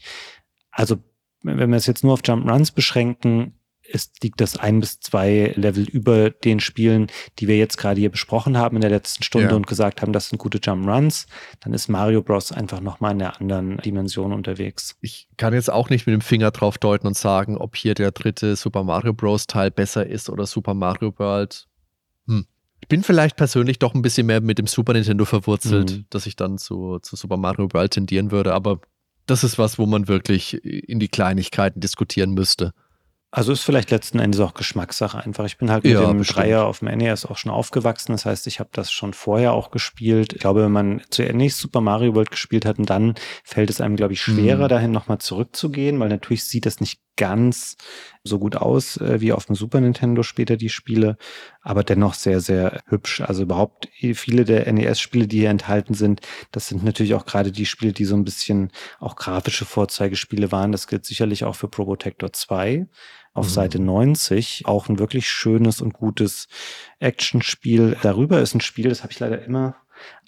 also 0.72 0.96
wenn 1.42 1.70
wir 1.70 1.76
es 1.76 1.86
jetzt 1.86 2.02
nur 2.02 2.12
auf 2.12 2.22
Jump'n'Runs 2.22 2.74
beschränken, 2.74 3.54
ist, 3.90 4.22
liegt 4.22 4.40
das 4.40 4.56
ein 4.56 4.80
bis 4.80 5.00
zwei 5.00 5.52
Level 5.56 5.84
über 5.88 6.30
den 6.30 6.60
Spielen, 6.60 7.08
die 7.38 7.48
wir 7.48 7.56
jetzt 7.56 7.76
gerade 7.76 8.00
hier 8.00 8.10
besprochen 8.10 8.56
haben 8.56 8.76
in 8.76 8.80
der 8.80 8.90
letzten 8.90 9.22
Stunde 9.22 9.50
ja. 9.50 9.56
und 9.56 9.66
gesagt 9.66 10.02
haben, 10.02 10.12
das 10.12 10.28
sind 10.28 10.38
gute 10.38 10.60
Jump 10.62 10.86
Runs, 10.86 11.26
dann 11.60 11.74
ist 11.74 11.88
Mario 11.88 12.22
Bros. 12.22 12.52
einfach 12.52 12.80
nochmal 12.80 13.12
in 13.12 13.22
einer 13.22 13.40
anderen 13.40 13.78
Dimension 13.78 14.32
unterwegs. 14.32 14.96
Ich 15.00 15.28
kann 15.36 15.54
jetzt 15.54 15.70
auch 15.70 15.90
nicht 15.90 16.06
mit 16.06 16.14
dem 16.14 16.20
Finger 16.20 16.50
drauf 16.50 16.78
deuten 16.78 17.06
und 17.06 17.16
sagen, 17.16 17.56
ob 17.56 17.76
hier 17.76 17.94
der 17.94 18.12
dritte 18.12 18.56
Super 18.56 18.84
Mario 18.84 19.12
Bros. 19.12 19.46
Teil 19.46 19.70
besser 19.70 20.06
ist 20.06 20.30
oder 20.30 20.46
Super 20.46 20.74
Mario 20.74 21.12
World. 21.18 21.66
Hm. 22.26 22.46
Ich 22.80 22.88
bin 22.88 23.02
vielleicht 23.02 23.36
persönlich 23.36 23.78
doch 23.78 23.94
ein 23.94 24.02
bisschen 24.02 24.26
mehr 24.26 24.40
mit 24.40 24.58
dem 24.58 24.66
Super 24.66 24.92
Nintendo 24.92 25.24
verwurzelt, 25.24 25.90
mhm. 25.90 26.04
dass 26.10 26.26
ich 26.26 26.36
dann 26.36 26.58
zu, 26.58 26.98
zu 27.00 27.16
Super 27.16 27.36
Mario 27.36 27.68
World 27.72 27.92
tendieren 27.92 28.30
würde, 28.30 28.54
aber 28.54 28.80
das 29.26 29.44
ist 29.44 29.58
was, 29.58 29.78
wo 29.78 29.86
man 29.86 30.08
wirklich 30.08 30.64
in 30.64 30.98
die 30.98 31.08
Kleinigkeiten 31.08 31.80
diskutieren 31.80 32.32
müsste. 32.32 32.72
Also 33.32 33.52
ist 33.52 33.62
vielleicht 33.62 33.92
letzten 33.92 34.18
Endes 34.18 34.40
auch 34.40 34.54
Geschmackssache 34.54 35.18
einfach. 35.18 35.44
Ich 35.44 35.56
bin 35.56 35.70
halt 35.70 35.84
mit 35.84 35.92
ja, 35.92 36.04
dem 36.04 36.18
bestimmt. 36.18 36.38
Dreier 36.38 36.64
auf 36.64 36.80
dem 36.80 36.88
NES 36.88 37.26
auch 37.26 37.36
schon 37.36 37.52
aufgewachsen. 37.52 38.10
Das 38.10 38.26
heißt, 38.26 38.48
ich 38.48 38.58
habe 38.58 38.70
das 38.72 38.90
schon 38.90 39.14
vorher 39.14 39.52
auch 39.52 39.70
gespielt. 39.70 40.32
Ich 40.32 40.40
glaube, 40.40 40.64
wenn 40.64 40.72
man 40.72 41.00
zuerst 41.10 41.58
Super 41.58 41.80
Mario 41.80 42.16
World 42.16 42.32
gespielt 42.32 42.66
hat 42.66 42.80
und 42.80 42.90
dann 42.90 43.14
fällt 43.44 43.70
es 43.70 43.80
einem, 43.80 43.94
glaube 43.94 44.14
ich, 44.14 44.20
schwerer, 44.20 44.64
mhm. 44.64 44.68
dahin 44.68 44.90
nochmal 44.90 45.18
zurückzugehen, 45.18 46.00
weil 46.00 46.08
natürlich 46.08 46.42
sieht 46.44 46.66
das 46.66 46.80
nicht 46.80 47.00
ganz 47.16 47.76
so 48.24 48.38
gut 48.38 48.56
aus 48.56 48.96
äh, 48.96 49.20
wie 49.20 49.32
auf 49.32 49.46
dem 49.46 49.54
Super 49.54 49.80
Nintendo 49.80 50.22
später 50.22 50.56
die 50.56 50.70
Spiele, 50.70 51.16
aber 51.60 51.84
dennoch 51.84 52.14
sehr, 52.14 52.40
sehr 52.40 52.80
hübsch. 52.86 53.20
Also 53.20 53.42
überhaupt 53.42 53.88
viele 54.14 54.44
der 54.44 54.72
NES-Spiele, 54.72 55.28
die 55.28 55.40
hier 55.40 55.50
enthalten 55.50 55.94
sind, 55.94 56.20
das 56.50 56.68
sind 56.68 56.82
natürlich 56.82 57.14
auch 57.14 57.26
gerade 57.26 57.52
die 57.52 57.66
Spiele, 57.66 57.92
die 57.92 58.06
so 58.06 58.16
ein 58.16 58.24
bisschen 58.24 58.72
auch 58.98 59.16
grafische 59.16 59.66
Vorzeigespiele 59.66 60.50
waren. 60.50 60.72
Das 60.72 60.86
gilt 60.86 61.04
sicherlich 61.04 61.44
auch 61.44 61.54
für 61.54 61.68
Probotector 61.68 62.32
2 62.32 62.88
auf 63.32 63.46
mhm. 63.46 63.50
Seite 63.50 63.78
90. 63.78 64.62
Auch 64.66 64.88
ein 64.88 64.98
wirklich 64.98 65.28
schönes 65.28 65.80
und 65.80 65.92
gutes 65.92 66.48
Actionspiel. 66.98 67.96
Darüber 68.02 68.40
ist 68.40 68.54
ein 68.54 68.60
Spiel, 68.60 68.88
das 68.88 69.02
habe 69.02 69.12
ich 69.12 69.20
leider 69.20 69.42
immer 69.44 69.76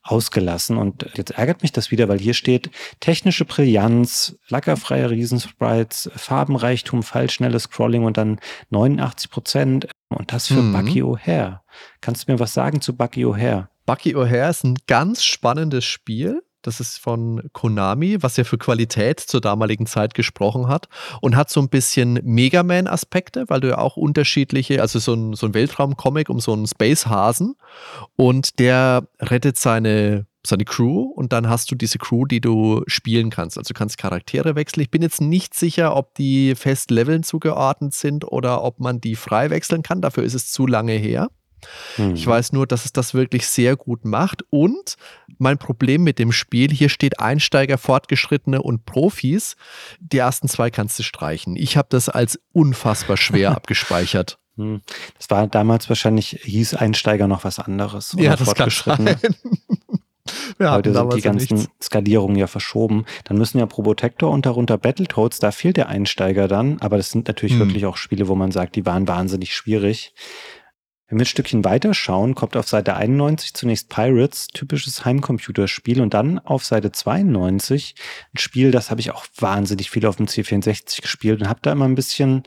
ausgelassen. 0.03 0.77
Und 0.77 1.07
jetzt 1.15 1.33
ärgert 1.33 1.62
mich 1.62 1.73
das 1.73 1.91
wieder, 1.91 2.09
weil 2.09 2.19
hier 2.19 2.35
steht 2.35 2.70
technische 3.01 3.45
Brillanz, 3.45 4.39
lackerfreie 4.49 5.11
Riesensprites, 5.11 6.11
Farbenreichtum, 6.16 7.03
fallschnelles 7.03 7.65
Scrolling 7.65 8.05
und 8.05 8.16
dann 8.16 8.41
89 8.70 9.31
Prozent. 9.31 9.89
Und 10.09 10.33
das 10.33 10.49
für 10.49 10.62
mhm. 10.62 10.73
Bucky 10.73 11.03
O'Hare. 11.03 11.61
Kannst 12.01 12.29
du 12.29 12.33
mir 12.33 12.41
was 12.41 12.55
sagen 12.55 12.81
zu 12.81 12.97
Bucky 12.97 13.24
O'Hare? 13.24 13.69
Bucky 13.87 14.15
O'Hare 14.15 14.51
ist 14.51 14.65
ein 14.65 14.77
ganz 14.87 15.24
spannendes 15.24 15.85
Spiel. 15.85 16.43
Das 16.62 16.80
ist 16.80 16.98
von 16.98 17.48
Konami, 17.52 18.22
was 18.22 18.36
ja 18.36 18.44
für 18.44 18.59
Qualität 18.59 19.20
zur 19.20 19.40
damaligen 19.40 19.86
Zeit 19.86 20.14
gesprochen 20.14 20.68
hat 20.68 20.89
und 21.20 21.36
hat 21.36 21.51
so 21.51 21.60
ein 21.60 21.68
bisschen 21.68 22.20
Mega 22.22 22.62
Man-Aspekte, 22.62 23.44
weil 23.48 23.60
du 23.60 23.68
ja 23.68 23.78
auch 23.78 23.97
unterschiedliche, 23.97 24.80
also 24.80 24.98
so 24.98 25.14
ein, 25.14 25.34
so 25.34 25.47
ein 25.47 25.55
Weltraum-Comic 25.55 26.28
um 26.28 26.40
so 26.40 26.52
einen 26.52 26.66
Space-Hasen 26.66 27.56
und 28.16 28.59
der 28.59 29.06
rettet 29.20 29.56
seine, 29.56 30.26
seine 30.47 30.64
Crew 30.64 31.02
und 31.02 31.32
dann 31.32 31.48
hast 31.48 31.70
du 31.70 31.74
diese 31.74 31.98
Crew, 31.98 32.26
die 32.26 32.40
du 32.40 32.82
spielen 32.86 33.30
kannst. 33.30 33.59
Also 33.59 33.74
du 33.74 33.78
kannst 33.78 33.98
Charaktere 33.98 34.55
wechseln. 34.55 34.82
Ich 34.82 34.90
bin 34.90 35.02
jetzt 35.02 35.20
nicht 35.20 35.55
sicher, 35.55 35.97
ob 35.97 36.14
die 36.14 36.55
fest 36.55 36.90
Leveln 36.90 37.22
zugeordnet 37.22 37.94
sind 37.94 38.24
oder 38.24 38.62
ob 38.62 38.80
man 38.80 39.01
die 39.01 39.16
frei 39.16 39.51
wechseln 39.51 39.82
kann. 39.82 40.01
Dafür 40.01 40.22
ist 40.24 40.34
es 40.34 40.51
zu 40.51 40.66
lange 40.66 40.94
her. 40.94 41.28
Hm. 41.97 42.14
Ich 42.14 42.26
weiß 42.26 42.52
nur, 42.52 42.66
dass 42.66 42.84
es 42.84 42.93
das 42.93 43.14
wirklich 43.14 43.47
sehr 43.47 43.76
gut 43.76 44.05
macht. 44.05 44.43
Und 44.51 44.97
mein 45.39 45.59
Problem 45.59 46.02
mit 46.02 46.18
dem 46.18 46.32
Spiel, 46.32 46.70
hier 46.70 46.89
steht 46.89 47.20
Einsteiger, 47.20 47.78
Fortgeschrittene 47.78 48.62
und 48.62 48.84
Profis. 48.84 49.56
Die 50.01 50.18
ersten 50.18 50.48
zwei 50.48 50.70
kannst 50.70 50.98
du 50.98 51.02
streichen. 51.02 51.56
Ich 51.56 51.76
habe 51.76 51.89
das 51.90 52.09
als 52.09 52.40
unfassbar 52.52 53.16
schwer 53.16 53.51
abgespeichert. 53.56 54.39
Hm. 54.56 54.82
Das 55.16 55.30
war 55.30 55.47
damals 55.47 55.89
wahrscheinlich, 55.89 56.40
hieß 56.43 56.74
Einsteiger 56.74 57.26
noch 57.26 57.44
was 57.44 57.59
anderes. 57.59 58.14
ja, 58.18 58.36
das 58.36 58.55
kann 58.55 58.70
sein. 58.70 59.16
Wir 60.56 60.70
Heute 60.70 60.93
sind 60.93 61.14
die 61.14 61.20
ganzen 61.20 61.56
nichts. 61.56 61.72
Skalierungen 61.82 62.36
ja 62.36 62.47
verschoben. 62.47 63.05
Dann 63.24 63.39
müssen 63.39 63.59
ja 63.59 63.66
Probotector 63.66 64.30
und 64.30 64.47
darunter 64.47 64.78
Battletoads, 64.78 65.40
da 65.40 65.51
fehlt 65.51 65.76
der 65.76 65.89
Einsteiger 65.89 66.47
dann. 66.47 66.78
Aber 66.80 66.97
das 66.97 67.10
sind 67.10 67.26
natürlich 67.26 67.55
hm. 67.55 67.60
wirklich 67.60 67.86
auch 67.86 67.97
Spiele, 67.97 68.28
wo 68.28 68.34
man 68.34 68.52
sagt, 68.52 68.76
die 68.76 68.86
waren 68.86 69.09
wahnsinnig 69.09 69.55
schwierig. 69.55 70.14
Wenn 71.12 71.18
wir 71.18 71.24
ein 71.24 71.26
Stückchen 71.26 71.62
weiter 71.62 71.93
schauen, 71.93 72.34
kommt 72.34 72.56
auf 72.56 72.66
Seite 72.66 72.97
91 72.97 73.52
zunächst 73.52 73.90
Pirates, 73.90 74.47
typisches 74.47 75.05
Heimcomputerspiel 75.05 76.01
und 76.01 76.14
dann 76.14 76.39
auf 76.39 76.64
Seite 76.64 76.90
92 76.90 77.97
ein 78.34 78.39
Spiel, 78.39 78.70
das 78.70 78.90
habe 78.90 79.02
ich 79.02 79.10
auch 79.10 79.26
wahnsinnig 79.36 79.90
viel 79.90 80.06
auf 80.06 80.16
dem 80.16 80.24
C64 80.24 81.02
gespielt 81.02 81.43
und 81.43 81.51
habe 81.51 81.60
da 81.60 81.72
immer 81.72 81.84
ein 81.84 81.97
bisschen 81.97 82.44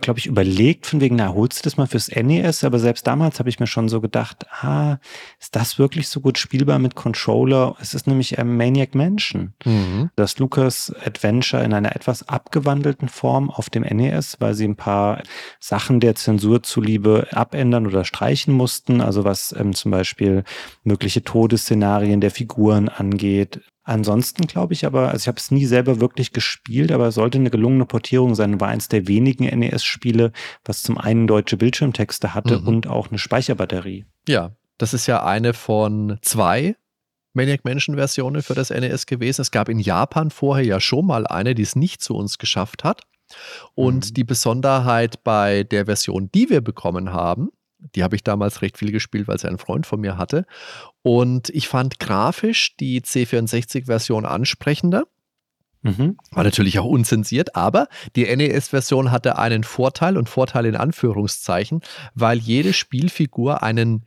glaube 0.00 0.18
ich, 0.18 0.26
überlegt, 0.26 0.86
von 0.86 1.00
wegen, 1.00 1.16
na, 1.16 1.32
holst 1.34 1.60
du 1.60 1.62
das 1.64 1.76
mal 1.76 1.86
fürs 1.86 2.08
NES? 2.08 2.64
Aber 2.64 2.78
selbst 2.78 3.06
damals 3.06 3.38
habe 3.38 3.48
ich 3.48 3.60
mir 3.60 3.66
schon 3.66 3.88
so 3.88 4.00
gedacht, 4.00 4.46
ah, 4.62 4.98
ist 5.40 5.54
das 5.56 5.78
wirklich 5.78 6.08
so 6.08 6.20
gut 6.20 6.38
spielbar 6.38 6.78
mit 6.78 6.94
Controller? 6.94 7.76
Es 7.80 7.94
ist 7.94 8.06
nämlich 8.06 8.38
ein 8.38 8.56
Maniac 8.56 8.94
Mansion. 8.94 9.54
Mhm. 9.64 10.10
Das 10.16 10.38
Lucas 10.38 10.92
Adventure 11.04 11.64
in 11.64 11.72
einer 11.72 11.94
etwas 11.94 12.28
abgewandelten 12.28 13.08
Form 13.08 13.50
auf 13.50 13.70
dem 13.70 13.82
NES, 13.82 14.36
weil 14.40 14.54
sie 14.54 14.66
ein 14.66 14.76
paar 14.76 15.22
Sachen 15.60 16.00
der 16.00 16.14
Zensur 16.14 16.62
zuliebe 16.62 17.28
abändern 17.32 17.86
oder 17.86 18.04
streichen 18.04 18.54
mussten. 18.54 19.00
Also 19.00 19.24
was 19.24 19.54
ähm, 19.58 19.74
zum 19.74 19.90
Beispiel 19.90 20.44
mögliche 20.82 21.22
Todesszenarien 21.22 22.20
der 22.20 22.30
Figuren 22.30 22.88
angeht, 22.88 23.60
Ansonsten 23.84 24.46
glaube 24.46 24.72
ich 24.72 24.86
aber, 24.86 25.10
also 25.10 25.24
ich 25.24 25.28
habe 25.28 25.38
es 25.38 25.50
nie 25.50 25.66
selber 25.66 26.00
wirklich 26.00 26.32
gespielt, 26.32 26.90
aber 26.90 27.08
es 27.08 27.14
sollte 27.14 27.38
eine 27.38 27.50
gelungene 27.50 27.84
Portierung 27.84 28.34
sein. 28.34 28.58
War 28.60 28.68
eins 28.68 28.88
der 28.88 29.06
wenigen 29.06 29.44
NES-Spiele, 29.44 30.32
was 30.64 30.82
zum 30.82 30.96
einen 30.96 31.26
deutsche 31.26 31.58
Bildschirmtexte 31.58 32.34
hatte 32.34 32.60
mhm. 32.60 32.68
und 32.68 32.86
auch 32.86 33.08
eine 33.08 33.18
Speicherbatterie. 33.18 34.06
Ja, 34.26 34.52
das 34.78 34.94
ist 34.94 35.06
ja 35.06 35.24
eine 35.24 35.52
von 35.52 36.18
zwei 36.22 36.76
Maniac 37.34 37.64
Mansion 37.64 37.96
Versionen 37.96 38.42
für 38.42 38.54
das 38.54 38.70
NES 38.70 39.06
gewesen. 39.06 39.42
Es 39.42 39.50
gab 39.50 39.68
in 39.68 39.78
Japan 39.78 40.30
vorher 40.30 40.64
ja 40.64 40.80
schon 40.80 41.06
mal 41.06 41.26
eine, 41.26 41.54
die 41.54 41.62
es 41.62 41.76
nicht 41.76 42.02
zu 42.02 42.14
uns 42.14 42.38
geschafft 42.38 42.84
hat. 42.84 43.02
Und 43.74 44.10
mhm. 44.10 44.14
die 44.14 44.24
Besonderheit 44.24 45.24
bei 45.24 45.64
der 45.64 45.86
Version, 45.86 46.30
die 46.34 46.48
wir 46.50 46.60
bekommen 46.60 47.12
haben, 47.12 47.50
die 47.94 48.02
habe 48.02 48.16
ich 48.16 48.24
damals 48.24 48.62
recht 48.62 48.78
viel 48.78 48.92
gespielt, 48.92 49.28
weil 49.28 49.38
sie 49.38 49.48
ein 49.48 49.58
Freund 49.58 49.86
von 49.86 50.00
mir 50.00 50.16
hatte. 50.16 50.46
Und 51.02 51.50
ich 51.50 51.68
fand 51.68 51.98
grafisch 51.98 52.76
die 52.76 53.00
C64-Version 53.02 54.24
ansprechender. 54.24 55.04
Mhm. 55.82 56.16
War 56.30 56.44
natürlich 56.44 56.78
auch 56.78 56.86
unzensiert, 56.86 57.56
aber 57.56 57.88
die 58.16 58.24
NES-Version 58.34 59.10
hatte 59.10 59.38
einen 59.38 59.64
Vorteil 59.64 60.16
und 60.16 60.30
Vorteil 60.30 60.64
in 60.64 60.76
Anführungszeichen, 60.76 61.82
weil 62.14 62.38
jede 62.38 62.72
Spielfigur 62.72 63.62
einen 63.62 64.06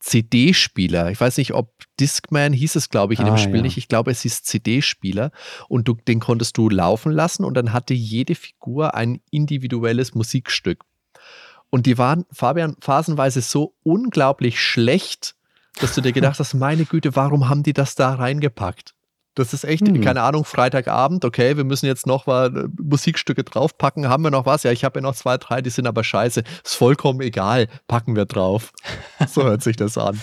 CD-Spieler. 0.00 1.10
Ich 1.10 1.20
weiß 1.20 1.38
nicht, 1.38 1.54
ob 1.54 1.74
Discman 1.98 2.52
hieß 2.52 2.76
es, 2.76 2.88
glaube 2.88 3.12
ich, 3.12 3.20
in 3.20 3.26
ah, 3.26 3.30
dem 3.30 3.38
Spiel 3.38 3.56
ja. 3.56 3.62
nicht. 3.62 3.76
Ich 3.76 3.88
glaube, 3.88 4.12
es 4.12 4.22
hieß 4.22 4.44
CD-Spieler 4.44 5.32
und 5.68 5.88
du, 5.88 5.94
den 5.94 6.20
konntest 6.20 6.56
du 6.56 6.68
laufen 6.68 7.10
lassen 7.10 7.44
und 7.44 7.54
dann 7.54 7.72
hatte 7.72 7.94
jede 7.94 8.36
Figur 8.36 8.94
ein 8.94 9.20
individuelles 9.30 10.14
Musikstück. 10.14 10.84
Und 11.70 11.86
die 11.86 11.98
waren, 11.98 12.24
Fabian, 12.32 12.76
phasenweise 12.80 13.40
so 13.40 13.74
unglaublich 13.82 14.60
schlecht, 14.60 15.34
dass 15.80 15.94
du 15.94 16.00
dir 16.00 16.12
gedacht 16.12 16.38
hast, 16.38 16.54
meine 16.54 16.84
Güte, 16.84 17.14
warum 17.14 17.48
haben 17.48 17.62
die 17.62 17.72
das 17.72 17.94
da 17.94 18.14
reingepackt? 18.14 18.94
Das 19.34 19.52
ist 19.52 19.62
echt, 19.62 19.86
hm. 19.86 20.00
keine 20.00 20.22
Ahnung, 20.22 20.44
Freitagabend, 20.44 21.24
okay, 21.24 21.56
wir 21.56 21.62
müssen 21.62 21.86
jetzt 21.86 22.08
noch 22.08 22.26
mal 22.26 22.56
äh, 22.56 22.68
Musikstücke 22.82 23.44
draufpacken. 23.44 24.08
Haben 24.08 24.24
wir 24.24 24.32
noch 24.32 24.46
was? 24.46 24.64
Ja, 24.64 24.72
ich 24.72 24.84
habe 24.84 24.98
ja 24.98 25.02
noch 25.02 25.14
zwei, 25.14 25.36
drei, 25.38 25.62
die 25.62 25.70
sind 25.70 25.86
aber 25.86 26.02
scheiße. 26.02 26.42
Ist 26.64 26.74
vollkommen 26.74 27.20
egal, 27.20 27.68
packen 27.86 28.16
wir 28.16 28.24
drauf. 28.24 28.72
So 29.28 29.44
hört 29.44 29.62
sich 29.62 29.76
das 29.76 29.96
an. 29.96 30.20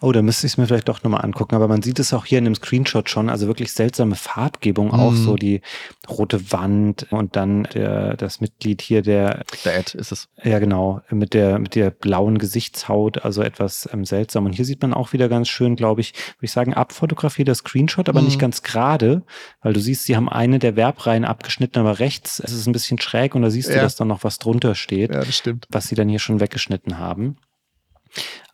Oh, 0.00 0.12
da 0.12 0.22
müsste 0.22 0.46
ich 0.46 0.54
es 0.54 0.58
mir 0.58 0.66
vielleicht 0.66 0.88
doch 0.88 1.02
nochmal 1.02 1.24
angucken. 1.24 1.54
Aber 1.54 1.68
man 1.68 1.82
sieht 1.82 1.98
es 1.98 2.12
auch 2.12 2.24
hier 2.24 2.38
in 2.38 2.44
dem 2.44 2.54
Screenshot 2.54 3.08
schon. 3.10 3.28
Also 3.28 3.46
wirklich 3.46 3.72
seltsame 3.72 4.14
Farbgebung 4.14 4.92
auch. 4.92 5.12
Mm. 5.12 5.16
So 5.16 5.36
die 5.36 5.60
rote 6.08 6.52
Wand 6.52 7.06
und 7.10 7.36
dann 7.36 7.64
der, 7.74 8.16
das 8.16 8.40
Mitglied 8.40 8.82
hier, 8.82 9.02
der. 9.02 9.44
Der 9.64 9.76
Ed 9.76 9.94
ist 9.94 10.12
es. 10.12 10.28
Ja, 10.42 10.58
genau. 10.58 11.02
Mit 11.10 11.34
der, 11.34 11.58
mit 11.58 11.74
der 11.74 11.90
blauen 11.90 12.38
Gesichtshaut. 12.38 13.24
Also 13.24 13.42
etwas 13.42 13.88
ähm, 13.92 14.04
seltsam. 14.04 14.46
Und 14.46 14.52
hier 14.52 14.64
sieht 14.64 14.82
man 14.82 14.94
auch 14.94 15.12
wieder 15.12 15.28
ganz 15.28 15.48
schön, 15.48 15.76
glaube 15.76 16.00
ich, 16.00 16.12
würde 16.12 16.46
ich 16.46 16.52
sagen, 16.52 16.74
abfotografiert 16.74 17.48
das 17.48 17.58
Screenshot, 17.58 18.08
aber 18.08 18.22
mm. 18.22 18.24
nicht 18.24 18.38
ganz 18.38 18.62
gerade. 18.62 19.22
Weil 19.62 19.72
du 19.72 19.80
siehst, 19.80 20.04
sie 20.04 20.16
haben 20.16 20.28
eine 20.28 20.58
der 20.58 20.74
Verbreihen 20.74 21.24
abgeschnitten, 21.24 21.80
aber 21.80 21.98
rechts 21.98 22.38
ist 22.38 22.52
es 22.52 22.66
ein 22.66 22.72
bisschen 22.72 23.00
schräg 23.00 23.34
und 23.34 23.42
da 23.42 23.50
siehst 23.50 23.68
ja. 23.68 23.76
du, 23.76 23.80
dass 23.82 23.96
da 23.96 24.04
noch 24.04 24.24
was 24.24 24.38
drunter 24.38 24.74
steht. 24.74 25.12
Ja, 25.12 25.20
das 25.20 25.36
stimmt. 25.36 25.66
Was 25.70 25.88
sie 25.88 25.94
dann 25.94 26.08
hier 26.08 26.18
schon 26.18 26.40
weggeschnitten 26.40 26.98
haben. 26.98 27.36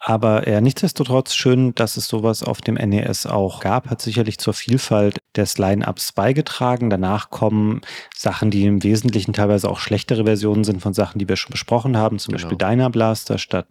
Aber 0.05 0.47
äh, 0.49 0.61
nichtsdestotrotz 0.61 1.35
schön, 1.35 1.75
dass 1.77 1.97
es 1.97 2.09
sowas 2.09 2.43
auf 2.43 2.61
dem 2.61 2.75
NES 2.75 3.27
auch 3.27 3.61
gab, 3.61 3.89
hat 3.89 4.03
sicherlich 4.03 4.39
zur 4.39 4.53
Vielfalt 4.53 5.19
des 5.37 5.59
Line-Ups 5.59 6.13
beigetragen. 6.13 6.91
Danach 6.91 7.31
kommen 7.31 7.83
Sachen, 8.17 8.51
die 8.51 8.65
im 8.65 8.83
Wesentlichen 8.83 9.33
teilweise 9.33 9.71
auch 9.71 9.79
schlechtere 9.79 10.25
Versionen 10.25 10.65
sind 10.65 10.83
von 10.83 10.93
Sachen, 10.93 11.21
die 11.21 11.29
wir 11.29 11.37
schon 11.37 11.53
besprochen 11.53 11.97
haben, 11.97 12.19
zum 12.19 12.35
genau. 12.35 12.49
Beispiel 12.49 12.89
Blaster 12.91 13.39
statt 13.39 13.67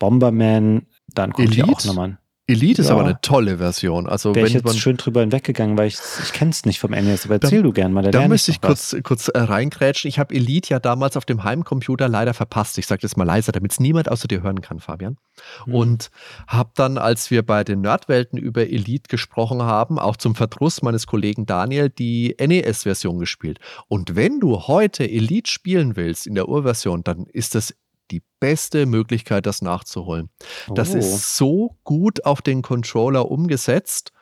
Bomberman. 0.00 0.86
Dann 1.06 1.32
kommt 1.32 1.48
Elite? 1.48 1.66
hier 1.66 1.74
auch 1.74 1.84
nochmal 1.84 2.18
Elite 2.48 2.80
ist 2.80 2.90
aber 2.90 3.04
eine 3.04 3.20
tolle 3.20 3.58
Version. 3.58 4.08
Also 4.08 4.34
Wäre 4.34 4.46
ich 4.46 4.54
jetzt 4.54 4.78
schön 4.78 4.96
drüber 4.96 5.20
hinweggegangen, 5.20 5.76
weil 5.76 5.88
ich, 5.88 5.98
ich 6.22 6.32
kenne 6.32 6.50
es 6.50 6.64
nicht 6.64 6.78
vom 6.80 6.92
NES, 6.92 7.26
aber 7.26 7.34
erzähl 7.34 7.58
da, 7.58 7.62
du 7.62 7.72
gern 7.74 7.92
mal. 7.92 8.02
Da, 8.02 8.10
da 8.10 8.26
müsste 8.26 8.52
ich 8.52 8.62
kurz, 8.62 8.96
kurz 9.02 9.28
äh, 9.28 9.38
reingrätschen. 9.38 10.08
Ich 10.08 10.18
habe 10.18 10.34
Elite 10.34 10.70
ja 10.70 10.80
damals 10.80 11.18
auf 11.18 11.26
dem 11.26 11.44
Heimcomputer 11.44 12.08
leider 12.08 12.32
verpasst. 12.32 12.78
Ich 12.78 12.86
sage 12.86 13.02
das 13.02 13.16
mal 13.16 13.24
leiser, 13.24 13.52
damit 13.52 13.72
es 13.72 13.80
niemand 13.80 14.10
außer 14.10 14.28
dir 14.28 14.42
hören 14.42 14.62
kann, 14.62 14.80
Fabian. 14.80 15.18
Mhm. 15.66 15.74
Und 15.74 16.10
habe 16.46 16.70
dann, 16.74 16.96
als 16.96 17.30
wir 17.30 17.44
bei 17.44 17.64
den 17.64 17.82
Nerdwelten 17.82 18.38
über 18.38 18.62
Elite 18.62 19.08
gesprochen 19.08 19.62
haben, 19.62 19.98
auch 19.98 20.16
zum 20.16 20.34
Verdruss 20.34 20.80
meines 20.80 21.06
Kollegen 21.06 21.44
Daniel 21.44 21.90
die 21.90 22.34
NES-Version 22.40 23.18
gespielt. 23.18 23.58
Und 23.88 24.16
wenn 24.16 24.40
du 24.40 24.66
heute 24.68 25.04
Elite 25.04 25.50
spielen 25.50 25.96
willst 25.96 26.26
in 26.26 26.34
der 26.34 26.48
Urversion, 26.48 27.04
dann 27.04 27.26
ist 27.26 27.54
das 27.54 27.74
die 28.10 28.22
beste 28.40 28.86
Möglichkeit, 28.86 29.46
das 29.46 29.62
nachzuholen. 29.62 30.28
Oh. 30.68 30.74
Das 30.74 30.94
ist 30.94 31.12
oh. 31.12 31.18
so 31.20 31.76
gut 31.84 32.24
auf 32.24 32.42
den 32.42 32.62
Controller 32.62 33.30
umgesetzt. 33.30 34.12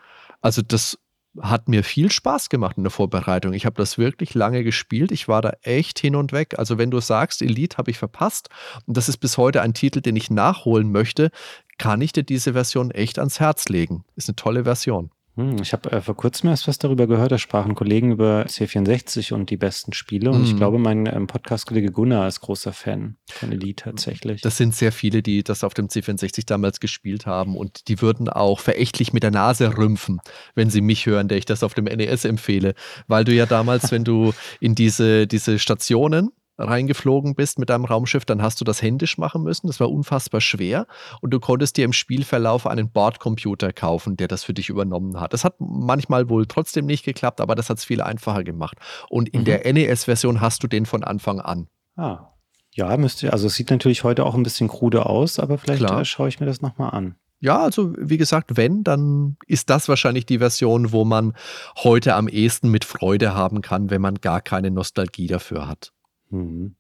Also 0.41 0.63
das 0.63 0.99
hat 1.41 1.69
mir 1.69 1.85
viel 1.85 2.11
Spaß 2.11 2.49
gemacht 2.49 2.77
in 2.79 2.85
der 2.85 2.91
Vorbereitung. 2.91 3.53
Ich 3.53 3.67
habe 3.67 3.77
das 3.77 3.99
wirklich 3.99 4.35
lange 4.35 4.65
gespielt. 4.65 5.13
Ich 5.13 5.29
war 5.29 5.43
da 5.43 5.53
echt 5.63 5.99
hin 5.99 6.17
und 6.17 6.33
weg. 6.33 6.59
Also 6.59 6.79
wenn 6.79 6.91
du 6.91 7.01
sagst, 7.01 7.43
Elite 7.43 7.77
habe 7.77 7.91
ich 7.91 7.99
verpasst 7.99 8.49
und 8.87 8.97
das 8.97 9.09
ist 9.09 9.19
bis 9.19 9.37
heute 9.37 9.63
ein 9.63 9.75
Titel, 9.75 10.01
den 10.01 10.17
ich 10.17 10.31
nachholen 10.31 10.91
möchte, 10.91 11.31
kann 11.79 12.01
ich 12.01 12.13
dir 12.13 12.23
diese 12.23 12.55
Version 12.55 12.91
echt 12.91 13.19
ans 13.19 13.41
Herz 13.41 13.69
legen. 13.69 14.05
Ist 14.15 14.29
eine 14.29 14.37
tolle 14.37 14.65
Version. 14.65 15.11
Hm, 15.37 15.57
ich 15.61 15.75
habe 15.75 15.93
äh, 15.93 16.01
vor 16.01 16.17
kurzem 16.17 16.49
erst 16.49 16.67
was 16.67 16.79
darüber 16.79 17.07
gehört, 17.07 17.31
da 17.31 17.39
sprachen 17.39 17.75
Kollegen 17.75 18.11
über 18.11 18.47
C64 18.47 19.35
und 19.35 19.51
die 19.51 19.59
besten 19.59 19.93
Spiele. 19.93 20.31
Und 20.31 20.41
mm. 20.41 20.45
ich 20.45 20.51
hm. 20.51 20.57
glaube, 20.57 20.79
mein 20.79 21.05
ähm, 21.07 21.27
Podcast-Kollege 21.27 21.93
Gunnar 21.93 22.27
ist 22.27 22.41
großer 22.41 22.73
Fan 22.73 23.17
von 23.31 23.53
Elite 23.53 23.85
tatsächlich. 23.85 24.41
Das 24.41 24.57
sind 24.57 24.75
sehr 24.75 24.93
viele, 24.93 25.23
die 25.23 25.45
das 25.45 25.63
auf 25.63 25.75
dem 25.75 25.89
C64 25.89 26.47
damals 26.47 26.81
gespielt 26.81 27.27
haben. 27.27 27.55
Und 27.55 27.89
die 27.89 28.01
würden 28.01 28.31
auch 28.31 28.61
verächtlich 28.61 29.13
mit 29.13 29.23
der 29.23 29.31
Nase 29.31 29.77
rümpfen, 29.77 30.21
wenn 30.55 30.71
sie 30.71 30.81
mich 30.81 31.05
hören, 31.05 31.29
der 31.29 31.37
ich 31.37 31.45
das 31.45 31.63
auf 31.63 31.75
dem 31.75 31.85
NES 31.85 32.25
empfehle. 32.25 32.75
Weil 33.07 33.25
du 33.25 33.35
ja 33.35 33.45
damals, 33.45 33.93
wenn 33.93 34.05
du 34.05 34.33
in 34.61 34.75
diese, 34.75 35.27
diese 35.27 35.59
Stationen 35.59 36.31
reingeflogen 36.59 37.35
bist 37.35 37.59
mit 37.59 37.71
deinem 37.71 37.85
Raumschiff, 37.85 38.25
dann 38.25 38.43
hast 38.43 38.61
du 38.61 38.65
das 38.65 38.83
händisch 38.83 39.19
machen 39.19 39.43
müssen. 39.43 39.67
Das 39.67 39.81
war 39.81 39.91
unfassbar 39.91 40.41
schwer 40.41 40.87
und 41.21 41.31
du 41.31 41.41
konntest 41.41 41.77
dir 41.77 41.85
im 41.85 41.93
Spielverlauf 41.93 42.67
einen 42.67 42.91
Bordcomputer 42.91 43.73
kaufen, 43.73 44.17
der 44.17 44.29
das 44.29 44.45
für 44.45 44.55
dich 44.55 44.69
übernommen 44.69 45.21
hat. 45.21 45.33
Das 45.33 45.45
hat 45.45 45.55
manchmal 45.59 46.29
wohl 46.29 46.47
trotzdem 46.47 46.87
nicht 46.87 47.05
geklappt, 47.05 47.41
aber 47.41 47.55
das 47.55 47.71
hat 47.71 47.79
es 47.79 47.85
viel 47.85 48.01
einfacher 48.01 48.45
gemacht. 48.45 48.79
Und 49.09 49.29
in 49.29 49.41
mhm. 49.41 49.45
der 49.45 49.73
NES-Version 49.73 50.41
hast 50.41 50.63
du 50.63 50.69
den 50.69 50.87
von 50.87 51.05
Anfang 51.05 51.41
an. 51.41 51.69
Ah. 51.97 52.31
Ja, 52.73 52.95
müsste, 52.99 53.33
also 53.33 53.47
es 53.47 53.55
sieht 53.55 53.71
natürlich 53.71 54.05
heute 54.05 54.27
auch 54.27 54.35
ein 54.35 54.43
bisschen 54.43 54.69
krude 54.69 55.07
aus, 55.07 55.39
aber 55.39 55.57
vielleicht 55.57 55.83
äh, 55.83 56.05
schaue 56.05 56.29
ich 56.29 56.41
mir 56.41 56.47
das 56.47 56.61
nochmal 56.61 56.91
an. 56.91 57.17
Ja, 57.39 57.63
also 57.63 57.95
wie 57.99 58.17
gesagt, 58.17 58.57
wenn, 58.57 58.83
dann 58.83 59.37
ist 59.47 59.71
das 59.71 59.89
wahrscheinlich 59.89 60.27
die 60.27 60.39
Version, 60.39 60.93
wo 60.93 61.05
man 61.05 61.35
heute 61.77 62.15
am 62.15 62.29
ehesten 62.29 62.71
mit 62.71 62.85
Freude 62.85 63.35
haben 63.35 63.63
kann, 63.63 63.91
wenn 63.91 64.01
man 64.01 64.17
gar 64.17 64.41
keine 64.41 64.71
Nostalgie 64.71 65.27
dafür 65.27 65.69
hat. 65.69 65.93
Mhm. 66.31 66.77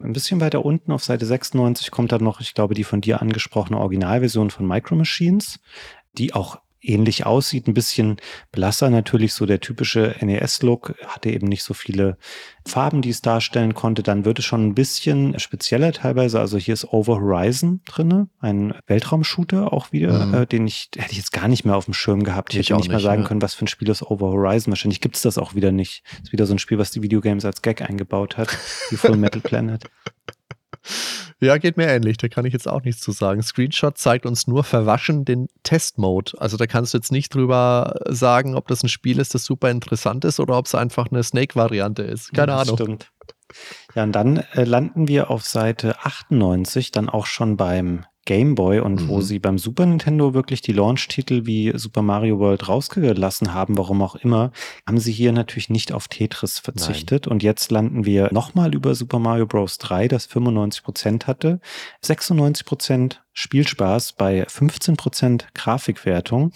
Ein 0.00 0.12
bisschen 0.12 0.40
weiter 0.40 0.64
unten 0.64 0.92
auf 0.92 1.02
Seite 1.02 1.26
96 1.26 1.90
kommt 1.90 2.12
dann 2.12 2.22
noch, 2.22 2.40
ich 2.40 2.54
glaube, 2.54 2.74
die 2.74 2.84
von 2.84 3.00
dir 3.00 3.20
angesprochene 3.20 3.78
Originalversion 3.78 4.50
von 4.50 4.66
Micro 4.66 4.94
Machines, 4.94 5.58
die 6.12 6.34
auch 6.34 6.60
ähnlich 6.80 7.26
aussieht, 7.26 7.66
ein 7.66 7.74
bisschen 7.74 8.16
blasser 8.52 8.90
natürlich, 8.90 9.34
so 9.34 9.46
der 9.46 9.60
typische 9.60 10.14
NES-Look, 10.20 10.94
hatte 11.06 11.30
eben 11.30 11.48
nicht 11.48 11.62
so 11.62 11.74
viele 11.74 12.16
Farben, 12.66 13.02
die 13.02 13.10
es 13.10 13.22
darstellen 13.22 13.74
konnte. 13.74 14.02
Dann 14.02 14.24
wird 14.24 14.38
es 14.38 14.44
schon 14.44 14.66
ein 14.66 14.74
bisschen 14.74 15.38
spezieller 15.38 15.92
teilweise. 15.92 16.38
Also 16.40 16.58
hier 16.58 16.74
ist 16.74 16.92
Over 16.92 17.16
Horizon 17.16 17.80
drinne, 17.86 18.28
ein 18.40 18.74
Weltraumshooter 18.86 19.72
auch 19.72 19.92
wieder, 19.92 20.26
mhm. 20.26 20.34
äh, 20.34 20.46
den 20.46 20.66
ich, 20.66 20.90
hätte 20.96 21.12
ich 21.12 21.18
jetzt 21.18 21.32
gar 21.32 21.48
nicht 21.48 21.64
mehr 21.64 21.76
auf 21.76 21.86
dem 21.86 21.94
Schirm 21.94 22.24
gehabt. 22.24 22.52
Ich, 22.52 22.60
ich 22.60 22.70
hätte 22.70 22.80
nicht 22.80 22.92
mal 22.92 23.00
sagen 23.00 23.22
ja. 23.22 23.28
können, 23.28 23.42
was 23.42 23.54
für 23.54 23.64
ein 23.64 23.68
Spiel 23.68 23.88
ist 23.88 24.02
Over 24.02 24.28
Horizon. 24.28 24.70
Wahrscheinlich 24.70 25.00
gibt 25.00 25.16
es 25.16 25.22
das 25.22 25.38
auch 25.38 25.54
wieder 25.54 25.72
nicht. 25.72 26.02
ist 26.22 26.32
wieder 26.32 26.46
so 26.46 26.54
ein 26.54 26.58
Spiel, 26.58 26.78
was 26.78 26.90
die 26.90 27.02
Videogames 27.02 27.44
als 27.44 27.62
Gag 27.62 27.82
eingebaut 27.82 28.36
hat, 28.36 28.56
wie 28.90 28.96
Full 28.96 29.16
Metal 29.16 29.40
Planet. 29.40 29.84
Ja, 31.40 31.56
geht 31.58 31.76
mir 31.76 31.86
ähnlich. 31.86 32.16
Da 32.16 32.28
kann 32.28 32.44
ich 32.44 32.52
jetzt 32.52 32.68
auch 32.68 32.82
nichts 32.82 33.00
zu 33.00 33.12
sagen. 33.12 33.42
Screenshot 33.42 33.96
zeigt 33.96 34.26
uns 34.26 34.46
nur 34.46 34.64
verwaschen 34.64 35.24
den 35.24 35.48
Test-Mode. 35.62 36.32
Also 36.38 36.56
da 36.56 36.66
kannst 36.66 36.94
du 36.94 36.98
jetzt 36.98 37.12
nicht 37.12 37.34
drüber 37.34 37.94
sagen, 38.08 38.56
ob 38.56 38.66
das 38.68 38.82
ein 38.82 38.88
Spiel 38.88 39.18
ist, 39.20 39.34
das 39.34 39.44
super 39.44 39.70
interessant 39.70 40.24
ist 40.24 40.40
oder 40.40 40.58
ob 40.58 40.66
es 40.66 40.74
einfach 40.74 41.10
eine 41.10 41.22
Snake-Variante 41.22 42.02
ist. 42.02 42.32
Keine 42.32 42.52
ja, 42.52 42.58
Ahnung. 42.58 42.76
Stimmt. 42.76 43.12
Ja, 43.94 44.02
und 44.02 44.12
dann 44.12 44.38
äh, 44.52 44.64
landen 44.64 45.08
wir 45.08 45.30
auf 45.30 45.44
Seite 45.44 45.96
98 46.02 46.90
dann 46.90 47.08
auch 47.08 47.26
schon 47.26 47.56
beim 47.56 48.04
Game 48.28 48.54
Boy 48.54 48.80
und 48.80 49.00
mhm. 49.00 49.08
wo 49.08 49.22
sie 49.22 49.38
beim 49.38 49.56
Super 49.56 49.86
Nintendo 49.86 50.34
wirklich 50.34 50.60
die 50.60 50.74
Launch-Titel 50.74 51.46
wie 51.46 51.72
Super 51.74 52.02
Mario 52.02 52.38
World 52.38 52.68
rausgelassen 52.68 53.54
haben, 53.54 53.78
warum 53.78 54.02
auch 54.02 54.16
immer, 54.16 54.52
haben 54.86 54.98
sie 54.98 55.12
hier 55.12 55.32
natürlich 55.32 55.70
nicht 55.70 55.92
auf 55.92 56.08
Tetris 56.08 56.58
verzichtet. 56.58 57.24
Nein. 57.24 57.32
Und 57.32 57.42
jetzt 57.42 57.70
landen 57.70 58.04
wir 58.04 58.28
nochmal 58.30 58.74
über 58.74 58.94
Super 58.94 59.18
Mario 59.18 59.46
Bros. 59.46 59.78
3, 59.78 60.08
das 60.08 60.26
95 60.26 60.82
Prozent 60.82 61.26
hatte. 61.26 61.60
96 62.02 62.66
Prozent 62.66 63.22
Spielspaß 63.38 64.14
bei 64.14 64.44
15% 64.46 65.44
Grafikwertung. 65.54 66.52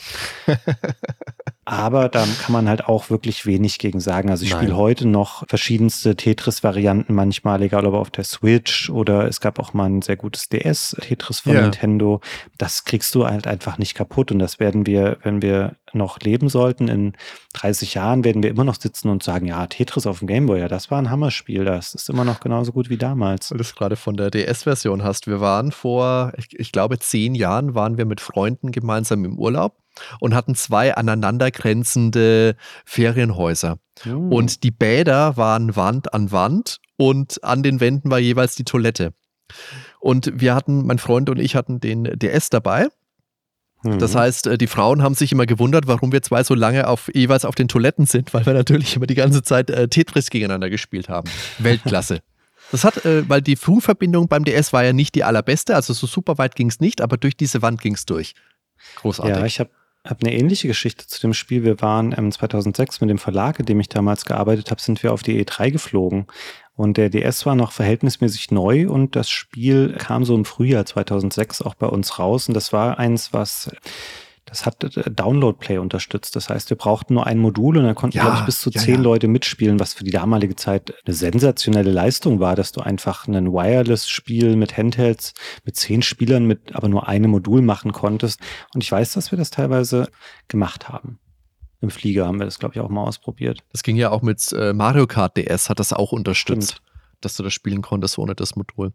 Aber 1.65 2.09
da 2.09 2.27
kann 2.43 2.53
man 2.53 2.69
halt 2.69 2.87
auch 2.87 3.09
wirklich 3.09 3.47
wenig 3.47 3.79
gegen 3.79 4.01
sagen. 4.01 4.31
Also 4.31 4.45
ich 4.45 4.51
spiele 4.51 4.77
heute 4.77 5.07
noch 5.07 5.47
verschiedenste 5.49 6.17
Tetris-Varianten 6.17 7.15
manchmal, 7.15 7.63
egal 7.63 7.87
ob 7.87 7.95
auf 7.95 8.11
der 8.11 8.25
Switch 8.25 8.91
oder 8.91 9.29
es 9.29 9.41
gab 9.41 9.61
auch 9.61 9.73
mal 9.73 9.89
ein 9.89 10.03
sehr 10.03 10.17
gutes 10.17 10.49
DS-Tetris 10.49 11.41
von 11.41 11.53
yeah. 11.53 11.63
Nintendo. 11.63 12.21
Das 12.59 12.85
kriegst 12.85 13.15
du 13.15 13.27
halt 13.27 13.47
einfach 13.47 13.79
nicht 13.79 13.95
kaputt. 13.95 14.33
Und 14.33 14.41
das 14.41 14.59
werden 14.59 14.87
wir, 14.87 15.19
wenn 15.23 15.41
wir 15.41 15.77
noch 15.95 16.21
leben 16.21 16.49
sollten, 16.49 16.89
in 16.89 17.13
30 17.55 17.95
Jahren 17.95 18.25
werden 18.25 18.43
wir 18.43 18.51
immer 18.51 18.65
noch 18.65 18.81
sitzen 18.81 19.09
und 19.09 19.23
sagen, 19.23 19.47
ja, 19.47 19.67
Tetris 19.67 20.07
auf 20.07 20.21
dem 20.21 20.29
Gameboy, 20.29 20.61
ja, 20.61 20.69
das 20.69 20.91
war 20.91 20.99
ein 20.99 21.11
Hammerspiel. 21.11 21.65
Das 21.65 21.95
ist 21.95 22.09
immer 22.09 22.25
noch 22.25 22.41
genauso 22.41 22.73
gut 22.73 22.91
wie 22.91 22.97
damals. 22.97 23.51
Weil 23.51 23.59
du 23.59 23.63
es 23.63 23.75
gerade 23.75 23.97
von 23.97 24.17
der 24.17 24.31
DS-Version 24.31 25.03
hast. 25.03 25.27
Wir 25.27 25.41
waren 25.41 25.73
vor, 25.73 26.33
ich, 26.37 26.59
ich 26.59 26.73
glaube, 26.73 26.99
zehn 26.99 27.35
Jahren 27.35 27.75
waren 27.75 27.99
wir 27.99 28.05
mit 28.05 28.21
Freunden 28.21 28.73
gemeinsam 28.73 29.25
im 29.25 29.39
Urlaub 29.39 29.79
und 30.21 30.35
hatten 30.35 30.55
zwei 30.55 30.95
aneinandergrenzende 30.95 32.57
Ferienhäuser. 32.85 33.79
Oh. 34.07 34.37
Und 34.37 34.63
die 34.63 34.71
Bäder 34.71 35.37
waren 35.37 35.77
Wand 35.77 36.15
an 36.15 36.33
Wand 36.33 36.79
und 36.97 37.43
an 37.45 37.63
den 37.63 37.81
Wänden 37.81 38.11
war 38.11 38.19
jeweils 38.19 38.55
die 38.55 38.65
Toilette. 38.65 39.13
Und 40.01 40.33
wir 40.35 40.55
hatten, 40.55 40.87
mein 40.87 40.99
Freund 40.99 41.29
und 41.31 41.39
ich 41.39 41.57
hatten 41.57 41.81
den 41.81 42.05
DS 42.05 42.51
dabei. 42.51 42.89
Das 43.83 44.15
mhm. 44.15 44.19
heißt, 44.19 44.47
äh, 44.47 44.59
die 44.59 44.67
Frauen 44.67 45.03
haben 45.03 45.15
sich 45.15 45.33
immer 45.33 45.47
gewundert, 45.47 45.87
warum 45.87 46.13
wir 46.13 46.23
zwei 46.23 46.45
so 46.45 46.55
lange 46.55 46.87
auf, 46.87 47.11
jeweils 47.15 47.45
auf 47.45 47.55
den 47.55 47.69
Toiletten 47.69 48.07
sind, 48.07 48.33
weil 48.33 48.47
wir 48.47 48.55
natürlich 48.55 48.97
immer 48.97 49.07
die 49.07 49.15
ganze 49.15 49.43
Zeit 49.43 49.71
äh, 49.71 49.89
Tetris 49.89 50.31
gegeneinander 50.31 50.71
gespielt 50.71 51.09
haben. 51.09 51.29
Weltklasse. 51.59 52.21
Das 52.71 52.85
hat, 52.85 53.05
äh, 53.05 53.29
weil 53.29 53.43
die 53.43 53.57
Funkverbindung 53.57 54.29
beim 54.29 54.45
DS 54.45 54.73
war 54.73 54.85
ja 54.85 54.93
nicht 54.93 55.15
die 55.15 55.25
allerbeste, 55.25 55.75
also 55.75 55.93
so 55.93 56.07
super 56.07 56.39
weit 56.39 56.55
ging 56.55 56.69
es 56.69 56.81
nicht, 56.81 57.01
aber 57.01 57.17
durch 57.17 57.37
diese 57.37 57.61
Wand 57.61 57.81
ging 57.81 57.95
es 57.95 58.07
durch. 58.07 58.35
Großartig. 58.97 59.37
Ja, 59.37 59.45
ich 59.45 59.61
habe 59.61 59.71
hab 60.05 60.23
eine 60.23 60.35
ähnliche 60.35 60.69
Geschichte 60.69 61.07
zu 61.07 61.21
dem 61.21 61.35
Spiel. 61.35 61.65
Wir 61.65 61.81
waren 61.81 62.15
ähm, 62.17 62.33
2006 62.33 63.01
mit 63.01 63.11
dem 63.11 63.19
Verlag, 63.19 63.61
in 63.61 63.67
dem 63.67 63.79
ich 63.81 63.89
damals 63.89 64.25
gearbeitet 64.25 64.71
habe, 64.71 64.81
sind 64.81 65.03
wir 65.03 65.13
auf 65.13 65.23
die 65.23 65.45
E3 65.45 65.71
geflogen. 65.71 66.27
Und 66.75 66.97
der 66.97 67.11
DS 67.11 67.45
war 67.45 67.55
noch 67.55 67.73
verhältnismäßig 67.73 68.51
neu 68.51 68.89
und 68.89 69.15
das 69.15 69.29
Spiel 69.29 69.95
kam 69.99 70.25
so 70.25 70.35
im 70.35 70.45
Frühjahr 70.45 70.87
2006 70.87 71.63
auch 71.63 71.75
bei 71.75 71.87
uns 71.87 72.19
raus. 72.19 72.49
Und 72.49 72.55
das 72.55 72.73
war 72.73 72.99
eins, 72.99 73.33
was 73.33 73.71
das 74.45 74.67
hat 74.67 74.83
äh, 74.85 75.11
Download 75.11 75.57
Play 75.59 75.79
unterstützt. 75.79 76.37
Das 76.37 76.49
heißt, 76.49 76.71
wir 76.71 76.77
brauchten 76.77 77.15
nur 77.15 77.27
ein 77.27 77.39
Modul 77.39 77.79
und 77.79 77.85
dann 77.85 77.95
konnten, 77.95 78.17
ja, 78.17 78.25
glaube 78.25 78.39
ich, 78.41 78.47
bis 78.47 78.61
zu 78.61 78.71
zehn 78.71 78.95
ja, 78.95 79.01
ja. 79.01 79.03
Leute 79.03 79.29
mitspielen, 79.29 79.81
was 79.81 79.95
für 79.95 80.05
die 80.05 80.11
damalige 80.11 80.57
Zeit 80.57 80.95
eine 81.07 81.15
sensationelle 81.15 81.91
Leistung 81.91 82.41
war, 82.41 82.57
dass 82.57 82.73
du 82.73 82.81
einfach 82.81 83.27
ein 83.27 83.53
Wireless-Spiel 83.53 84.57
mit 84.57 84.77
Handhelds 84.77 85.35
mit 85.65 85.77
zehn 85.77 86.03
Spielern 86.03 86.47
mit 86.47 86.75
aber 86.75 86.89
nur 86.89 87.09
einem 87.09 87.31
Modul 87.31 87.63
machen 87.63 87.93
konntest. 87.93 88.41
Und 88.75 88.83
ich 88.83 88.91
weiß, 88.91 89.13
dass 89.13 89.31
wir 89.31 89.39
das 89.39 89.51
teilweise 89.51 90.09
gemacht 90.49 90.89
haben. 90.89 91.19
Im 91.83 91.91
Flieger 91.91 92.27
haben 92.27 92.39
wir 92.39 92.47
das, 92.47 92.59
glaube 92.59 92.75
ich, 92.75 92.81
auch 92.81 92.89
mal 92.89 93.03
ausprobiert. 93.03 93.63
Das 93.73 93.83
ging 93.83 93.97
ja 93.97 94.11
auch 94.11 94.23
mit 94.23 94.53
äh, 94.53 94.73
Mario 94.73 95.07
Kart 95.07 95.37
DS, 95.37 95.69
hat 95.69 95.79
das 95.79 95.93
auch 95.93 96.13
unterstützt. 96.13 96.73
Stimmt 96.77 96.89
dass 97.25 97.37
du 97.37 97.45
das 97.45 97.53
spielen 97.53 97.83
konntest 97.83 98.19
ohne 98.19 98.35
das 98.35 98.57
Modul. 98.57 98.95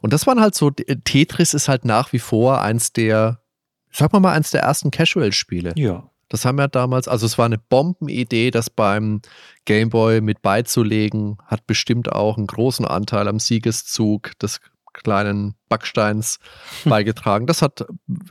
Und 0.00 0.14
das 0.14 0.26
waren 0.26 0.40
halt 0.40 0.54
so, 0.54 0.70
Tetris 0.70 1.52
ist 1.52 1.68
halt 1.68 1.84
nach 1.84 2.10
wie 2.14 2.18
vor 2.18 2.62
eins 2.62 2.94
der 2.94 3.42
sag 3.96 4.12
mal 4.12 4.20
mal, 4.20 4.32
eins 4.32 4.50
der 4.50 4.62
ersten 4.62 4.90
Casual-Spiele. 4.90 5.72
Ja. 5.76 6.10
Das 6.28 6.44
haben 6.44 6.58
wir 6.58 6.68
damals, 6.68 7.06
also 7.06 7.24
es 7.24 7.38
war 7.38 7.46
eine 7.46 7.58
Bombenidee, 7.58 8.50
das 8.50 8.68
beim 8.68 9.22
Gameboy 9.64 10.20
mit 10.20 10.42
beizulegen, 10.42 11.38
hat 11.46 11.66
bestimmt 11.66 12.10
auch 12.10 12.36
einen 12.36 12.48
großen 12.48 12.84
Anteil 12.84 13.28
am 13.28 13.38
Siegeszug 13.38 14.36
des 14.40 14.60
kleinen 15.02 15.54
Backsteins 15.68 16.38
beigetragen. 16.84 17.46
Das 17.46 17.62
hat, 17.62 17.86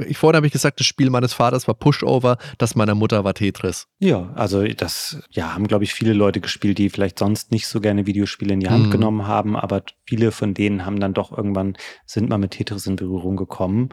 ich 0.05 0.17
vorhin 0.17 0.37
habe 0.37 0.47
ich 0.47 0.53
gesagt, 0.53 0.79
das 0.79 0.87
Spiel 0.87 1.09
meines 1.09 1.33
Vaters 1.33 1.67
war 1.67 1.75
Pushover, 1.75 2.37
das 2.57 2.75
meiner 2.75 2.95
Mutter 2.95 3.23
war 3.23 3.33
Tetris. 3.33 3.87
Ja, 3.99 4.31
also 4.35 4.63
das, 4.63 5.21
ja, 5.31 5.53
haben 5.53 5.67
glaube 5.67 5.83
ich 5.83 5.93
viele 5.93 6.13
Leute 6.13 6.41
gespielt, 6.41 6.77
die 6.77 6.89
vielleicht 6.89 7.19
sonst 7.19 7.51
nicht 7.51 7.67
so 7.67 7.81
gerne 7.81 8.05
Videospiele 8.05 8.53
in 8.53 8.59
die 8.59 8.69
Hand 8.69 8.87
mhm. 8.87 8.91
genommen 8.91 9.27
haben, 9.27 9.55
aber 9.55 9.83
viele 10.05 10.31
von 10.31 10.53
denen 10.53 10.85
haben 10.85 10.99
dann 10.99 11.13
doch 11.13 11.35
irgendwann, 11.35 11.77
sind 12.05 12.29
mal 12.29 12.37
mit 12.37 12.51
Tetris 12.51 12.87
in 12.87 12.95
Berührung 12.95 13.35
gekommen. 13.35 13.89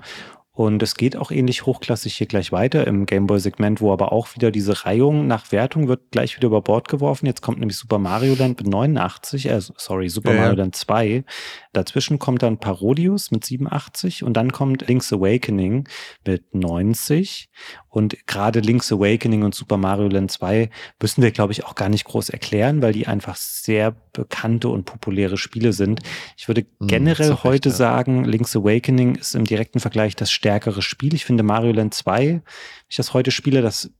Und 0.55 0.83
es 0.83 0.97
geht 0.97 1.17
auch 1.17 1.31
ähnlich 1.31 1.65
hochklassig 1.65 2.15
hier 2.15 2.27
gleich 2.27 2.53
weiter 2.53 2.87
im 2.87 3.07
Gameboy-Segment, 3.07 3.81
wo 3.81 3.91
aber 3.91 4.13
auch 4.13 4.35
wieder 4.35 4.51
diese 4.51 4.85
Reihung 4.85 5.27
nach 5.27 5.51
Wertung 5.51 5.89
wird 5.89 6.11
gleich 6.11 6.37
wieder 6.37 6.49
über 6.49 6.61
Bord 6.61 6.89
geworfen. 6.89 7.25
Jetzt 7.25 7.41
kommt 7.41 7.59
nämlich 7.59 7.79
Super 7.79 7.99
Mario 7.99 8.35
Land 8.35 8.59
mit 8.59 8.69
89, 8.69 9.47
äh, 9.49 9.61
sorry, 9.61 10.11
Super 10.11 10.35
ja, 10.35 10.43
Mario 10.43 10.57
Land 10.57 10.77
2. 10.77 11.25
Dazwischen 11.73 12.19
kommt 12.19 12.43
dann 12.43 12.59
Parodius 12.59 13.31
mit 13.31 13.47
87 13.47 14.25
und 14.25 14.35
dann 14.35 14.53
kommt 14.53 14.87
Link's 14.87 15.11
Awakening 15.11 15.89
mit 16.27 16.55
90. 16.55 17.49
Und 17.89 18.27
gerade 18.27 18.61
Link's 18.61 18.93
Awakening 18.93 19.45
und 19.45 19.55
Super 19.55 19.79
Mario 19.79 20.09
Land 20.09 20.33
2 20.33 20.69
müssen 21.01 21.23
wir, 21.23 21.31
glaube 21.31 21.53
ich, 21.53 21.65
auch 21.65 21.75
gar 21.75 21.89
nicht 21.89 22.05
groß 22.05 22.29
erklären, 22.29 22.83
weil 22.83 22.93
die 22.93 23.07
einfach 23.07 23.37
sehr 23.37 23.95
bekannte 24.13 24.69
und 24.69 24.85
populäre 24.85 25.37
Spiele 25.39 25.73
sind. 25.73 26.01
Ich 26.37 26.49
würde 26.49 26.67
hm, 26.79 26.87
generell 26.87 27.33
mm, 27.33 27.43
heute 27.43 27.69
recht, 27.69 27.79
ja. 27.79 27.87
sagen, 27.87 28.25
Link's 28.25 28.57
Awakening 28.57 29.15
ist 29.15 29.35
im 29.35 29.45
direkten 29.45 29.81
Vergleich 29.81 30.17
das 30.17 30.31
stärkere 30.43 30.83
Spiel. 30.83 31.15
Ich 31.15 31.25
finde 31.25 31.45
Mario 31.45 31.73
Land 31.73 31.95
2, 31.95 32.27
wenn 32.27 32.43
ich 32.89 32.97
das 32.97 33.15
heute 33.15 33.31
spiele, 33.31 33.63
das 33.63 33.93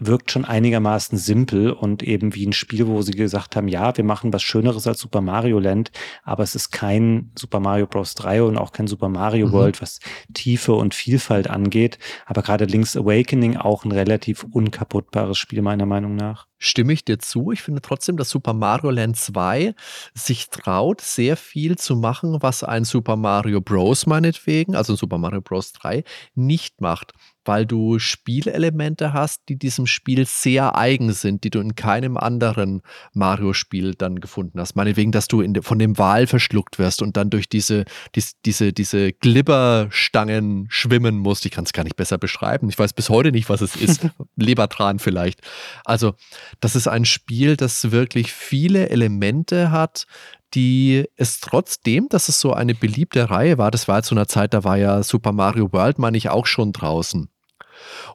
wirkt 0.00 0.30
schon 0.30 0.44
einigermaßen 0.44 1.18
simpel 1.18 1.72
und 1.72 2.02
eben 2.02 2.34
wie 2.34 2.46
ein 2.46 2.52
Spiel, 2.52 2.86
wo 2.86 3.02
sie 3.02 3.12
gesagt 3.12 3.56
haben, 3.56 3.68
ja, 3.68 3.96
wir 3.96 4.04
machen 4.04 4.32
was 4.32 4.42
Schöneres 4.42 4.86
als 4.86 5.00
Super 5.00 5.20
Mario 5.20 5.58
Land, 5.58 5.90
aber 6.24 6.42
es 6.42 6.54
ist 6.54 6.70
kein 6.70 7.30
Super 7.38 7.60
Mario 7.60 7.86
Bros. 7.86 8.14
3 8.14 8.42
und 8.42 8.56
auch 8.56 8.72
kein 8.72 8.86
Super 8.86 9.08
Mario 9.08 9.48
mhm. 9.48 9.52
World, 9.52 9.82
was 9.82 10.00
Tiefe 10.34 10.74
und 10.74 10.94
Vielfalt 10.94 11.50
angeht. 11.50 11.98
Aber 12.26 12.42
gerade 12.42 12.64
Link's 12.64 12.96
Awakening 12.96 13.56
auch 13.56 13.84
ein 13.84 13.92
relativ 13.92 14.44
unkaputtbares 14.50 15.38
Spiel 15.38 15.62
meiner 15.62 15.86
Meinung 15.86 16.16
nach. 16.16 16.46
Stimme 16.58 16.92
ich 16.92 17.04
dir 17.04 17.18
zu. 17.18 17.52
Ich 17.52 17.62
finde 17.62 17.80
trotzdem, 17.80 18.16
dass 18.16 18.30
Super 18.30 18.52
Mario 18.52 18.90
Land 18.90 19.16
2 19.16 19.74
sich 20.14 20.50
traut, 20.50 21.00
sehr 21.00 21.36
viel 21.36 21.76
zu 21.76 21.96
machen, 21.96 22.38
was 22.40 22.64
ein 22.64 22.84
Super 22.84 23.16
Mario 23.16 23.60
Bros. 23.60 24.06
meinetwegen, 24.06 24.74
also 24.74 24.96
Super 24.96 25.18
Mario 25.18 25.40
Bros. 25.40 25.72
3, 25.72 26.02
nicht 26.34 26.80
macht 26.80 27.12
weil 27.48 27.66
du 27.66 27.98
Spielelemente 27.98 29.12
hast, 29.12 29.40
die 29.48 29.56
diesem 29.56 29.86
Spiel 29.86 30.26
sehr 30.26 30.76
eigen 30.76 31.12
sind, 31.12 31.42
die 31.44 31.50
du 31.50 31.60
in 31.60 31.74
keinem 31.74 32.16
anderen 32.16 32.82
Mario-Spiel 33.14 33.94
dann 33.94 34.20
gefunden 34.20 34.60
hast. 34.60 34.76
Meinetwegen, 34.76 35.10
dass 35.10 35.26
du 35.26 35.42
de, 35.42 35.62
von 35.62 35.78
dem 35.78 35.98
Wal 35.98 36.26
verschluckt 36.26 36.78
wirst 36.78 37.02
und 37.02 37.16
dann 37.16 37.30
durch 37.30 37.48
diese, 37.48 37.86
dies, 38.14 38.34
diese, 38.44 38.72
diese 38.72 39.12
Glibberstangen 39.14 40.66
schwimmen 40.68 41.16
musst. 41.16 41.46
Ich 41.46 41.52
kann 41.52 41.64
es 41.64 41.72
gar 41.72 41.84
nicht 41.84 41.96
besser 41.96 42.18
beschreiben. 42.18 42.68
Ich 42.68 42.78
weiß 42.78 42.92
bis 42.92 43.08
heute 43.08 43.32
nicht, 43.32 43.48
was 43.48 43.62
es 43.62 43.74
ist. 43.74 44.06
Lebertran 44.36 44.98
vielleicht. 44.98 45.40
Also, 45.84 46.14
das 46.60 46.76
ist 46.76 46.86
ein 46.86 47.06
Spiel, 47.06 47.56
das 47.56 47.90
wirklich 47.90 48.32
viele 48.32 48.90
Elemente 48.90 49.70
hat, 49.70 50.06
die 50.54 51.04
es 51.16 51.40
trotzdem, 51.40 52.08
dass 52.08 52.28
es 52.28 52.40
so 52.40 52.52
eine 52.52 52.74
beliebte 52.74 53.30
Reihe 53.30 53.58
war, 53.58 53.70
das 53.70 53.88
war 53.88 54.02
zu 54.02 54.14
einer 54.14 54.28
Zeit, 54.28 54.54
da 54.54 54.64
war 54.64 54.76
ja 54.78 55.02
Super 55.02 55.32
Mario 55.32 55.72
World, 55.72 55.98
meine 55.98 56.16
ich, 56.16 56.30
auch 56.30 56.46
schon 56.46 56.72
draußen. 56.72 57.28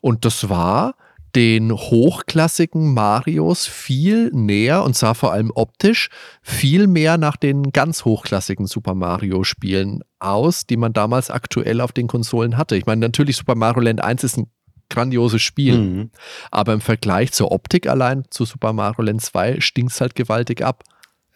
Und 0.02 0.26
das 0.26 0.50
war 0.50 0.96
den 1.36 1.72
hochklassigen 1.72 2.94
Marios 2.94 3.66
viel 3.66 4.30
näher 4.34 4.84
und 4.84 4.96
sah 4.96 5.14
vor 5.14 5.34
allem 5.34 5.52
optisch 5.56 6.10
viel 6.42 6.88
mehr 6.88 7.18
nach 7.18 7.38
den 7.38 7.72
ganz 7.72 8.06
hochklassigen 8.06 8.68
Super 8.68 8.94
Mario 8.94 9.44
Spielen 9.44 10.02
aus, 10.20 10.68
die 10.68 10.78
man 10.78 10.94
damals 10.94 11.32
aktuell 11.32 11.82
auf 11.82 11.92
den 11.92 12.08
Konsolen 12.08 12.58
hatte. 12.58 12.76
Ich 12.76 12.86
meine, 12.86 13.02
natürlich 13.02 13.38
Super 13.38 13.56
Mario 13.56 13.82
Land 13.82 14.04
1 14.04 14.24
ist 14.24 14.38
ein 14.38 14.48
grandioses 14.90 15.42
Spiel, 15.42 15.78
mhm. 15.78 16.12
aber 16.52 16.74
im 16.74 16.82
Vergleich 16.82 17.32
zur 17.32 17.52
Optik 17.52 17.88
allein 17.88 18.26
zu 18.30 18.46
Super 18.46 18.74
Mario 18.74 19.04
Land 19.04 19.22
2 19.24 19.60
stinkt 19.60 19.92
es 19.92 20.02
halt 20.02 20.16
gewaltig 20.16 20.64
ab. 20.64 20.84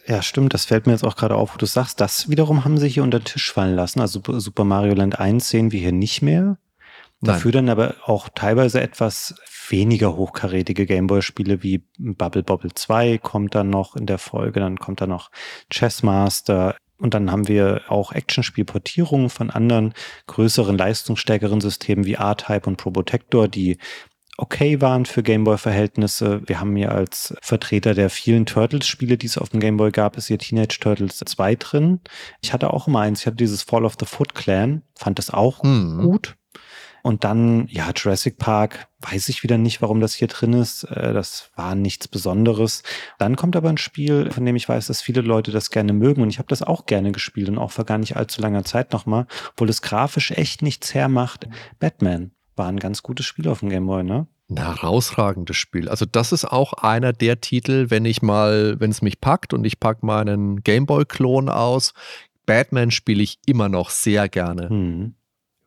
Ja, 0.05 0.21
stimmt. 0.21 0.53
Das 0.53 0.65
fällt 0.65 0.85
mir 0.85 0.93
jetzt 0.93 1.03
auch 1.03 1.17
gerade 1.17 1.35
auf, 1.35 1.53
wo 1.53 1.57
du 1.57 1.65
sagst. 1.65 1.99
Das 1.99 2.29
wiederum 2.29 2.63
haben 2.63 2.77
sie 2.77 2.87
hier 2.87 3.03
unter 3.03 3.19
den 3.19 3.25
Tisch 3.25 3.51
fallen 3.51 3.75
lassen. 3.75 3.99
Also 3.99 4.21
Super 4.39 4.63
Mario 4.63 4.93
Land 4.93 5.19
1 5.19 5.49
sehen 5.49 5.71
wir 5.71 5.79
hier 5.79 5.91
nicht 5.91 6.21
mehr. 6.21 6.57
Dafür 7.21 7.51
dann 7.51 7.69
aber 7.69 7.95
auch 8.05 8.29
teilweise 8.29 8.79
etwas 8.79 9.35
weniger 9.69 10.15
hochkarätige 10.15 10.85
Gameboy-Spiele 10.85 11.63
wie 11.63 11.83
Bubble 11.97 12.43
Bobble 12.43 12.73
2 12.73 13.17
kommt 13.17 13.55
dann 13.55 13.69
noch 13.69 13.95
in 13.95 14.05
der 14.05 14.19
Folge, 14.19 14.59
dann 14.59 14.77
kommt 14.77 15.01
dann 15.01 15.09
noch 15.09 15.31
Chessmaster 15.71 16.75
und 16.99 17.13
dann 17.13 17.31
haben 17.31 17.47
wir 17.47 17.81
auch 17.89 18.11
Actionspielportierungen 18.11 19.29
von 19.29 19.49
anderen 19.49 19.93
größeren, 20.27 20.77
leistungsstärkeren 20.77 21.61
Systemen 21.61 22.05
wie 22.05 22.13
R-Type 22.13 22.67
und 22.67 22.77
Probotector, 22.77 23.47
die 23.47 23.77
okay 24.37 24.81
waren 24.81 25.05
für 25.05 25.23
Gameboy-Verhältnisse. 25.23 26.41
Wir 26.45 26.59
haben 26.59 26.75
hier 26.75 26.91
als 26.91 27.35
Vertreter 27.41 27.95
der 27.95 28.09
vielen 28.09 28.45
Turtles-Spiele, 28.45 29.17
die 29.17 29.25
es 29.25 29.37
auf 29.37 29.49
dem 29.49 29.59
Gameboy 29.59 29.91
gab, 29.91 30.17
ist 30.17 30.27
hier 30.27 30.37
Teenage 30.37 30.79
Turtles 30.79 31.17
2 31.17 31.55
drin. 31.55 31.99
Ich 32.41 32.53
hatte 32.53 32.71
auch 32.71 32.87
immer 32.87 33.01
eins, 33.01 33.21
ich 33.21 33.25
hatte 33.25 33.37
dieses 33.37 33.63
Fall 33.63 33.85
of 33.85 33.95
the 33.99 34.05
Foot 34.05 34.35
Clan, 34.35 34.83
fand 34.95 35.17
das 35.17 35.31
auch 35.31 35.63
mhm. 35.63 36.01
gut. 36.03 36.36
Und 37.07 37.23
dann, 37.23 37.67
ja, 37.69 37.89
Jurassic 37.95 38.37
Park, 38.37 38.89
weiß 38.99 39.29
ich 39.29 39.41
wieder 39.41 39.57
nicht, 39.57 39.81
warum 39.81 40.01
das 40.01 40.13
hier 40.13 40.27
drin 40.27 40.51
ist. 40.51 40.83
Äh, 40.83 41.13
das 41.13 41.51
war 41.55 41.73
nichts 41.73 42.09
Besonderes. 42.09 42.83
Dann 43.17 43.37
kommt 43.37 43.55
aber 43.55 43.69
ein 43.69 43.77
Spiel, 43.77 44.29
von 44.29 44.43
dem 44.45 44.57
ich 44.57 44.67
weiß, 44.67 44.87
dass 44.87 45.01
viele 45.01 45.21
Leute 45.21 45.51
das 45.51 45.69
gerne 45.69 45.93
mögen. 45.93 46.21
Und 46.21 46.31
ich 46.31 46.37
habe 46.37 46.49
das 46.49 46.63
auch 46.63 46.85
gerne 46.85 47.13
gespielt 47.13 47.47
und 47.47 47.59
auch 47.59 47.71
vor 47.71 47.85
gar 47.85 47.97
nicht 47.97 48.17
allzu 48.17 48.41
langer 48.41 48.65
Zeit 48.65 48.91
nochmal, 48.91 49.25
obwohl 49.53 49.69
es 49.69 49.81
grafisch 49.81 50.31
echt 50.31 50.61
nichts 50.61 50.93
hermacht. 50.93 51.47
Batman 51.79 52.31
war 52.57 52.67
ein 52.67 52.77
ganz 52.77 53.03
gutes 53.03 53.25
Spiel 53.25 53.47
auf 53.47 53.61
dem 53.61 53.69
Game 53.69 53.85
Boy, 53.85 54.03
ne? 54.03 54.27
Ein 54.49 54.57
herausragendes 54.57 55.55
Spiel. 55.55 55.87
Also 55.87 56.05
das 56.05 56.33
ist 56.33 56.43
auch 56.43 56.73
einer 56.73 57.13
der 57.13 57.39
Titel, 57.39 57.89
wenn 57.89 58.03
ich 58.03 58.21
mal, 58.21 58.81
wenn 58.81 58.91
es 58.91 59.01
mich 59.01 59.21
packt 59.21 59.53
und 59.53 59.63
ich 59.63 59.79
packe 59.79 60.05
meinen 60.05 60.61
Gameboy-Klon 60.61 61.47
aus, 61.47 61.93
Batman 62.45 62.91
spiele 62.91 63.23
ich 63.23 63.39
immer 63.45 63.69
noch 63.69 63.91
sehr 63.91 64.27
gerne. 64.27 64.67
Hm. 64.67 65.13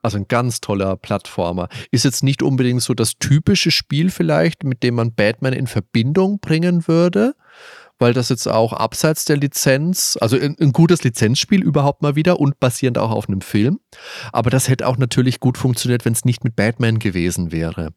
Also 0.02 0.16
ein 0.16 0.28
ganz 0.28 0.60
toller 0.60 0.96
Plattformer. 0.96 1.68
Ist 1.90 2.04
jetzt 2.04 2.22
nicht 2.22 2.42
unbedingt 2.42 2.82
so 2.82 2.94
das 2.94 3.18
typische 3.18 3.70
Spiel 3.70 4.10
vielleicht, 4.10 4.64
mit 4.64 4.82
dem 4.82 4.94
man 4.94 5.14
Batman 5.14 5.52
in 5.52 5.66
Verbindung 5.66 6.40
bringen 6.40 6.88
würde, 6.88 7.34
weil 7.98 8.14
das 8.14 8.30
jetzt 8.30 8.48
auch 8.48 8.72
abseits 8.72 9.26
der 9.26 9.36
Lizenz, 9.36 10.16
also 10.20 10.36
ein, 10.36 10.56
ein, 10.58 10.72
gutes 10.72 11.04
Lizenzspiel 11.04 11.62
überhaupt 11.62 12.02
mal 12.02 12.16
wieder 12.16 12.40
und 12.40 12.58
basierend 12.58 12.96
auch 12.96 13.10
auf 13.10 13.28
einem 13.28 13.42
Film. 13.42 13.78
Aber 14.32 14.48
das 14.48 14.68
hätte 14.68 14.86
auch 14.86 14.96
natürlich 14.96 15.38
gut 15.38 15.58
funktioniert, 15.58 16.04
wenn 16.04 16.14
es 16.14 16.24
nicht 16.24 16.42
mit 16.42 16.56
Batman 16.56 16.98
gewesen 16.98 17.52
wäre. 17.52 17.90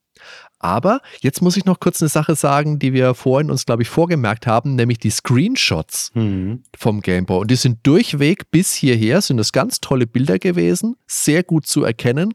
Aber 0.63 1.01
jetzt 1.19 1.41
muss 1.41 1.57
ich 1.57 1.65
noch 1.65 1.81
kurz 1.81 2.01
eine 2.01 2.07
Sache 2.07 2.35
sagen, 2.35 2.79
die 2.79 2.93
wir 2.93 3.15
vorhin 3.15 3.51
uns, 3.51 3.65
glaube 3.65 3.81
ich, 3.83 3.89
vorgemerkt 3.89 4.47
haben, 4.47 4.75
nämlich 4.75 4.97
die 4.97 5.09
Screenshots 5.09 6.11
mhm. 6.13 6.63
vom 6.77 7.01
Gameboy. 7.01 7.41
Und 7.41 7.51
die 7.51 7.57
sind 7.57 7.79
durchweg 7.83 8.49
bis 8.49 8.73
hierher, 8.73 9.21
sind 9.21 9.35
das 9.37 9.51
ganz 9.51 9.81
tolle 9.81 10.07
Bilder 10.07 10.39
gewesen, 10.39 10.95
sehr 11.05 11.43
gut 11.43 11.67
zu 11.67 11.83
erkennen. 11.83 12.33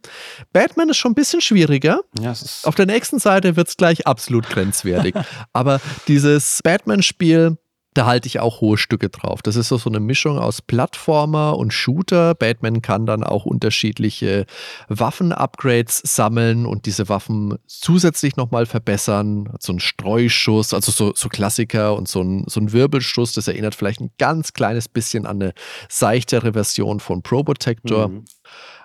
Batman 0.52 0.90
ist 0.90 0.98
schon 0.98 1.12
ein 1.12 1.14
bisschen 1.14 1.40
schwieriger. 1.40 2.00
Ja, 2.20 2.34
Auf 2.64 2.74
der 2.74 2.86
nächsten 2.86 3.18
Seite 3.18 3.56
wird 3.56 3.68
es 3.68 3.78
gleich 3.78 4.06
absolut 4.06 4.48
grenzwertig. 4.50 5.14
Aber 5.54 5.80
dieses 6.06 6.60
Batman-Spiel, 6.62 7.56
da 7.98 8.06
halte 8.06 8.28
ich 8.28 8.38
auch 8.38 8.60
hohe 8.60 8.78
Stücke 8.78 9.08
drauf. 9.08 9.42
Das 9.42 9.56
ist 9.56 9.68
so, 9.68 9.76
so 9.76 9.90
eine 9.90 9.98
Mischung 9.98 10.38
aus 10.38 10.62
Plattformer 10.62 11.56
und 11.56 11.72
Shooter. 11.72 12.36
Batman 12.36 12.80
kann 12.80 13.06
dann 13.06 13.24
auch 13.24 13.44
unterschiedliche 13.44 14.46
Waffen-Upgrades 14.88 16.02
sammeln 16.04 16.64
und 16.64 16.86
diese 16.86 17.08
Waffen 17.08 17.58
zusätzlich 17.66 18.36
nochmal 18.36 18.66
verbessern. 18.66 19.52
So 19.58 19.72
ein 19.72 19.80
Streuschuss, 19.80 20.74
also 20.74 20.92
so, 20.92 21.12
so 21.16 21.28
Klassiker 21.28 21.96
und 21.96 22.06
so 22.06 22.22
ein, 22.22 22.44
so 22.46 22.60
ein 22.60 22.72
Wirbelschuss, 22.72 23.32
das 23.32 23.48
erinnert 23.48 23.74
vielleicht 23.74 24.00
ein 24.00 24.12
ganz 24.16 24.52
kleines 24.52 24.88
bisschen 24.88 25.26
an 25.26 25.42
eine 25.42 25.52
seichtere 25.88 26.52
Version 26.52 27.00
von 27.00 27.22
Probotector. 27.22 28.08
Mhm. 28.08 28.24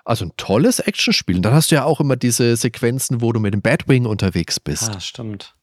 Also 0.04 0.24
ein 0.24 0.32
tolles 0.36 0.80
Actionspiel. 0.80 1.36
Und 1.36 1.42
dann 1.42 1.54
hast 1.54 1.70
du 1.70 1.76
ja 1.76 1.84
auch 1.84 2.00
immer 2.00 2.16
diese 2.16 2.56
Sequenzen, 2.56 3.20
wo 3.20 3.32
du 3.32 3.38
mit 3.38 3.54
dem 3.54 3.62
Batwing 3.62 4.06
unterwegs 4.06 4.58
bist. 4.58 4.90
Ah, 4.92 4.98
stimmt. 4.98 5.54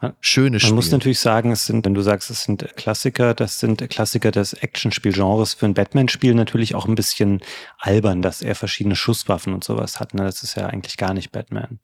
Man, 0.00 0.14
Schönes 0.20 0.62
Spiel. 0.62 0.70
Man 0.70 0.76
muss 0.76 0.90
natürlich 0.90 1.18
sagen, 1.18 1.50
es 1.50 1.66
sind, 1.66 1.84
wenn 1.84 1.94
du 1.94 2.02
sagst, 2.02 2.30
es 2.30 2.44
sind 2.44 2.66
Klassiker, 2.76 3.34
das 3.34 3.60
sind 3.60 3.88
Klassiker 3.90 4.30
des 4.30 4.52
Actionspielgenres 4.54 5.54
für 5.54 5.66
ein 5.66 5.74
Batman-Spiel 5.74 6.34
natürlich 6.34 6.74
auch 6.74 6.86
ein 6.86 6.94
bisschen 6.94 7.40
albern, 7.78 8.22
dass 8.22 8.42
er 8.42 8.54
verschiedene 8.54 8.96
Schusswaffen 8.96 9.54
und 9.54 9.64
sowas 9.64 10.00
hat. 10.00 10.14
Ne? 10.14 10.24
Das 10.24 10.42
ist 10.42 10.56
ja 10.56 10.66
eigentlich 10.66 10.96
gar 10.96 11.14
nicht 11.14 11.32
Batman. 11.32 11.78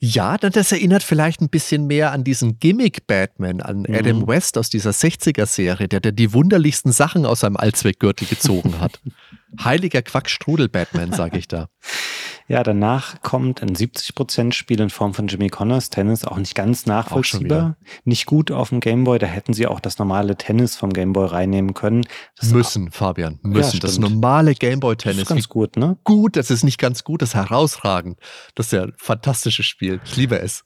Ja, 0.00 0.36
das 0.36 0.72
erinnert 0.72 1.02
vielleicht 1.02 1.40
ein 1.40 1.48
bisschen 1.48 1.86
mehr 1.86 2.12
an 2.12 2.24
diesen 2.24 2.58
Gimmick-Batman, 2.58 3.60
an 3.60 3.84
mhm. 3.88 3.94
Adam 3.94 4.26
West 4.26 4.58
aus 4.58 4.70
dieser 4.70 4.90
60er-Serie, 4.90 5.88
der, 5.88 6.00
der 6.00 6.12
die 6.12 6.32
wunderlichsten 6.32 6.92
Sachen 6.92 7.26
aus 7.26 7.40
seinem 7.40 7.56
Allzweckgürtel 7.56 8.26
gezogen 8.26 8.80
hat. 8.80 9.00
Heiliger 9.62 10.02
Quackstrudel-Batman, 10.02 11.12
sage 11.12 11.38
ich 11.38 11.48
da. 11.48 11.68
Ja, 12.50 12.64
danach 12.64 13.22
kommt 13.22 13.62
ein 13.62 13.76
70%-Spiel 13.76 14.80
in 14.80 14.90
Form 14.90 15.14
von 15.14 15.28
Jimmy 15.28 15.50
Connors 15.50 15.88
Tennis, 15.88 16.24
auch 16.24 16.36
nicht 16.36 16.56
ganz 16.56 16.84
nachvollziehbar. 16.84 17.76
Nicht 18.02 18.26
gut 18.26 18.50
auf 18.50 18.70
dem 18.70 18.80
Gameboy, 18.80 19.20
da 19.20 19.28
hätten 19.28 19.54
sie 19.54 19.68
auch 19.68 19.78
das 19.78 20.00
normale 20.00 20.34
Tennis 20.34 20.74
vom 20.74 20.92
Gameboy 20.92 21.28
reinnehmen 21.28 21.74
können. 21.74 22.04
Das 22.36 22.50
müssen, 22.50 22.90
Fabian, 22.90 23.38
müssen. 23.44 23.76
Ja, 23.76 23.78
das 23.82 24.00
normale 24.00 24.56
Gameboy-Tennis. 24.56 25.18
Das 25.18 25.22
ist 25.22 25.28
ganz 25.28 25.48
gut, 25.48 25.76
ne? 25.76 25.96
Gut, 26.02 26.34
das 26.34 26.50
ist 26.50 26.64
nicht 26.64 26.78
ganz 26.78 27.04
gut, 27.04 27.22
das 27.22 27.28
ist 27.28 27.34
herausragend. 27.36 28.18
Das 28.56 28.66
ist 28.66 28.72
ja 28.72 28.82
ein 28.82 28.94
fantastisches 28.96 29.66
Spiel. 29.66 30.00
Ich 30.04 30.16
liebe 30.16 30.40
es. 30.40 30.64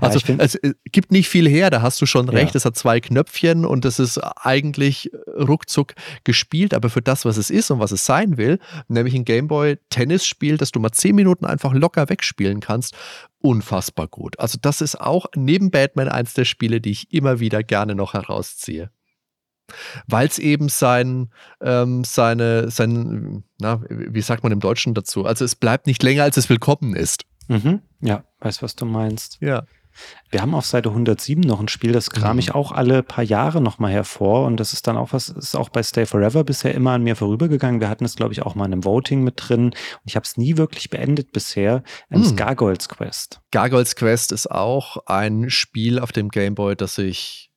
Also, 0.00 0.20
ja, 0.26 0.36
es 0.38 0.58
gibt 0.90 1.12
nicht 1.12 1.28
viel 1.28 1.46
her, 1.46 1.68
da 1.68 1.82
hast 1.82 2.00
du 2.00 2.06
schon 2.06 2.30
recht. 2.30 2.54
Es 2.54 2.64
hat 2.64 2.76
zwei 2.76 2.98
Knöpfchen 2.98 3.66
und 3.66 3.84
es 3.84 3.98
ist 3.98 4.16
eigentlich 4.16 5.10
ruckzuck 5.36 5.92
gespielt, 6.24 6.72
aber 6.72 6.88
für 6.88 7.02
das, 7.02 7.26
was 7.26 7.36
es 7.36 7.50
ist 7.50 7.70
und 7.70 7.78
was 7.78 7.92
es 7.92 8.06
sein 8.06 8.38
will, 8.38 8.58
nämlich 8.88 9.14
ein 9.14 9.26
Gameboy-Tennisspiel, 9.26 10.56
das 10.56 10.70
du 10.70 10.80
mal 10.80 10.92
zehn 11.10 11.16
Minuten 11.16 11.44
einfach 11.44 11.72
locker 11.74 12.08
wegspielen 12.08 12.60
kannst, 12.60 12.94
unfassbar 13.40 14.06
gut. 14.06 14.38
Also 14.38 14.58
das 14.60 14.80
ist 14.80 15.00
auch 15.00 15.26
neben 15.34 15.70
Batman 15.70 16.08
eins 16.08 16.34
der 16.34 16.44
Spiele, 16.44 16.80
die 16.80 16.92
ich 16.92 17.12
immer 17.12 17.40
wieder 17.40 17.62
gerne 17.64 17.94
noch 17.96 18.14
herausziehe. 18.14 18.90
Weil 20.06 20.26
es 20.28 20.38
eben 20.38 20.68
sein, 20.68 21.30
ähm, 21.60 22.04
seine, 22.04 22.70
sein, 22.70 23.44
na, 23.60 23.82
wie 23.88 24.20
sagt 24.20 24.42
man 24.42 24.52
im 24.52 24.60
Deutschen 24.60 24.94
dazu? 24.94 25.24
Also 25.24 25.44
es 25.44 25.54
bleibt 25.54 25.86
nicht 25.86 26.02
länger, 26.02 26.24
als 26.24 26.36
es 26.36 26.48
willkommen 26.48 26.94
ist. 26.94 27.24
Mhm. 27.48 27.80
Ja, 28.00 28.24
weiß, 28.40 28.62
was 28.62 28.76
du 28.76 28.84
meinst. 28.86 29.38
Ja. 29.40 29.64
Wir 30.30 30.42
haben 30.42 30.54
auf 30.54 30.64
Seite 30.64 30.90
107 30.90 31.40
noch 31.40 31.60
ein 31.60 31.68
Spiel, 31.68 31.92
das 31.92 32.10
kram 32.10 32.38
ich 32.38 32.50
mhm. 32.50 32.54
auch 32.54 32.72
alle 32.72 33.02
paar 33.02 33.24
Jahre 33.24 33.60
nochmal 33.60 33.90
hervor 33.90 34.46
und 34.46 34.58
das 34.58 34.72
ist 34.72 34.86
dann 34.86 34.96
auch 34.96 35.12
was, 35.12 35.28
ist 35.28 35.56
auch 35.56 35.68
bei 35.68 35.82
Stay 35.82 36.06
Forever 36.06 36.44
bisher 36.44 36.74
immer 36.74 36.92
an 36.92 37.02
mir 37.02 37.16
vorübergegangen. 37.16 37.80
Wir 37.80 37.88
hatten 37.88 38.04
es, 38.04 38.14
glaube 38.14 38.32
ich, 38.32 38.42
auch 38.42 38.54
mal 38.54 38.66
in 38.66 38.72
einem 38.72 38.84
Voting 38.84 39.24
mit 39.24 39.34
drin 39.36 39.66
und 39.66 39.76
ich 40.04 40.16
habe 40.16 40.24
es 40.24 40.36
nie 40.36 40.56
wirklich 40.56 40.90
beendet 40.90 41.32
bisher. 41.32 41.82
Ähm, 42.10 42.20
mhm. 42.20 42.36
Gargoyles 42.36 42.88
Quest. 42.88 43.40
Gargoyles 43.50 43.96
Quest 43.96 44.32
ist 44.32 44.50
auch 44.50 44.98
ein 45.06 45.50
Spiel 45.50 45.98
auf 45.98 46.12
dem 46.12 46.28
Gameboy, 46.28 46.76
das 46.76 46.98
ich 46.98 47.50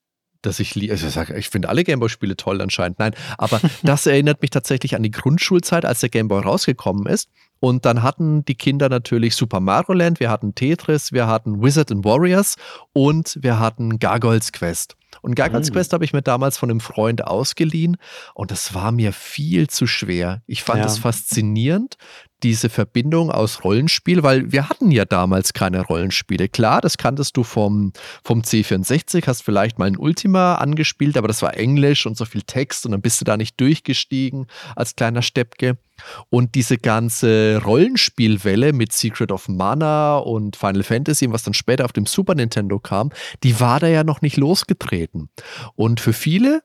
dass 0.44 0.60
ich, 0.60 0.76
also 0.92 1.08
ich, 1.08 1.30
ich 1.30 1.50
finde 1.50 1.70
alle 1.70 1.84
Gameboy-Spiele 1.84 2.36
toll 2.36 2.62
anscheinend. 2.62 3.00
Nein, 3.00 3.16
aber 3.38 3.60
das 3.84 4.06
erinnert 4.06 4.42
mich 4.42 4.52
tatsächlich 4.52 4.96
an 4.96 5.02
die 5.02 5.12
Grundschulzeit, 5.12 5.86
als 5.86 6.02
der 6.02 6.10
Gameboy 6.10 6.42
rausgekommen 6.42 7.08
ist. 7.08 7.30
Und 7.64 7.86
dann 7.86 8.04
hatten 8.04 8.44
die 8.44 8.56
Kinder 8.56 8.90
natürlich 8.90 9.38
Super 9.38 9.62
Mario 9.62 9.94
Land, 9.94 10.20
wir 10.20 10.30
hatten 10.30 10.54
Tetris, 10.54 11.14
wir 11.14 11.28
hatten 11.28 11.64
Wizard 11.64 11.94
and 11.94 12.04
Warriors 12.04 12.58
und 12.92 13.38
wir 13.40 13.58
hatten 13.58 14.00
Gargoyles 14.00 14.52
Quest. 14.52 14.98
Und 15.22 15.36
Gargoyles 15.36 15.70
mhm. 15.70 15.76
Quest 15.76 15.94
habe 15.94 16.04
ich 16.04 16.12
mir 16.12 16.22
damals 16.22 16.58
von 16.58 16.70
einem 16.70 16.82
Freund 16.82 17.26
ausgeliehen 17.26 17.96
und 18.34 18.52
das 18.52 18.74
war 18.74 18.92
mir 18.92 19.14
viel 19.14 19.70
zu 19.70 19.88
schwer. 19.88 20.42
Ich 20.46 20.62
fand 20.62 20.84
es 20.84 20.98
ja. 20.98 21.04
faszinierend, 21.04 21.96
diese 22.44 22.68
Verbindung 22.68 23.32
aus 23.32 23.64
Rollenspiel, 23.64 24.22
weil 24.22 24.52
wir 24.52 24.68
hatten 24.68 24.92
ja 24.92 25.06
damals 25.06 25.54
keine 25.54 25.82
Rollenspiele. 25.82 26.50
Klar, 26.50 26.82
das 26.82 26.98
kanntest 26.98 27.38
du 27.38 27.44
vom, 27.44 27.94
vom 28.24 28.42
C64, 28.42 29.26
hast 29.26 29.42
vielleicht 29.42 29.80
mal 29.80 29.86
ein 29.86 29.98
Ultima 29.98 30.56
angespielt, 30.56 31.16
aber 31.16 31.30
das 31.30 31.42
war 31.42 31.56
Englisch 31.56 32.06
und 32.06 32.18
so 32.18 32.26
viel 32.26 32.42
Text 32.42 32.86
und 32.86 32.92
dann 32.92 33.02
bist 33.02 33.22
du 33.22 33.26
da 33.26 33.38
nicht 33.38 33.60
durchgestiegen 33.60 34.48
als 34.76 34.96
kleiner 34.96 35.22
Steppke. 35.22 35.78
Und 36.30 36.56
diese 36.56 36.78
ganze 36.78 37.53
Rollenspielwelle 37.58 38.74
mit 38.74 38.94
Secret 38.94 39.32
of 39.32 39.48
Mana 39.48 40.18
und 40.18 40.56
Final 40.56 40.84
Fantasy, 40.84 41.32
was 41.32 41.44
dann 41.44 41.54
später 41.54 41.86
auf 41.86 41.94
dem 41.94 42.06
Super 42.06 42.36
Nintendo 42.36 42.80
kam, 42.80 43.12
die 43.44 43.60
war 43.60 43.80
da 43.80 43.88
ja 43.88 44.04
noch 44.04 44.22
nicht 44.22 44.38
losgetreten. 44.38 45.30
Und 45.76 46.00
für 46.00 46.14
viele 46.14 46.62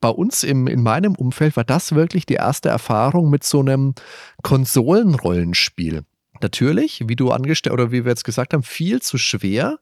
bei 0.00 0.10
uns 0.10 0.42
im, 0.42 0.66
in 0.66 0.82
meinem 0.82 1.14
Umfeld 1.14 1.56
war 1.56 1.64
das 1.64 1.94
wirklich 1.94 2.26
die 2.26 2.34
erste 2.34 2.68
Erfahrung 2.68 3.30
mit 3.30 3.42
so 3.42 3.60
einem 3.60 3.94
Konsolenrollenspiel. 4.42 6.04
Natürlich, 6.44 7.04
wie 7.06 7.16
du 7.16 7.30
angestellt 7.30 7.72
oder 7.72 7.90
wie 7.90 8.04
wir 8.04 8.10
jetzt 8.10 8.22
gesagt 8.22 8.52
haben, 8.52 8.62
viel 8.62 9.00
zu 9.00 9.16
schwer. 9.16 9.78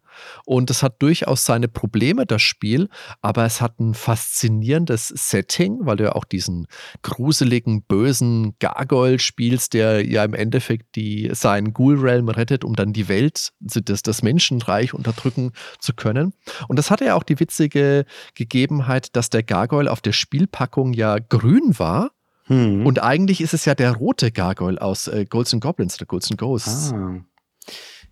Und 0.47 0.71
es 0.71 0.85
hat 0.85 1.03
durchaus 1.03 1.45
seine 1.45 1.67
Probleme, 1.67 2.25
das 2.25 2.41
Spiel, 2.41 2.89
aber 3.21 3.45
es 3.45 3.61
hat 3.61 3.81
ein 3.81 3.95
faszinierendes 3.95 5.09
Setting, 5.09 5.81
weil 5.81 5.97
du 5.97 6.05
ja 6.05 6.13
auch 6.13 6.25
diesen 6.25 6.69
gruseligen, 7.03 7.83
bösen 7.83 8.55
Gargoyle 8.61 9.19
spielst, 9.19 9.75
der 9.75 10.07
ja 10.07 10.23
im 10.23 10.35
Endeffekt 10.35 10.95
die, 10.95 11.31
seinen 11.33 11.73
Ghoul-Realm 11.73 12.29
rettet, 12.29 12.63
um 12.63 12.77
dann 12.77 12.93
die 12.93 13.09
Welt, 13.09 13.51
das, 13.59 14.03
das 14.03 14.23
Menschenreich 14.23 14.95
unterdrücken 14.95 15.51
zu 15.81 15.95
können. 15.95 16.33
Und 16.69 16.79
das 16.79 16.93
hatte 16.93 17.07
ja 17.07 17.17
auch 17.17 17.25
die 17.25 17.41
witzige 17.41 18.05
Gegebenheit, 18.37 19.17
dass 19.17 19.31
der 19.31 19.43
Gargoyle 19.43 19.91
auf 19.91 20.01
der 20.01 20.13
Spielpackung 20.13 20.93
ja 20.93 21.19
grün 21.19 21.77
war. 21.77 22.13
Hm. 22.53 22.85
Und 22.85 23.03
eigentlich 23.03 23.41
ist 23.41 23.55
es 23.55 23.65
ja 23.65 23.75
der 23.75 23.93
rote 23.93 24.31
Gargoyle 24.31 24.81
aus 24.81 25.09
äh, 25.09 25.25
Golds 25.25 25.55
and 25.55 25.63
Goblins 25.63 25.97
oder 25.97 26.07
Golds 26.07 26.31
and 26.31 26.39
Ghosts. 26.39 26.93
Ah. 26.93 27.21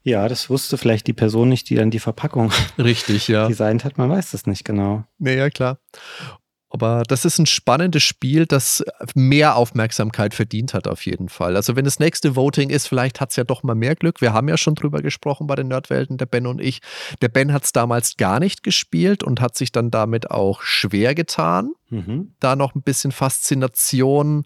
Ja, 0.03 0.29
das 0.29 0.49
wusste 0.49 0.79
vielleicht 0.79 1.07
die 1.07 1.13
Person 1.13 1.51
nicht, 1.51 1.69
die 1.69 1.75
dann 1.75 1.91
die 1.91 1.99
Verpackung 1.99 2.51
Richtig, 2.79 3.29
ja. 3.29 3.49
designt 3.49 3.85
hat. 3.85 3.99
Man 3.99 4.09
weiß 4.09 4.31
das 4.31 4.47
nicht 4.47 4.65
genau. 4.65 5.05
Naja, 5.19 5.51
klar. 5.51 5.79
Aber 6.73 7.03
das 7.03 7.25
ist 7.25 7.39
ein 7.39 7.47
spannendes 7.47 8.05
Spiel, 8.05 8.47
das 8.47 8.83
mehr 9.15 9.57
Aufmerksamkeit 9.57 10.35
verdient 10.35 10.73
hat, 10.73 10.87
auf 10.87 11.05
jeden 11.05 11.29
Fall. 11.29 11.57
Also, 11.57 11.75
wenn 11.75 11.85
das 11.85 11.99
nächste 11.99 12.37
Voting 12.37 12.71
ist, 12.71 12.87
vielleicht 12.87 13.21
hat 13.21 13.31
es 13.31 13.37
ja 13.37 13.43
doch 13.43 13.65
mal 13.65 13.75
mehr 13.75 13.97
Glück. 13.97 14.21
Wir 14.21 14.33
haben 14.33 14.49
ja 14.49 14.57
schon 14.57 14.77
drüber 14.77 15.03
gesprochen 15.03 15.49
bei 15.49 15.57
den 15.57 15.67
Nerdwelten, 15.67 16.17
der 16.17 16.27
Ben 16.27 16.47
und 16.47 16.61
ich. 16.61 16.81
Der 17.21 17.29
Ben 17.29 17.53
hat 17.53 17.65
es 17.65 17.73
damals 17.73 18.17
gar 18.17 18.39
nicht 18.39 18.63
gespielt 18.63 19.25
und 19.25 19.41
hat 19.41 19.57
sich 19.57 19.73
dann 19.73 19.91
damit 19.91 20.31
auch 20.31 20.63
schwer 20.63 21.17
getan 21.17 21.73
mhm. 21.91 22.35
da 22.41 22.57
noch 22.57 22.75
ein 22.75 22.83
bisschen 22.83 23.13
Faszination 23.13 24.45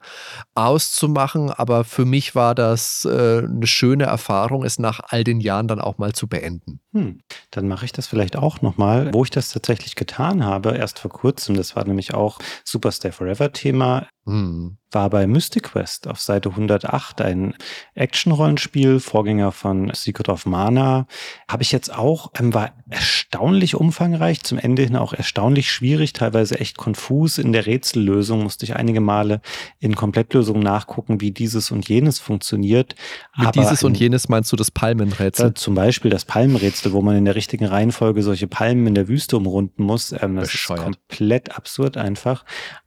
auszumachen. 0.54 1.50
Aber 1.50 1.84
für 1.84 2.04
mich 2.04 2.34
war 2.34 2.54
das 2.54 3.06
äh, 3.10 3.38
eine 3.38 3.66
schöne 3.66 4.04
Erfahrung, 4.04 4.64
es 4.64 4.78
nach 4.78 5.00
all 5.08 5.24
den 5.24 5.40
Jahren 5.40 5.68
dann 5.68 5.80
auch 5.80 5.98
mal 5.98 6.12
zu 6.12 6.26
beenden. 6.26 6.80
Hm. 6.92 7.20
Dann 7.50 7.68
mache 7.68 7.84
ich 7.84 7.92
das 7.92 8.06
vielleicht 8.06 8.36
auch 8.36 8.62
nochmal. 8.62 9.12
Wo 9.12 9.24
ich 9.24 9.30
das 9.30 9.50
tatsächlich 9.50 9.94
getan 9.94 10.44
habe, 10.44 10.76
erst 10.76 10.98
vor 10.98 11.10
kurzem, 11.10 11.56
das 11.56 11.76
war 11.76 11.84
nämlich 11.84 12.14
auch 12.14 12.38
Super 12.64 12.92
Stay 12.92 13.12
Forever 13.12 13.52
Thema, 13.52 14.06
hm. 14.26 14.78
war 14.90 15.10
bei 15.10 15.26
Mystic 15.26 15.64
Quest 15.64 16.08
auf 16.08 16.18
Seite 16.18 16.48
108 16.50 17.20
ein 17.20 17.54
Action-Rollenspiel, 17.94 19.00
Vorgänger 19.00 19.52
von 19.52 19.90
Secret 19.92 20.30
of 20.30 20.46
Mana. 20.46 21.06
Habe 21.46 21.62
ich 21.62 21.72
jetzt 21.72 21.94
auch, 21.94 22.32
ähm, 22.38 22.54
war 22.54 22.72
erstaunlich 22.88 23.74
umfangreich, 23.74 24.42
zum 24.42 24.56
Ende 24.56 24.82
hin 24.82 24.96
auch 24.96 25.12
erstaunlich 25.12 25.70
schwierig, 25.70 26.14
teilweise 26.14 26.58
echt 26.58 26.78
konfus. 26.78 27.36
In 27.36 27.52
der 27.52 27.66
Rätsellösung 27.66 28.42
musste 28.42 28.64
ich 28.64 28.76
einige 28.76 29.00
Male 29.00 29.42
in 29.78 29.94
Komplettlösungen 29.94 30.62
nachgucken, 30.62 31.20
wie 31.20 31.32
dieses 31.32 31.70
und 31.70 31.86
jenes 31.86 32.18
funktioniert. 32.18 32.94
Mit 33.36 33.48
Aber 33.48 33.60
dieses 33.60 33.82
und 33.82 33.98
jenes 33.98 34.30
meinst 34.30 34.50
du 34.52 34.56
das 34.56 34.70
Palmenrätsel? 34.70 35.50
Äh, 35.50 35.54
zum 35.54 35.74
Beispiel 35.74 36.10
das 36.10 36.24
Palmenrätsel, 36.24 36.92
wo 36.92 37.02
man 37.02 37.16
in 37.16 37.26
der 37.26 37.34
richtigen 37.34 37.66
Reihenfolge 37.66 38.22
solche 38.22 38.46
Palmen 38.46 38.86
in 38.86 38.94
der 38.94 39.06
Wüste 39.08 39.36
umrunden 39.36 39.82
muss. 39.82 40.12
Ähm, 40.12 40.36
das 40.36 40.50
Bescheuert. 40.50 40.80
ist 40.80 40.84
komplett 40.84 41.56
absurd 41.56 41.98
einfach 41.98 42.44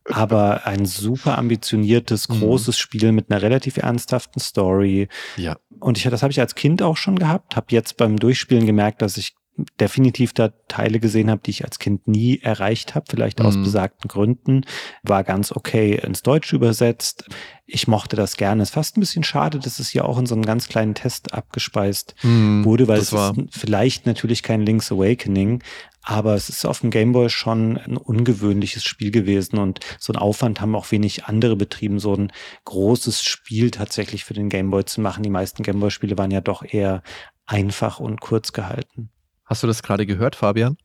aber 0.10 0.66
ein 0.66 0.86
super 0.86 1.38
ambitioniertes, 1.38 2.30
mhm. 2.30 2.40
großes 2.40 2.76
mhm. 2.76 2.80
Spiel 2.80 3.12
mit 3.12 3.30
einer 3.30 3.42
relativ 3.42 3.78
ernsthaften 3.78 4.40
Story. 4.40 5.08
Ja. 5.36 5.58
Und 5.80 5.98
ich, 5.98 6.04
das 6.06 6.24
habe 6.24 6.32
ich 6.32 6.40
als 6.40 6.56
Kind 6.56 6.82
auch 6.82 6.98
schon 6.98 7.20
gehabt, 7.20 7.56
habe 7.56 7.68
jetzt 7.70 7.98
beim 7.98 8.18
Durchspielen 8.18 8.66
gemerkt, 8.66 9.02
dass 9.02 9.18
ich 9.18 9.36
definitiv 9.80 10.34
da 10.34 10.50
Teile 10.68 11.00
gesehen 11.00 11.32
habe, 11.32 11.42
die 11.44 11.52
ich 11.52 11.66
als 11.66 11.80
Kind 11.80 12.08
nie 12.08 12.40
erreicht 12.40 12.96
habe, 12.96 13.08
vielleicht 13.10 13.42
aus 13.42 13.56
mhm. 13.56 13.64
besagten 13.64 14.08
Gründen. 14.08 14.62
War 15.04 15.24
ganz 15.24 15.52
okay 15.52 15.96
ins 15.96 16.22
Deutsche 16.22 16.56
übersetzt. 16.56 17.28
Ich 17.66 17.88
mochte 17.88 18.16
das 18.16 18.38
gerne. 18.38 18.62
Es 18.62 18.70
ist 18.70 18.76
fast 18.76 18.98
ein 18.98 19.00
bisschen 19.00 19.24
schade, 19.24 19.60
dass 19.60 19.80
es 19.80 19.90
hier 19.90 20.06
auch 20.06 20.20
in 20.20 20.26
so 20.26 20.36
einen 20.36 20.46
ganz 20.46 20.68
kleinen 20.68 20.94
Test 20.94 21.34
abgespeist 21.34 22.16
mhm, 22.22 22.66
wurde, 22.66 22.88
weil 22.88 23.00
es 23.00 23.12
ist 23.12 23.34
vielleicht 23.50 24.06
natürlich 24.06 24.44
kein 24.44 24.62
Link's 24.62 24.92
Awakening, 24.92 25.64
aber 26.08 26.36
es 26.36 26.48
ist 26.48 26.64
auf 26.64 26.80
dem 26.80 26.90
Gameboy 26.90 27.30
schon 27.30 27.78
ein 27.78 27.98
ungewöhnliches 27.98 28.86
Spiel 28.86 29.12
gewesen 29.12 29.58
und 29.58 29.82
so 30.00 30.14
einen 30.14 30.22
Aufwand 30.22 30.62
haben 30.62 30.74
auch 30.74 30.90
wenig 30.90 31.26
andere 31.26 31.58
betrieben, 31.58 32.00
so 32.00 32.16
ein 32.16 32.32
großes 32.64 33.22
Spiel 33.22 33.72
tatsächlich 33.72 34.24
für 34.24 34.34
den 34.34 34.48
Gameboy 34.48 34.86
zu 34.86 35.02
machen. 35.02 35.22
Die 35.22 35.30
meisten 35.30 35.64
Gameboy-Spiele 35.64 36.18
waren 36.18 36.32
ja 36.32 36.40
doch 36.40 36.64
eher 36.64 37.04
einfach 37.46 38.00
und 38.00 38.22
kurz 38.22 38.54
gehalten. 38.54 39.10
Hast 39.44 39.64
du 39.64 39.68
das 39.68 39.84
gerade 39.84 40.06
gehört, 40.06 40.38
Fabian? 40.38 40.78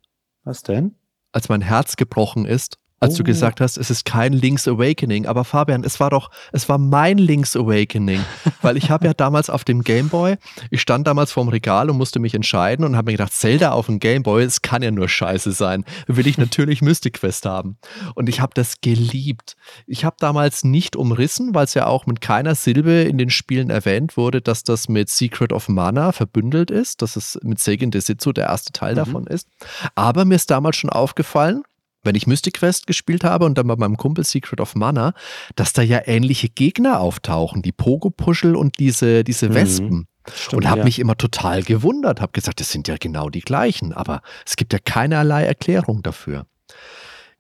Was 0.43 0.65
denn? 0.65 0.97
Als 1.31 1.49
mein 1.49 1.61
Herz 1.61 1.95
gebrochen 1.95 2.45
ist, 2.45 2.81
als 3.03 3.15
oh. 3.15 3.19
du 3.19 3.25
gesagt 3.25 3.61
hast, 3.61 3.77
es 3.77 3.91
ist 3.91 4.05
kein 4.05 4.33
Link's 4.33 4.69
Awakening. 4.69 5.27
Aber 5.27 5.45
Fabian, 5.45 5.83
es 5.83 5.99
war 5.99 6.11
doch, 6.11 6.31
es 6.53 6.69
war 6.69 6.79
mein 6.79 7.19
Link's 7.19 7.57
Awakening. 7.57 8.21
Weil 8.63 8.77
ich 8.77 8.91
habe 8.91 9.07
ja 9.07 9.13
damals 9.13 9.51
auf 9.51 9.65
dem 9.65 9.83
Gameboy, 9.83 10.37
ich 10.71 10.81
stand 10.81 11.07
damals 11.07 11.33
vorm 11.33 11.49
Regal 11.49 11.91
und 11.91 11.97
musste 11.97 12.21
mich 12.21 12.35
entscheiden 12.35 12.85
und 12.85 12.97
habe 12.97 13.11
mir 13.11 13.17
gedacht, 13.17 13.33
Zelda 13.33 13.73
auf 13.73 13.87
dem 13.87 13.99
Gameboy, 13.99 14.45
es 14.45 14.63
kann 14.63 14.83
ja 14.83 14.93
nur 14.93 15.09
scheiße 15.09 15.51
sein. 15.51 15.85
Will 16.07 16.29
ich 16.29 16.39
natürlich 16.39 16.81
Mystic 16.83 17.15
Quest 17.15 17.45
haben. 17.45 17.77
Und 18.15 18.29
ich 18.29 18.41
habe 18.41 18.53
das 18.55 18.81
geliebt. 18.81 19.57
Ich 19.87 20.05
habe 20.05 20.17
damals 20.21 20.63
nicht 20.63 20.95
umrissen, 20.95 21.55
weil 21.55 21.65
es 21.65 21.75
ja 21.75 21.87
auch 21.87 22.07
mit 22.07 22.21
keiner 22.21 22.55
Silbe 22.55 23.03
in 23.03 23.19
den 23.19 23.31
Spielen 23.31 23.69
erwähnt 23.69 24.17
wurde, 24.17 24.41
dass 24.41 24.63
das 24.63 24.89
mit 24.89 25.09
Secret 25.09 25.53
of 25.53 25.69
Mana 25.69 26.13
verbündelt 26.13 26.71
ist, 26.71 27.03
dass 27.03 27.17
es 27.17 27.39
mit 27.43 27.59
Seigen 27.59 27.91
Desitsu 27.91 28.33
der 28.33 28.47
erste 28.47 28.73
Teil 28.73 28.93
mhm. 28.93 28.97
davon 28.97 29.27
ist. 29.27 29.49
Aber 29.97 30.25
mir 30.25 30.37
ist 30.37 30.51
damals 30.51 30.77
schon 30.77 30.91
aufgefallen, 30.91 31.65
wenn 32.03 32.15
ich 32.15 32.27
Mystic 32.27 32.55
Quest 32.55 32.87
gespielt 32.87 33.25
habe 33.25 33.45
und 33.45 33.57
dann 33.57 33.67
bei 33.67 33.77
meinem 33.77 33.97
Kumpel 33.97 34.25
Secret 34.25 34.61
of 34.61 34.75
Mana, 34.75 35.15
dass 35.57 35.73
da 35.73 35.83
ja 35.83 36.03
ähnliche 36.05 36.49
Gegner 36.49 37.01
auftauchen, 37.01 37.63
die 37.63 37.73
Pogo-Puschel 37.73 38.57
und 38.57 38.79
diese, 38.79 39.25
diese 39.25 39.49
mhm. 39.49 39.55
Wespen. 39.55 40.09
Stimmt, 40.33 40.63
und 40.63 40.71
habe 40.71 40.81
ja. 40.81 40.85
mich 40.85 41.01
immer 41.01 41.17
total 41.17 41.63
gewundert, 41.65 42.21
habe 42.21 42.33
gesagt, 42.33 42.61
das 42.61 42.71
sind 42.71 42.87
ja 42.87 42.97
genau 42.99 43.29
die 43.29 43.41
gleichen, 43.41 43.93
aber 43.93 44.23
es 44.47 44.55
gibt 44.55 44.73
ja 44.73 44.79
keinerlei 44.79 45.45
Erklärung 45.45 46.03
dafür. 46.03 46.47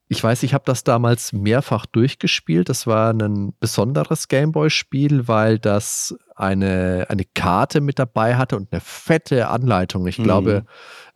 Ich 0.09 0.23
weiß, 0.23 0.43
ich 0.43 0.53
habe 0.53 0.65
das 0.67 0.85
damals 0.85 1.33
mehrfach 1.33 1.87
durchgespielt. 1.87 2.69
Das 2.69 2.87
war 2.87 3.15
ein 3.15 3.55
besonderes 3.61 4.29
Gameboy-Spiel, 4.29 5.27
weil 5.27 5.59
das 5.59 6.15
eine, 6.37 7.07
eine 7.09 7.25
Karte 7.25 7.81
mit 7.81 7.99
dabei 7.99 8.37
hatte 8.37 8.57
und 8.57 8.71
eine 8.73 8.83
fette 8.83 9.49
Anleitung. 9.49 10.07
Ich 10.07 10.19
mhm. 10.19 10.25
glaube, 10.25 10.67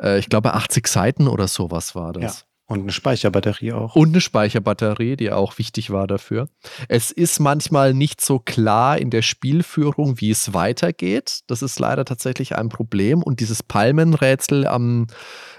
äh, 0.01 0.18
ich 0.18 0.31
glaube 0.31 0.55
80 0.55 0.86
Seiten 0.86 1.28
oder 1.28 1.47
sowas 1.47 1.94
war 1.94 2.14
das. 2.14 2.40
Ja. 2.40 2.47
Und 2.69 2.81
eine 2.81 2.93
Speicherbatterie 2.93 3.73
auch. 3.73 3.95
Und 3.95 4.09
eine 4.09 4.21
Speicherbatterie, 4.21 5.17
die 5.17 5.31
auch 5.31 5.57
wichtig 5.59 5.91
war 5.91 6.09
dafür. 6.09 6.49
Es 6.89 7.13
ist 7.13 7.39
manchmal 7.39 7.95
nicht 7.95 8.21
so 8.21 8.41
klar 8.41 8.99
in 8.99 9.11
der 9.11 9.23
Spielführung, 9.23 10.21
wie 10.21 10.33
es 10.33 10.53
weitergeht. 10.53 11.41
Das 11.47 11.63
ist 11.63 11.79
leider 11.79 12.05
tatsächlich 12.05 12.57
ein 12.57 12.69
Problem. 12.69 13.23
Und 13.23 13.39
dieses 13.39 13.63
Palmenrätsel 13.63 14.67
am 14.67 15.07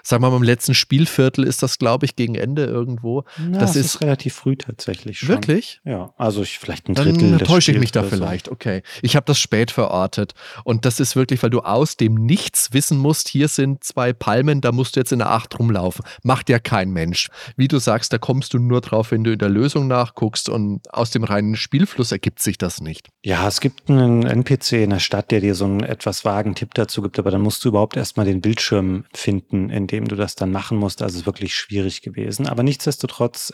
sagen 0.08 0.24
wir 0.24 0.30
mal, 0.30 0.38
im 0.38 0.44
letzten 0.44 0.74
Spielviertel 0.74 1.44
ist 1.44 1.62
das, 1.62 1.80
glaube 1.80 2.06
ich, 2.06 2.16
gegen 2.16 2.36
Ende 2.36 2.64
irgendwo. 2.64 3.26
Ja, 3.38 3.60
das, 3.60 3.74
das 3.74 3.76
ist, 3.76 3.86
ist, 3.86 4.02
relativ 4.02 4.36
früh 4.36 4.56
tatsächlich 4.56 5.20
schon. 5.20 5.30
Wirklich? 5.30 5.82
Ja, 5.84 6.14
also 6.18 6.44
ich, 6.44 6.60
vielleicht 6.60 6.88
ein 6.88 6.96
Drittel. 6.96 7.32
Dann 7.32 7.40
täusche 7.40 7.74
ich 7.74 7.80
mich 7.80 7.92
da 7.92 8.04
vielleicht, 8.04 8.46
so. 8.46 8.54
okay. 8.54 8.84
Ich 9.02 9.18
habe 9.18 9.26
das 9.26 9.38
spät 9.38 9.70
verortet. 9.70 10.34
Und 10.64 10.86
das 10.86 11.02
ist 11.02 11.18
wirklich, 11.18 11.44
weil 11.44 11.50
du 11.50 11.60
aus 11.60 11.98
dem 11.98 12.16
Nichts 12.16 12.72
wissen 12.72 12.98
musst, 12.98 13.28
hier 13.28 13.50
sind 13.50 13.84
zwei 13.84 14.14
Palmen, 14.14 14.62
da 14.62 14.72
musst 14.72 14.96
du 14.96 15.02
jetzt 15.02 15.12
in 15.12 15.20
der 15.20 15.32
Acht 15.32 15.60
rumlaufen. 15.60 16.06
Macht 16.24 16.50
ja 16.50 16.60
kein 16.60 16.92
Mensch. 16.92 17.30
Wie 17.58 17.68
du 17.68 17.78
sagst, 17.80 18.14
da 18.14 18.18
kommst 18.18 18.54
du 18.54 18.60
nur 18.60 18.80
drauf, 18.80 19.12
wenn 19.12 19.26
du 19.26 19.34
in 19.34 19.40
der 19.40 19.50
Lösung 19.50 19.88
nachguckst 19.88 20.48
und 20.48 20.82
aus 20.94 21.12
dem 21.12 21.26
reinen 21.26 21.58
Spielfluss 21.58 22.14
ergibt 22.14 22.42
sich 22.42 22.58
das 22.58 22.80
nicht. 22.80 23.10
Ja, 23.26 23.46
es 23.46 23.60
gibt 23.60 23.90
einen 23.90 24.24
NPC 24.24 24.84
in 24.84 24.92
der 24.92 25.00
Stadt, 25.00 25.32
der 25.32 25.42
dir 25.42 25.54
so 25.54 25.66
einen 25.66 25.84
etwas 25.84 26.24
vagen 26.24 26.56
Tipp 26.56 26.74
dazu 26.76 27.02
gibt, 27.02 27.20
aber 27.20 27.30
dann 27.30 27.42
musst 27.42 27.66
du 27.66 27.70
überhaupt 27.70 27.98
erstmal 27.98 28.26
den 28.26 28.40
Bildschirm 28.40 29.04
finden, 29.14 29.70
in 29.70 29.88
dem 29.88 29.97
dem 29.98 30.08
du 30.08 30.16
das 30.16 30.36
dann 30.36 30.52
machen 30.52 30.78
musst. 30.78 31.02
Also 31.02 31.26
wirklich 31.26 31.56
schwierig 31.56 32.02
gewesen. 32.02 32.48
Aber 32.48 32.64
nichtsdestotrotz 32.64 33.54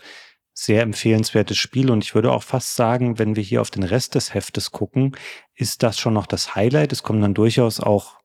sehr 0.56 0.84
empfehlenswertes 0.84 1.58
Spiel 1.58 1.90
und 1.90 2.04
ich 2.04 2.14
würde 2.14 2.32
auch 2.32 2.44
fast 2.44 2.76
sagen, 2.76 3.18
wenn 3.18 3.36
wir 3.36 3.42
hier 3.42 3.60
auf 3.60 3.72
den 3.72 3.82
Rest 3.82 4.14
des 4.14 4.36
Heftes 4.36 4.70
gucken, 4.70 5.16
ist 5.56 5.82
das 5.82 6.00
schon 6.00 6.14
noch 6.14 6.28
das 6.28 6.54
Highlight. 6.54 6.94
Es 6.94 7.02
kommen 7.02 7.22
dann 7.22 7.34
durchaus 7.34 7.80
auch, 7.80 8.20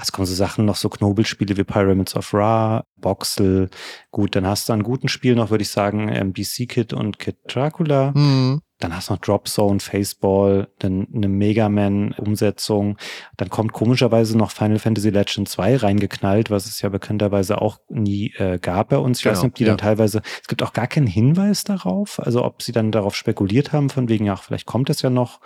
es 0.00 0.10
kommen 0.10 0.24
so 0.24 0.34
Sachen 0.34 0.64
noch 0.64 0.76
so 0.76 0.88
Knobelspiele 0.88 1.58
wie 1.58 1.64
Pyramids 1.64 2.16
of 2.16 2.32
Ra, 2.32 2.86
Boxel. 2.96 3.68
Gut, 4.10 4.34
dann 4.34 4.46
hast 4.46 4.70
du 4.70 4.72
an 4.72 4.82
guten 4.82 5.08
Spielen 5.08 5.36
noch, 5.36 5.50
würde 5.50 5.60
ich 5.60 5.68
sagen, 5.68 6.32
BC 6.32 6.66
Kid 6.68 6.94
und 6.94 7.18
Kid 7.18 7.36
Dracula. 7.48 8.12
Mhm. 8.14 8.62
Dann 8.84 8.96
hast 8.96 9.08
du 9.08 9.14
noch 9.14 9.20
Drop 9.20 9.48
Zone, 9.48 9.80
Faceball, 9.80 10.68
dann 10.78 11.08
eine 11.14 11.28
Mega 11.28 11.68
Man-Umsetzung. 11.68 12.98
Dann 13.36 13.48
kommt 13.48 13.72
komischerweise 13.72 14.36
noch 14.36 14.50
Final 14.50 14.78
Fantasy 14.78 15.10
Legend 15.10 15.48
2 15.48 15.76
reingeknallt, 15.76 16.50
was 16.50 16.66
es 16.66 16.82
ja 16.82 16.90
bekannterweise 16.90 17.62
auch 17.62 17.78
nie 17.88 18.32
äh, 18.36 18.58
gab 18.58 18.90
bei 18.90 18.98
uns. 18.98 19.18
Ich 19.18 19.24
genau, 19.24 19.36
weiß 19.36 19.42
nicht, 19.42 19.50
ob 19.52 19.54
die 19.54 19.64
ja. 19.64 19.68
dann 19.70 19.78
teilweise, 19.78 20.20
es 20.42 20.48
gibt 20.48 20.62
auch 20.62 20.74
gar 20.74 20.86
keinen 20.86 21.06
Hinweis 21.06 21.64
darauf, 21.64 22.20
also 22.20 22.44
ob 22.44 22.62
sie 22.62 22.72
dann 22.72 22.92
darauf 22.92 23.16
spekuliert 23.16 23.72
haben, 23.72 23.88
von 23.88 24.08
wegen, 24.08 24.26
ja, 24.26 24.36
vielleicht 24.36 24.66
kommt 24.66 24.90
es 24.90 25.00
ja 25.02 25.10
noch 25.10 25.40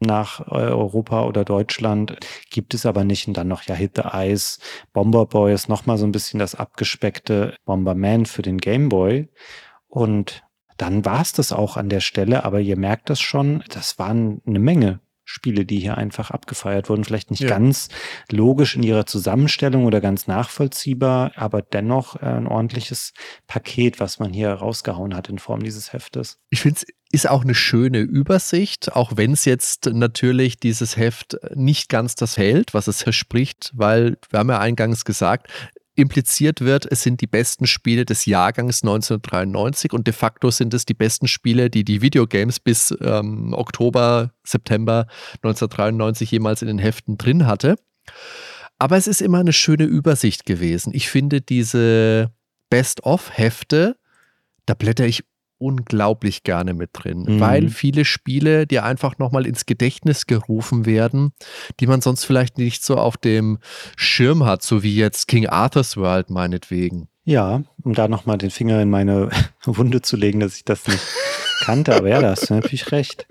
nach 0.00 0.40
äh, 0.48 0.54
Europa 0.54 1.24
oder 1.24 1.44
Deutschland, 1.44 2.18
gibt 2.50 2.74
es 2.74 2.86
aber 2.86 3.04
nicht. 3.04 3.28
Und 3.28 3.36
dann 3.36 3.48
noch 3.48 3.62
ja 3.62 3.74
Hit 3.74 3.92
the 3.96 4.08
Ice, 4.12 4.58
Bomber 4.92 5.26
Boy 5.26 5.54
ist 5.54 5.68
nochmal 5.68 5.98
so 5.98 6.06
ein 6.06 6.12
bisschen 6.12 6.40
das 6.40 6.54
abgespeckte 6.54 7.54
Bomberman 7.64 8.26
für 8.26 8.42
den 8.42 8.58
Game 8.58 8.88
Boy. 8.88 9.28
Und 9.88 10.42
dann 10.80 11.04
war 11.04 11.20
es 11.20 11.32
das 11.32 11.52
auch 11.52 11.76
an 11.76 11.88
der 11.88 12.00
Stelle, 12.00 12.44
aber 12.44 12.60
ihr 12.60 12.76
merkt 12.76 13.10
das 13.10 13.20
schon, 13.20 13.62
das 13.68 13.98
waren 13.98 14.40
eine 14.46 14.58
Menge 14.58 15.00
Spiele, 15.30 15.64
die 15.64 15.78
hier 15.78 15.96
einfach 15.96 16.32
abgefeiert 16.32 16.88
wurden. 16.88 17.04
Vielleicht 17.04 17.30
nicht 17.30 17.42
ja. 17.42 17.48
ganz 17.48 17.88
logisch 18.32 18.74
in 18.74 18.82
ihrer 18.82 19.06
Zusammenstellung 19.06 19.84
oder 19.84 20.00
ganz 20.00 20.26
nachvollziehbar, 20.26 21.32
aber 21.36 21.62
dennoch 21.62 22.16
äh, 22.16 22.26
ein 22.26 22.48
ordentliches 22.48 23.12
Paket, 23.46 24.00
was 24.00 24.18
man 24.18 24.32
hier 24.32 24.50
rausgehauen 24.50 25.14
hat 25.14 25.28
in 25.28 25.38
Form 25.38 25.62
dieses 25.62 25.92
Heftes. 25.92 26.40
Ich 26.50 26.62
finde 26.62 26.80
es 26.80 26.86
ist 27.12 27.28
auch 27.28 27.42
eine 27.42 27.54
schöne 27.54 27.98
Übersicht, 27.98 28.92
auch 28.92 29.16
wenn 29.16 29.32
es 29.32 29.44
jetzt 29.44 29.86
natürlich 29.86 30.58
dieses 30.58 30.96
Heft 30.96 31.36
nicht 31.54 31.88
ganz 31.88 32.14
das 32.14 32.36
hält, 32.36 32.72
was 32.72 32.86
es 32.86 33.02
verspricht, 33.02 33.72
weil 33.74 34.16
wir 34.30 34.38
haben 34.38 34.48
ja 34.48 34.60
eingangs 34.60 35.04
gesagt, 35.04 35.48
impliziert 35.94 36.60
wird, 36.60 36.90
es 36.90 37.02
sind 37.02 37.20
die 37.20 37.26
besten 37.26 37.66
Spiele 37.66 38.04
des 38.04 38.26
Jahrgangs 38.26 38.82
1993 38.82 39.92
und 39.92 40.06
de 40.06 40.14
facto 40.14 40.50
sind 40.50 40.72
es 40.74 40.84
die 40.84 40.94
besten 40.94 41.26
Spiele, 41.26 41.70
die 41.70 41.84
die 41.84 42.00
Videogames 42.00 42.60
bis 42.60 42.94
ähm, 43.00 43.52
Oktober, 43.52 44.32
September 44.44 45.06
1993 45.42 46.30
jemals 46.30 46.62
in 46.62 46.68
den 46.68 46.78
Heften 46.78 47.18
drin 47.18 47.46
hatte. 47.46 47.76
Aber 48.78 48.96
es 48.96 49.06
ist 49.06 49.20
immer 49.20 49.40
eine 49.40 49.52
schöne 49.52 49.84
Übersicht 49.84 50.46
gewesen. 50.46 50.92
Ich 50.94 51.10
finde 51.10 51.42
diese 51.42 52.32
Best-of-Hefte, 52.70 53.96
da 54.64 54.74
blätter 54.74 55.06
ich 55.06 55.24
unglaublich 55.60 56.42
gerne 56.42 56.74
mit 56.74 56.90
drin, 56.92 57.24
mhm. 57.28 57.40
weil 57.40 57.68
viele 57.68 58.04
Spiele 58.04 58.66
dir 58.66 58.84
einfach 58.84 59.18
nochmal 59.18 59.46
ins 59.46 59.66
Gedächtnis 59.66 60.26
gerufen 60.26 60.86
werden, 60.86 61.32
die 61.78 61.86
man 61.86 62.00
sonst 62.00 62.24
vielleicht 62.24 62.58
nicht 62.58 62.82
so 62.82 62.96
auf 62.96 63.16
dem 63.16 63.58
Schirm 63.96 64.44
hat, 64.44 64.62
so 64.62 64.82
wie 64.82 64.96
jetzt 64.96 65.28
King 65.28 65.46
Arthur's 65.46 65.96
World 65.96 66.30
meinetwegen. 66.30 67.08
Ja, 67.24 67.62
um 67.82 67.94
da 67.94 68.08
nochmal 68.08 68.38
den 68.38 68.50
Finger 68.50 68.80
in 68.80 68.90
meine 68.90 69.28
Wunde 69.64 70.02
zu 70.02 70.16
legen, 70.16 70.40
dass 70.40 70.56
ich 70.56 70.64
das 70.64 70.88
nicht 70.88 71.02
kannte, 71.60 71.94
aber 71.94 72.08
ja, 72.08 72.20
da 72.20 72.30
hast 72.30 72.48
du 72.48 72.54
natürlich 72.54 72.90
recht. 72.90 73.28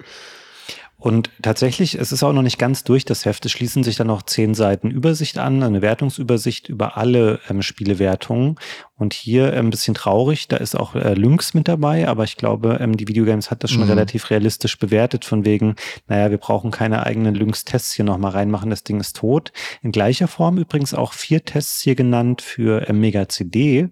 Und 1.00 1.30
tatsächlich, 1.42 1.96
es 1.96 2.12
ist 2.12 2.24
auch 2.24 2.34
noch 2.34 2.42
nicht 2.42 2.60
ganz 2.60 2.84
durch 2.84 3.06
das 3.06 3.24
Heft. 3.24 3.46
Es 3.46 3.54
schließen 3.54 3.86
sich 3.86 3.96
dann 3.96 4.08
noch 4.08 4.22
zehn 4.22 4.54
Seiten 4.54 4.92
Übersicht 4.92 5.38
an, 5.38 5.64
eine 5.64 5.82
Wertungsübersicht 5.82 6.68
über 6.68 6.98
alle 6.98 7.40
ähm, 7.50 7.62
Spielewertungen. 7.62 8.58
Und 8.98 9.14
hier 9.14 9.54
ein 9.54 9.70
bisschen 9.70 9.94
traurig, 9.94 10.50
da 10.50 10.58
ist 10.58 10.78
auch 10.78 10.94
äh, 10.96 11.14
Lynx 11.14 11.54
mit 11.54 11.70
dabei, 11.70 12.10
aber 12.10 12.26
ich 12.26 12.36
glaube, 12.36 12.80
ähm, 12.82 12.98
die 12.98 13.08
Videogames 13.08 13.50
hat 13.50 13.64
das 13.64 13.72
schon 13.72 13.84
mhm. 13.84 13.92
relativ 13.92 14.30
realistisch 14.30 14.78
bewertet, 14.78 15.24
von 15.24 15.46
wegen, 15.46 15.76
naja, 16.10 16.32
wir 16.32 16.38
brauchen 16.38 16.70
keine 16.70 17.06
eigenen 17.06 17.34
Lynx-Tests 17.34 17.94
hier 17.94 18.04
nochmal 18.04 18.32
reinmachen, 18.32 18.70
das 18.70 18.84
Ding 18.84 19.00
ist 19.00 19.16
tot. 19.16 19.54
In 19.82 19.94
gleicher 19.94 20.28
Form 20.28 20.58
übrigens 20.58 20.94
auch 20.94 21.14
vier 21.14 21.46
Tests 21.46 21.82
hier 21.82 21.96
genannt 21.96 22.42
für 22.42 22.90
äh, 22.90 22.92
Mega 22.92 23.30
CD. 23.30 23.88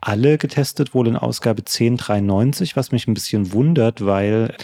Alle 0.00 0.38
getestet 0.38 0.94
wohl 0.94 1.08
in 1.08 1.16
Ausgabe 1.16 1.62
1093, 1.62 2.76
was 2.76 2.92
mich 2.92 3.08
ein 3.08 3.14
bisschen 3.14 3.52
wundert, 3.52 4.06
weil 4.06 4.54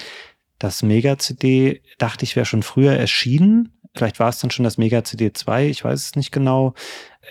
das 0.58 0.82
Mega-CD 0.82 1.82
dachte 1.98 2.24
ich 2.24 2.36
wäre 2.36 2.46
schon 2.46 2.62
früher 2.62 2.92
erschienen. 2.92 3.72
Vielleicht 3.94 4.20
war 4.20 4.28
es 4.28 4.38
dann 4.38 4.50
schon 4.50 4.64
das 4.64 4.78
Mega-CD 4.78 5.32
2, 5.32 5.66
ich 5.66 5.82
weiß 5.84 6.04
es 6.04 6.16
nicht 6.16 6.30
genau. 6.30 6.74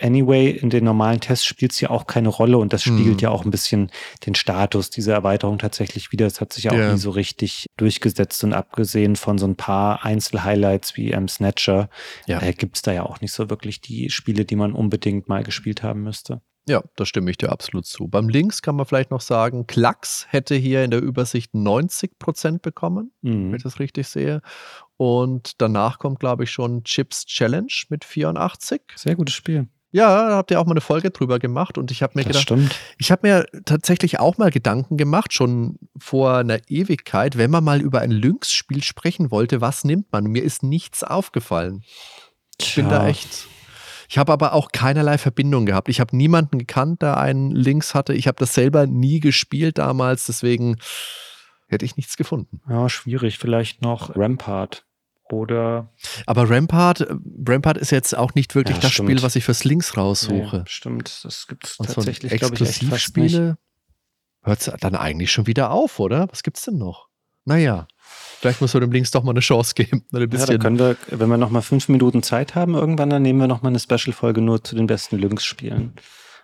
Anyway, 0.02 0.50
in 0.50 0.70
den 0.70 0.84
normalen 0.84 1.20
Tests 1.20 1.46
spielt 1.46 1.72
es 1.72 1.82
ja 1.82 1.90
auch 1.90 2.08
keine 2.08 2.30
Rolle 2.30 2.58
und 2.58 2.74
das 2.74 2.84
spiegelt 2.84 3.16
mhm. 3.16 3.20
ja 3.20 3.30
auch 3.30 3.46
ein 3.46 3.52
bisschen 3.52 3.90
den 4.26 4.36
Status 4.36 4.90
dieser 4.90 5.14
Erweiterung 5.14 5.58
tatsächlich 5.58 6.12
wieder. 6.12 6.28
Es 6.28 6.42
hat 6.42 6.54
sich 6.54 6.66
ja 6.66 6.72
auch 6.72 6.76
yeah. 6.76 6.92
nie 6.92 7.00
so 7.00 7.10
richtig 7.12 7.68
durchgesetzt 7.78 8.44
und 8.44 8.54
abgesehen 8.54 9.16
von 9.16 9.38
so 9.38 9.48
ein 9.48 9.56
paar 9.56 10.06
Einzel-Highlights 10.06 10.98
wie 10.98 11.12
ähm, 11.12 11.28
Snatcher 11.28 11.90
ja. 12.28 12.42
äh, 12.42 12.54
gibt 12.54 12.76
es 12.76 12.82
da 12.82 12.92
ja 12.92 13.04
auch 13.04 13.22
nicht 13.22 13.34
so 13.34 13.50
wirklich 13.50 13.82
die 13.82 14.10
Spiele, 14.10 14.46
die 14.46 14.56
man 14.56 14.74
unbedingt 14.74 15.30
mal 15.30 15.44
gespielt 15.44 15.84
haben 15.84 16.04
müsste. 16.04 16.42
Ja, 16.68 16.84
da 16.98 17.06
stimme 17.06 17.32
ich 17.32 17.38
dir 17.38 17.52
absolut 17.52 17.86
zu. 17.86 18.08
Beim 18.08 18.28
Links 18.28 18.62
kann 18.62 18.76
man 18.76 18.86
vielleicht 18.86 19.10
noch 19.10 19.22
sagen, 19.22 19.68
Klacks 19.68 20.28
hätte 20.30 20.56
hier 20.56 20.84
in 20.84 20.92
der 20.92 21.02
Übersicht 21.02 21.54
90 21.54 22.20
Prozent 22.20 22.62
bekommen, 22.62 23.12
mhm. 23.22 23.50
wenn 23.50 23.56
ich 23.56 23.64
das 23.64 23.80
richtig 23.80 24.08
sehe. 24.08 24.42
Und 24.98 25.62
danach 25.62 26.00
kommt, 26.00 26.20
glaube 26.20 26.44
ich, 26.44 26.52
schon 26.52 26.84
Chips 26.84 27.26
Challenge 27.26 27.72
mit 27.90 28.04
84. 28.04 28.82
Sehr 28.96 29.16
gutes 29.16 29.36
Spiel. 29.36 29.68
Ja, 29.92 30.28
da 30.28 30.36
habt 30.36 30.52
ihr 30.52 30.60
auch 30.60 30.66
mal 30.66 30.74
eine 30.74 30.82
Folge 30.82 31.12
drüber 31.12 31.40
gemacht 31.40 31.78
und 31.78 31.92
ich 31.92 32.04
habe 32.04 32.14
mir 32.16 32.24
das 32.24 32.32
gedacht, 32.32 32.44
stimmt. 32.44 32.76
ich 32.98 33.10
habe 33.10 33.26
mir 33.26 33.46
tatsächlich 33.64 34.20
auch 34.20 34.38
mal 34.38 34.52
Gedanken 34.52 34.98
gemacht, 34.98 35.34
schon 35.34 35.80
vor 35.98 36.36
einer 36.38 36.60
Ewigkeit, 36.68 37.38
wenn 37.38 37.50
man 37.50 37.64
mal 37.64 37.80
über 37.80 38.02
ein 38.02 38.12
Lynx-Spiel 38.12 38.84
sprechen 38.84 39.32
wollte, 39.32 39.62
was 39.62 39.86
nimmt 39.86 40.12
man? 40.12 40.26
mir 40.26 40.44
ist 40.44 40.62
nichts 40.62 41.04
aufgefallen. 41.04 41.84
Ich 42.60 42.76
bin 42.76 42.90
da 42.90 43.08
echt 43.08 43.48
ich 44.08 44.18
habe 44.18 44.32
aber 44.32 44.54
auch 44.54 44.72
keinerlei 44.72 45.18
Verbindung 45.18 45.66
gehabt. 45.66 45.90
Ich 45.90 46.00
habe 46.00 46.16
niemanden 46.16 46.60
gekannt, 46.60 47.02
der 47.02 47.18
einen 47.18 47.52
Links 47.52 47.94
hatte. 47.94 48.14
Ich 48.14 48.28
habe 48.28 48.38
das 48.40 48.54
selber 48.54 48.88
nie 48.88 49.20
gespielt 49.20 49.78
damals, 49.78 50.26
deswegen 50.26 50.78
hätte 51.68 51.86
ich 51.86 51.98
nichts 51.98 52.18
gefunden. 52.18 52.62
Ja, 52.70 52.88
schwierig. 52.90 53.38
Vielleicht 53.38 53.82
noch 53.82 54.16
Rampart. 54.16 54.86
Oder. 55.30 55.92
Aber 56.26 56.50
Rampart, 56.50 57.06
Rampart 57.46 57.78
ist 57.78 57.92
jetzt 57.92 58.18
auch 58.18 58.34
nicht 58.34 58.56
wirklich 58.56 58.78
ja, 58.78 58.84
das 58.84 58.94
stimmt. 58.94 59.10
Spiel, 59.10 59.24
was 59.24 59.36
ich 59.36 59.44
fürs 59.44 59.66
Links 59.66 59.98
raussuche. 59.98 60.60
Nee, 60.60 60.64
stimmt, 60.68 61.20
das 61.26 61.48
gibt 61.48 61.66
es 61.66 61.76
tatsächlich, 61.76 62.32
so 62.32 62.38
glaube 62.38 62.56
ich, 62.56 62.62
echt 62.62 62.84
fast. 62.86 63.14
Hört 63.14 64.62
es 64.62 64.72
dann 64.80 64.96
eigentlich 64.96 65.30
schon 65.30 65.46
wieder 65.46 65.72
auf, 65.72 66.00
oder? 66.00 66.30
Was 66.32 66.44
gibt 66.44 66.58
es 66.58 66.64
denn 66.64 66.78
noch? 66.78 67.07
Naja. 67.48 67.88
Vielleicht 68.40 68.62
muss 68.62 68.74
man 68.74 68.82
dem 68.82 68.92
Links 68.92 69.10
doch 69.10 69.24
mal 69.24 69.32
eine 69.32 69.40
Chance 69.40 69.74
geben. 69.74 70.04
Ein 70.14 70.30
bisschen. 70.30 70.52
Ja, 70.52 70.58
da 70.58 70.64
können 70.64 70.78
wir, 70.78 70.96
wenn 71.08 71.30
wir 71.30 71.38
noch 71.38 71.50
mal 71.50 71.62
fünf 71.62 71.90
Minuten 71.90 72.22
Zeit 72.22 72.54
haben, 72.54 72.76
irgendwann, 72.76 73.10
dann 73.10 73.24
nehmen 73.24 73.40
wir 73.40 73.48
noch 73.48 73.64
mal 73.64 73.70
eine 73.70 73.80
Special-Folge 73.80 74.42
nur 74.42 74.64
zu 74.64 74.76
den 74.76 74.86
besten 74.86 75.18
Lynx-Spielen 75.18 75.94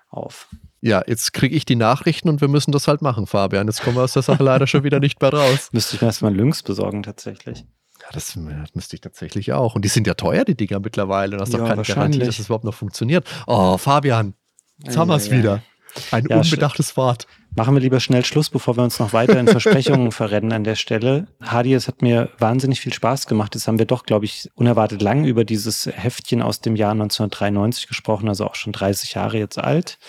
auf. 0.10 0.48
Ja, 0.82 1.04
jetzt 1.06 1.34
kriege 1.34 1.56
ich 1.56 1.66
die 1.66 1.76
Nachrichten 1.76 2.30
und 2.30 2.42
wir 2.42 2.48
müssen 2.48 2.72
das 2.72 2.88
halt 2.88 3.02
machen, 3.02 3.28
Fabian. 3.28 3.68
Jetzt 3.68 3.84
kommen 3.84 3.96
wir 3.96 4.04
aus 4.04 4.14
der 4.14 4.22
Sache 4.22 4.44
leider 4.44 4.66
schon 4.66 4.84
wieder 4.84 5.00
nicht 5.00 5.22
mehr 5.22 5.32
raus. 5.32 5.70
Müsste 5.72 5.96
ich 5.96 6.02
mir 6.02 6.08
erstmal 6.08 6.34
Lynx 6.34 6.64
besorgen, 6.64 7.04
tatsächlich. 7.04 7.60
Ja, 8.02 8.08
das, 8.12 8.34
das, 8.34 8.76
müsste 8.76 8.96
ich 8.96 9.02
tatsächlich 9.02 9.54
auch. 9.54 9.76
Und 9.76 9.86
die 9.86 9.90
sind 9.90 10.08
ja 10.08 10.14
teuer, 10.14 10.44
die 10.44 10.56
Dinger 10.56 10.80
mittlerweile. 10.80 11.36
Und 11.36 11.42
hast 11.42 11.54
ja, 11.54 11.60
doch 11.60 11.68
keine 11.68 11.84
Garantie, 11.84 12.20
dass 12.20 12.40
es 12.40 12.48
überhaupt 12.48 12.66
noch 12.66 12.74
funktioniert. 12.74 13.26
Oh, 13.48 13.78
Fabian, 13.78 14.34
jetzt 14.84 14.98
haben 14.98 15.08
wir 15.08 15.16
es 15.16 15.32
wieder. 15.32 15.64
Ein 16.12 16.26
ja, 16.30 16.38
unbedachtes 16.38 16.98
Wort. 16.98 17.28
Machen 17.56 17.76
wir 17.76 17.82
lieber 17.82 18.00
schnell 18.00 18.26
Schluss, 18.26 18.50
bevor 18.50 18.78
wir 18.78 18.84
uns 18.84 18.98
noch 18.98 19.14
weiter 19.14 19.40
in 19.40 19.48
Versprechungen 19.50 20.12
verrennen 20.12 20.52
an 20.54 20.64
der 20.64 20.74
Stelle. 20.76 21.28
Hadi, 21.40 21.76
es 21.76 21.88
hat 21.88 22.02
mir 22.02 22.30
wahnsinnig 22.40 22.82
viel 22.82 22.94
Spaß 22.94 23.28
gemacht. 23.28 23.54
Jetzt 23.54 23.68
haben 23.68 23.78
wir 23.78 23.86
doch, 23.86 24.06
glaube 24.06 24.26
ich, 24.26 24.50
unerwartet 24.56 25.04
lang 25.04 25.24
über 25.26 25.46
dieses 25.46 25.86
Heftchen 25.86 26.42
aus 26.42 26.62
dem 26.62 26.76
Jahr 26.76 26.94
1993 26.94 27.88
gesprochen, 27.88 28.28
also 28.28 28.46
auch 28.46 28.56
schon 28.56 28.74
30 28.74 29.14
Jahre 29.14 29.38
jetzt 29.38 29.60
alt. 29.60 30.00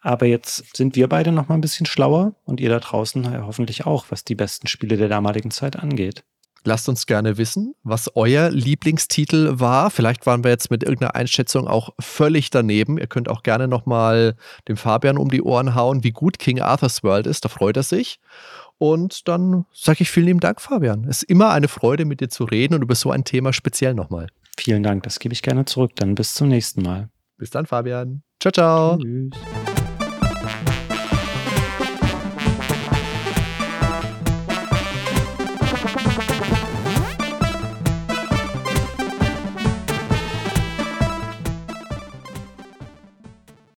Aber 0.00 0.26
jetzt 0.26 0.76
sind 0.76 0.94
wir 0.94 1.08
beide 1.08 1.32
noch 1.32 1.48
mal 1.48 1.56
ein 1.56 1.62
bisschen 1.62 1.86
schlauer 1.86 2.34
und 2.44 2.60
ihr 2.60 2.68
da 2.68 2.78
draußen 2.78 3.44
hoffentlich 3.44 3.86
auch, 3.86 4.06
was 4.10 4.22
die 4.22 4.36
besten 4.36 4.68
Spiele 4.68 4.96
der 4.96 5.08
damaligen 5.08 5.50
Zeit 5.50 5.76
angeht. 5.76 6.22
Lasst 6.66 6.88
uns 6.88 7.06
gerne 7.06 7.36
wissen, 7.36 7.74
was 7.82 8.10
euer 8.16 8.50
Lieblingstitel 8.50 9.60
war. 9.60 9.90
Vielleicht 9.90 10.24
waren 10.24 10.44
wir 10.44 10.50
jetzt 10.50 10.70
mit 10.70 10.82
irgendeiner 10.82 11.14
Einschätzung 11.14 11.68
auch 11.68 11.90
völlig 12.00 12.50
daneben. 12.50 12.96
Ihr 12.96 13.06
könnt 13.06 13.28
auch 13.28 13.42
gerne 13.42 13.68
nochmal 13.68 14.34
dem 14.66 14.78
Fabian 14.78 15.18
um 15.18 15.30
die 15.30 15.42
Ohren 15.42 15.74
hauen, 15.74 16.04
wie 16.04 16.12
gut 16.12 16.38
King 16.38 16.60
Arthur's 16.60 17.02
World 17.02 17.26
ist. 17.26 17.44
Da 17.44 17.50
freut 17.50 17.76
er 17.76 17.82
sich. 17.82 18.18
Und 18.78 19.28
dann 19.28 19.66
sage 19.72 19.98
ich 20.02 20.10
vielen 20.10 20.26
lieben 20.26 20.40
Dank, 20.40 20.60
Fabian. 20.60 21.04
Es 21.04 21.22
ist 21.22 21.30
immer 21.30 21.50
eine 21.50 21.68
Freude, 21.68 22.04
mit 22.04 22.20
dir 22.20 22.28
zu 22.28 22.44
reden 22.44 22.74
und 22.74 22.82
über 22.82 22.94
so 22.94 23.10
ein 23.10 23.24
Thema 23.24 23.52
speziell 23.52 23.94
nochmal. 23.94 24.28
Vielen 24.56 24.82
Dank, 24.82 25.02
das 25.02 25.18
gebe 25.18 25.32
ich 25.32 25.42
gerne 25.42 25.64
zurück. 25.64 25.92
Dann 25.96 26.14
bis 26.14 26.34
zum 26.34 26.48
nächsten 26.48 26.82
Mal. 26.82 27.10
Bis 27.36 27.50
dann, 27.50 27.66
Fabian. 27.66 28.22
Ciao, 28.40 28.52
ciao. 28.52 28.98
Tschüss. 28.98 29.30